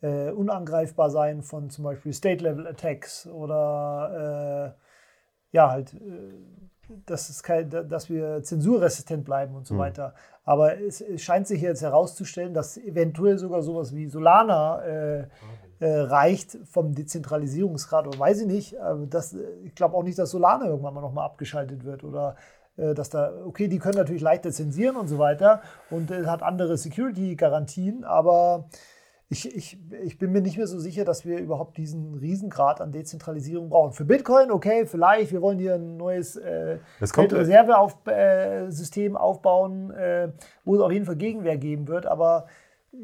äh, 0.00 0.30
unangreifbar 0.30 1.10
sein 1.10 1.42
von 1.42 1.70
zum 1.70 1.84
Beispiel 1.84 2.12
State-Level-Attacks 2.12 3.26
oder 3.26 4.76
äh, 4.76 5.56
ja, 5.56 5.70
halt, 5.70 5.94
äh, 5.94 5.98
dass, 7.04 7.42
kein, 7.42 7.68
dass 7.68 8.08
wir 8.08 8.44
zensurresistent 8.44 9.24
bleiben 9.24 9.56
und 9.56 9.66
so 9.66 9.74
mhm. 9.74 9.78
weiter. 9.78 10.14
Aber 10.44 10.80
es, 10.80 11.00
es, 11.00 11.20
scheint 11.20 11.48
sich 11.48 11.62
jetzt 11.62 11.82
herauszustellen, 11.82 12.54
dass 12.54 12.78
eventuell 12.78 13.38
sogar 13.38 13.62
sowas 13.62 13.92
wie 13.92 14.06
Solana 14.06 14.82
äh, 14.82 15.20
äh, 15.20 15.26
reicht 15.80 16.58
vom 16.64 16.94
Dezentralisierungsgrad 16.94 18.06
oder 18.06 18.18
weiß 18.18 18.40
ich 18.40 18.46
nicht. 18.46 18.76
Das, 19.10 19.36
ich 19.64 19.74
glaube 19.74 19.96
auch 19.96 20.02
nicht, 20.02 20.18
dass 20.18 20.30
Solana 20.30 20.66
irgendwann 20.66 20.94
mal 20.94 21.00
nochmal 21.00 21.26
abgeschaltet 21.26 21.84
wird 21.84 22.04
oder 22.04 22.36
äh, 22.78 22.94
dass 22.94 23.10
da, 23.10 23.32
okay, 23.44 23.68
die 23.68 23.78
können 23.78 23.98
natürlich 23.98 24.22
leichter 24.22 24.50
zensieren 24.52 24.96
und 24.96 25.08
so 25.08 25.18
weiter 25.18 25.60
und 25.90 26.10
es 26.10 26.26
hat 26.26 26.42
andere 26.42 26.78
Security-Garantien, 26.78 28.04
aber 28.04 28.68
ich, 29.30 29.54
ich, 29.54 29.78
ich 30.04 30.16
bin 30.16 30.32
mir 30.32 30.40
nicht 30.40 30.56
mehr 30.56 30.66
so 30.66 30.78
sicher, 30.78 31.04
dass 31.04 31.26
wir 31.26 31.38
überhaupt 31.38 31.76
diesen 31.76 32.14
Riesengrad 32.14 32.80
an 32.80 32.92
Dezentralisierung 32.92 33.68
brauchen. 33.68 33.92
Für 33.92 34.06
Bitcoin, 34.06 34.50
okay, 34.50 34.86
vielleicht, 34.86 35.32
wir 35.32 35.42
wollen 35.42 35.58
hier 35.58 35.74
ein 35.74 35.98
neues 35.98 36.36
äh, 36.36 36.78
Reservesystem 37.02 37.66
auf, 37.74 38.06
äh, 38.06 39.18
aufbauen, 39.18 39.90
äh, 39.90 40.30
wo 40.64 40.76
es 40.76 40.80
auf 40.80 40.90
jeden 40.90 41.04
Fall 41.04 41.16
Gegenwehr 41.16 41.58
geben 41.58 41.88
wird, 41.88 42.06
aber 42.06 42.46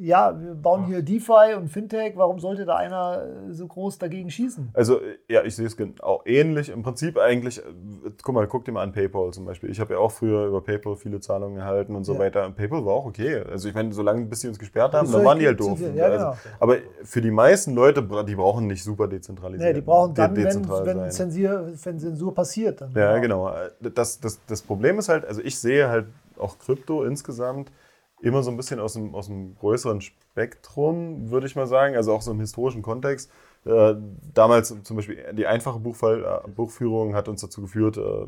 ja, 0.00 0.40
wir 0.40 0.54
bauen 0.54 0.86
hier 0.86 1.02
DeFi 1.02 1.54
und 1.56 1.68
Fintech, 1.68 2.14
warum 2.16 2.38
sollte 2.38 2.64
da 2.64 2.76
einer 2.76 3.22
äh, 3.48 3.52
so 3.52 3.66
groß 3.66 3.98
dagegen 3.98 4.30
schießen? 4.30 4.70
Also, 4.72 5.00
ja, 5.28 5.42
ich 5.44 5.54
sehe 5.56 5.66
es 5.66 5.76
auch 6.00 6.22
ähnlich. 6.26 6.70
Im 6.70 6.82
Prinzip 6.82 7.18
eigentlich, 7.18 7.58
äh, 7.58 7.62
guck 8.22 8.34
mal, 8.34 8.46
guck 8.46 8.64
dir 8.64 8.72
mal 8.72 8.82
an 8.82 8.92
PayPal 8.92 9.32
zum 9.32 9.44
Beispiel. 9.44 9.70
Ich 9.70 9.80
habe 9.80 9.94
ja 9.94 10.00
auch 10.00 10.10
früher 10.10 10.46
über 10.46 10.60
PayPal 10.60 10.96
viele 10.96 11.20
Zahlungen 11.20 11.58
erhalten 11.58 11.94
und 11.94 12.04
so 12.04 12.14
ja. 12.14 12.20
weiter. 12.20 12.50
PayPal 12.50 12.84
war 12.84 12.94
auch 12.94 13.06
okay. 13.06 13.42
Also, 13.50 13.68
ich 13.68 13.74
meine, 13.74 13.92
solange 13.92 14.24
bis 14.26 14.40
sie 14.40 14.48
uns 14.48 14.58
gesperrt 14.58 14.94
haben, 14.94 15.10
dann 15.10 15.24
waren 15.24 15.38
die 15.38 15.46
halt 15.46 15.60
doof. 15.60 15.78
Ja, 15.94 16.04
also, 16.04 16.18
genau. 16.18 16.36
Aber 16.60 16.76
für 17.04 17.20
die 17.20 17.30
meisten 17.30 17.74
Leute, 17.74 18.02
die 18.26 18.34
brauchen 18.34 18.66
nicht 18.66 18.82
super 18.82 19.06
dezentralisiert. 19.06 19.68
Nee, 19.68 19.74
die 19.74 19.84
brauchen 19.84 20.14
dann, 20.14 20.34
de 20.34 20.44
wenn, 20.44 20.68
wenn, 20.68 21.10
Zensur, 21.10 21.72
wenn 21.84 21.98
Zensur 21.98 22.34
passiert. 22.34 22.80
Dann 22.80 22.92
ja, 22.94 23.18
genau. 23.18 23.52
Das, 23.80 24.20
das, 24.20 24.40
das 24.46 24.62
Problem 24.62 24.98
ist 24.98 25.08
halt, 25.08 25.24
also 25.24 25.40
ich 25.40 25.58
sehe 25.58 25.88
halt 25.88 26.06
auch 26.38 26.58
Krypto 26.58 27.04
insgesamt 27.04 27.70
immer 28.24 28.42
so 28.42 28.50
ein 28.50 28.56
bisschen 28.56 28.80
aus 28.80 28.94
dem, 28.94 29.14
aus 29.14 29.26
dem 29.26 29.54
größeren 29.56 30.00
Spektrum, 30.00 31.30
würde 31.30 31.46
ich 31.46 31.56
mal 31.56 31.66
sagen, 31.66 31.94
also 31.94 32.12
auch 32.12 32.22
so 32.22 32.30
im 32.30 32.40
historischen 32.40 32.80
Kontext. 32.80 33.30
Äh, 33.66 33.94
damals 34.32 34.74
zum 34.82 34.96
Beispiel 34.96 35.32
die 35.32 35.46
einfache 35.46 35.78
Buchfall, 35.78 36.24
äh, 36.24 36.48
Buchführung 36.48 37.14
hat 37.14 37.28
uns 37.28 37.42
dazu 37.42 37.60
geführt, 37.60 37.98
äh, 37.98 38.26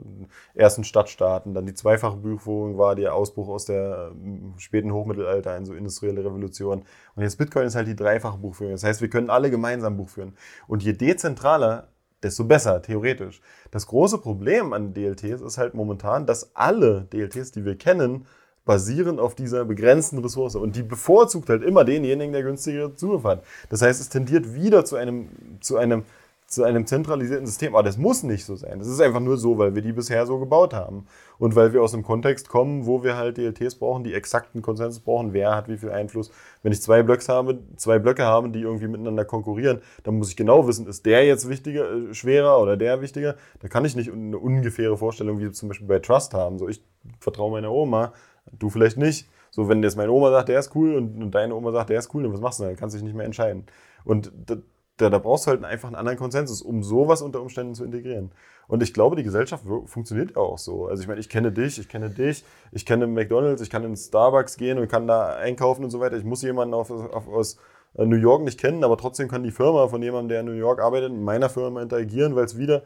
ersten 0.54 0.84
Stadtstaaten, 0.84 1.54
dann 1.54 1.66
die 1.66 1.74
zweifache 1.74 2.16
Buchführung 2.16 2.76
war 2.76 2.94
der 2.94 3.14
Ausbruch 3.14 3.48
aus 3.48 3.64
der 3.64 4.12
äh, 4.12 4.60
späten 4.60 4.92
Hochmittelalter 4.92 5.56
in 5.56 5.64
so 5.64 5.74
industrielle 5.74 6.24
Revolution. 6.24 6.84
Und 7.14 7.22
jetzt 7.22 7.36
Bitcoin 7.38 7.66
ist 7.66 7.74
halt 7.74 7.88
die 7.88 7.96
dreifache 7.96 8.38
Buchführung. 8.38 8.72
Das 8.72 8.84
heißt, 8.84 9.00
wir 9.00 9.08
können 9.08 9.30
alle 9.30 9.50
gemeinsam 9.50 9.96
buchführen. 9.96 10.36
Und 10.68 10.82
je 10.82 10.92
dezentraler, 10.92 11.88
desto 12.22 12.44
besser, 12.44 12.82
theoretisch. 12.82 13.40
Das 13.70 13.86
große 13.86 14.18
Problem 14.18 14.72
an 14.74 14.92
DLTs 14.92 15.40
ist 15.40 15.58
halt 15.58 15.74
momentan, 15.74 16.26
dass 16.26 16.54
alle 16.54 17.08
DLTs, 17.12 17.52
die 17.52 17.64
wir 17.64 17.76
kennen, 17.76 18.26
basierend 18.66 19.20
auf 19.20 19.34
dieser 19.34 19.64
begrenzten 19.64 20.18
Ressource. 20.18 20.56
Und 20.56 20.76
die 20.76 20.82
bevorzugt 20.82 21.48
halt 21.48 21.62
immer 21.62 21.84
denjenigen, 21.84 22.32
der 22.32 22.42
günstigere 22.42 22.94
Zugriff 22.94 23.24
hat. 23.24 23.42
Das 23.70 23.80
heißt, 23.80 24.00
es 24.00 24.10
tendiert 24.10 24.52
wieder 24.52 24.84
zu 24.84 24.96
einem, 24.96 25.28
zu 25.60 25.78
einem, 25.78 26.02
zu 26.48 26.64
einem 26.64 26.84
zentralisierten 26.84 27.46
System. 27.46 27.74
Aber 27.74 27.84
das 27.84 27.96
muss 27.96 28.24
nicht 28.24 28.44
so 28.44 28.56
sein. 28.56 28.80
Das 28.80 28.88
ist 28.88 29.00
einfach 29.00 29.20
nur 29.20 29.38
so, 29.38 29.56
weil 29.56 29.74
wir 29.76 29.82
die 29.82 29.92
bisher 29.92 30.26
so 30.26 30.38
gebaut 30.38 30.74
haben. 30.74 31.06
Und 31.38 31.54
weil 31.54 31.72
wir 31.72 31.82
aus 31.82 31.94
einem 31.94 32.02
Kontext 32.02 32.48
kommen, 32.48 32.86
wo 32.86 33.04
wir 33.04 33.16
halt 33.16 33.36
DLTs 33.36 33.76
brauchen, 33.76 34.02
die 34.02 34.14
exakten 34.14 34.62
Konsensus 34.62 35.00
brauchen, 35.00 35.32
wer 35.32 35.54
hat 35.54 35.68
wie 35.68 35.76
viel 35.76 35.90
Einfluss. 35.90 36.32
Wenn 36.64 36.72
ich 36.72 36.82
zwei 36.82 37.04
Blöcke 37.04 37.28
habe, 37.28 37.60
zwei 37.76 38.00
Blöcke 38.00 38.24
habe, 38.24 38.48
die 38.48 38.62
irgendwie 38.62 38.88
miteinander 38.88 39.24
konkurrieren, 39.24 39.80
dann 40.02 40.18
muss 40.18 40.30
ich 40.30 40.36
genau 40.36 40.66
wissen, 40.66 40.88
ist 40.88 41.06
der 41.06 41.24
jetzt 41.24 41.48
wichtiger, 41.48 41.88
äh, 41.92 42.14
schwerer 42.14 42.60
oder 42.60 42.76
der 42.76 43.00
wichtiger. 43.00 43.36
Da 43.60 43.68
kann 43.68 43.84
ich 43.84 43.94
nicht 43.94 44.10
eine 44.10 44.38
ungefähre 44.38 44.96
Vorstellung 44.96 45.38
wie 45.38 45.52
zum 45.52 45.68
Beispiel 45.68 45.86
bei 45.86 46.00
Trust 46.00 46.34
haben. 46.34 46.58
So, 46.58 46.68
ich 46.68 46.82
vertraue 47.20 47.52
meiner 47.52 47.70
Oma, 47.70 48.12
Du 48.52 48.70
vielleicht 48.70 48.96
nicht. 48.96 49.28
So, 49.50 49.68
wenn 49.68 49.82
jetzt 49.82 49.96
meine 49.96 50.12
Oma 50.12 50.30
sagt, 50.30 50.48
der 50.48 50.58
ist 50.58 50.74
cool 50.74 50.94
und, 50.94 51.22
und 51.22 51.34
deine 51.34 51.54
Oma 51.54 51.72
sagt, 51.72 51.90
der 51.90 51.98
ist 51.98 52.14
cool, 52.14 52.22
dann 52.22 52.32
was 52.32 52.40
machst 52.40 52.60
du 52.60 52.64
dann? 52.64 52.76
Kannst 52.76 52.94
dich 52.94 53.02
nicht 53.02 53.16
mehr 53.16 53.24
entscheiden. 53.24 53.64
Und 54.04 54.32
da, 54.46 55.10
da, 55.10 55.18
brauchst 55.18 55.46
du 55.46 55.50
halt 55.50 55.64
einfach 55.64 55.88
einen 55.88 55.96
anderen 55.96 56.18
Konsensus, 56.18 56.62
um 56.62 56.82
sowas 56.82 57.22
unter 57.22 57.40
Umständen 57.40 57.74
zu 57.74 57.84
integrieren. 57.84 58.32
Und 58.68 58.82
ich 58.82 58.92
glaube, 58.92 59.16
die 59.16 59.22
Gesellschaft 59.22 59.64
funktioniert 59.86 60.36
auch 60.36 60.58
so. 60.58 60.86
Also 60.86 61.02
ich 61.02 61.08
meine, 61.08 61.20
ich 61.20 61.28
kenne 61.28 61.52
dich, 61.52 61.78
ich 61.78 61.88
kenne 61.88 62.10
dich, 62.10 62.44
ich 62.72 62.84
kenne 62.84 63.06
McDonalds, 63.06 63.62
ich 63.62 63.70
kann 63.70 63.84
in 63.84 63.96
Starbucks 63.96 64.56
gehen 64.56 64.78
und 64.78 64.88
kann 64.88 65.06
da 65.06 65.36
einkaufen 65.36 65.84
und 65.84 65.90
so 65.90 66.00
weiter. 66.00 66.16
Ich 66.16 66.24
muss 66.24 66.42
jemanden 66.42 66.74
auf, 66.74 66.90
auf, 66.90 67.28
aus 67.28 67.58
äh, 67.94 68.04
New 68.04 68.16
York 68.16 68.42
nicht 68.42 68.58
kennen, 68.58 68.84
aber 68.84 68.96
trotzdem 68.96 69.28
kann 69.28 69.42
die 69.42 69.50
Firma 69.50 69.88
von 69.88 70.02
jemandem, 70.02 70.28
der 70.28 70.40
in 70.40 70.46
New 70.46 70.52
York 70.52 70.80
arbeitet, 70.80 71.12
mit 71.12 71.22
meiner 71.22 71.48
Firma 71.48 71.82
interagieren, 71.82 72.36
weil 72.36 72.44
es 72.44 72.58
wieder 72.58 72.82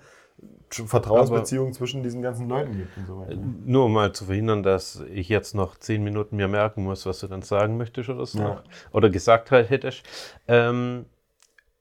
Vertrauensbeziehungen 0.70 1.72
zwischen 1.72 2.02
diesen 2.02 2.22
ganzen 2.22 2.48
Leuten 2.48 2.76
gibt 2.76 2.96
und 2.96 3.06
so 3.06 3.18
weiter. 3.20 3.36
Nur 3.64 3.86
um 3.86 3.92
mal 3.92 4.12
zu 4.12 4.26
verhindern, 4.26 4.62
dass 4.62 5.02
ich 5.12 5.28
jetzt 5.28 5.54
noch 5.54 5.76
zehn 5.76 6.04
Minuten 6.04 6.36
mir 6.36 6.48
merken 6.48 6.84
muss, 6.84 7.06
was 7.06 7.20
du 7.20 7.26
dann 7.26 7.42
sagen 7.42 7.76
möchtest 7.76 8.08
oder 8.08 8.26
so. 8.26 8.38
Ja. 8.38 8.62
Oder 8.92 9.10
gesagt 9.10 9.50
hättest. 9.50 10.02
Ähm, 10.46 11.06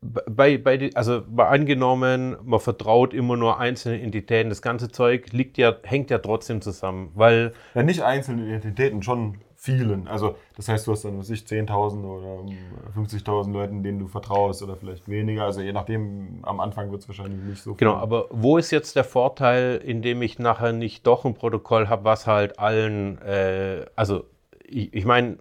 bei, 0.01 0.57
bei 0.57 0.89
also 0.93 1.23
bei 1.27 1.47
angenommen, 1.47 2.37
man 2.43 2.59
vertraut 2.59 3.13
immer 3.13 3.35
nur 3.35 3.59
einzelnen 3.59 4.01
Entitäten, 4.01 4.49
das 4.49 4.61
ganze 4.61 4.89
Zeug 4.89 5.31
liegt 5.33 5.57
ja, 5.57 5.75
hängt 5.83 6.09
ja 6.09 6.19
trotzdem 6.19 6.61
zusammen, 6.61 7.11
weil. 7.15 7.53
Ja, 7.75 7.83
nicht 7.83 8.01
einzelne 8.01 8.45
Identitäten, 8.45 9.03
schon 9.03 9.39
vielen. 9.61 10.07
Also 10.07 10.35
das 10.55 10.69
heißt, 10.69 10.87
du 10.87 10.93
hast 10.93 11.03
dann, 11.03 11.19
was 11.19 11.29
ich, 11.29 11.41
10.000 11.41 12.05
oder 12.05 12.49
50.000 12.95 13.51
Leuten, 13.51 13.83
denen 13.83 13.99
du 13.99 14.07
vertraust 14.07 14.63
oder 14.63 14.77
vielleicht 14.77 15.09
weniger. 15.09 15.43
Also 15.43 15.59
je 15.59 15.73
nachdem, 15.73 16.39
am 16.43 16.61
Anfang 16.61 16.91
wird 16.91 17.01
es 17.01 17.09
wahrscheinlich 17.09 17.41
nicht 17.41 17.61
so 17.61 17.71
viel. 17.71 17.77
Genau, 17.77 17.95
aber 17.95 18.27
wo 18.31 18.57
ist 18.57 18.71
jetzt 18.71 18.95
der 18.95 19.03
Vorteil, 19.03 19.81
indem 19.83 20.21
ich 20.21 20.39
nachher 20.39 20.71
nicht 20.71 21.05
doch 21.05 21.25
ein 21.25 21.33
Protokoll 21.33 21.89
habe, 21.89 22.05
was 22.05 22.25
halt 22.25 22.57
allen, 22.57 23.21
äh, 23.21 23.85
also 23.97 24.23
ich, 24.65 24.93
ich 24.93 25.03
meine, 25.03 25.37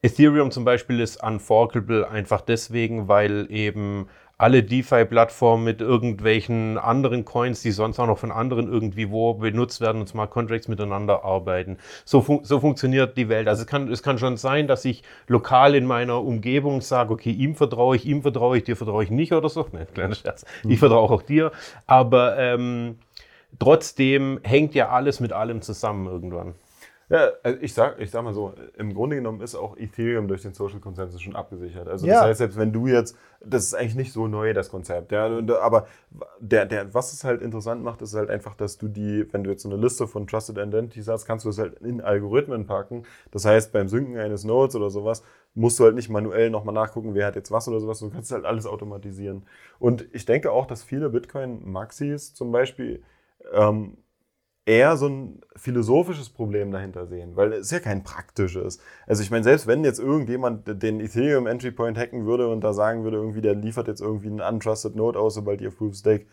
Ethereum 0.00 0.50
zum 0.50 0.64
Beispiel 0.64 1.00
ist 1.00 1.22
unforkable 1.22 2.08
einfach 2.08 2.40
deswegen, 2.40 3.08
weil 3.08 3.46
eben 3.50 4.06
alle 4.44 4.62
DeFi-Plattformen 4.62 5.64
mit 5.64 5.80
irgendwelchen 5.80 6.76
anderen 6.76 7.24
Coins, 7.24 7.62
die 7.62 7.70
sonst 7.70 7.98
auch 7.98 8.06
noch 8.06 8.18
von 8.18 8.30
anderen 8.30 8.70
irgendwie 8.70 9.10
wo 9.10 9.32
benutzt 9.32 9.80
werden 9.80 10.02
und 10.02 10.06
Smart 10.06 10.30
Contracts 10.30 10.68
miteinander 10.68 11.24
arbeiten. 11.24 11.78
So, 12.04 12.20
fun 12.20 12.40
so 12.42 12.60
funktioniert 12.60 13.16
die 13.16 13.30
Welt. 13.30 13.48
Also 13.48 13.62
es 13.62 13.66
kann, 13.66 13.90
es 13.90 14.02
kann 14.02 14.18
schon 14.18 14.36
sein, 14.36 14.68
dass 14.68 14.84
ich 14.84 15.02
lokal 15.28 15.74
in 15.74 15.86
meiner 15.86 16.22
Umgebung 16.22 16.82
sage, 16.82 17.14
okay, 17.14 17.30
ihm 17.30 17.54
vertraue 17.54 17.96
ich, 17.96 18.04
ihm 18.04 18.20
vertraue 18.20 18.58
ich, 18.58 18.64
dir 18.64 18.76
vertraue 18.76 19.02
ich 19.02 19.10
nicht 19.10 19.32
oder 19.32 19.48
so. 19.48 19.66
Ne, 19.72 19.86
kleiner 19.94 20.14
Scherz. 20.14 20.44
Ich 20.62 20.68
mhm. 20.68 20.76
vertraue 20.76 21.10
auch 21.10 21.22
dir. 21.22 21.50
Aber 21.86 22.36
ähm, 22.38 22.98
trotzdem 23.58 24.40
hängt 24.42 24.74
ja 24.74 24.90
alles 24.90 25.20
mit 25.20 25.32
allem 25.32 25.62
zusammen 25.62 26.06
irgendwann. 26.06 26.54
Ja, 27.10 27.30
also 27.42 27.58
ich 27.60 27.74
sag, 27.74 28.00
ich 28.00 28.10
sag 28.10 28.24
mal 28.24 28.32
so, 28.32 28.54
im 28.78 28.94
Grunde 28.94 29.16
genommen 29.16 29.42
ist 29.42 29.54
auch 29.54 29.76
Ethereum 29.76 30.26
durch 30.26 30.42
den 30.42 30.54
Social 30.54 30.80
Consensus 30.80 31.20
schon 31.20 31.36
abgesichert. 31.36 31.86
Also 31.86 32.06
das 32.06 32.14
ja. 32.14 32.22
heißt, 32.22 32.38
selbst 32.38 32.58
wenn 32.58 32.72
du 32.72 32.86
jetzt, 32.86 33.16
das 33.44 33.64
ist 33.64 33.74
eigentlich 33.74 33.94
nicht 33.94 34.12
so 34.12 34.26
neu, 34.26 34.54
das 34.54 34.70
Konzept, 34.70 35.12
ja, 35.12 35.26
aber 35.60 35.86
der, 36.40 36.64
der, 36.64 36.94
was 36.94 37.12
es 37.12 37.22
halt 37.22 37.42
interessant 37.42 37.82
macht, 37.82 38.00
ist 38.00 38.14
halt 38.14 38.30
einfach, 38.30 38.54
dass 38.54 38.78
du 38.78 38.88
die, 38.88 39.26
wenn 39.32 39.44
du 39.44 39.50
jetzt 39.50 39.62
so 39.62 39.70
eine 39.70 39.80
Liste 39.80 40.06
von 40.06 40.26
Trusted 40.26 40.56
Identities 40.56 41.08
hast, 41.08 41.26
kannst 41.26 41.44
du 41.44 41.50
es 41.50 41.58
halt 41.58 41.78
in 41.80 42.00
Algorithmen 42.00 42.66
packen. 42.66 43.04
Das 43.30 43.44
heißt, 43.44 43.72
beim 43.72 43.88
Synken 43.88 44.18
eines 44.18 44.44
Nodes 44.44 44.74
oder 44.74 44.88
sowas, 44.88 45.22
musst 45.54 45.78
du 45.78 45.84
halt 45.84 45.94
nicht 45.94 46.08
manuell 46.08 46.50
nochmal 46.50 46.74
nachgucken, 46.74 47.14
wer 47.14 47.26
hat 47.26 47.36
jetzt 47.36 47.50
was 47.50 47.68
oder 47.68 47.80
sowas, 47.80 48.00
du 48.00 48.10
kannst 48.10 48.32
halt 48.32 48.44
alles 48.44 48.66
automatisieren. 48.66 49.46
Und 49.78 50.06
ich 50.12 50.24
denke 50.24 50.50
auch, 50.50 50.66
dass 50.66 50.82
viele 50.82 51.10
Bitcoin-Maxis 51.10 52.34
zum 52.34 52.50
Beispiel 52.50 53.02
ähm, 53.52 53.98
eher 54.66 54.96
so 54.96 55.08
ein 55.08 55.40
philosophisches 55.56 56.30
Problem 56.30 56.70
dahinter 56.70 57.06
sehen, 57.06 57.36
weil 57.36 57.52
es 57.52 57.70
ja 57.70 57.80
kein 57.80 58.02
praktisches. 58.02 58.78
Also 59.06 59.22
ich 59.22 59.30
meine, 59.30 59.44
selbst 59.44 59.66
wenn 59.66 59.84
jetzt 59.84 60.00
irgendjemand 60.00 60.82
den 60.82 61.00
Ethereum 61.00 61.46
Entry 61.46 61.70
Point 61.70 61.98
hacken 61.98 62.24
würde 62.24 62.48
und 62.48 62.62
da 62.62 62.72
sagen 62.72 63.04
würde, 63.04 63.18
irgendwie 63.18 63.42
der 63.42 63.54
liefert 63.54 63.88
jetzt 63.88 64.00
irgendwie 64.00 64.28
einen 64.28 64.40
untrusted 64.40 64.96
Node 64.96 65.18
aus, 65.18 65.34
sobald 65.34 65.60
ihr 65.60 65.70
Proof 65.70 65.94
Stake 65.94 66.26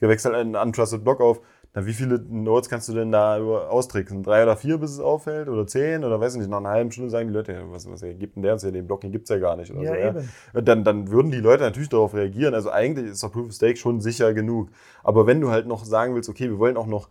gewechselt 0.00 0.34
einen 0.34 0.54
untrusted 0.54 1.02
Block 1.02 1.20
auf, 1.20 1.40
na 1.74 1.84
wie 1.84 1.92
viele 1.92 2.18
Nodes 2.18 2.70
kannst 2.70 2.88
du 2.88 2.94
denn 2.94 3.12
da 3.12 3.36
austricksen? 3.36 4.22
Drei 4.22 4.42
oder 4.42 4.56
vier, 4.56 4.78
bis 4.78 4.92
es 4.92 5.00
auffällt? 5.00 5.48
Oder 5.48 5.66
zehn? 5.66 6.02
Oder 6.02 6.18
weiß 6.18 6.34
ich 6.34 6.40
nicht, 6.40 6.50
nach 6.50 6.58
einer 6.58 6.70
halben 6.70 6.90
Stunde 6.90 7.10
sagen 7.10 7.28
die 7.28 7.34
Leute, 7.34 7.62
was, 7.68 7.90
was 7.90 8.00
gibt 8.00 8.36
denn 8.36 8.42
der 8.42 8.54
uns 8.54 8.62
ja? 8.62 8.70
Den 8.70 8.86
Block, 8.86 9.02
den 9.02 9.12
gibt 9.12 9.24
es 9.24 9.28
ja 9.28 9.38
gar 9.38 9.56
nicht. 9.56 9.70
Oder 9.70 9.82
ja, 9.82 10.12
so, 10.12 10.20
ja? 10.54 10.60
Dann, 10.62 10.82
dann 10.82 11.10
würden 11.10 11.30
die 11.30 11.40
Leute 11.40 11.64
natürlich 11.64 11.90
darauf 11.90 12.14
reagieren. 12.14 12.54
Also 12.54 12.70
eigentlich 12.70 13.10
ist 13.10 13.22
der 13.22 13.28
Proof 13.28 13.48
of 13.48 13.52
Stake 13.52 13.76
schon 13.76 14.00
sicher 14.00 14.32
genug. 14.32 14.70
Aber 15.04 15.26
wenn 15.26 15.42
du 15.42 15.50
halt 15.50 15.66
noch 15.66 15.84
sagen 15.84 16.14
willst, 16.14 16.30
okay, 16.30 16.48
wir 16.48 16.58
wollen 16.58 16.78
auch 16.78 16.86
noch 16.86 17.10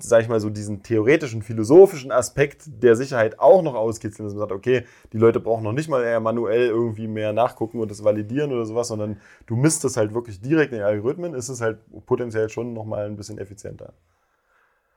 sag 0.00 0.22
ich 0.22 0.28
mal, 0.28 0.40
so 0.40 0.50
diesen 0.50 0.82
theoretischen, 0.82 1.42
philosophischen 1.42 2.10
Aspekt 2.10 2.64
der 2.82 2.96
Sicherheit 2.96 3.38
auch 3.38 3.62
noch 3.62 3.74
auskitzeln, 3.74 4.26
dass 4.26 4.34
man 4.34 4.40
sagt, 4.40 4.52
okay, 4.52 4.84
die 5.12 5.18
Leute 5.18 5.38
brauchen 5.38 5.62
noch 5.62 5.72
nicht 5.72 5.88
mal 5.88 6.02
eher 6.02 6.18
manuell 6.18 6.66
irgendwie 6.66 7.06
mehr 7.06 7.32
nachgucken 7.32 7.78
und 7.80 7.90
das 7.90 8.02
validieren 8.02 8.52
oder 8.52 8.66
sowas, 8.66 8.88
sondern 8.88 9.20
du 9.46 9.54
misst 9.54 9.84
es 9.84 9.96
halt 9.96 10.12
wirklich 10.12 10.40
direkt 10.40 10.72
in 10.72 10.78
den 10.78 10.86
Algorithmen, 10.86 11.34
ist 11.34 11.48
es 11.48 11.60
halt 11.60 11.78
potenziell 12.06 12.48
schon 12.48 12.72
nochmal 12.72 13.06
ein 13.06 13.16
bisschen 13.16 13.38
effizienter. 13.38 13.92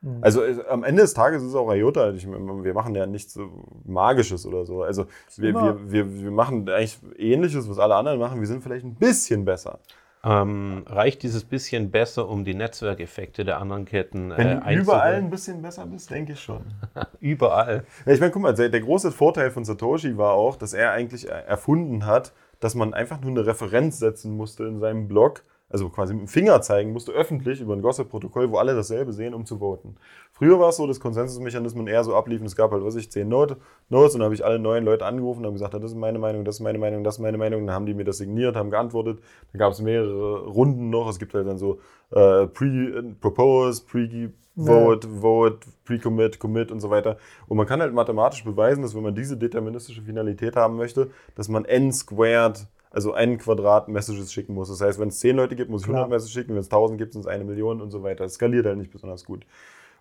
Mhm. 0.01 0.17
Also 0.21 0.41
am 0.69 0.83
Ende 0.83 1.03
des 1.03 1.13
Tages 1.13 1.43
ist 1.43 1.49
es 1.49 1.55
auch 1.55 1.71
IOTA, 1.71 2.11
ich, 2.11 2.27
wir 2.27 2.73
machen 2.73 2.95
ja 2.95 3.05
nichts 3.05 3.37
Magisches 3.85 4.45
oder 4.45 4.65
so. 4.65 4.81
Also 4.81 5.05
wir, 5.37 5.53
wir, 5.53 5.91
wir, 5.91 6.23
wir 6.23 6.31
machen 6.31 6.67
eigentlich 6.67 6.99
Ähnliches, 7.17 7.69
was 7.69 7.77
alle 7.77 7.95
anderen 7.95 8.19
machen, 8.19 8.39
wir 8.39 8.47
sind 8.47 8.63
vielleicht 8.63 8.85
ein 8.85 8.95
bisschen 8.95 9.45
besser. 9.45 9.79
Ähm, 10.25 10.83
reicht 10.87 11.21
dieses 11.23 11.43
bisschen 11.43 11.91
besser, 11.91 12.29
um 12.29 12.45
die 12.45 12.53
Netzwerkeffekte 12.53 13.43
der 13.43 13.59
anderen 13.59 13.83
Ketten 13.83 14.31
äh, 14.31 14.37
Wenn 14.37 14.61
du 14.61 14.81
überall 14.81 15.15
ein 15.15 15.29
bisschen 15.29 15.61
besser 15.61 15.85
bist, 15.85 16.09
denke 16.11 16.33
ich 16.33 16.39
schon. 16.39 16.61
überall. 17.19 17.83
Ja, 18.05 18.13
ich 18.13 18.21
meine, 18.21 18.31
guck 18.31 18.41
mal, 18.41 18.53
der, 18.53 18.69
der 18.69 18.79
große 18.79 19.11
Vorteil 19.11 19.51
von 19.51 19.65
Satoshi 19.65 20.17
war 20.17 20.33
auch, 20.33 20.55
dass 20.55 20.73
er 20.73 20.91
eigentlich 20.91 21.29
erfunden 21.29 22.05
hat, 22.05 22.31
dass 22.61 22.73
man 22.73 22.93
einfach 22.93 23.19
nur 23.19 23.31
eine 23.31 23.45
Referenz 23.45 23.99
setzen 23.99 24.37
musste 24.37 24.63
in 24.63 24.79
seinem 24.79 25.09
Blog, 25.09 25.43
also 25.73 25.89
quasi 25.89 26.13
mit 26.13 26.23
dem 26.23 26.27
Finger 26.27 26.61
zeigen 26.61 26.93
musste, 26.93 27.11
öffentlich 27.11 27.59
über 27.59 27.73
ein 27.73 27.81
Gossip-Protokoll, 27.81 28.51
wo 28.51 28.57
alle 28.57 28.75
dasselbe 28.75 29.11
sehen, 29.11 29.33
um 29.33 29.45
zu 29.45 29.57
voten. 29.57 29.95
Früher 30.31 30.59
war 30.59 30.69
es 30.69 30.77
so, 30.77 30.87
dass 30.87 30.99
Konsensusmechanismen 30.99 31.87
eher 31.87 32.03
so 32.03 32.15
abliefen, 32.15 32.45
es 32.45 32.55
gab 32.55 32.71
halt, 32.71 32.83
was 32.83 32.95
ich, 32.95 33.11
zehn 33.11 33.27
Notes 33.27 33.57
und 33.89 34.13
dann 34.13 34.23
habe 34.23 34.35
ich 34.35 34.45
alle 34.45 34.59
neuen 34.59 34.85
Leute 34.85 35.05
angerufen 35.05 35.39
und 35.39 35.45
habe 35.45 35.53
gesagt, 35.53 35.73
das 35.73 35.83
ist 35.83 35.97
meine 35.97 36.19
Meinung, 36.19 36.45
das 36.45 36.55
ist 36.55 36.61
meine 36.61 36.77
Meinung, 36.77 37.03
das 37.03 37.15
ist 37.15 37.19
meine 37.19 37.37
Meinung. 37.37 37.65
Dann 37.65 37.75
haben 37.75 37.85
die 37.85 37.93
mir 37.93 38.03
das 38.03 38.17
signiert, 38.17 38.55
haben 38.55 38.71
geantwortet. 38.71 39.19
Dann 39.51 39.59
gab 39.59 39.73
es 39.73 39.81
mehrere 39.81 40.45
Runden 40.45 40.89
noch. 40.89 41.09
Es 41.09 41.19
gibt 41.19 41.33
halt 41.33 41.47
dann 41.47 41.57
so 41.57 41.79
äh, 42.11 42.47
Pre-Propose, 42.47 43.83
Pre-Vote, 43.85 45.07
ja. 45.07 45.21
Vote, 45.21 45.67
Pre-Commit, 45.85 46.39
Commit 46.39 46.71
und 46.71 46.79
so 46.79 46.89
weiter. 46.89 47.17
Und 47.47 47.57
man 47.57 47.65
kann 47.65 47.81
halt 47.81 47.93
mathematisch 47.93 48.43
beweisen, 48.43 48.81
dass 48.81 48.95
wenn 48.95 49.03
man 49.03 49.15
diese 49.15 49.37
deterministische 49.37 50.01
Finalität 50.01 50.55
haben 50.55 50.77
möchte, 50.77 51.09
dass 51.35 51.49
man 51.49 51.65
n 51.65 51.91
squared 51.91 52.67
also 52.93 53.11
einen 53.11 53.37
Quadrat 53.37 53.89
Messages 53.89 54.31
schicken 54.31 54.53
muss. 54.53 54.69
Das 54.69 54.79
heißt, 54.79 54.99
wenn 54.99 55.09
es 55.09 55.19
10 55.19 55.35
Leute 55.35 55.55
gibt, 55.55 55.69
muss 55.69 55.81
ich 55.81 55.89
100 55.89 56.09
Messages 56.09 56.31
schicken, 56.31 56.53
wenn 56.53 56.61
es 56.61 56.67
1000 56.67 56.97
gibt, 56.97 57.13
sind 57.13 57.21
es 57.21 57.27
eine 57.27 57.43
Million 57.43 57.81
und 57.81 57.91
so 57.91 58.03
weiter. 58.03 58.23
Das 58.23 58.35
skaliert 58.35 58.65
halt 58.65 58.77
nicht 58.77 58.91
besonders 58.91 59.25
gut. 59.25 59.45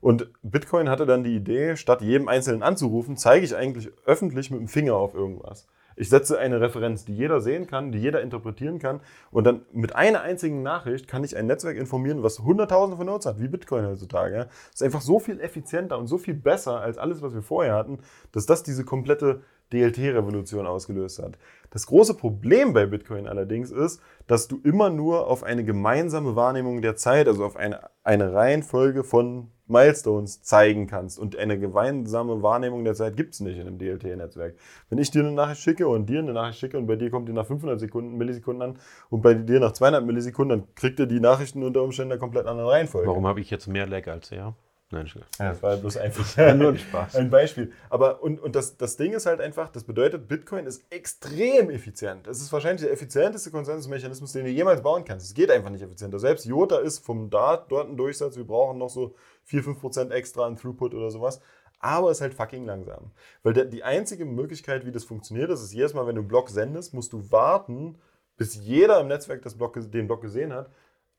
Und 0.00 0.28
Bitcoin 0.42 0.88
hatte 0.88 1.06
dann 1.06 1.24
die 1.24 1.34
Idee, 1.34 1.76
statt 1.76 2.02
jedem 2.02 2.28
Einzelnen 2.28 2.62
anzurufen, 2.62 3.16
zeige 3.16 3.44
ich 3.44 3.56
eigentlich 3.56 3.90
öffentlich 4.04 4.50
mit 4.50 4.60
dem 4.60 4.68
Finger 4.68 4.94
auf 4.94 5.14
irgendwas. 5.14 5.66
Ich 5.96 6.08
setze 6.08 6.38
eine 6.38 6.60
Referenz, 6.60 7.04
die 7.04 7.14
jeder 7.14 7.40
sehen 7.40 7.66
kann, 7.66 7.92
die 7.92 7.98
jeder 7.98 8.22
interpretieren 8.22 8.78
kann. 8.78 9.00
Und 9.30 9.44
dann 9.44 9.62
mit 9.72 9.94
einer 9.94 10.22
einzigen 10.22 10.62
Nachricht 10.62 11.06
kann 11.06 11.24
ich 11.24 11.36
ein 11.36 11.46
Netzwerk 11.46 11.76
informieren, 11.76 12.22
was 12.22 12.40
hunderttausende 12.40 12.96
von 12.96 13.06
Nodes 13.06 13.26
hat, 13.26 13.40
wie 13.40 13.48
Bitcoin 13.48 13.86
heutzutage. 13.86 14.48
Das 14.70 14.74
ist 14.74 14.82
einfach 14.82 15.02
so 15.02 15.18
viel 15.18 15.40
effizienter 15.40 15.98
und 15.98 16.06
so 16.06 16.18
viel 16.18 16.34
besser 16.34 16.80
als 16.80 16.98
alles, 16.98 17.22
was 17.22 17.34
wir 17.34 17.42
vorher 17.42 17.74
hatten, 17.74 17.98
dass 18.32 18.46
das 18.46 18.62
diese 18.62 18.84
komplette 18.84 19.42
DLT-Revolution 19.72 20.66
ausgelöst 20.66 21.22
hat. 21.22 21.38
Das 21.70 21.86
große 21.86 22.14
Problem 22.14 22.74
bei 22.74 22.86
Bitcoin 22.86 23.26
allerdings 23.26 23.70
ist, 23.70 24.00
dass 24.26 24.46
du 24.46 24.60
immer 24.62 24.90
nur 24.90 25.26
auf 25.26 25.42
eine 25.42 25.64
gemeinsame 25.64 26.36
Wahrnehmung 26.36 26.82
der 26.82 26.96
Zeit, 26.96 27.28
also 27.28 27.44
auf 27.44 27.56
eine, 27.56 27.88
eine 28.04 28.34
Reihenfolge 28.34 29.04
von 29.04 29.48
Milestones 29.66 30.42
zeigen 30.42 30.86
kannst. 30.86 31.18
Und 31.18 31.36
eine 31.36 31.58
gemeinsame 31.58 32.42
Wahrnehmung 32.42 32.84
der 32.84 32.94
Zeit 32.94 33.16
gibt 33.16 33.34
es 33.34 33.40
nicht 33.40 33.56
in 33.56 33.66
einem 33.66 33.78
DLT-Netzwerk. 33.78 34.54
Wenn 34.90 34.98
ich 34.98 35.10
dir 35.10 35.20
eine 35.20 35.32
Nachricht 35.32 35.62
schicke 35.62 35.88
und 35.88 36.06
dir 36.06 36.18
eine 36.18 36.34
Nachricht 36.34 36.58
schicke 36.58 36.76
und 36.76 36.86
bei 36.86 36.96
dir 36.96 37.10
kommt 37.10 37.28
die 37.28 37.32
nach 37.32 37.46
500 37.46 37.80
Sekunden, 37.80 38.18
Millisekunden 38.18 38.62
an 38.62 38.78
und 39.08 39.22
bei 39.22 39.32
dir 39.32 39.58
nach 39.58 39.72
200 39.72 40.04
Millisekunden, 40.04 40.58
dann 40.58 40.74
kriegt 40.74 41.00
ihr 41.00 41.06
die 41.06 41.20
Nachrichten 41.20 41.62
unter 41.62 41.82
Umständen 41.82 42.10
in 42.10 42.12
einer 42.12 42.20
komplett 42.20 42.46
anderen 42.46 42.68
Reihenfolge. 42.68 43.08
Warum 43.08 43.26
habe 43.26 43.40
ich 43.40 43.50
jetzt 43.50 43.66
mehr 43.66 43.86
Lag 43.86 44.06
als 44.08 44.30
er? 44.30 44.54
Nein, 44.92 45.08
schon. 45.08 45.22
Ja, 45.38 45.48
das 45.48 45.62
war 45.62 45.72
ja 45.72 45.76
bloß 45.80 45.96
einfach 45.96 46.36
nur 46.54 46.68
ein 46.68 46.78
Spaß. 46.78 47.16
ein 47.16 47.30
Beispiel. 47.30 47.72
Aber 47.88 48.22
und, 48.22 48.38
und 48.38 48.54
das, 48.54 48.76
das 48.76 48.98
Ding 48.98 49.14
ist 49.14 49.24
halt 49.24 49.40
einfach, 49.40 49.70
das 49.70 49.84
bedeutet, 49.84 50.28
Bitcoin 50.28 50.66
ist 50.66 50.84
extrem 50.90 51.70
effizient. 51.70 52.26
Es 52.26 52.42
ist 52.42 52.52
wahrscheinlich 52.52 52.82
der 52.82 52.92
effizienteste 52.92 53.50
Konsensusmechanismus, 53.50 54.32
den 54.32 54.44
du 54.44 54.50
jemals 54.50 54.82
bauen 54.82 55.04
kannst. 55.04 55.26
Es 55.26 55.32
geht 55.32 55.50
einfach 55.50 55.70
nicht 55.70 55.80
effizienter. 55.80 56.18
Selbst 56.18 56.44
IOTA 56.44 56.78
ist 56.80 56.98
vom 56.98 57.30
Datendurchsatz, 57.30 58.36
wir 58.36 58.46
brauchen 58.46 58.76
noch 58.76 58.90
so 58.90 59.14
4-5% 59.50 60.10
extra 60.10 60.46
an 60.46 60.56
Throughput 60.56 60.94
oder 60.94 61.10
sowas. 61.10 61.40
Aber 61.78 62.10
es 62.10 62.18
ist 62.18 62.20
halt 62.20 62.34
fucking 62.34 62.66
langsam. 62.66 63.12
Weil 63.42 63.54
der, 63.54 63.64
die 63.64 63.82
einzige 63.82 64.26
Möglichkeit, 64.26 64.84
wie 64.84 64.92
das 64.92 65.04
funktioniert, 65.04 65.50
ist, 65.50 65.62
ist 65.62 65.72
jedes 65.72 65.94
Mal, 65.94 66.06
wenn 66.06 66.16
du 66.16 66.20
einen 66.20 66.28
Block 66.28 66.50
sendest, 66.50 66.92
musst 66.92 67.14
du 67.14 67.32
warten, 67.32 67.98
bis 68.36 68.56
jeder 68.56 69.00
im 69.00 69.08
Netzwerk 69.08 69.40
das 69.40 69.54
Block, 69.54 69.74
den 69.90 70.06
Block 70.06 70.20
gesehen 70.20 70.52
hat, 70.52 70.70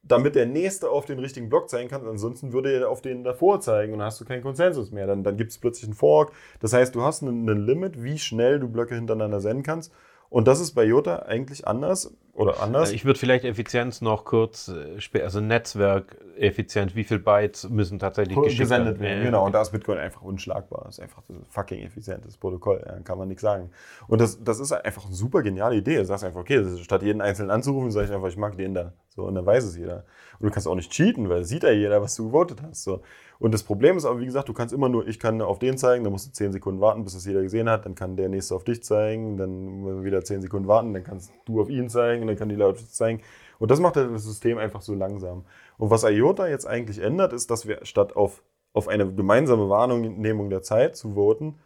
damit 0.03 0.35
der 0.35 0.45
Nächste 0.45 0.89
auf 0.89 1.05
den 1.05 1.19
richtigen 1.19 1.49
Block 1.49 1.69
zeigen 1.69 1.89
kann. 1.89 2.05
Ansonsten 2.05 2.51
würde 2.51 2.73
er 2.73 2.89
auf 2.89 3.01
den 3.01 3.23
davor 3.23 3.61
zeigen 3.61 3.93
und 3.93 3.99
dann 3.99 4.07
hast 4.07 4.19
du 4.19 4.25
keinen 4.25 4.43
Konsensus 4.43 4.91
mehr. 4.91 5.07
Dann, 5.07 5.23
dann 5.23 5.37
gibt 5.37 5.51
es 5.51 5.57
plötzlich 5.57 5.85
einen 5.85 5.95
Fork. 5.95 6.33
Das 6.59 6.73
heißt, 6.73 6.93
du 6.93 7.01
hast 7.01 7.21
ein 7.21 7.47
Limit, 7.47 8.03
wie 8.03 8.19
schnell 8.19 8.59
du 8.59 8.67
Blöcke 8.67 8.95
hintereinander 8.95 9.39
senden 9.39 9.63
kannst. 9.63 9.93
Und 10.33 10.47
das 10.47 10.59
ist 10.59 10.73
bei 10.73 10.83
Jota 10.83 11.17
eigentlich 11.27 11.67
anders 11.67 12.11
oder 12.33 12.59
anders. 12.59 12.91
Ich 12.91 13.05
würde 13.05 13.19
vielleicht 13.19 13.45
Effizienz 13.45 14.01
noch 14.01 14.25
kurz, 14.25 14.67
äh, 14.67 15.21
also 15.21 15.39
Netzwerkeffizienz, 15.39 16.95
wie 16.95 17.03
viel 17.03 17.19
Bytes 17.19 17.69
müssen 17.69 17.99
tatsächlich 17.99 18.35
gesendet 18.57 18.99
werden. 18.99 19.19
Ja, 19.19 19.25
Genau, 19.25 19.45
und 19.45 19.51
da 19.51 19.61
ist 19.61 19.71
Bitcoin 19.71 19.99
einfach 19.99 20.23
unschlagbar. 20.23 20.85
Das 20.85 20.97
ist 20.97 21.03
einfach 21.03 21.21
das 21.27 21.37
fucking 21.49 21.83
effizientes 21.83 22.35
Protokoll. 22.35 22.83
Ja, 22.83 22.99
kann 23.01 23.19
man 23.19 23.27
nichts 23.27 23.43
sagen. 23.43 23.69
Und 24.07 24.21
das, 24.21 24.43
das 24.43 24.59
ist 24.59 24.71
einfach 24.71 25.05
eine 25.05 25.13
super 25.13 25.43
geniale 25.43 25.75
Idee. 25.75 25.97
Du 25.97 26.05
sagst 26.05 26.23
einfach, 26.23 26.39
okay, 26.39 26.59
ist, 26.59 26.83
statt 26.83 27.03
jeden 27.03 27.21
Einzelnen 27.21 27.51
anzurufen, 27.51 27.91
sage 27.91 28.07
ich 28.07 28.11
einfach, 28.11 28.29
ich 28.29 28.37
mag 28.37 28.57
den 28.57 28.73
da. 28.73 28.93
So, 29.09 29.25
und 29.25 29.35
dann 29.35 29.45
weiß 29.45 29.63
es 29.65 29.77
jeder. 29.77 30.03
Und 30.39 30.47
du 30.47 30.49
kannst 30.49 30.67
auch 30.67 30.73
nicht 30.73 30.91
cheaten, 30.91 31.29
weil 31.29 31.43
sieht 31.43 31.61
ja 31.61 31.71
jeder, 31.71 32.01
was 32.01 32.15
du 32.15 32.25
gewotet 32.25 32.63
hast. 32.63 32.83
So. 32.83 33.03
Und 33.43 33.53
das 33.53 33.63
Problem 33.63 33.97
ist 33.97 34.05
aber, 34.05 34.21
wie 34.21 34.25
gesagt, 34.25 34.47
du 34.47 34.53
kannst 34.53 34.73
immer 34.73 34.87
nur, 34.87 35.05
ich 35.05 35.19
kann 35.19 35.41
auf 35.41 35.59
den 35.59 35.77
zeigen, 35.77 36.05
dann 36.05 36.13
musst 36.13 36.27
du 36.27 36.31
10 36.31 36.53
Sekunden 36.53 36.79
warten, 36.79 37.03
bis 37.03 37.13
es 37.13 37.25
jeder 37.25 37.41
gesehen 37.41 37.69
hat, 37.69 37.85
dann 37.85 37.93
kann 37.93 38.15
der 38.15 38.29
nächste 38.29 38.55
auf 38.55 38.63
dich 38.63 38.81
zeigen, 38.85 39.35
dann 39.35 40.01
wieder 40.05 40.23
10 40.23 40.41
Sekunden 40.41 40.69
warten, 40.69 40.93
dann 40.93 41.03
kannst 41.03 41.33
du 41.43 41.59
auf 41.59 41.69
ihn 41.69 41.89
zeigen 41.89 42.21
und 42.21 42.29
dann 42.29 42.37
kann 42.37 42.47
die 42.47 42.55
Leute 42.55 42.87
zeigen. 42.87 43.19
Und 43.59 43.69
das 43.69 43.81
macht 43.81 43.97
das 43.97 44.23
System 44.23 44.57
einfach 44.57 44.81
so 44.81 44.95
langsam. 44.95 45.43
Und 45.77 45.89
was 45.89 46.05
IOTA 46.05 46.47
jetzt 46.47 46.65
eigentlich 46.65 46.99
ändert, 46.99 47.33
ist, 47.33 47.51
dass 47.51 47.67
wir 47.67 47.79
statt 47.83 48.15
auf, 48.15 48.43
auf 48.71 48.87
eine 48.87 49.13
gemeinsame 49.13 49.67
Wahrnehmung 49.67 50.49
der 50.49 50.61
Zeit 50.61 50.95
zu 50.95 51.15
voten, 51.15 51.59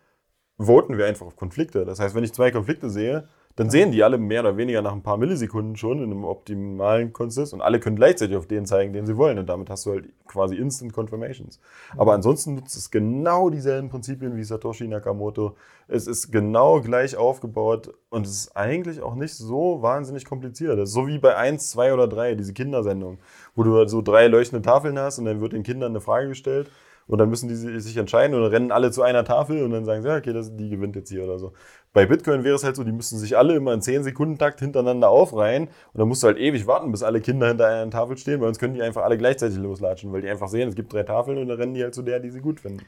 voten 0.58 0.98
wir 0.98 1.06
einfach 1.06 1.28
auf 1.28 1.36
Konflikte. 1.36 1.86
Das 1.86 2.00
heißt, 2.00 2.16
wenn 2.16 2.24
ich 2.24 2.34
zwei 2.34 2.50
Konflikte 2.50 2.90
sehe, 2.90 3.28
dann 3.58 3.72
sehen 3.72 3.92
die 3.92 4.04
alle 4.04 4.20
mehr 4.20 4.42
oder 4.42 4.56
weniger 4.56 4.84
nach 4.84 4.94
ein 4.94 5.02
paar 5.02 5.18
Millisekunden 5.18 5.76
schon 5.76 5.98
in 5.98 6.12
einem 6.12 6.24
optimalen 6.26 7.12
Konsist 7.12 7.56
und 7.56 7.62
alle 7.62 7.80
können 7.80 7.96
gleichzeitig 7.96 8.38
auf 8.38 8.46
den 8.46 8.68
zeigen, 8.68 8.94
den 8.94 9.08
sie 9.08 9.18
wollen. 9.18 9.40
Und 9.40 9.50
damit 9.50 9.72
hast 9.72 9.88
du 9.88 9.94
halt 9.94 10.10
quasi 10.28 10.56
Instant 10.56 10.94
Confirmations. 10.94 11.60
Aber 11.98 12.14
ansonsten 12.14 12.54
nutzt 12.54 12.78
es 12.78 12.92
genau 12.92 13.50
dieselben 13.50 13.90
Prinzipien 13.90 14.38
wie 14.38 14.44
Satoshi 14.44 14.88
Nakamoto. 14.88 15.56
Es 15.88 16.06
ist 16.06 16.32
genau 16.32 16.82
gleich 16.82 17.18
aufgebaut 17.18 17.96
und 18.12 18.28
es 18.28 18.34
ist 18.34 18.56
eigentlich 18.56 19.02
auch 19.02 19.16
nicht 19.16 19.34
so 19.34 19.82
wahnsinnig 19.82 20.26
kompliziert. 20.26 20.78
Das 20.78 20.90
ist 20.90 20.94
so 20.94 21.08
wie 21.08 21.18
bei 21.18 21.36
1, 21.36 21.72
2 21.72 21.96
oder 21.96 22.08
3, 22.08 22.36
diese 22.36 22.54
Kindersendung, 22.54 23.18
wo 23.56 23.64
du 23.64 23.76
halt 23.76 23.90
so 23.90 24.04
drei 24.04 24.28
leuchtende 24.28 24.62
Tafeln 24.62 25.00
hast 25.00 25.18
und 25.18 25.26
dann 25.26 25.42
wird 25.42 25.54
den 25.54 25.64
Kindern 25.64 25.94
eine 25.94 26.02
Frage 26.02 26.28
gestellt. 26.28 26.70
Und 27.08 27.20
dann 27.20 27.30
müssen 27.30 27.48
die 27.48 27.56
si- 27.56 27.80
sich 27.80 27.96
entscheiden 27.98 28.36
und 28.36 28.42
dann 28.42 28.52
rennen 28.52 28.72
alle 28.72 28.92
zu 28.92 29.02
einer 29.02 29.24
Tafel 29.24 29.64
und 29.64 29.72
dann 29.72 29.86
sagen 29.86 30.02
sie, 30.02 30.10
ja, 30.10 30.18
okay, 30.18 30.34
das, 30.34 30.56
die 30.56 30.70
gewinnt 30.70 30.96
jetzt 30.96 31.10
hier 31.10 31.24
oder 31.24 31.40
so. 31.40 31.54
Bei 31.94 32.06
Bitcoin 32.06 32.44
wäre 32.44 32.56
es 32.56 32.64
halt 32.64 32.76
so, 32.76 32.84
die 32.84 32.92
müssen 32.92 33.18
sich 33.18 33.38
alle 33.38 33.56
immer 33.56 33.74
in 33.74 33.82
10-Sekunden-Takt 33.82 34.60
hintereinander 34.60 35.10
aufreihen 35.10 35.68
und 35.68 36.00
dann 36.00 36.08
musst 36.08 36.24
du 36.24 36.28
halt 36.28 36.38
ewig 36.38 36.68
warten, 36.68 36.92
bis 36.92 37.04
alle 37.04 37.22
Kinder 37.22 37.48
hinter 37.48 37.68
einer 37.68 37.90
Tafel 37.90 38.18
stehen, 38.18 38.42
weil 38.42 38.48
sonst 38.48 38.60
können 38.60 38.74
die 38.74 38.82
einfach 38.82 39.04
alle 39.04 39.18
gleichzeitig 39.18 39.58
loslatschen, 39.58 40.12
weil 40.12 40.22
die 40.22 40.30
einfach 40.30 40.50
sehen, 40.50 40.68
es 40.68 40.76
gibt 40.76 40.92
drei 40.92 41.04
Tafeln 41.04 41.38
und 41.38 41.48
dann 41.48 41.58
rennen 41.58 41.74
die 41.74 41.84
halt 41.84 41.96
zu 41.96 42.02
der, 42.02 42.20
die 42.20 42.30
sie 42.30 42.42
gut 42.42 42.60
finden. 42.60 42.86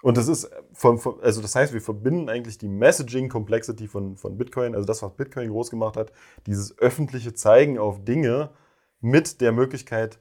Und 0.00 0.16
das 0.16 0.28
ist, 0.28 0.48
von, 0.72 1.00
also 1.22 1.42
das 1.42 1.54
heißt, 1.56 1.72
wir 1.72 1.80
verbinden 1.80 2.28
eigentlich 2.28 2.56
die 2.56 2.68
Messaging-Complexity 2.68 3.88
von, 3.88 4.16
von 4.16 4.38
Bitcoin, 4.38 4.74
also 4.74 4.86
das, 4.86 5.02
was 5.02 5.12
Bitcoin 5.16 5.48
groß 5.50 5.70
gemacht 5.70 5.96
hat, 5.96 6.12
dieses 6.46 6.78
öffentliche 6.78 7.34
Zeigen 7.34 7.78
auf 7.78 8.04
Dinge 8.04 8.50
mit 9.00 9.40
der 9.40 9.50
Möglichkeit, 9.52 10.20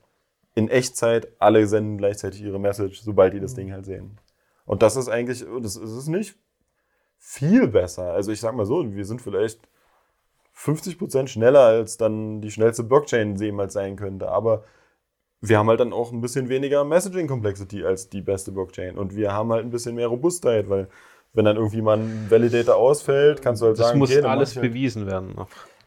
in 0.58 0.70
Echtzeit, 0.70 1.28
alle 1.38 1.68
senden 1.68 1.98
gleichzeitig 2.00 2.42
ihre 2.42 2.60
Message, 2.60 3.02
sobald 3.02 3.34
die 3.34 3.40
das 3.40 3.54
Ding 3.54 3.72
halt 3.72 3.86
sehen. 3.86 4.18
Und 4.66 4.82
das 4.82 4.96
ist 4.96 5.08
eigentlich, 5.08 5.46
das 5.62 5.76
ist 5.76 5.92
es 5.92 6.08
nicht 6.08 6.36
viel 7.20 7.68
besser. 7.68 8.12
Also 8.14 8.32
ich 8.32 8.40
sag 8.40 8.56
mal 8.56 8.66
so, 8.66 8.92
wir 8.96 9.06
sind 9.06 9.22
vielleicht 9.22 9.60
50% 10.56 11.28
schneller, 11.28 11.60
als 11.62 11.98
dann 11.98 12.42
die 12.42 12.50
schnellste 12.50 12.84
Blockchain 12.84 13.36
jemals 13.36 13.74
sein 13.74 13.96
könnte. 13.96 14.30
Aber 14.30 14.64
wir 15.42 15.60
haben 15.60 15.70
halt 15.70 15.80
dann 15.80 15.94
auch 15.94 16.12
ein 16.12 16.22
bisschen 16.22 16.50
weniger 16.50 16.84
Messaging 16.84 17.28
Complexity 17.28 17.86
als 17.86 18.10
die 18.10 18.22
beste 18.22 18.52
Blockchain. 18.52 18.98
Und 18.98 19.16
wir 19.16 19.34
haben 19.34 19.52
halt 19.52 19.64
ein 19.64 19.70
bisschen 19.70 19.94
mehr 19.94 20.08
Robustheit, 20.08 20.70
weil 20.70 20.88
wenn 21.34 21.46
dann 21.46 21.58
irgendwie 21.58 21.84
mal 21.84 22.00
ein 22.00 22.26
Validator 22.32 22.76
ausfällt, 22.76 23.44
kannst 23.44 23.62
du 23.62 23.68
halt 23.68 23.78
Das 23.78 23.88
sagen, 23.90 24.00
muss 24.00 24.10
okay, 24.10 24.24
alles 24.26 24.56
halt- 24.56 24.64
bewiesen 24.68 25.06
werden. 25.06 25.36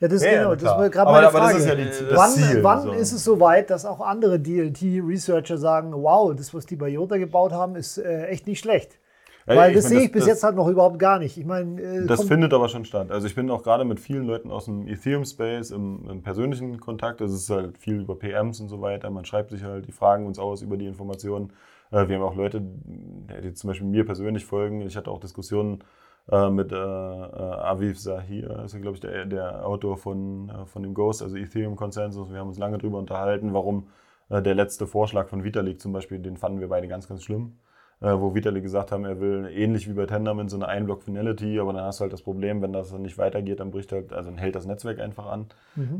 Ja, 0.00 0.08
das, 0.08 0.24
Ja, 0.24 0.30
genau, 0.32 0.48
na 0.50 0.56
das 0.56 0.64
war 0.64 0.88
gerade 0.90 1.10
meine 1.12 1.26
aber 1.28 1.38
das 1.40 1.48
Frage. 1.50 1.58
ist 1.58 1.66
ja 1.68 1.74
die- 1.74 1.84
das 2.08 2.18
wann 2.18 2.30
Ziel, 2.30 2.62
wann 2.64 2.82
so. 2.82 2.92
ist 2.92 3.12
es 3.12 3.22
soweit, 3.22 3.68
dass 3.70 3.84
auch 3.84 4.00
andere 4.00 4.40
DLT-Researcher 4.40 5.58
sagen, 5.58 5.92
wow, 5.94 6.34
das, 6.34 6.54
was 6.54 6.64
die 6.66 6.76
bei 6.76 6.88
Jota 6.88 7.16
gebaut 7.18 7.52
haben, 7.52 7.76
ist 7.76 7.98
äh, 7.98 8.26
echt 8.28 8.46
nicht 8.46 8.60
schlecht? 8.60 8.98
Ja, 9.46 9.56
Weil 9.56 9.74
das 9.74 9.84
meine, 9.84 9.96
sehe 9.96 10.06
ich 10.06 10.12
bis 10.12 10.20
das- 10.22 10.28
jetzt 10.28 10.42
halt 10.44 10.54
noch 10.56 10.68
überhaupt 10.68 10.98
gar 10.98 11.18
nicht. 11.18 11.36
Ich 11.36 11.44
meine, 11.44 11.80
äh, 11.80 12.06
Das 12.06 12.24
findet 12.24 12.52
aber 12.54 12.68
schon 12.68 12.84
statt. 12.84 13.10
Also 13.10 13.26
ich 13.26 13.34
bin 13.34 13.50
auch 13.50 13.62
gerade 13.62 13.84
mit 13.84 13.98
vielen 14.00 14.24
Leuten 14.26 14.50
aus 14.50 14.66
dem 14.66 14.86
Ethereum-Space 14.86 15.70
im, 15.70 16.08
im 16.08 16.22
persönlichen 16.22 16.78
Kontakt. 16.80 17.20
Es 17.20 17.32
ist 17.32 17.50
halt 17.50 17.76
viel 17.78 18.00
über 18.00 18.14
PMs 18.18 18.60
und 18.60 18.68
so 18.68 18.80
weiter. 18.80 19.10
Man 19.10 19.24
schreibt 19.24 19.50
sich 19.50 19.64
halt, 19.64 19.86
die 19.86 19.92
fragen 19.92 20.26
uns 20.26 20.38
aus 20.38 20.62
über 20.62 20.76
die 20.76 20.86
Informationen. 20.86 21.52
Äh, 21.90 22.06
wir 22.08 22.16
haben 22.16 22.22
auch 22.22 22.36
Leute, 22.36 22.62
die 22.62 23.52
zum 23.54 23.68
Beispiel 23.68 23.86
mir 23.88 24.04
persönlich 24.04 24.44
folgen. 24.44 24.82
Ich 24.82 24.96
hatte 24.96 25.10
auch 25.10 25.20
Diskussionen 25.20 25.82
äh, 26.30 26.50
mit 26.50 26.72
äh, 26.72 26.76
äh, 26.76 26.78
Aviv 26.78 27.98
Zahir, 27.98 28.48
das 28.48 28.74
ist 28.74 28.82
glaube 28.82 28.96
ich 28.96 29.00
der, 29.00 29.26
der 29.26 29.66
Autor 29.66 29.96
von, 29.96 30.48
äh, 30.48 30.66
von 30.66 30.82
dem 30.82 30.94
Ghost, 30.94 31.22
also 31.22 31.36
Ethereum 31.36 31.76
Consensus. 31.76 32.30
Wir 32.30 32.38
haben 32.38 32.48
uns 32.48 32.58
lange 32.58 32.78
darüber 32.78 32.98
unterhalten, 32.98 33.52
warum 33.52 33.88
äh, 34.28 34.42
der 34.42 34.54
letzte 34.54 34.86
Vorschlag 34.86 35.28
von 35.28 35.44
Vitalik 35.44 35.80
zum 35.80 35.92
Beispiel, 35.92 36.18
den 36.18 36.36
fanden 36.36 36.60
wir 36.60 36.68
beide 36.68 36.88
ganz, 36.88 37.08
ganz 37.08 37.22
schlimm 37.22 37.58
wo 38.02 38.34
Vitalik 38.34 38.62
gesagt 38.62 38.92
haben, 38.92 39.04
er 39.04 39.20
will 39.20 39.50
ähnlich 39.54 39.86
wie 39.86 39.92
bei 39.92 40.06
Tendermint 40.06 40.48
so 40.48 40.56
eine 40.56 40.68
Einblock-Finality, 40.68 41.60
aber 41.60 41.74
dann 41.74 41.84
hast 41.84 42.00
du 42.00 42.04
halt 42.04 42.14
das 42.14 42.22
Problem, 42.22 42.62
wenn 42.62 42.72
das 42.72 42.90
dann 42.90 43.02
nicht 43.02 43.18
weitergeht, 43.18 43.60
dann 43.60 43.70
bricht 43.70 43.92
halt, 43.92 44.14
also 44.14 44.30
dann 44.30 44.38
hält 44.38 44.54
das 44.54 44.64
Netzwerk 44.64 45.00
einfach 45.00 45.26
an. 45.26 45.48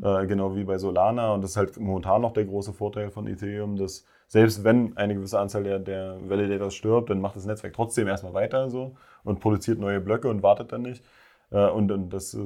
Äh, 0.03 0.27
genau 0.27 0.57
wie 0.57 0.65
bei 0.65 0.79
Solana. 0.79 1.35
Und 1.35 1.43
das 1.43 1.51
ist 1.51 1.57
halt 1.59 1.79
momentan 1.79 2.23
noch 2.23 2.33
der 2.33 2.47
große 2.47 2.73
Vorteil 2.73 3.11
von 3.11 3.27
Ethereum, 3.27 3.77
dass 3.77 4.07
selbst 4.29 4.65
wenn 4.65 4.97
eine 4.97 5.15
gewisse 5.15 5.39
Anzahl 5.39 5.63
der, 5.63 5.79
der 5.79 6.17
Validators 6.27 6.75
stirbt, 6.75 7.11
dann 7.11 7.21
macht 7.21 7.37
das 7.37 7.45
Netzwerk 7.45 7.75
trotzdem 7.75 8.09
erstmal 8.09 8.33
weiter 8.33 8.71
so 8.71 8.97
und 9.25 9.41
produziert 9.41 9.79
neue 9.79 10.01
Blöcke 10.01 10.29
und 10.29 10.43
wartet 10.43 10.73
dann 10.73 10.83
nicht. 10.83 11.05
Äh, 11.51 11.69
Und, 11.69 11.91
und 11.93 12.11
das 12.11 12.35
äh, 12.35 12.39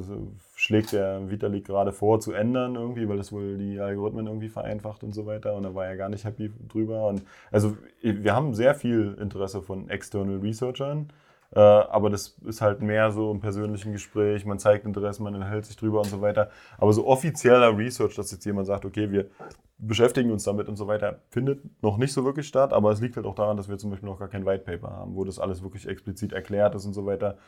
schlägt 0.57 0.93
der 0.93 1.31
Vitalik 1.31 1.66
gerade 1.66 1.93
vor 1.93 2.20
zu 2.20 2.33
ändern 2.33 2.75
irgendwie, 2.77 3.09
weil 3.09 3.16
das 3.18 3.33
wohl 3.33 3.59
die 3.59 3.79
Algorithmen 3.81 4.27
irgendwie 4.27 4.49
vereinfacht 4.49 5.05
und 5.05 5.12
so 5.14 5.27
weiter. 5.27 5.55
Und 5.55 5.64
da 5.64 5.75
war 5.75 5.87
er 5.87 5.97
gar 5.97 6.09
nicht 6.09 6.25
happy 6.25 6.51
drüber. 6.68 7.07
Und 7.09 7.22
also 7.51 7.77
wir 8.03 8.35
haben 8.35 8.55
sehr 8.55 8.75
viel 8.75 9.16
Interesse 9.20 9.62
von 9.62 9.89
external 9.91 10.39
Researchern, 10.39 11.09
äh, 11.53 11.61
aber 11.61 12.11
das 12.11 12.37
ist 12.45 12.61
halt 12.61 12.83
mehr 12.83 13.11
so 13.11 13.31
im 13.31 13.41
persönlichen 13.41 13.93
Gespräch. 13.93 14.45
Man 14.45 14.59
zeigt 14.59 14.87
Interesse, 14.87 15.23
man 15.23 15.35
unterhält 15.35 15.67
sich 15.67 15.77
drüber 15.77 16.01
und 16.01 16.09
so 16.09 16.21
weiter. 16.21 16.51
Aber 16.79 16.93
so 16.93 17.07
offizieller 17.07 17.77
Research, 17.77 18.15
dass 18.15 18.31
jetzt 18.31 18.45
jemand 18.45 18.67
sagt, 18.67 18.85
okay, 18.85 19.11
wir 19.11 19.31
beschäftigen 19.79 20.31
uns 20.31 20.45
damit 20.45 20.69
und 20.69 20.77
so 20.77 20.87
weiter, 20.87 21.21
findet 21.31 21.61
noch 21.83 21.97
nicht 21.97 22.13
so 22.13 22.25
wirklich 22.25 22.49
statt. 22.49 22.73
Aber 22.73 22.91
es 22.91 23.01
liegt 23.01 23.17
halt 23.17 23.27
auch 23.27 23.35
daran, 23.35 23.57
dass 23.57 23.69
wir 23.69 23.79
zum 23.79 23.91
Beispiel 23.91 24.09
noch 24.09 24.19
gar 24.19 24.29
kein 24.29 24.47
White 24.47 24.65
Paper 24.65 24.91
haben, 24.91 25.15
wo 25.15 25.25
das 25.25 25.39
alles 25.39 25.63
wirklich 25.63 25.87
explizit 25.89 26.33
erklärt 26.33 26.75
ist 26.75 26.87
und 26.87 26.93
so 26.93 27.07
weiter 27.07 27.39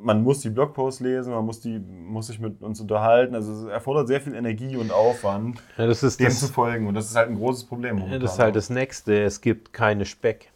man 0.00 0.22
muss 0.22 0.40
die 0.40 0.50
Blogposts 0.50 1.00
lesen, 1.00 1.32
man 1.32 1.44
muss, 1.44 1.60
die, 1.60 1.78
muss 1.78 2.28
sich 2.28 2.38
mit 2.38 2.62
uns 2.62 2.80
unterhalten. 2.80 3.34
Also 3.34 3.52
es 3.52 3.64
erfordert 3.64 4.06
sehr 4.06 4.20
viel 4.20 4.34
Energie 4.34 4.76
und 4.76 4.92
Aufwand, 4.92 5.60
Ja, 5.76 5.86
dem 5.86 5.94
zu 5.94 6.48
folgen. 6.48 6.86
Und 6.86 6.94
das 6.94 7.06
ist 7.06 7.16
halt 7.16 7.30
ein 7.30 7.36
großes 7.36 7.64
Problem. 7.66 7.98
ja, 7.98 8.18
das 8.18 8.34
ist 8.34 8.38
halt 8.38 8.56
das 8.56 8.70
Nächste. 8.70 9.22
Es 9.22 9.40
gibt 9.40 9.72
keine 9.72 10.04
Speck. 10.04 10.52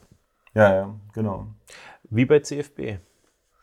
Ja, 0.55 0.75
ja, 0.75 0.95
genau. 1.13 1.47
Wie 2.11 2.25
bei 2.25 2.41
CFB. 2.41 2.99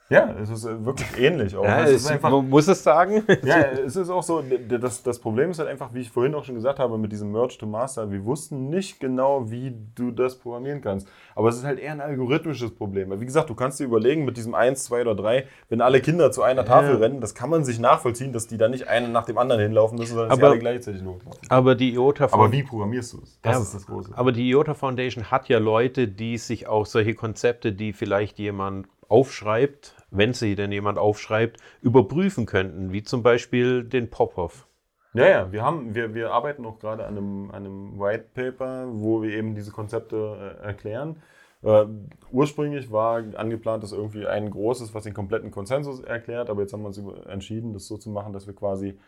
Ja, 0.10 0.34
es 0.42 0.50
ist 0.50 0.64
äh, 0.64 0.86
wirklich 0.86 1.08
ähnlich. 1.20 1.56
Auch. 1.58 1.66
Ja, 1.66 1.84
es 1.84 1.90
es, 1.92 2.02
ist 2.04 2.12
einfach, 2.12 2.30
man 2.32 2.50
muss 2.50 2.68
es 2.70 2.82
sagen. 2.82 3.24
ja, 3.44 3.60
es 3.62 3.96
ist 3.98 4.10
auch 4.10 4.24
so, 4.24 4.42
das, 4.70 5.04
das 5.04 5.20
Problem 5.20 5.52
ist 5.52 5.60
halt 5.60 5.68
einfach, 5.68 5.94
wie 5.94 6.00
ich 6.00 6.10
vorhin 6.10 6.34
auch 6.34 6.46
schon 6.46 6.56
gesagt 6.56 6.80
habe, 6.80 6.98
mit 6.98 7.12
diesem 7.12 7.32
Merge 7.32 7.58
to 7.60 7.66
Master, 7.66 8.10
wir 8.10 8.24
wussten 8.24 8.70
nicht 8.70 9.02
genau, 9.02 9.52
wie 9.52 9.76
du 9.96 10.12
das 10.12 10.38
programmieren 10.40 10.80
kannst. 10.80 11.10
Aber 11.36 11.50
es 11.50 11.58
ist 11.58 11.66
halt 11.66 11.80
eher 11.80 11.92
ein 11.92 12.00
algorithmisches 12.00 12.72
Problem. 12.74 13.10
Weil, 13.10 13.20
wie 13.20 13.26
gesagt, 13.26 13.50
du 13.50 13.56
kannst 13.56 13.82
dir 13.82 13.84
überlegen, 13.84 14.24
mit 14.24 14.38
diesem 14.38 14.56
1, 14.56 14.86
2 14.86 15.02
oder 15.02 15.16
3, 15.16 15.46
wenn 15.68 15.82
alle 15.82 16.00
Kinder 16.00 16.32
zu 16.32 16.42
einer 16.42 16.64
Tafel 16.64 16.96
rennen, 16.96 17.20
das 17.20 17.36
kann 17.36 17.50
man 17.50 17.66
sich 17.66 17.78
nachvollziehen, 17.80 18.32
dass 18.32 18.48
die 18.48 18.58
da 18.58 18.70
nicht 18.70 18.88
einen 18.88 19.12
nach 19.12 19.26
dem 19.26 19.38
anderen 19.38 19.62
hinlaufen 19.62 19.98
müssen, 19.98 20.12
sondern 20.16 20.30
dass 20.30 20.38
Aber- 20.40 20.48
sie 20.48 20.52
alle 20.52 20.60
gleichzeitig 20.60 21.02
loslaufen. 21.02 21.42
Aber 21.50 21.76
die 21.76 21.94
IOTA 21.94 22.30
Aber 22.32 22.52
wie 22.54 22.64
programmierst 22.64 23.12
du 23.14 23.18
es? 23.24 23.40
Das 23.42 23.56
Ja, 23.56 23.62
ist 23.62 23.74
das 23.76 23.86
Große. 23.86 24.12
Aber 24.16 24.32
die 24.32 24.48
IOTA 24.50 24.74
Foundation 24.74 25.30
hat 25.32 25.50
ja 25.50 25.60
Leute, 25.60 26.08
die 26.08 26.38
sich 26.38 26.68
auch 26.68 26.86
solche 26.86 27.14
Konzepte, 27.14 27.74
die 27.74 27.92
vielleicht 27.92 28.40
jemand 28.40 28.88
aufschreibt, 29.10 29.96
wenn 30.10 30.34
sie 30.34 30.56
denn 30.56 30.72
jemand 30.72 30.98
aufschreibt, 30.98 31.58
überprüfen 31.82 32.46
könnten, 32.46 32.92
wie 32.92 33.04
zum 33.04 33.24
Beispiel 33.24 33.84
den 33.84 34.10
Popov. 34.10 34.68
Ja, 35.14 35.28
ja, 35.28 35.52
wir, 35.52 35.64
haben, 35.64 35.96
wir, 35.96 36.14
wir 36.14 36.32
arbeiten 36.32 36.66
auch 36.66 36.80
gerade 36.80 37.06
an 37.06 37.18
einem, 37.18 37.52
einem 37.52 38.00
White 38.00 38.26
Paper, 38.34 38.88
wo 38.92 39.22
wir 39.22 39.32
eben 39.32 39.56
diese 39.56 39.72
Konzepte 39.72 40.58
äh, 40.62 40.66
erklären. 40.66 41.22
Äh, 41.64 41.86
ursprünglich 42.32 42.92
war 42.92 43.24
angeplant, 43.36 43.84
dass 43.84 43.94
irgendwie 43.94 44.28
ein 44.28 44.52
großes, 44.52 44.94
was 44.94 45.06
den 45.06 45.14
kompletten 45.14 45.50
Konsensus 45.50 46.02
erklärt, 46.02 46.50
aber 46.50 46.62
jetzt 46.62 46.74
haben 46.74 46.82
wir 46.82 46.88
uns 46.88 47.02
entschieden, 47.26 47.74
das 47.74 47.88
so 47.88 47.98
zu 47.98 48.12
machen, 48.12 48.32
dass 48.32 48.46
wir 48.46 48.54
quasi 48.54 49.00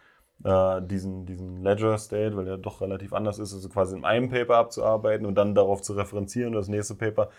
äh, 0.43 0.81
diesen, 0.81 1.25
diesen 1.25 1.63
Ledger 1.63 1.97
State, 1.97 2.35
weil 2.35 2.45
der 2.45 2.57
doch 2.57 2.81
relativ 2.81 3.13
anders 3.13 3.39
ist, 3.39 3.53
also 3.53 3.69
quasi 3.69 3.95
in 3.95 4.05
einem 4.05 4.29
Paper 4.29 4.55
abzuarbeiten 4.55 5.25
und 5.25 5.35
dann 5.35 5.53
darauf 5.53 5.81
zu 5.81 5.93
referenzieren 5.93 6.49
und 6.49 6.59
das 6.59 6.69
nächste 6.69 6.95
Paper 6.95 7.29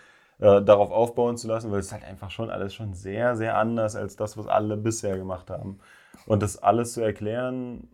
äh, 0.41 0.61
darauf 0.61 0.91
aufbauen 0.91 1.37
zu 1.37 1.47
lassen, 1.47 1.71
weil 1.71 1.79
es 1.79 1.91
halt 1.91 2.03
einfach 2.03 2.29
schon 2.29 2.49
alles 2.49 2.73
schon 2.73 2.93
sehr, 2.93 3.35
sehr 3.35 3.57
anders 3.57 3.95
als 3.95 4.15
das, 4.15 4.37
was 4.37 4.47
alle 4.47 4.75
bisher 4.75 5.17
gemacht 5.17 5.49
haben. 5.49 5.79
Und 6.25 6.43
das 6.43 6.57
alles 6.57 6.93
zu 6.93 7.01
erklären, 7.01 7.87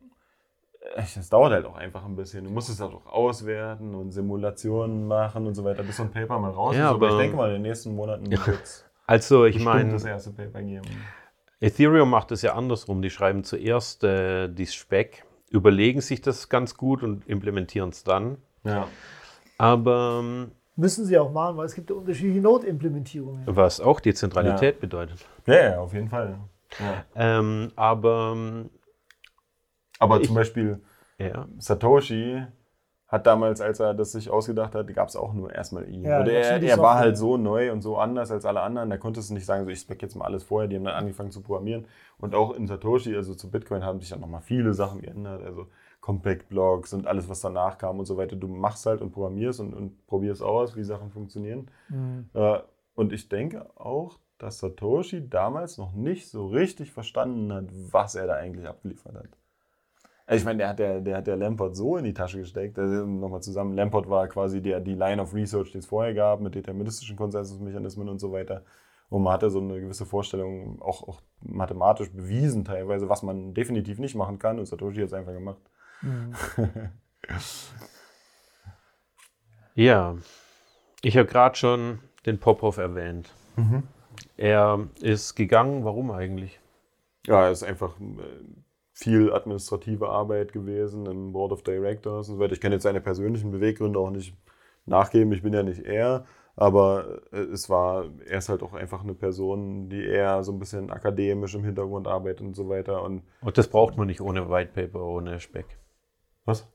das 0.95 1.29
dauert 1.29 1.51
halt 1.51 1.65
auch 1.65 1.75
einfach 1.75 2.05
ein 2.05 2.15
bisschen. 2.15 2.45
Du 2.45 2.49
musst 2.49 2.69
es 2.69 2.79
halt 2.79 2.93
auch 2.93 3.05
auswerten 3.05 3.93
und 3.93 4.11
Simulationen 4.11 5.07
machen 5.07 5.45
und 5.45 5.55
so 5.55 5.63
weiter, 5.63 5.83
bis 5.83 5.97
so 5.97 6.03
ein 6.03 6.11
Paper 6.11 6.39
mal 6.39 6.51
raus 6.51 6.75
Ja, 6.75 6.89
ist. 6.89 6.95
Aber 6.95 7.09
ich 7.11 7.17
denke 7.17 7.35
mal, 7.35 7.47
in 7.49 7.55
den 7.55 7.61
nächsten 7.63 7.95
Monaten 7.95 8.29
wird 8.29 8.47
es 8.63 8.85
Also 9.07 9.45
ich 9.45 9.59
meine, 9.59 9.93
das 9.93 10.03
erste 10.03 10.31
Paper 10.31 10.61
geben. 10.61 10.87
Ethereum 11.61 12.09
macht 12.09 12.31
es 12.31 12.41
ja 12.41 12.55
andersrum. 12.55 13.01
Die 13.01 13.09
schreiben 13.09 13.43
zuerst 13.43 14.03
äh, 14.03 14.49
die 14.49 14.67
Spec, 14.67 15.23
überlegen 15.49 16.01
sich 16.01 16.21
das 16.21 16.49
ganz 16.49 16.75
gut 16.75 17.03
und 17.03 17.25
implementieren 17.27 17.89
es 17.89 18.03
dann. 18.03 18.37
Ja. 18.63 18.87
Aber 19.57 20.19
ähm, 20.21 20.51
Müssen 20.77 21.05
sie 21.05 21.17
auch 21.17 21.31
machen, 21.31 21.57
weil 21.57 21.65
es 21.65 21.73
gibt 21.75 21.89
ja 21.89 21.95
unterschiedliche 21.95 22.39
Node-Implementierungen. 22.39 23.41
was 23.47 23.81
auch 23.81 23.99
Dezentralität 23.99 24.79
bedeutet. 24.79 25.25
Ja, 25.45 25.55
ja, 25.71 25.79
auf 25.79 25.91
jeden 25.93 26.07
Fall. 26.07 26.37
Ja. 26.79 27.05
Ähm, 27.39 27.71
aber 27.75 28.35
Aber 29.99 30.19
Ich- 30.21 30.27
zum 30.27 30.35
Beispiel 30.35 30.79
ja, 31.17 31.47
Satoshi 31.57 32.43
hat 33.07 33.25
damals, 33.25 33.61
als 33.61 33.79
er 33.79 33.93
das 33.93 34.11
sich 34.11 34.29
ausgedacht 34.29 34.75
hat, 34.75 34.93
gab 34.93 35.07
es 35.07 35.15
auch 35.15 35.33
nur 35.33 35.51
erstmal 35.53 35.89
ihn. 35.89 36.03
Ja, 36.03 36.19
er, 36.23 36.61
er 36.61 36.77
war 36.77 36.99
halt 36.99 37.17
so 37.17 37.37
neu 37.37 37.71
und 37.71 37.81
so 37.81 37.97
anders 37.97 38.29
als 38.31 38.45
alle 38.45 38.61
anderen, 38.61 38.89
da 38.89 38.97
konntest 38.97 39.29
du 39.29 39.33
nicht 39.33 39.45
sagen, 39.45 39.63
so 39.63 39.71
ich 39.71 39.79
spec 39.79 40.01
jetzt 40.01 40.15
mal 40.15 40.25
alles 40.25 40.43
vorher. 40.43 40.67
Die 40.67 40.75
haben 40.75 40.83
dann 40.83 40.93
angefangen 40.95 41.31
zu 41.31 41.41
programmieren. 41.41 41.85
Und 42.19 42.35
auch 42.35 42.53
in 42.53 42.67
Satoshi, 42.67 43.15
also 43.15 43.33
zu 43.33 43.49
Bitcoin, 43.49 43.83
haben 43.83 43.99
sich 44.01 44.09
dann 44.09 44.19
nochmal 44.19 44.41
viele 44.41 44.73
Sachen 44.73 45.01
geändert. 45.01 45.41
Also 45.41 45.67
Compact 46.07 46.47
Blocks 46.47 46.93
und 46.93 47.05
alles, 47.05 47.27
was 47.27 47.41
danach 47.41 47.77
kam 47.77 47.99
und 47.99 48.05
so 48.05 48.15
weiter. 48.15 48.37
Du 48.37 48.47
machst 48.47 48.85
halt 48.85 49.01
und 49.01 49.11
programmierst 49.11 49.59
und, 49.59 49.73
und 49.73 50.07
probierst 50.07 50.41
aus, 50.41 50.77
wie 50.77 50.83
Sachen 50.85 51.11
funktionieren. 51.11 51.69
Mhm. 51.89 52.29
Äh, 52.33 52.59
und 52.95 53.11
ich 53.11 53.27
denke 53.27 53.69
auch, 53.77 54.17
dass 54.37 54.59
Satoshi 54.59 55.27
damals 55.27 55.77
noch 55.77 55.91
nicht 55.91 56.29
so 56.29 56.47
richtig 56.47 56.93
verstanden 56.93 57.51
hat, 57.51 57.65
was 57.91 58.15
er 58.15 58.25
da 58.25 58.35
eigentlich 58.35 58.65
abgeliefert 58.65 59.15
hat. 59.15 59.37
Also 60.25 60.39
ich 60.39 60.45
meine, 60.45 60.59
der 60.59 60.69
hat 60.69 60.79
der, 60.79 61.01
der 61.01 61.17
hat 61.17 61.27
der 61.27 61.35
Lamport 61.35 61.75
so 61.75 61.97
in 61.97 62.05
die 62.05 62.13
Tasche 62.13 62.39
gesteckt. 62.39 62.79
Also 62.79 63.05
nochmal 63.05 63.41
zusammen, 63.41 63.73
Lamport 63.73 64.09
war 64.09 64.29
quasi 64.29 64.61
der, 64.61 64.79
die 64.79 64.95
Line 64.95 65.21
of 65.21 65.33
Research, 65.33 65.73
die 65.73 65.79
es 65.79 65.87
vorher 65.87 66.13
gab, 66.13 66.39
mit 66.39 66.55
deterministischen 66.55 67.17
Konsensusmechanismen 67.17 68.07
und 68.07 68.19
so 68.19 68.31
weiter. 68.31 68.63
Und 69.09 69.23
man 69.23 69.33
hatte 69.33 69.49
so 69.49 69.59
eine 69.59 69.81
gewisse 69.81 70.05
Vorstellung, 70.05 70.81
auch, 70.81 71.05
auch 71.05 71.19
mathematisch 71.41 72.09
bewiesen 72.13 72.63
teilweise, 72.63 73.09
was 73.09 73.23
man 73.23 73.53
definitiv 73.53 73.99
nicht 73.99 74.15
machen 74.15 74.39
kann. 74.39 74.57
Und 74.57 74.67
Satoshi 74.67 74.99
hat 75.01 75.07
es 75.07 75.13
einfach 75.13 75.33
gemacht. 75.33 75.59
Mhm. 76.01 76.33
ja. 79.75 80.15
ich 81.01 81.17
habe 81.17 81.27
gerade 81.27 81.55
schon 81.55 81.99
den 82.25 82.39
Popov 82.39 82.77
erwähnt. 82.77 83.33
Er 84.37 84.87
ist 85.01 85.35
gegangen. 85.35 85.83
Warum 85.85 86.11
eigentlich? 86.11 86.59
Ja, 87.25 87.49
es 87.49 87.61
ist 87.61 87.67
einfach 87.67 87.99
äh, 87.99 88.23
viel 88.93 89.31
administrative 89.33 90.09
Arbeit 90.09 90.53
gewesen 90.53 91.05
im 91.05 91.33
Board 91.33 91.51
of 91.51 91.63
Directors 91.63 92.29
und 92.29 92.35
so 92.35 92.39
weiter. 92.41 92.53
Ich 92.53 92.61
kann 92.61 92.71
jetzt 92.71 92.83
seine 92.83 93.01
persönlichen 93.01 93.51
Beweggründe 93.51 93.99
auch 93.99 94.09
nicht 94.09 94.35
nachgeben, 94.85 95.31
ich 95.33 95.43
bin 95.43 95.53
ja 95.53 95.63
nicht 95.63 95.83
er, 95.85 96.25
aber 96.55 97.21
äh, 97.31 97.37
es 97.37 97.69
war, 97.69 98.05
er 98.25 98.39
ist 98.39 98.49
halt 98.49 98.63
auch 98.63 98.73
einfach 98.73 99.03
eine 99.03 99.13
Person, 99.13 99.89
die 99.89 100.03
eher 100.03 100.43
so 100.43 100.51
ein 100.51 100.59
bisschen 100.59 100.89
akademisch 100.89 101.53
im 101.55 101.63
Hintergrund 101.63 102.07
arbeitet 102.07 102.41
und 102.41 102.55
so 102.55 102.69
weiter. 102.69 103.03
Und 103.03 103.23
Und 103.41 103.57
das 103.57 103.67
braucht 103.67 103.97
man 103.97 104.07
nicht 104.07 104.21
ohne 104.21 104.49
White 104.49 104.71
Paper, 104.73 105.03
ohne 105.03 105.39
Speck. 105.39 105.77
Was? 106.47 106.67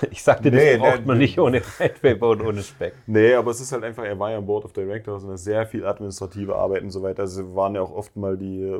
Ich 0.10 0.22
sagte, 0.22 0.50
das 0.50 0.60
Nee, 0.62 0.76
braucht 0.76 1.00
nee, 1.00 1.06
man 1.06 1.18
nee. 1.18 1.24
nicht 1.24 1.38
ohne 1.38 1.60
White 1.60 1.96
Paper 2.00 2.30
und 2.30 2.42
ohne 2.42 2.62
Speck. 2.62 2.94
Nee, 3.06 3.34
aber 3.34 3.50
es 3.50 3.60
ist 3.60 3.72
halt 3.72 3.84
einfach, 3.84 4.04
er 4.04 4.18
war 4.18 4.30
ja 4.30 4.38
im 4.38 4.46
Board 4.46 4.64
of 4.64 4.72
Directors 4.72 5.24
und 5.24 5.30
hat 5.30 5.38
sehr 5.38 5.66
viel 5.66 5.84
administrative 5.84 6.54
Arbeit 6.54 6.82
und 6.82 6.90
so 6.90 7.02
weiter. 7.02 7.22
Also 7.22 7.54
waren 7.54 7.74
ja 7.74 7.82
auch 7.82 7.90
oft 7.90 8.16
mal 8.16 8.36
die, 8.36 8.78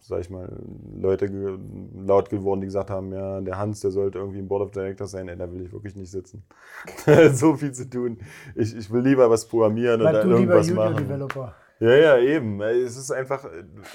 sag 0.00 0.20
ich 0.20 0.30
mal, 0.30 0.48
Leute 0.96 1.28
ge 1.28 1.58
laut 2.06 2.30
geworden, 2.30 2.60
die 2.60 2.66
gesagt 2.66 2.90
haben, 2.90 3.12
ja, 3.12 3.40
der 3.40 3.58
Hans, 3.58 3.80
der 3.80 3.90
sollte 3.90 4.18
irgendwie 4.18 4.38
im 4.38 4.48
Board 4.48 4.62
of 4.62 4.70
Directors 4.70 5.10
sein. 5.10 5.28
Ey, 5.28 5.36
da 5.36 5.50
will 5.52 5.62
ich 5.62 5.72
wirklich 5.72 5.96
nicht 5.96 6.10
sitzen. 6.10 6.44
so 7.32 7.56
viel 7.56 7.72
zu 7.72 7.88
tun. 7.88 8.18
Ich, 8.54 8.76
ich 8.76 8.90
will 8.92 9.02
lieber 9.02 9.28
was 9.30 9.48
programmieren 9.48 10.00
Bleib 10.00 10.14
oder 10.14 10.22
du 10.22 10.28
lieber 10.36 10.54
irgendwas 10.54 10.70
machen. 10.70 10.94
Junior-Developer. 10.94 11.54
Ja, 11.80 11.96
ja, 11.96 12.18
eben. 12.18 12.60
Es 12.62 12.96
ist 12.96 13.10
einfach, 13.10 13.44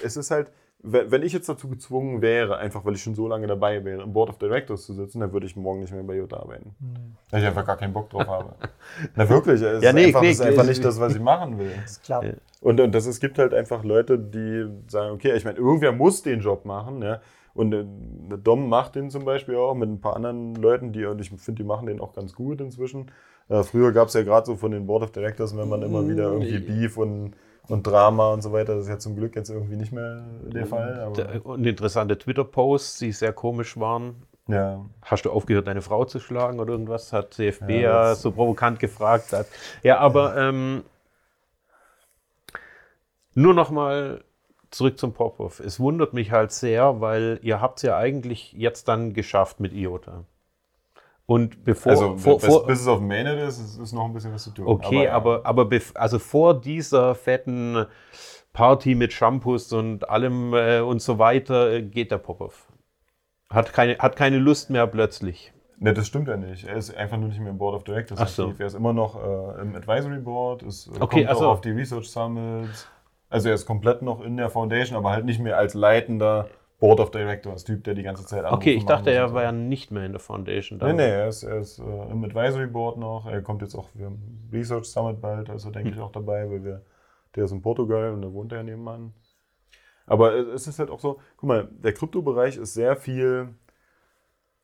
es 0.03 0.17
ist 0.17 0.31
halt, 0.31 0.51
wenn 0.81 1.11
wenn 1.11 1.23
ich 1.23 1.33
jetzt 1.33 1.49
dazu 1.49 1.67
gezwungen 1.67 2.21
wäre, 2.21 2.57
einfach 2.57 2.85
weil 2.85 2.95
ich 2.95 3.03
schon 3.03 3.15
so 3.15 3.27
lange 3.27 3.47
dabei 3.47 3.83
wäre, 3.83 4.03
im 4.03 4.13
Board 4.13 4.29
of 4.29 4.37
Directors 4.37 4.85
zu 4.85 4.93
sitzen, 4.93 5.19
dann 5.19 5.33
würde 5.33 5.45
ich 5.45 5.55
morgen 5.55 5.81
nicht 5.81 5.93
mehr 5.93 6.03
bei 6.03 6.15
Jutta 6.15 6.37
arbeiten. 6.37 6.73
Weil 7.29 7.41
ich 7.41 7.47
einfach 7.47 7.65
gar 7.65 7.75
keinen 7.77 7.93
Bock 7.93 8.09
drauf 8.09 8.27
habe. 8.27 8.55
Na 9.15 9.27
wirklich, 9.29 9.61
es 9.61 9.83
Ja, 9.83 9.89
ist 9.89 9.95
nee, 9.95 10.05
einfach, 10.05 10.21
nee, 10.21 10.31
ist 10.31 10.41
einfach 10.41 10.65
nicht 10.65 10.83
das, 10.83 10.99
was 10.99 11.15
ich 11.15 11.21
machen 11.21 11.57
will. 11.59 11.71
Das 11.81 11.91
ist 11.91 12.03
klar. 12.03 12.23
Ja. 12.23 12.33
Und, 12.61 12.79
und 12.79 12.93
das, 12.93 13.05
es 13.05 13.19
gibt 13.19 13.37
halt 13.39 13.53
einfach 13.53 13.83
Leute, 13.83 14.17
die 14.17 14.67
sagen, 14.87 15.11
okay, 15.13 15.33
ich 15.35 15.43
meine, 15.43 15.57
irgendwer 15.57 15.91
muss 15.91 16.21
den 16.23 16.39
Job 16.39 16.65
machen, 16.65 17.01
ja. 17.01 17.19
Und 17.53 17.73
äh, 17.73 17.85
Dom 18.37 18.69
macht 18.69 18.95
den 18.95 19.09
zum 19.09 19.25
Beispiel 19.25 19.55
auch 19.55 19.73
mit 19.75 19.89
ein 19.89 19.99
paar 19.99 20.15
anderen 20.15 20.55
Leuten, 20.55 20.93
die, 20.93 21.05
und 21.05 21.19
ich 21.19 21.29
finde, 21.29 21.61
die 21.61 21.67
machen 21.67 21.87
den 21.87 21.99
auch 21.99 22.13
ganz 22.13 22.33
gut 22.33 22.61
inzwischen. 22.61 23.11
Äh, 23.49 23.63
früher 23.63 23.91
gab 23.91 24.07
es 24.07 24.13
ja 24.13 24.23
gerade 24.23 24.45
so 24.45 24.55
von 24.55 24.71
den 24.71 24.85
Board 24.87 25.03
of 25.03 25.11
Directors, 25.11 25.57
wenn 25.57 25.67
man 25.67 25.81
immer 25.81 26.07
wieder 26.07 26.31
irgendwie 26.31 26.59
Beef 26.59 26.97
und, 26.97 27.33
und 27.69 27.85
Drama 27.85 28.33
und 28.33 28.41
so 28.41 28.51
weiter, 28.51 28.75
das 28.75 28.85
ist 28.85 28.89
ja 28.89 28.99
zum 28.99 29.15
Glück 29.15 29.35
jetzt 29.35 29.49
irgendwie 29.49 29.75
nicht 29.75 29.91
mehr 29.91 30.23
der 30.41 30.65
Fall. 30.65 31.11
Und 31.43 31.65
interessante 31.65 32.17
Twitter-Posts, 32.17 32.99
die 32.99 33.11
sehr 33.11 33.31
komisch 33.31 33.79
waren. 33.79 34.23
ja. 34.47 34.85
Hast 35.01 35.25
du 35.25 35.31
aufgehört, 35.31 35.67
deine 35.67 35.81
Frau 35.81 36.05
zu 36.05 36.19
schlagen 36.19 36.59
oder 36.59 36.71
irgendwas? 36.73 37.13
Hat 37.13 37.33
CFB 37.33 37.69
Ja, 37.69 37.79
ja, 37.79 38.15
so 38.15 38.31
provokant 38.31 38.79
gefragt. 38.79 39.31
Hat. 39.33 39.47
Ja, 39.83 39.99
aber 39.99 40.35
ähm, 40.35 40.83
nur 43.35 43.53
noch 43.53 43.69
mal 43.69 44.23
zurück 44.71 44.97
zum 44.99 45.13
Popov. 45.13 45.59
Es 45.59 45.79
wundert 45.79 46.13
mich 46.13 46.31
halt 46.31 46.51
sehr, 46.51 47.01
weil 47.01 47.39
ihr 47.41 47.61
habt 47.61 47.79
es 47.79 47.83
ja 47.83 47.97
eigentlich 47.97 48.53
jetzt 48.53 48.87
dann 48.87 49.13
geschafft 49.13 49.59
mit 49.59 49.73
IOTA. 49.73 50.25
Und 51.29 51.63
bevor, 51.63 51.91
Also 51.91 52.17
vor, 52.17 52.37
bis, 52.39 52.45
vor, 52.47 52.65
bis 52.65 52.81
es 52.81 52.87
auf 52.87 53.01
Mainnet 53.01 53.37
ist, 53.47 53.59
ist, 53.59 53.77
ist 53.77 53.93
noch 53.93 54.05
ein 54.05 54.13
bisschen 54.13 54.33
was 54.33 54.43
zu 54.45 54.49
tun. 54.51 54.65
Okay, 54.65 55.07
aber, 55.09 55.45
aber, 55.45 55.61
bef- 55.63 55.95
also 55.95 56.17
vor 56.17 56.59
dieser 56.59 57.13
fetten 57.13 57.85
Party 58.51 58.95
mit 58.95 59.13
Shampoos 59.13 59.71
und 59.73 60.09
allem 60.09 60.55
äh, 60.55 60.79
und 60.79 61.03
so 61.03 61.19
weiter 61.19 61.71
äh, 61.71 61.83
geht 61.83 62.09
der 62.09 62.17
Popov. 62.17 62.65
Hat 63.51 63.73
keine, 63.73 63.99
hat 63.99 64.15
keine 64.15 64.39
Lust 64.39 64.71
mehr 64.71 64.87
plötzlich. 64.87 65.53
Ne, 65.77 65.93
das 65.93 66.07
stimmt 66.07 66.27
ja 66.27 66.35
nicht. 66.35 66.65
Er 66.65 66.75
ist 66.77 66.95
einfach 66.95 67.17
nur 67.17 67.29
nicht 67.29 67.39
mehr 67.39 67.51
im 67.51 67.59
Board 67.59 67.75
of 67.75 67.83
Directors 67.83 68.19
Ach 68.19 68.27
so. 68.27 68.43
aktiv. 68.45 68.59
Er 68.61 68.65
ist 68.65 68.73
immer 68.73 68.93
noch 68.93 69.15
äh, 69.15 69.61
im 69.61 69.75
Advisory 69.75 70.17
Board, 70.19 70.63
ist, 70.63 70.89
Okay, 70.99 71.19
kommt 71.19 71.27
also- 71.29 71.45
auch 71.47 71.51
auf 71.53 71.61
die 71.61 71.69
Research 71.71 72.09
Summits. 72.09 72.87
Also 73.29 73.49
er 73.49 73.53
ist 73.53 73.67
komplett 73.67 74.01
noch 74.01 74.21
in 74.21 74.35
der 74.37 74.49
Foundation, 74.49 74.97
aber 74.97 75.11
halt 75.11 75.25
nicht 75.25 75.39
mehr 75.39 75.57
als 75.59 75.75
leitender 75.75 76.47
Board 76.79 76.99
of 76.99 77.11
Directors 77.11 77.63
Typ, 77.65 77.83
der 77.83 77.93
die 77.93 78.03
ganze 78.03 78.25
Zeit 78.25 78.45
Anrufe 78.45 78.57
Okay, 78.61 78.71
ich 78.73 78.85
dachte, 78.85 79.11
er 79.11 79.33
war 79.33 79.43
ja 79.43 79.51
nicht 79.51 79.91
mehr 79.91 80.05
in 80.05 80.13
der 80.13 80.19
Foundation. 80.19 80.79
Nee, 80.79 80.85
dann. 80.85 80.95
nee, 80.95 81.03
er 81.09 81.27
ist, 81.27 81.43
er 81.43 81.59
ist 81.59 81.79
äh, 81.79 81.83
im 82.11 82.23
Advisory 82.23 82.67
Board 82.67 82.97
noch. 82.97 83.25
Er 83.25 83.41
kommt 83.41 83.61
jetzt 83.61 83.75
auch 83.75 83.89
für 83.89 84.07
ein 84.07 84.49
Research 84.51 84.85
Summit 84.85 85.19
bald, 85.21 85.49
also 85.49 85.71
denke 85.71 85.89
Hm. 85.89 85.95
ich 85.97 86.01
auch 86.01 86.11
dabei, 86.11 86.49
weil 86.49 86.63
wir, 86.63 86.81
der 87.35 87.45
ist 87.45 87.51
in 87.51 87.61
Portugal 87.61 88.13
und 88.13 88.21
da 88.21 88.31
wohnt 88.31 88.51
er 88.53 88.63
nebenan. 88.63 89.13
Aber 90.07 90.33
es 90.35 90.47
es 90.47 90.67
ist 90.67 90.79
halt 90.79 90.89
auch 90.89 90.99
so, 90.99 91.19
guck 91.37 91.47
mal, 91.47 91.69
der 91.71 91.93
Kryptobereich 91.93 92.57
ist 92.57 92.73
sehr 92.73 92.95
viel, 92.95 93.49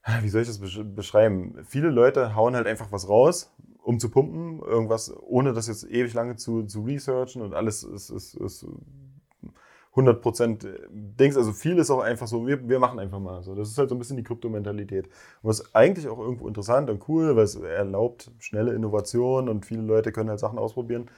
wie 0.22 0.30
soll 0.30 0.42
ich 0.42 0.48
das 0.48 0.62
besch- 0.62 0.84
beschreiben? 0.84 1.58
Viele 1.66 1.90
Leute 1.90 2.36
hauen 2.36 2.56
halt 2.56 2.68
einfach 2.68 2.92
was 2.92 3.10
raus, 3.10 3.52
um 3.84 4.00
zu 4.00 4.10
pumpen, 4.10 4.60
irgendwas, 4.60 5.14
ohne 5.22 5.54
das 5.54 5.68
jetzt 5.68 5.84
ewig 5.90 6.14
lange 6.14 6.36
zu, 6.36 6.64
zu 6.64 6.84
researchen 6.84 7.42
und 7.42 7.54
alles 7.54 7.84
ist, 7.84 8.10
ist, 8.10 8.36
ist 8.36 8.66
100% 9.96 10.68
Dings, 10.90 11.38
also 11.38 11.54
viel 11.54 11.78
ist 11.78 11.90
auch 11.90 12.02
einfach 12.02 12.28
so, 12.28 12.46
wir, 12.46 12.68
wir 12.68 12.80
machen 12.80 13.00
einfach 13.00 13.20
mal 13.20 13.44
so. 13.44 13.56
Das 13.56 13.70
ist 13.70 13.78
halt 13.78 13.90
so 13.90 13.96
ein 13.96 14.00
bisschen 14.00 14.18
die 14.18 14.24
Kryptomentalität. 14.24 15.06
Und 15.42 15.50
was 15.50 15.74
eigentlich 15.74 16.08
auch 16.08 16.20
irgendwo 16.20 16.48
interessant 16.48 16.90
und 16.90 17.08
cool, 17.08 17.36
weil 17.36 17.46
es 17.46 17.56
erlaubt 17.56 18.32
schnelle 18.40 18.74
Innovation 18.74 19.48
und 19.48 19.66
viele 19.66 19.84
Leute 19.84 20.12
können 20.12 20.30
halt 20.30 20.40
Sachen 20.40 20.60
ausprobieren. 20.60 21.10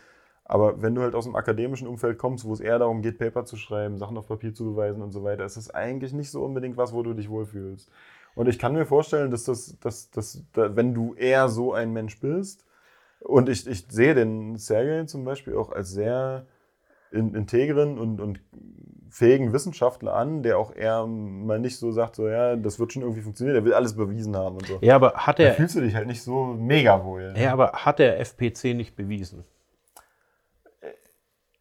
Aber 0.45 0.81
wenn 0.81 0.95
du 0.95 1.01
halt 1.01 1.15
aus 1.15 1.25
dem 1.25 1.35
akademischen 1.35 1.87
Umfeld 1.87 2.17
kommst, 2.17 2.45
wo 2.45 2.53
es 2.53 2.59
eher 2.61 2.79
darum 2.79 3.01
geht, 3.01 3.17
Paper 3.17 3.45
zu 3.45 3.57
schreiben, 3.57 3.97
Sachen 3.97 4.17
auf 4.17 4.27
Papier 4.27 4.53
zu 4.53 4.63
beweisen 4.65 5.01
und 5.01 5.11
so 5.11 5.23
weiter, 5.23 5.43
ist 5.43 5.57
das 5.57 5.71
eigentlich 5.71 6.13
nicht 6.13 6.31
so 6.31 6.43
unbedingt 6.43 6.77
was, 6.77 6.93
wo 6.93 7.03
du 7.03 7.13
dich 7.13 7.29
wohlfühlst. 7.29 7.89
Und 8.35 8.47
ich 8.47 8.59
kann 8.59 8.73
mir 8.73 8.85
vorstellen, 8.85 9.31
dass 9.31 9.43
das, 9.43 9.77
dass, 9.79 10.11
dass, 10.11 10.43
da, 10.53 10.75
wenn 10.75 10.93
du 10.93 11.15
eher 11.15 11.49
so 11.49 11.73
ein 11.73 11.91
Mensch 11.91 12.19
bist, 12.19 12.65
und 13.19 13.49
ich, 13.49 13.67
ich 13.67 13.87
sehe 13.89 14.13
den 14.13 14.57
Sergei 14.57 15.03
zum 15.05 15.25
Beispiel 15.25 15.55
auch 15.55 15.71
als 15.71 15.89
sehr 15.89 16.45
in, 17.17 17.33
integren 17.33 17.97
und, 17.97 18.21
und 18.21 18.39
fähigen 19.09 19.51
Wissenschaftler 19.53 20.13
an, 20.13 20.43
der 20.43 20.59
auch 20.59 20.75
eher 20.75 21.05
mal 21.07 21.59
nicht 21.59 21.77
so 21.77 21.91
sagt, 21.91 22.15
so 22.15 22.27
ja, 22.27 22.55
das 22.55 22.79
wird 22.79 22.93
schon 22.93 23.01
irgendwie 23.01 23.21
funktionieren, 23.21 23.55
der 23.55 23.65
will 23.65 23.73
alles 23.73 23.95
bewiesen 23.95 24.35
haben 24.35 24.55
und 24.55 24.67
so. 24.67 24.77
Ja, 24.81 24.95
aber 24.95 25.13
hat 25.13 25.39
Da 25.39 25.43
er, 25.43 25.53
fühlst 25.55 25.75
du 25.75 25.81
dich 25.81 25.95
halt 25.95 26.07
nicht 26.07 26.21
so 26.21 26.45
mega 26.45 27.03
wohl. 27.03 27.33
ja, 27.35 27.51
aber 27.51 27.71
hat 27.73 27.99
der 27.99 28.19
FPC 28.19 28.75
nicht 28.75 28.95
bewiesen? 28.95 29.43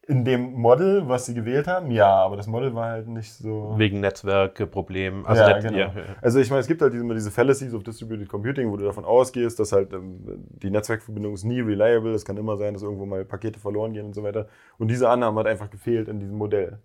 In 0.09 0.25
dem 0.25 0.53
Model, 0.53 1.09
was 1.09 1.27
sie 1.27 1.35
gewählt 1.35 1.67
haben, 1.67 1.91
ja, 1.91 2.09
aber 2.09 2.37
das 2.37 2.47
Model 2.47 2.75
war 2.77 2.91
halt 2.91 3.09
nicht 3.09 3.33
so. 3.33 3.75
Wegen 3.77 3.99
Netzwerkproblemen. 3.99 5.27
Also 5.27 5.43
ja, 5.43 5.55
Net- 5.55 5.63
genau. 5.65 5.77
ja, 5.79 5.87
ja. 5.87 6.03
Also 6.23 6.39
ich 6.39 6.49
meine, 6.49 6.61
es 6.61 6.69
gibt 6.69 6.81
halt 6.81 6.93
diese, 6.95 7.05
diese 7.13 7.31
Fallacies 7.33 7.75
of 7.75 7.83
Distributed 7.83 8.29
Computing, 8.29 8.71
wo 8.71 8.77
du 8.77 8.85
davon 8.85 9.05
ausgehst, 9.05 9.59
dass 9.59 9.73
halt 9.73 9.93
ähm, 9.93 10.21
die 10.63 10.71
Netzwerkverbindung 10.71 11.35
ist 11.35 11.43
nie 11.43 11.61
reliable. 11.61 12.13
Es 12.13 12.25
kann 12.25 12.37
immer 12.37 12.57
sein, 12.57 12.75
dass 12.75 12.85
irgendwo 12.85 13.05
mal 13.05 13.25
Pakete 13.25 13.59
verloren 13.59 13.93
gehen 13.95 14.07
und 14.07 14.15
so 14.15 14.23
weiter. 14.23 14.47
Und 14.79 14.89
diese 14.93 15.09
Annahme 15.09 15.41
hat 15.41 15.49
einfach 15.49 15.71
gefehlt 15.71 16.07
in 16.07 16.21
diesem 16.21 16.37
Modell. 16.37 16.79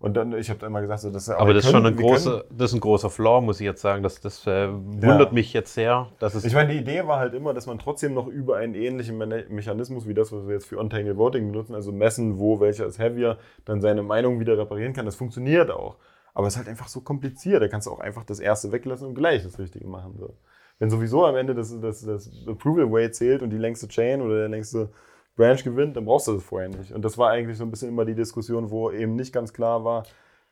Und 0.00 0.16
dann, 0.16 0.32
ich 0.32 0.48
habe 0.48 0.64
immer 0.64 0.80
gesagt, 0.80 1.00
so, 1.00 1.10
das 1.10 1.28
Aber 1.28 1.48
wir 1.48 1.54
das 1.54 1.64
ist 1.64 1.72
schon 1.72 1.82
können- 1.82 1.94
ein 1.94 1.98
wir 1.98 2.06
großer, 2.06 2.44
das 2.56 2.70
ist 2.70 2.74
ein 2.76 2.80
großer 2.80 3.10
Flaw, 3.10 3.40
muss 3.44 3.58
ich 3.58 3.64
jetzt 3.66 3.80
sagen. 3.82 4.04
Das, 4.04 4.20
das 4.20 4.46
äh, 4.46 4.68
wundert 4.72 5.28
Ja. 5.30 5.32
mich 5.34 5.52
jetzt 5.52 5.74
sehr, 5.74 6.06
dass 6.20 6.36
es 6.36 6.44
Ich 6.44 6.54
meine, 6.54 6.72
die 6.72 6.78
Idee 6.78 7.04
war 7.08 7.18
halt 7.18 7.34
immer, 7.34 7.52
dass 7.52 7.66
man 7.66 7.80
trotzdem 7.80 8.14
noch 8.14 8.28
über 8.28 8.58
einen 8.58 8.74
ähnlichen 8.74 9.18
Me 9.18 9.44
Mechanismus 9.48 10.06
wie 10.06 10.14
das, 10.14 10.30
was 10.30 10.46
wir 10.46 10.54
jetzt 10.54 10.66
für 10.66 10.78
On-Tangle 10.78 11.16
Voting 11.16 11.50
benutzen, 11.50 11.74
also 11.74 11.90
messen, 11.90 12.38
wo 12.38 12.60
welcher 12.60 12.86
ist 12.86 13.00
heavier, 13.00 13.38
dann 13.64 13.80
seine 13.80 14.04
Meinung 14.04 14.38
wieder 14.38 14.56
reparieren 14.56 14.92
kann. 14.92 15.04
Das 15.04 15.16
funktioniert 15.16 15.70
auch. 15.72 15.96
Aber 16.32 16.46
es 16.46 16.52
ist 16.54 16.58
halt 16.58 16.68
einfach 16.68 16.86
so 16.86 17.00
kompliziert. 17.00 17.60
Da 17.60 17.66
kannst 17.66 17.88
du 17.88 17.90
auch 17.90 17.98
einfach 17.98 18.22
das 18.22 18.38
erste 18.38 18.70
weglassen 18.70 19.08
und 19.08 19.14
gleich 19.16 19.42
das 19.42 19.58
Richtige 19.58 19.88
machen. 19.88 20.14
So. 20.16 20.36
Wenn 20.78 20.90
sowieso 20.90 21.26
am 21.26 21.34
Ende 21.34 21.56
das, 21.56 21.74
das, 21.80 22.02
das 22.02 22.30
Approval 22.46 22.92
Weight 22.92 23.16
zählt 23.16 23.42
und 23.42 23.50
die 23.50 23.58
längste 23.58 23.88
Chain 23.88 24.22
oder 24.22 24.36
der 24.36 24.48
längste 24.48 24.90
Branch 25.38 25.62
gewinnt, 25.64 25.96
dann 25.96 26.04
brauchst 26.04 26.28
du 26.28 26.32
das 26.32 26.42
vorher 26.42 26.68
nicht. 26.68 26.92
Und 26.92 27.02
das 27.02 27.16
war 27.16 27.30
eigentlich 27.30 27.56
so 27.56 27.64
ein 27.64 27.70
bisschen 27.70 27.88
immer 27.88 28.04
die 28.04 28.14
Diskussion, 28.14 28.70
wo 28.70 28.90
eben 28.90 29.14
nicht 29.14 29.32
ganz 29.32 29.54
klar 29.54 29.84
war, 29.84 30.02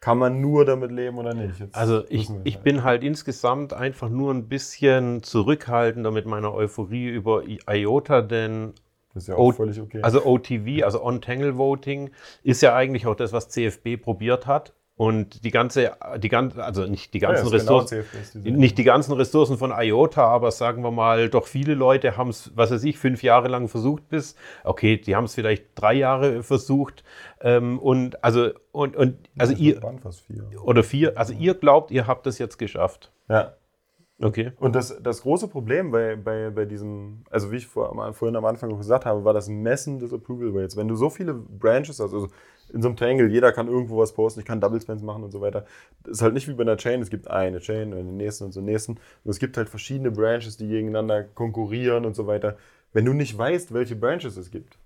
kann 0.00 0.16
man 0.16 0.40
nur 0.40 0.64
damit 0.64 0.92
leben 0.92 1.18
oder 1.18 1.34
nicht. 1.34 1.58
Jetzt 1.58 1.74
Also 1.74 2.04
ich, 2.08 2.30
ich 2.44 2.54
halt. 2.54 2.64
bin 2.64 2.84
halt 2.84 3.02
insgesamt 3.02 3.72
einfach 3.72 4.08
nur 4.08 4.32
ein 4.32 4.48
bisschen 4.48 5.22
zurückhaltender 5.22 6.10
mit 6.10 6.26
meiner 6.26 6.54
Euphorie 6.54 7.08
über 7.08 7.42
IOTA, 7.46 8.22
denn 8.22 8.74
Das 9.12 9.24
ist 9.24 9.28
ja 9.28 9.34
auch 9.34 9.52
völlig 9.52 9.80
okay. 9.80 10.02
also 10.02 10.24
OTV, 10.24 10.84
also 10.84 11.02
On-Tangle 11.02 11.58
Voting, 11.58 12.10
ist 12.44 12.62
ja 12.62 12.74
eigentlich 12.76 13.06
auch 13.06 13.16
das, 13.16 13.32
was 13.32 13.48
CFB 13.48 14.00
probiert 14.00 14.46
hat. 14.46 14.72
Und 14.98 15.44
die 15.44 15.50
ganze, 15.50 15.92
die 16.18 16.30
ganze, 16.30 16.64
also 16.64 16.86
nicht 16.86 17.12
die 17.12 17.18
ganzen 17.18 17.44
Ja, 17.44 17.58
genau 17.58 17.78
Ressourcen, 17.80 18.04
sind- 18.32 18.56
nicht 18.56 18.78
die 18.78 18.84
ganzen 18.84 19.12
Ressourcen 19.12 19.58
von 19.58 19.70
IOTA, 19.70 20.26
aber 20.26 20.50
sagen 20.50 20.82
wir 20.82 20.90
mal, 20.90 21.28
doch 21.28 21.46
viele 21.46 21.74
Leute 21.74 22.16
haben 22.16 22.30
es, 22.30 22.50
was 22.54 22.70
weiß 22.70 22.82
ich, 22.84 22.96
fünf 22.98 23.22
Jahre 23.22 23.48
lang 23.48 23.68
versucht 23.68 24.08
bis, 24.08 24.36
okay, 24.64 24.96
die 24.96 25.14
haben 25.14 25.24
es 25.24 25.34
vielleicht 25.34 25.66
drei 25.74 25.92
Jahre 25.92 26.42
versucht. 26.42 27.04
Ähm, 27.42 27.78
und 27.78 28.24
also, 28.24 28.48
und, 28.72 28.96
und 28.96 29.18
also 29.38 29.52
Das 29.52 29.60
ihr, 29.60 29.74
vier. 30.26 30.62
oder 30.64 30.82
vier, 30.82 31.18
also 31.18 31.34
ihr 31.34 31.52
glaubt, 31.54 31.90
ihr 31.90 32.06
habt 32.06 32.24
das 32.24 32.38
jetzt 32.38 32.56
geschafft. 32.56 33.12
Ja. 33.28 33.52
Okay. 34.18 34.52
Und 34.58 34.74
das, 34.74 34.96
das 35.02 35.20
große 35.20 35.46
Problem 35.48 35.90
bei, 35.90 36.16
bei, 36.16 36.48
bei 36.48 36.64
diesem, 36.64 37.22
also 37.30 37.52
wie 37.52 37.56
ich 37.56 37.66
vor, 37.66 37.92
vorhin 38.14 38.34
am 38.36 38.46
Anfang 38.46 38.74
gesagt 38.74 39.04
habe, 39.04 39.26
war 39.26 39.34
das 39.34 39.46
Messen 39.46 39.98
des 39.98 40.10
Approval 40.14 40.52
Rates. 40.54 40.74
Wenn 40.74 40.88
du 40.88 40.96
so 40.96 41.10
viele 41.10 41.34
Branches 41.34 42.00
hast, 42.00 42.14
also 42.14 42.28
in 42.72 42.82
so 42.82 42.88
einem 42.88 42.96
Triangle, 42.96 43.30
jeder 43.30 43.52
kann 43.52 43.68
irgendwo 43.68 43.98
was 43.98 44.12
posten, 44.12 44.40
ich 44.40 44.46
kann 44.46 44.60
Double 44.60 44.80
Spans 44.80 45.02
machen 45.02 45.22
und 45.24 45.30
so 45.30 45.40
weiter. 45.40 45.66
Das 46.02 46.18
ist 46.18 46.22
halt 46.22 46.34
nicht 46.34 46.48
wie 46.48 46.54
bei 46.54 46.62
einer 46.62 46.76
Chain, 46.76 47.02
es 47.02 47.10
gibt 47.10 47.28
eine 47.28 47.60
Chain 47.60 47.92
und 47.92 48.06
den 48.06 48.16
nächsten 48.16 48.44
und 48.44 48.52
so 48.52 48.60
den 48.60 48.66
nächsten. 48.66 48.92
Und 48.92 49.30
es 49.30 49.38
gibt 49.38 49.56
halt 49.56 49.68
verschiedene 49.68 50.10
Branches, 50.10 50.56
die 50.56 50.68
gegeneinander 50.68 51.24
konkurrieren 51.24 52.04
und 52.04 52.14
so 52.14 52.26
weiter. 52.26 52.56
Wenn 52.92 53.04
du 53.04 53.12
nicht 53.12 53.36
weißt, 53.36 53.72
welche 53.74 53.96
Branches 53.96 54.36
es 54.36 54.50
gibt, 54.50 54.78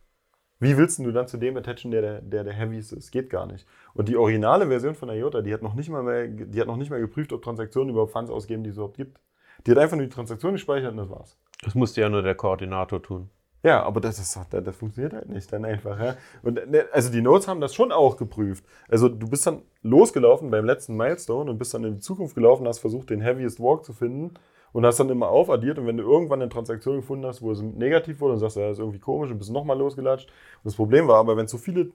wie 0.62 0.76
willst 0.76 0.98
du 0.98 1.10
dann 1.10 1.26
zu 1.26 1.38
dem 1.38 1.56
attachen, 1.56 1.90
der 1.90 2.02
der, 2.02 2.20
der, 2.20 2.44
der 2.44 2.52
Heaviest 2.52 2.92
ist? 2.92 3.10
Geht 3.10 3.30
gar 3.30 3.46
nicht. 3.46 3.66
Und 3.94 4.08
die 4.08 4.16
originale 4.16 4.66
Version 4.66 4.94
von 4.94 5.08
IOTA, 5.08 5.40
die 5.40 5.54
hat 5.54 5.62
noch 5.62 5.74
nicht 5.74 5.88
mal 5.88 6.02
mehr, 6.02 6.28
die 6.28 6.60
hat 6.60 6.66
noch 6.66 6.76
nicht 6.76 6.90
mal 6.90 7.00
geprüft, 7.00 7.32
ob 7.32 7.42
Transaktionen 7.42 7.90
überhaupt 7.90 8.12
Funds 8.12 8.30
ausgeben, 8.30 8.62
die 8.62 8.70
es 8.70 8.76
überhaupt 8.76 8.98
gibt. 8.98 9.18
Die 9.66 9.70
hat 9.70 9.78
einfach 9.78 9.96
nur 9.96 10.04
die 10.04 10.12
Transaktion 10.12 10.52
gespeichert 10.52 10.92
und 10.92 10.98
das 10.98 11.08
war's. 11.08 11.38
Das 11.62 11.74
musste 11.74 12.02
ja 12.02 12.10
nur 12.10 12.22
der 12.22 12.34
Koordinator 12.34 13.02
tun. 13.02 13.30
Ja, 13.62 13.82
aber 13.82 14.00
das, 14.00 14.18
ist, 14.18 14.36
das, 14.50 14.64
das 14.64 14.76
funktioniert 14.76 15.12
halt 15.12 15.28
nicht 15.28 15.52
dann 15.52 15.64
einfach. 15.64 15.98
Ja? 16.00 16.16
Und 16.42 16.70
ne, 16.70 16.86
also 16.92 17.10
die 17.12 17.20
Nodes 17.20 17.46
haben 17.46 17.60
das 17.60 17.74
schon 17.74 17.92
auch 17.92 18.16
geprüft. 18.16 18.64
Also 18.88 19.08
du 19.08 19.28
bist 19.28 19.46
dann 19.46 19.62
losgelaufen 19.82 20.50
beim 20.50 20.64
letzten 20.64 20.96
Milestone 20.96 21.50
und 21.50 21.58
bist 21.58 21.74
dann 21.74 21.84
in 21.84 21.94
die 21.94 22.00
Zukunft 22.00 22.34
gelaufen, 22.34 22.66
hast 22.66 22.78
versucht, 22.78 23.10
den 23.10 23.20
Heaviest 23.20 23.60
Walk 23.60 23.84
zu 23.84 23.92
finden 23.92 24.34
und 24.72 24.86
hast 24.86 24.98
dann 24.98 25.10
immer 25.10 25.28
aufaddiert. 25.28 25.78
Und 25.78 25.86
wenn 25.86 25.98
du 25.98 26.04
irgendwann 26.04 26.40
eine 26.40 26.50
Transaktion 26.50 26.96
gefunden 26.96 27.26
hast, 27.26 27.42
wo 27.42 27.50
es 27.50 27.60
negativ 27.60 28.20
wurde, 28.20 28.32
dann 28.34 28.40
sagst 28.40 28.56
du, 28.56 28.60
ja, 28.60 28.68
das 28.68 28.78
ist 28.78 28.80
irgendwie 28.80 28.98
komisch 28.98 29.30
und 29.30 29.38
bist 29.38 29.52
nochmal 29.52 29.76
losgelatscht. 29.78 30.28
Und 30.28 30.64
das 30.64 30.74
Problem 30.76 31.06
war 31.06 31.16
aber, 31.18 31.36
wenn 31.36 31.44
es 31.44 31.50
so 31.50 31.58
viele 31.58 31.90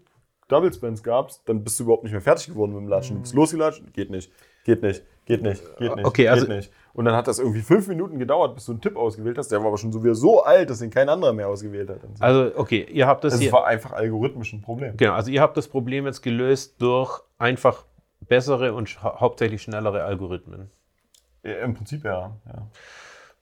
Double 0.48 0.72
Spends 0.72 1.02
gab, 1.02 1.32
dann 1.46 1.64
bist 1.64 1.80
du 1.80 1.86
überhaupt 1.86 2.04
nicht 2.04 2.12
mehr 2.12 2.22
fertig 2.22 2.48
geworden 2.48 2.74
mit 2.74 2.82
dem 2.82 2.88
Latschen. 2.90 3.16
Du 3.16 3.22
bist 3.24 3.34
losgelatscht, 3.34 3.82
geht 3.94 4.12
nicht, 4.12 4.32
geht 4.64 4.84
nicht, 4.84 5.04
geht 5.26 5.42
nicht, 5.42 5.64
geht 5.78 5.96
nicht, 5.96 6.06
Okay, 6.06 6.28
also- 6.28 6.46
geht 6.46 6.56
nicht. 6.56 6.72
Und 6.96 7.04
dann 7.06 7.14
hat 7.14 7.28
das 7.28 7.40
irgendwie 7.40 7.60
fünf 7.62 7.88
Minuten 7.90 8.18
gedauert, 8.20 8.56
bis 8.56 8.66
du 8.66 8.72
einen 8.72 8.80
Tipp 8.82 8.96
ausgewählt 8.96 9.38
hast. 9.38 9.50
Der 9.52 9.60
war 9.60 9.68
aber 9.68 9.78
schon 9.78 9.92
so 9.92 10.02
wieder 10.04 10.16
so 10.16 10.44
alt, 10.44 10.70
dass 10.70 10.82
ihn 10.82 10.90
kein 10.90 11.10
anderer 11.10 11.34
mehr 11.34 11.50
ausgewählt 11.50 11.90
hat. 11.90 12.02
Und 12.04 12.18
so. 12.18 12.24
Also, 12.24 12.52
okay, 12.58 12.88
ihr 12.90 13.06
habt 13.06 13.24
das 13.26 13.34
Also 13.34 13.44
hier. 13.44 13.52
war 13.52 13.68
einfach 13.68 13.92
algorithmisch 13.92 14.54
ein 14.54 14.62
Problem. 14.62 14.96
Genau, 14.96 15.12
also 15.14 15.30
ihr 15.30 15.42
habt 15.42 15.58
das 15.58 15.68
Problem 15.68 16.06
jetzt 16.06 16.22
gelöst 16.22 16.82
durch 16.82 17.20
einfach 17.38 17.84
bessere 18.22 18.74
und 18.74 19.04
hauptsächlich 19.04 19.62
schnellere 19.62 20.04
Algorithmen. 20.06 20.72
Ja, 21.44 21.56
Im 21.66 21.74
Prinzip 21.74 22.06
ja. 22.06 22.38
ja. 22.48 22.68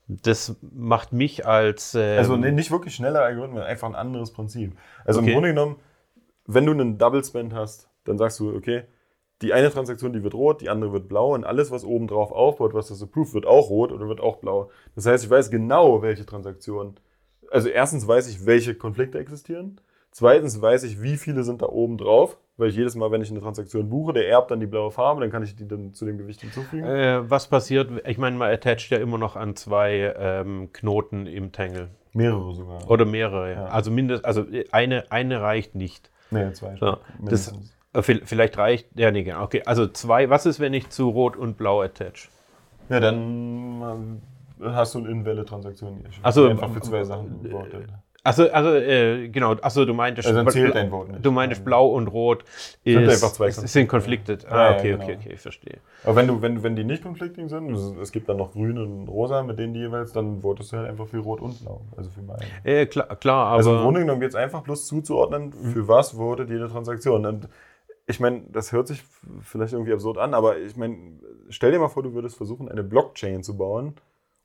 Das 0.08 0.56
macht 0.62 1.14
mich 1.14 1.46
als. 1.46 1.94
ähm, 1.96 2.18
Also 2.18 2.36
nee, 2.36 2.52
nicht 2.52 2.72
wirklich 2.72 2.96
schneller 2.96 3.22
Algorithmen, 3.22 3.62
einfach 3.62 3.88
ein 3.88 3.96
anderes 3.96 4.34
Prinzip. 4.34 4.76
Also 5.06 5.20
Okay. 5.20 5.30
im 5.30 5.34
Grunde 5.36 5.50
genommen, 5.50 5.76
wenn 6.48 6.66
du 6.66 6.72
einen 6.72 6.98
Double 6.98 7.24
Spend 7.24 7.54
hast, 7.54 7.88
dann 8.04 8.18
sagst 8.18 8.40
du, 8.40 8.54
okay, 8.56 8.84
die 9.44 9.54
eine 9.54 9.70
Transaktion, 9.70 10.14
die 10.14 10.24
wird 10.24 10.34
rot, 10.34 10.62
die 10.62 10.70
andere 10.70 10.94
wird 10.94 11.08
blau 11.10 11.34
und 11.34 11.44
alles, 11.44 11.70
was 11.70 11.84
oben 11.84 12.08
drauf 12.08 12.32
aufbaut, 12.32 12.74
was 12.74 12.88
das 12.88 13.04
approved, 13.04 13.34
wird 13.34 13.46
auch 13.46 13.70
rot 13.70 13.92
oder 13.92 14.08
wird 14.08 14.22
auch 14.22 14.38
blau. 14.38 14.72
Das 14.96 15.06
heißt, 15.06 15.24
ich 15.26 15.30
weiß 15.30 15.52
genau, 15.52 16.02
welche 16.02 16.26
Transaktionen. 16.26 16.96
Also 17.52 17.70
erstens 17.70 18.08
weiß 18.08 18.30
ich, 18.30 18.46
welche 18.46 18.74
Konflikte 18.74 19.20
existieren. 19.20 19.80
Zweitens 20.12 20.62
weiß 20.62 20.84
ich, 20.84 21.02
wie 21.02 21.18
viele 21.18 21.44
sind 21.44 21.62
da 21.62 21.68
oben 21.68 21.98
drauf, 21.98 22.38
weil 22.58 22.70
ich 22.70 22.76
jedes 22.76 22.96
Mal, 22.96 23.12
wenn 23.12 23.22
ich 23.22 23.32
eine 23.32 23.42
Transaktion 23.42 23.90
buche, 23.90 24.14
der 24.14 24.30
erbt 24.30 24.52
dann 24.52 24.60
die 24.60 24.68
blaue 24.68 24.92
Farbe, 24.92 25.22
dann 25.22 25.32
kann 25.32 25.44
ich 25.44 25.56
die 25.56 25.68
dann 25.68 25.94
zu 25.94 26.06
dem 26.06 26.18
Gewicht 26.18 26.42
hinzufügen. 26.42 26.86
äh, 26.86 27.30
was 27.30 27.48
passiert? 27.48 27.90
Ich 28.08 28.18
meine, 28.18 28.38
man 28.38 28.52
attached 28.52 28.92
ja 28.92 29.00
immer 29.00 29.18
noch 29.18 29.36
an 29.36 29.56
zwei 29.56 30.14
ähm, 30.18 30.70
Knoten 30.72 31.26
im 31.26 31.52
Tangle. 31.52 31.90
Mehrere 32.14 32.54
sogar. 32.54 32.90
Oder 32.90 33.06
mehrere. 33.06 33.54
Ja. 33.54 33.66
Also 33.66 33.92
mindestens, 33.92 34.24
also 34.24 34.46
eine, 34.72 35.12
eine 35.12 35.42
reicht 35.42 35.76
nicht. 35.76 36.12
Nee, 36.30 36.52
zwei. 36.54 36.76
So, 36.80 36.98
das, 37.20 37.54
vielleicht 38.02 38.58
reicht. 38.58 38.88
Ja, 38.96 39.12
nee, 39.12 39.24
genau. 39.24 39.44
Okay, 39.44 39.62
also 39.66 39.88
zwei. 39.88 40.30
Was 40.30 40.46
ist, 40.46 40.60
wenn 40.60 40.74
ich 40.74 40.90
zu 40.90 41.10
Rot 41.10 41.36
und 41.38 41.58
Blau 41.58 41.82
attach? 41.82 42.30
Ja, 42.90 43.00
dann 43.00 44.20
äh, 44.62 44.66
hast 44.70 44.96
du 44.96 45.00
eine 45.00 45.10
Invalid-Transaktion. 45.10 46.04
Ach 46.22 46.34
so, 46.34 46.48
einfach 46.48 46.72
für 46.72 46.82
zwei 46.82 47.04
Sachen. 47.04 47.48
Also, 48.26 48.50
also 48.52 48.74
äh, 48.76 49.28
genau, 49.28 49.56
also 49.56 49.84
du 49.84 49.94
meintest, 49.94 50.30
Also 50.30 50.50
zählt 50.50 50.74
dein 50.76 50.90
Vote 50.90 51.12
nicht. 51.12 51.26
du 51.26 51.32
meintest 51.32 51.66
Blau 51.66 51.88
und 51.88 52.08
Rot 52.08 52.46
ist, 52.86 52.94
Sind 52.94 53.10
einfach 53.10 53.34
zwei 53.34 53.48
ist, 53.48 53.68
sind 53.68 53.90
conflicted. 53.90 54.46
Ah, 54.50 54.56
Ja, 54.56 54.72
ja, 54.72 54.78
okay, 54.78 54.92
genau. 54.92 55.04
okay, 55.04 55.18
okay, 55.20 55.34
ich 55.34 55.42
verstehe. 55.42 55.78
Aber 56.06 56.16
wenn, 56.16 56.28
du, 56.28 56.42
wenn, 56.42 56.64
wenn 56.64 56.78
die 56.78 56.86
nicht 56.86 57.04
conflicting 57.04 57.50
sind, 57.50 57.72
es- 57.74 58.14
gibt 58.14 58.30
dann 58.30 58.38
noch 58.38 58.54
grün 58.54 58.78
und 58.78 59.10
rosa, 59.10 59.44
mit 59.44 59.60
denen 59.60 59.74
die 59.74 59.82
jeweils, 59.82 60.14
dann 60.14 60.40
votest 60.42 60.72
du 60.72 60.78
halt 60.78 60.88
einfach 60.90 61.08
für 61.08 61.18
rot 61.18 61.42
und 61.42 61.60
blau. 61.60 61.82
Also 61.98 62.12
für 62.12 62.22
beide. 62.22 62.46
Äh, 62.64 62.86
klar, 62.86 63.14
klar, 63.18 63.48
aber 63.48 63.58
Also 63.58 63.76
im 63.76 63.82
Grunde 63.82 64.00
genommen 64.02 64.22
geht 64.22 64.30
es 64.30 64.36
einfach 64.36 64.62
bloß 64.62 64.88
zuzuordnen, 64.88 65.52
für 65.52 65.90
was 65.90 66.12
votet 66.12 66.50
jede 66.50 66.70
Transaktion. 66.70 67.26
Und 67.26 67.50
ich 68.06 68.20
meine, 68.20 68.44
das 68.52 68.72
hört 68.72 68.88
sich 68.88 69.04
vielleicht 69.42 69.74
irgendwie 69.74 69.94
absurd 69.94 70.18
an, 70.18 70.34
aber 70.34 70.58
ich 70.58 70.76
meine, 70.76 70.98
stell 71.50 71.72
dir 71.72 71.80
mal 71.80 71.88
vor, 71.90 72.04
du 72.04 72.14
würdest 72.14 72.36
versuchen, 72.36 72.70
eine 72.70 72.84
Blockchain 72.84 73.44
zu 73.44 73.56
bauen, 73.58 73.96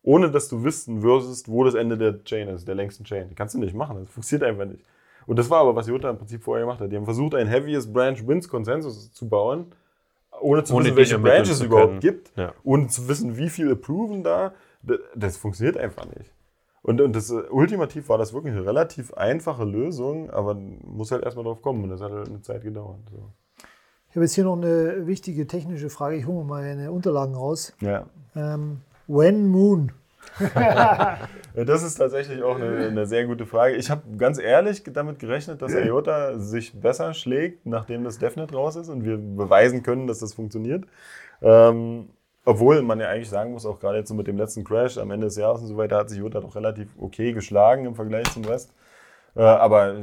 ohne 0.03 0.31
dass 0.31 0.49
du 0.49 0.63
wissen 0.65 1.03
würdest, 1.03 1.49
wo 1.51 1.65
das 1.65 1.75
Ende 1.75 1.99
der 1.99 2.23
Chain 2.25 2.49
ist, 2.49 2.69
der 2.69 2.75
längsten 2.77 3.05
Chain. 3.05 3.35
Kannst 3.35 3.55
du 3.55 3.59
nicht 3.59 3.75
machen, 3.75 3.97
das 4.05 4.11
funktioniert 4.11 4.49
einfach 4.49 4.65
nicht. 4.65 4.85
Und 5.27 5.39
das 5.39 5.51
war 5.51 5.61
aber, 5.61 5.75
was 5.77 5.89
Jota 5.89 6.09
im 6.09 6.17
Prinzip 6.19 6.43
vorher 6.43 6.65
gemacht 6.65 6.81
hat. 6.81 6.91
Die 6.91 6.97
haben 6.97 7.05
versucht, 7.05 7.35
einen 7.35 7.51
Heaviest 7.51 7.93
Branch 7.93 8.17
Wins 8.27 8.49
Konsensus 8.49 9.13
zu 9.13 9.29
bauen, 9.29 9.67
ohne 10.41 10.63
zu 10.65 10.75
Ohne 10.75 10.85
wissen, 10.87 10.97
welche 10.97 11.19
Branches 11.19 11.51
es 11.51 11.63
überhaupt 11.63 12.01
gibt, 12.01 12.33
Ja. 12.37 12.55
ohne 12.63 12.87
zu 12.87 13.09
wissen, 13.09 13.37
wie 13.37 13.51
viel 13.51 13.71
approven 13.73 14.23
da. 14.23 14.55
Das, 14.83 14.99
das 15.15 15.37
funktioniert 15.37 15.77
einfach 15.77 16.07
nicht. 16.07 16.33
Und, 16.83 17.01
und 17.01 17.15
das, 17.15 17.29
äh, 17.31 17.43
ultimativ 17.51 18.09
war 18.09 18.17
das 18.19 18.33
wirklich 18.33 18.55
eine 18.55 18.65
relativ 18.65 19.13
einfache 19.15 19.65
Lösung, 19.65 20.31
aber 20.31 20.55
muss 20.55 21.11
halt 21.11 21.25
erstmal 21.25 21.45
drauf 21.45 21.61
kommen 21.61 21.83
und 21.83 21.91
das 21.91 22.01
hat 22.01 22.13
halt 22.13 22.29
eine 22.29 22.41
Zeit 22.41 22.63
gedauert. 22.63 23.01
So. 23.11 23.31
Ich 24.19 24.21
habe 24.21 24.25
jetzt 24.25 24.35
hier 24.35 24.45
noch 24.45 24.57
eine 24.57 25.07
wichtige 25.07 25.47
technische 25.47 25.91
Frage. 25.91 26.17
Ich 26.17 26.27
hole 26.27 26.45
mal 26.45 26.63
meine 26.63 26.91
Unterlagen 26.91 27.37
raus. 27.37 27.73
Ja. 27.81 28.07
Ähm, 28.35 28.81
when 29.07 29.47
Moon? 29.47 29.93
Das 31.55 31.85
ist 31.85 31.95
tatsächlich 31.95 32.43
auch 32.43 32.57
eine, 32.57 32.87
eine 32.87 33.07
sehr 33.07 33.27
gute 33.27 33.47
Frage. 33.47 33.77
Ich 33.77 33.91
habe 33.91 34.03
ganz 34.17 34.41
ehrlich 34.41 34.83
damit 34.93 35.21
gerechnet, 35.21 35.63
dass 35.63 35.73
IOTA 35.73 36.39
sich 36.39 36.73
besser 36.81 37.15
schlägt, 37.15 37.65
nachdem 37.65 38.03
das 38.03 38.19
DevNet 38.19 38.53
raus 38.53 38.75
ist 38.75 38.89
und 38.89 39.05
wir 39.05 39.19
beweisen 39.19 39.85
können, 39.85 40.09
dass 40.09 40.19
das 40.19 40.35
funktioniert. 40.35 40.85
Ähm, 41.41 42.11
obwohl 42.45 42.83
man 42.83 42.99
ja 42.99 43.09
eigentlich 43.09 43.31
sagen 43.31 43.53
muss, 43.53 43.67
auch 43.67 43.79
gerade 43.79 43.99
jetzt 43.99 44.09
so 44.09 44.15
mit 44.15 44.27
dem 44.27 44.37
letzten 44.37 44.65
Crash 44.65 44.99
am 44.99 45.13
Ende 45.13 45.29
des 45.29 45.37
Jahres 45.37 45.63
und 45.63 45.69
so 45.69 45.77
weiter, 45.77 45.97
hat 45.97 46.11
sich 46.11 46.19
IOTA 46.19 46.41
doch 46.41 46.57
relativ 46.57 46.89
okay 46.99 47.33
geschlagen 47.33 47.87
im 47.87 47.95
Vergleich 47.95 48.33
zum 48.33 48.45
Rest. 48.45 48.73
Äh, 49.37 49.43
aber 49.43 49.95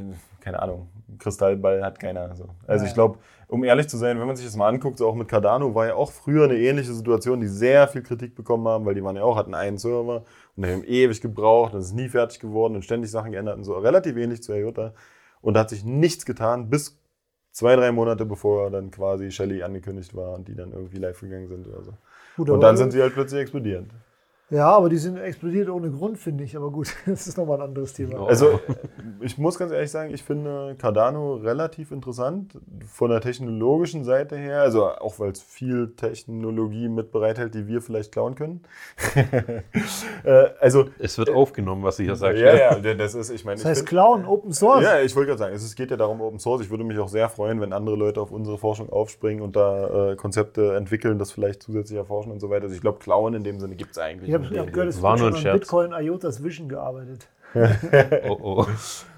keine 0.45 0.61
Ahnung, 0.61 0.89
Kristallball 1.17 1.84
hat 1.84 1.99
keiner. 1.99 2.22
Also, 2.30 2.47
also 2.67 2.85
ich 2.85 2.93
glaube, 2.93 3.17
um 3.47 3.63
ehrlich 3.63 3.89
zu 3.89 3.97
sein, 3.97 4.19
wenn 4.19 4.27
man 4.27 4.35
sich 4.35 4.45
das 4.45 4.55
mal 4.55 4.67
anguckt, 4.67 4.99
so 4.99 5.07
auch 5.07 5.15
mit 5.15 5.27
Cardano 5.27 5.73
war 5.73 5.88
ja 5.88 5.95
auch 5.95 6.11
früher 6.11 6.43
eine 6.43 6.55
ähnliche 6.55 6.93
Situation, 6.93 7.41
die 7.41 7.47
sehr 7.47 7.88
viel 7.88 8.03
Kritik 8.03 8.35
bekommen 8.35 8.67
haben, 8.67 8.85
weil 8.85 8.93
die 8.93 9.03
waren 9.03 9.15
ja 9.15 9.23
auch, 9.23 9.38
hatten 9.38 9.55
einen 9.55 9.80
Server 9.80 10.23
und 10.55 10.67
haben 10.67 10.84
ewig 10.84 11.19
gebraucht 11.19 11.73
und 11.73 11.80
es 11.80 11.88
ist 11.88 11.95
nie 11.95 12.09
fertig 12.09 12.39
geworden 12.39 12.76
und 12.76 12.84
ständig 12.84 13.09
Sachen 13.09 13.31
geändert 13.31 13.57
und 13.57 13.63
so. 13.63 13.73
Relativ 13.73 14.15
ähnlich 14.17 14.43
zu 14.43 14.53
IOTA. 14.53 14.93
Und 15.41 15.55
da 15.55 15.61
hat 15.61 15.72
sich 15.72 15.84
nichts 15.84 16.27
getan, 16.27 16.69
bis 16.69 17.01
zwei, 17.49 17.76
drei 17.76 17.91
Monate 17.91 18.23
bevor 18.23 18.69
dann 18.69 18.91
quasi 18.91 19.31
Shelly 19.31 19.63
angekündigt 19.63 20.15
war 20.15 20.35
und 20.35 20.47
die 20.47 20.53
dann 20.53 20.73
irgendwie 20.73 20.97
live 20.97 21.19
gegangen 21.19 21.47
sind 21.47 21.65
oder 21.67 21.81
so. 21.81 21.93
Gut, 22.38 22.51
Und 22.51 22.61
dann 22.61 22.77
sind 22.77 22.91
sie 22.91 23.01
halt 23.01 23.15
plötzlich 23.15 23.41
explodierend. 23.41 23.89
Ja, 24.51 24.69
aber 24.69 24.89
die 24.89 24.97
sind 24.97 25.17
explodiert 25.17 25.69
ohne 25.69 25.89
Grund, 25.89 26.19
finde 26.19 26.43
ich. 26.43 26.55
Aber 26.55 26.69
gut, 26.69 26.93
das 27.07 27.26
ist 27.26 27.35
nochmal 27.38 27.57
ein 27.57 27.63
anderes 27.69 27.93
Thema. 27.93 28.27
Also, 28.27 28.59
ich 29.22 29.39
muss 29.39 29.57
ganz 29.57 29.72
ehrlich 29.72 29.89
sagen, 29.89 30.13
ich 30.13 30.22
finde 30.23 30.76
Cardano 30.77 31.35
relativ 31.38 31.91
interessant 31.91 32.53
von 32.85 33.09
der 33.09 33.22
technologischen 33.22 34.03
Seite 34.03 34.38
her. 34.38 34.61
Also, 34.61 34.85
auch 34.88 35.19
weil 35.19 35.31
es 35.31 35.41
viel 35.41 35.93
Technologie 35.95 36.89
mit 36.89 37.11
bereithält, 37.11 37.55
die 37.55 37.67
wir 37.67 37.81
vielleicht 37.81 38.11
klauen 38.11 38.35
können. 38.35 38.61
äh, 40.23 40.49
also, 40.59 40.85
Es 40.99 41.17
wird 41.17 41.31
aufgenommen, 41.31 41.84
was 41.84 41.97
sie 41.97 42.03
hier 42.03 42.15
sagt. 42.15 42.38
ja, 42.38 42.55
ja, 42.55 42.93
das 42.93 43.15
ist, 43.15 43.31
ich 43.31 43.45
meine, 43.45 43.55
Das 43.55 43.63
ich 43.63 43.69
heißt 43.69 43.80
find- 43.80 43.89
Clown, 43.89 44.26
Open 44.26 44.53
Source. 44.53 44.84
Ja, 44.84 44.99
ich 45.01 45.15
wollte 45.15 45.30
gerade 45.30 45.39
sagen, 45.39 45.55
es 45.55 45.76
geht 45.76 45.89
ja 45.89 45.97
darum, 45.97 46.22
Open 46.22 46.38
Source. 46.39 46.61
Ich 46.61 46.69
würde 46.69 46.84
mich 46.84 46.99
auch 46.99 47.09
sehr 47.09 47.30
freuen, 47.30 47.61
wenn 47.61 47.73
andere 47.73 47.95
Leute 47.95 48.22
auf 48.22 48.31
unsere 48.31 48.59
Forschung 48.59 48.89
aufspringen 48.91 49.41
und 49.43 49.55
da 49.55 50.11
äh, 50.11 50.15
Konzepte 50.15 50.76
entwickeln, 50.76 51.17
das 51.17 51.31
vielleicht 51.31 51.63
zusätzlich 51.63 51.97
erforschen 51.97 52.31
und 52.31 52.39
so 52.39 52.51
weiter. 52.51 52.63
Also 52.65 52.76
ich 52.76 52.81
glaube, 52.81 52.99
Klauen 52.99 53.34
in 53.34 53.43
dem 53.43 53.59
Sinne 53.59 53.76
gibt 53.76 53.91
es 53.91 53.97
eigentlich 53.97 54.30
Ich 54.30 54.34
habe 54.35 54.59
hab 54.59 54.73
gehört, 54.73 54.89
es 54.89 55.01
War 55.01 55.17
nur 55.17 55.27
ein 55.27 55.33
an 55.33 55.41
Scherz. 55.41 55.59
Bitcoin 55.59 55.91
IOTA's 55.91 56.43
Vision 56.43 56.69
gearbeitet. 56.69 57.27
Oh, 58.27 58.37
oh. 58.41 58.67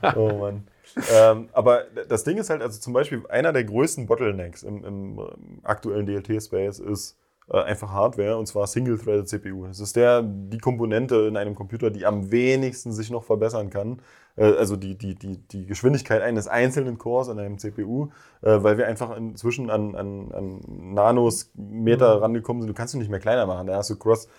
Oh 0.15 0.37
Mann. 0.37 0.67
ähm, 1.11 1.49
aber 1.53 1.85
das 2.07 2.23
Ding 2.23 2.37
ist 2.37 2.49
halt, 2.49 2.61
also 2.61 2.79
zum 2.79 2.93
Beispiel 2.93 3.23
einer 3.29 3.51
der 3.51 3.63
größten 3.63 4.05
Bottlenecks 4.05 4.63
im, 4.63 4.83
im 4.83 5.19
ähm, 5.19 5.59
aktuellen 5.63 6.05
DLT-Space 6.05 6.79
ist 6.79 7.17
äh, 7.49 7.61
einfach 7.61 7.91
Hardware 7.91 8.37
und 8.37 8.45
zwar 8.45 8.67
Single-Threaded 8.67 9.27
CPU. 9.27 9.67
Das 9.67 9.79
ist 9.79 9.95
der, 9.95 10.21
die 10.21 10.57
Komponente 10.57 11.15
in 11.27 11.37
einem 11.37 11.55
Computer, 11.55 11.89
die 11.89 12.05
am 12.05 12.31
wenigsten 12.31 12.91
sich 12.91 13.09
noch 13.09 13.23
verbessern 13.23 13.69
kann. 13.69 14.01
Äh, 14.35 14.53
also 14.55 14.75
die, 14.75 14.97
die, 14.97 15.15
die, 15.15 15.37
die 15.37 15.65
Geschwindigkeit 15.65 16.21
eines 16.21 16.47
einzelnen 16.47 16.97
Cores 16.97 17.29
an 17.29 17.39
einem 17.39 17.57
CPU, 17.57 18.09
äh, 18.41 18.61
weil 18.61 18.77
wir 18.77 18.87
einfach 18.87 19.15
inzwischen 19.15 19.69
an, 19.69 19.95
an, 19.95 20.31
an 20.31 20.93
Nanos, 20.93 21.51
Meter 21.55 22.21
rangekommen 22.21 22.61
sind. 22.61 22.69
Du 22.69 22.73
kannst 22.73 22.93
du 22.93 22.97
nicht 22.97 23.09
mehr 23.09 23.19
kleiner 23.19 23.45
machen. 23.45 23.67
Da 23.67 23.77
hast 23.77 23.89
du 23.89 23.95
Cross, 23.95 24.25
äh, 24.25 24.29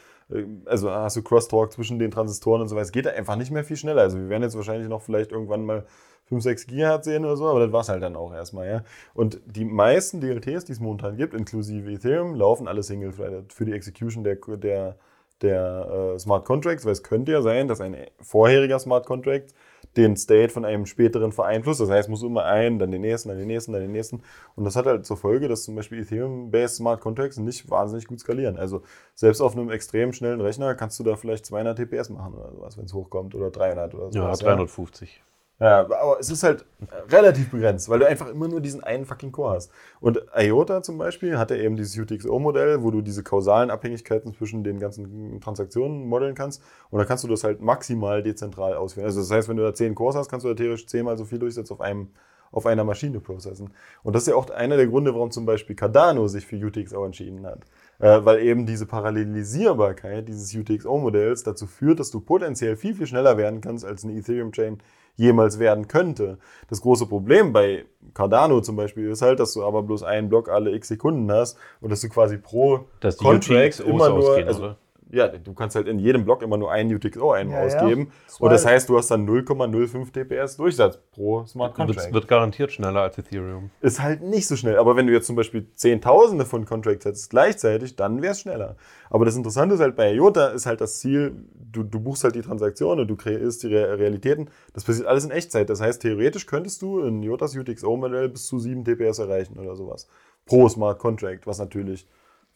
also 0.66 0.90
hast 0.90 1.16
du 1.16 1.22
Crosstalk 1.22 1.72
zwischen 1.72 1.98
den 1.98 2.10
Transistoren 2.10 2.60
und 2.60 2.68
so 2.68 2.76
weiter. 2.76 2.84
Es 2.84 2.92
geht 2.92 3.06
da 3.06 3.10
einfach 3.10 3.36
nicht 3.36 3.50
mehr 3.50 3.64
viel 3.64 3.76
schneller. 3.76 4.02
Also 4.02 4.18
wir 4.18 4.28
werden 4.28 4.42
jetzt 4.42 4.56
wahrscheinlich 4.56 4.88
noch 4.88 5.02
vielleicht 5.02 5.32
irgendwann 5.32 5.64
mal 5.64 5.86
5, 6.28 6.42
6 6.42 6.66
Gigahertz 6.66 7.06
sehen 7.06 7.24
oder 7.24 7.36
so, 7.36 7.48
aber 7.48 7.60
das 7.60 7.72
war 7.72 7.80
es 7.80 7.88
halt 7.88 8.02
dann 8.02 8.14
auch 8.14 8.32
erstmal, 8.34 8.68
ja. 8.68 8.84
Und 9.14 9.40
die 9.46 9.64
meisten 9.64 10.20
DLTs, 10.20 10.66
die 10.66 10.72
es 10.72 10.80
momentan 10.80 11.16
gibt, 11.16 11.32
inklusive 11.32 11.90
Ethereum, 11.90 12.34
laufen 12.34 12.68
alle 12.68 12.82
Single-Threaded 12.82 13.52
für 13.52 13.64
die 13.64 13.72
Execution 13.72 14.24
der, 14.24 14.36
der, 14.36 14.96
der 15.40 16.12
äh, 16.14 16.18
Smart 16.18 16.44
Contracts, 16.44 16.84
weil 16.84 16.92
es 16.92 17.02
könnte 17.02 17.32
ja 17.32 17.40
sein, 17.40 17.66
dass 17.66 17.80
ein 17.80 17.96
vorheriger 18.20 18.78
Smart 18.78 19.06
Contract 19.06 19.54
den 19.96 20.16
State 20.16 20.50
von 20.50 20.64
einem 20.64 20.86
späteren 20.86 21.30
beeinflusst. 21.30 21.80
Das 21.80 21.90
heißt, 21.90 22.08
es 22.08 22.08
muss 22.08 22.22
immer 22.22 22.44
einen, 22.44 22.78
dann 22.78 22.90
den 22.90 23.00
nächsten, 23.00 23.28
dann 23.28 23.38
den 23.38 23.46
nächsten, 23.46 23.72
dann 23.72 23.82
den 23.82 23.92
nächsten. 23.92 24.22
Und 24.54 24.64
das 24.64 24.76
hat 24.76 24.86
halt 24.86 25.06
zur 25.06 25.16
Folge, 25.16 25.48
dass 25.48 25.64
zum 25.64 25.74
Beispiel 25.74 26.00
Ethereum-based 26.00 26.76
Smart 26.76 27.00
Contracts 27.00 27.38
nicht 27.38 27.68
wahnsinnig 27.70 28.06
gut 28.06 28.20
skalieren. 28.20 28.56
Also 28.56 28.82
selbst 29.14 29.40
auf 29.40 29.56
einem 29.56 29.70
extrem 29.70 30.12
schnellen 30.12 30.40
Rechner 30.40 30.74
kannst 30.74 30.98
du 30.98 31.04
da 31.04 31.16
vielleicht 31.16 31.46
200 31.46 31.76
TPS 31.78 32.10
machen 32.10 32.34
oder 32.34 32.52
sowas, 32.52 32.76
wenn 32.78 32.84
es 32.84 32.94
hochkommt, 32.94 33.34
oder 33.34 33.50
300 33.50 33.94
oder 33.94 34.04
Ja, 34.06 34.10
sowas. 34.10 34.38
350. 34.40 35.22
Ja, 35.60 35.80
aber 35.80 36.18
es 36.20 36.30
ist 36.30 36.44
halt 36.44 36.64
relativ 37.10 37.50
begrenzt, 37.50 37.88
weil 37.88 37.98
du 37.98 38.06
einfach 38.06 38.28
immer 38.28 38.46
nur 38.46 38.60
diesen 38.60 38.84
einen 38.84 39.04
fucking 39.04 39.32
Core 39.32 39.54
hast. 39.56 39.72
Und 40.00 40.22
IOTA 40.36 40.82
zum 40.82 40.98
Beispiel 40.98 41.36
hat 41.36 41.50
ja 41.50 41.56
eben 41.56 41.74
dieses 41.76 41.98
UTXO-Modell, 41.98 42.84
wo 42.84 42.92
du 42.92 43.02
diese 43.02 43.24
kausalen 43.24 43.70
Abhängigkeiten 43.70 44.32
zwischen 44.34 44.62
den 44.62 44.78
ganzen 44.78 45.40
Transaktionen 45.40 46.06
modeln 46.06 46.36
kannst. 46.36 46.62
Und 46.90 47.00
da 47.00 47.04
kannst 47.04 47.24
du 47.24 47.28
das 47.28 47.42
halt 47.42 47.60
maximal 47.60 48.22
dezentral 48.22 48.74
ausführen. 48.74 49.06
Also 49.06 49.20
das 49.20 49.32
heißt, 49.32 49.48
wenn 49.48 49.56
du 49.56 49.64
da 49.64 49.74
10 49.74 49.96
Cores 49.96 50.14
hast, 50.14 50.28
kannst 50.28 50.44
du 50.44 50.48
da 50.48 50.54
theoretisch 50.54 50.86
zehnmal 50.86 51.18
so 51.18 51.24
viel 51.24 51.40
Durchsatz 51.40 51.72
auf 51.72 51.80
einem 51.80 52.10
auf 52.50 52.66
einer 52.66 52.84
Maschine 52.84 53.20
processen. 53.20 53.74
Und 54.02 54.14
das 54.14 54.22
ist 54.22 54.28
ja 54.28 54.34
auch 54.34 54.48
einer 54.50 54.76
der 54.76 54.86
Gründe, 54.86 55.12
warum 55.14 55.30
zum 55.30 55.44
Beispiel 55.44 55.76
Cardano 55.76 56.28
sich 56.28 56.46
für 56.46 56.56
UTXO 56.56 57.04
entschieden 57.04 57.46
hat. 57.46 57.60
Äh, 57.98 58.24
weil 58.24 58.40
eben 58.40 58.64
diese 58.64 58.86
Parallelisierbarkeit 58.86 60.28
dieses 60.28 60.54
UTXO-Modells 60.54 61.42
dazu 61.42 61.66
führt, 61.66 62.00
dass 62.00 62.10
du 62.10 62.20
potenziell 62.20 62.76
viel, 62.76 62.94
viel 62.94 63.06
schneller 63.06 63.36
werden 63.36 63.60
kannst, 63.60 63.84
als 63.84 64.04
eine 64.04 64.14
Ethereum-Chain 64.14 64.78
jemals 65.18 65.58
werden 65.58 65.88
könnte. 65.88 66.38
Das 66.70 66.80
große 66.80 67.06
Problem 67.06 67.52
bei 67.52 67.84
Cardano 68.14 68.60
zum 68.62 68.76
Beispiel 68.76 69.10
ist 69.10 69.20
halt, 69.20 69.40
dass 69.40 69.52
du 69.52 69.64
aber 69.64 69.82
bloß 69.82 70.04
einen 70.04 70.28
Block 70.28 70.48
alle 70.48 70.74
x 70.74 70.88
Sekunden 70.88 71.30
hast 71.30 71.58
und 71.80 71.90
dass 71.90 72.00
du 72.00 72.08
quasi 72.08 72.38
pro 72.38 72.86
Contract 73.18 73.80
immer 73.80 74.08
nur, 74.08 74.36
also? 74.36 74.76
Ja, 75.10 75.28
du 75.28 75.54
kannst 75.54 75.74
halt 75.76 75.88
in 75.88 75.98
jedem 75.98 76.24
Block 76.24 76.42
immer 76.42 76.56
nur 76.56 76.70
einen 76.70 76.94
UTXO 76.94 77.32
einen 77.32 77.50
Ja, 77.50 77.60
ja. 77.60 77.66
ausgeben. 77.66 78.12
Das 78.26 78.40
Und 78.40 78.50
das 78.50 78.66
heißt, 78.66 78.88
du 78.88 78.98
hast 78.98 79.10
dann 79.10 79.26
0,05 79.26 80.12
TPS 80.12 80.56
Durchsatz 80.56 80.98
pro 81.12 81.44
Smart 81.46 81.74
Contract 81.74 82.04
Wird, 82.04 82.12
wird 82.14 82.28
garantiert 82.28 82.72
schneller 82.72 83.02
als 83.02 83.18
Ethereum. 83.18 83.70
ist 83.80 84.02
halt 84.02 84.22
nicht 84.22 84.46
so 84.46 84.56
schnell. 84.56 84.76
Aber 84.76 84.96
wenn 84.96 85.06
du 85.06 85.12
jetzt 85.12 85.26
zum 85.26 85.36
Beispiel 85.36 85.66
Zehntausende 85.74 86.44
von 86.44 86.64
Contracts 86.66 87.04
hättest 87.04 87.30
gleichzeitig, 87.30 87.96
dann 87.96 88.22
wäre 88.22 88.32
es 88.32 88.40
schneller. 88.40 88.76
Aber 89.10 89.24
das 89.24 89.36
Interessante 89.36 89.74
ist 89.74 89.80
halt 89.80 89.96
bei 89.96 90.12
IOTA 90.12 90.48
ist 90.48 90.66
halt 90.66 90.80
das 90.80 90.98
Ziel, 91.00 91.32
du, 91.54 91.82
du 91.82 92.00
buchst 92.00 92.24
halt 92.24 92.34
die 92.34 92.42
Transaktionen 92.42 93.00
und 93.00 93.08
du 93.08 93.16
kreierst 93.16 93.62
die 93.62 93.68
Re 93.74 93.98
Realitäten. 93.98 94.48
Das 94.74 94.84
passiert 94.84 95.06
alles 95.06 95.24
in 95.24 95.30
Echtzeit. 95.30 95.70
Das 95.70 95.80
heißt, 95.80 96.02
theoretisch 96.02 96.46
könntest 96.46 96.82
du 96.82 97.00
in 97.00 97.22
IOTAs 97.22 97.56
UTXO-Modell 97.56 98.28
bis 98.28 98.46
zu 98.46 98.58
7 98.58 98.84
TPS 98.84 99.18
erreichen 99.18 99.58
oder 99.58 99.74
sowas. 99.74 100.06
Pro 100.44 100.68
Smart 100.68 100.98
Contract, 100.98 101.46
was 101.46 101.58
natürlich 101.58 102.06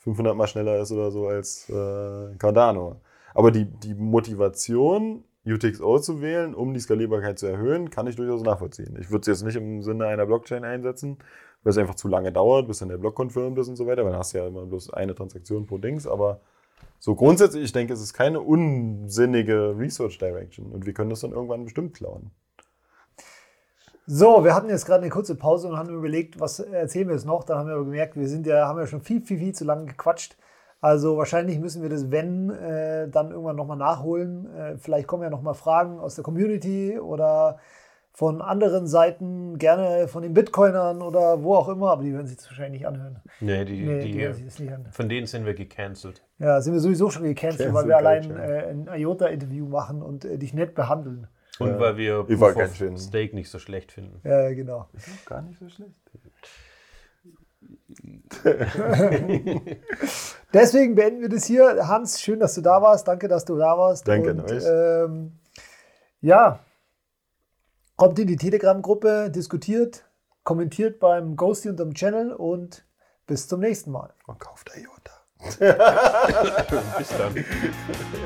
500 0.02 0.36
mal 0.36 0.46
schneller 0.46 0.80
ist 0.80 0.92
oder 0.92 1.10
so 1.10 1.28
als 1.28 1.68
äh, 1.68 2.34
Cardano. 2.38 3.00
Aber 3.34 3.50
die, 3.50 3.64
die 3.64 3.94
Motivation, 3.94 5.24
UTXO 5.46 5.98
zu 5.98 6.20
wählen, 6.20 6.54
um 6.54 6.74
die 6.74 6.80
Skalierbarkeit 6.80 7.38
zu 7.38 7.46
erhöhen, 7.46 7.90
kann 7.90 8.06
ich 8.06 8.16
durchaus 8.16 8.42
nachvollziehen. 8.42 8.96
Ich 9.00 9.10
würde 9.10 9.22
es 9.22 9.26
jetzt 9.26 9.44
nicht 9.44 9.56
im 9.56 9.82
Sinne 9.82 10.06
einer 10.06 10.26
Blockchain 10.26 10.64
einsetzen, 10.64 11.18
weil 11.62 11.70
es 11.70 11.78
einfach 11.78 11.94
zu 11.94 12.08
lange 12.08 12.32
dauert, 12.32 12.66
bis 12.68 12.80
dann 12.80 12.88
der 12.88 12.98
Block 12.98 13.18
confirmed 13.18 13.58
ist 13.58 13.68
und 13.68 13.76
so 13.76 13.86
weiter, 13.86 14.04
weil 14.04 14.12
dann 14.12 14.20
hast 14.20 14.34
du 14.34 14.38
ja 14.38 14.46
immer 14.46 14.66
bloß 14.66 14.92
eine 14.92 15.14
Transaktion 15.14 15.66
pro 15.66 15.78
Dings, 15.78 16.06
aber 16.06 16.40
so 16.98 17.14
grundsätzlich, 17.14 17.64
ich 17.64 17.72
denke, 17.72 17.92
es 17.92 18.00
ist 18.00 18.12
keine 18.12 18.40
unsinnige 18.40 19.76
Research 19.76 20.18
Direction 20.18 20.70
und 20.72 20.86
wir 20.86 20.92
können 20.92 21.10
das 21.10 21.20
dann 21.20 21.32
irgendwann 21.32 21.64
bestimmt 21.64 21.94
klauen. 21.94 22.30
So, 24.06 24.44
wir 24.44 24.54
hatten 24.54 24.68
jetzt 24.68 24.84
gerade 24.84 25.02
eine 25.02 25.10
kurze 25.10 25.36
Pause 25.36 25.68
und 25.68 25.76
haben 25.76 25.88
überlegt, 25.88 26.40
was 26.40 26.58
erzählen 26.58 27.08
wir 27.08 27.14
jetzt 27.14 27.26
noch. 27.26 27.44
Dann 27.44 27.58
haben 27.58 27.68
wir 27.68 27.74
aber 27.74 27.84
gemerkt, 27.84 28.16
wir 28.16 28.28
sind 28.28 28.46
ja, 28.46 28.66
haben 28.66 28.78
ja 28.78 28.86
schon 28.86 29.00
viel, 29.00 29.20
viel, 29.22 29.38
viel 29.38 29.54
zu 29.54 29.64
lange 29.64 29.86
gequatscht. 29.86 30.36
Also 30.80 31.16
wahrscheinlich 31.16 31.60
müssen 31.60 31.82
wir 31.82 31.88
das, 31.88 32.10
wenn, 32.10 32.50
äh, 32.50 33.08
dann 33.08 33.30
irgendwann 33.30 33.54
nochmal 33.54 33.76
nachholen. 33.76 34.52
Äh, 34.56 34.76
vielleicht 34.78 35.06
kommen 35.06 35.22
ja 35.22 35.30
nochmal 35.30 35.54
Fragen 35.54 36.00
aus 36.00 36.16
der 36.16 36.24
Community 36.24 36.98
oder 36.98 37.58
von 38.14 38.42
anderen 38.42 38.86
Seiten, 38.86 39.58
gerne 39.58 40.06
von 40.08 40.22
den 40.22 40.34
Bitcoinern 40.34 41.00
oder 41.00 41.42
wo 41.42 41.54
auch 41.54 41.68
immer, 41.68 41.92
aber 41.92 42.02
die 42.02 42.12
werden 42.12 42.26
sich 42.26 42.36
das 42.36 42.46
wahrscheinlich 42.46 42.80
nicht 42.82 42.86
anhören. 42.88 43.20
Nee, 43.40 43.64
die, 43.64 43.86
Nee, 43.86 44.02
die, 44.02 44.12
die 44.12 44.18
werden 44.18 44.34
sich 44.34 44.44
das 44.44 44.58
nicht 44.58 44.72
an. 44.72 44.86
von 44.90 45.08
denen 45.08 45.26
sind 45.26 45.46
wir 45.46 45.54
gecancelt. 45.54 46.22
Ja, 46.38 46.60
sind 46.60 46.74
wir 46.74 46.80
sowieso 46.80 47.08
schon 47.08 47.22
gecancelt, 47.22 47.72
Cancel 47.72 47.74
weil 47.74 47.88
wir 47.88 47.96
allein 47.96 48.30
äh, 48.36 48.70
ein 48.70 48.88
IOTA-Interview 48.92 49.66
machen 49.66 50.02
und 50.02 50.24
äh, 50.24 50.36
dich 50.36 50.52
nett 50.52 50.74
behandeln. 50.74 51.28
Und 51.58 51.68
Ja. 51.70 51.78
weil 51.80 51.96
wir 51.96 52.24
Ich 52.28 52.40
war 52.40 52.52
ganz 52.54 52.76
schön. 52.76 52.96
Steak 52.96 53.34
nicht 53.34 53.50
so 53.50 53.58
schlecht 53.58 53.92
finden. 53.92 54.20
Ja, 54.26 54.52
genau. 54.52 54.88
Gar 55.26 55.42
nicht 55.42 55.58
so 55.58 55.68
schlecht. 55.68 55.94
Deswegen 60.52 60.94
beenden 60.94 61.20
wir 61.22 61.28
das 61.28 61.44
hier. 61.44 61.86
Hans, 61.86 62.20
schön, 62.20 62.40
dass 62.40 62.54
du 62.54 62.60
da 62.60 62.80
warst. 62.82 63.06
Danke, 63.06 63.28
dass 63.28 63.44
du 63.44 63.56
da 63.56 63.76
warst. 63.78 64.08
Danke 64.08 64.30
an 64.30 64.40
Und, 64.40 64.50
euch. 64.50 64.64
Ähm, 64.66 65.38
ja, 66.20 66.60
kommt 67.96 68.18
in 68.18 68.26
die 68.26 68.36
Telegram-Gruppe, 68.36 69.30
diskutiert, 69.30 70.04
kommentiert 70.44 70.98
beim 71.00 71.36
Ghosty 71.36 71.68
unterm 71.68 71.94
Channel 71.94 72.32
und 72.32 72.84
bis 73.26 73.46
zum 73.48 73.60
nächsten 73.60 73.90
Mal. 73.92 74.12
Man 74.26 74.38
kauft 74.38 74.70
IOTA. 74.74 75.12
Bis 76.98 77.08
dann. 77.16 77.34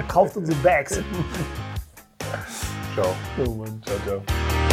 Kauft 0.09 0.37
unsere 0.37 0.59
Bags. 0.59 1.01
Ciao. 2.97 3.15
Oh 3.37 3.55
Mann, 3.57 3.79
ciao, 3.85 3.99
ciao. 4.07 4.66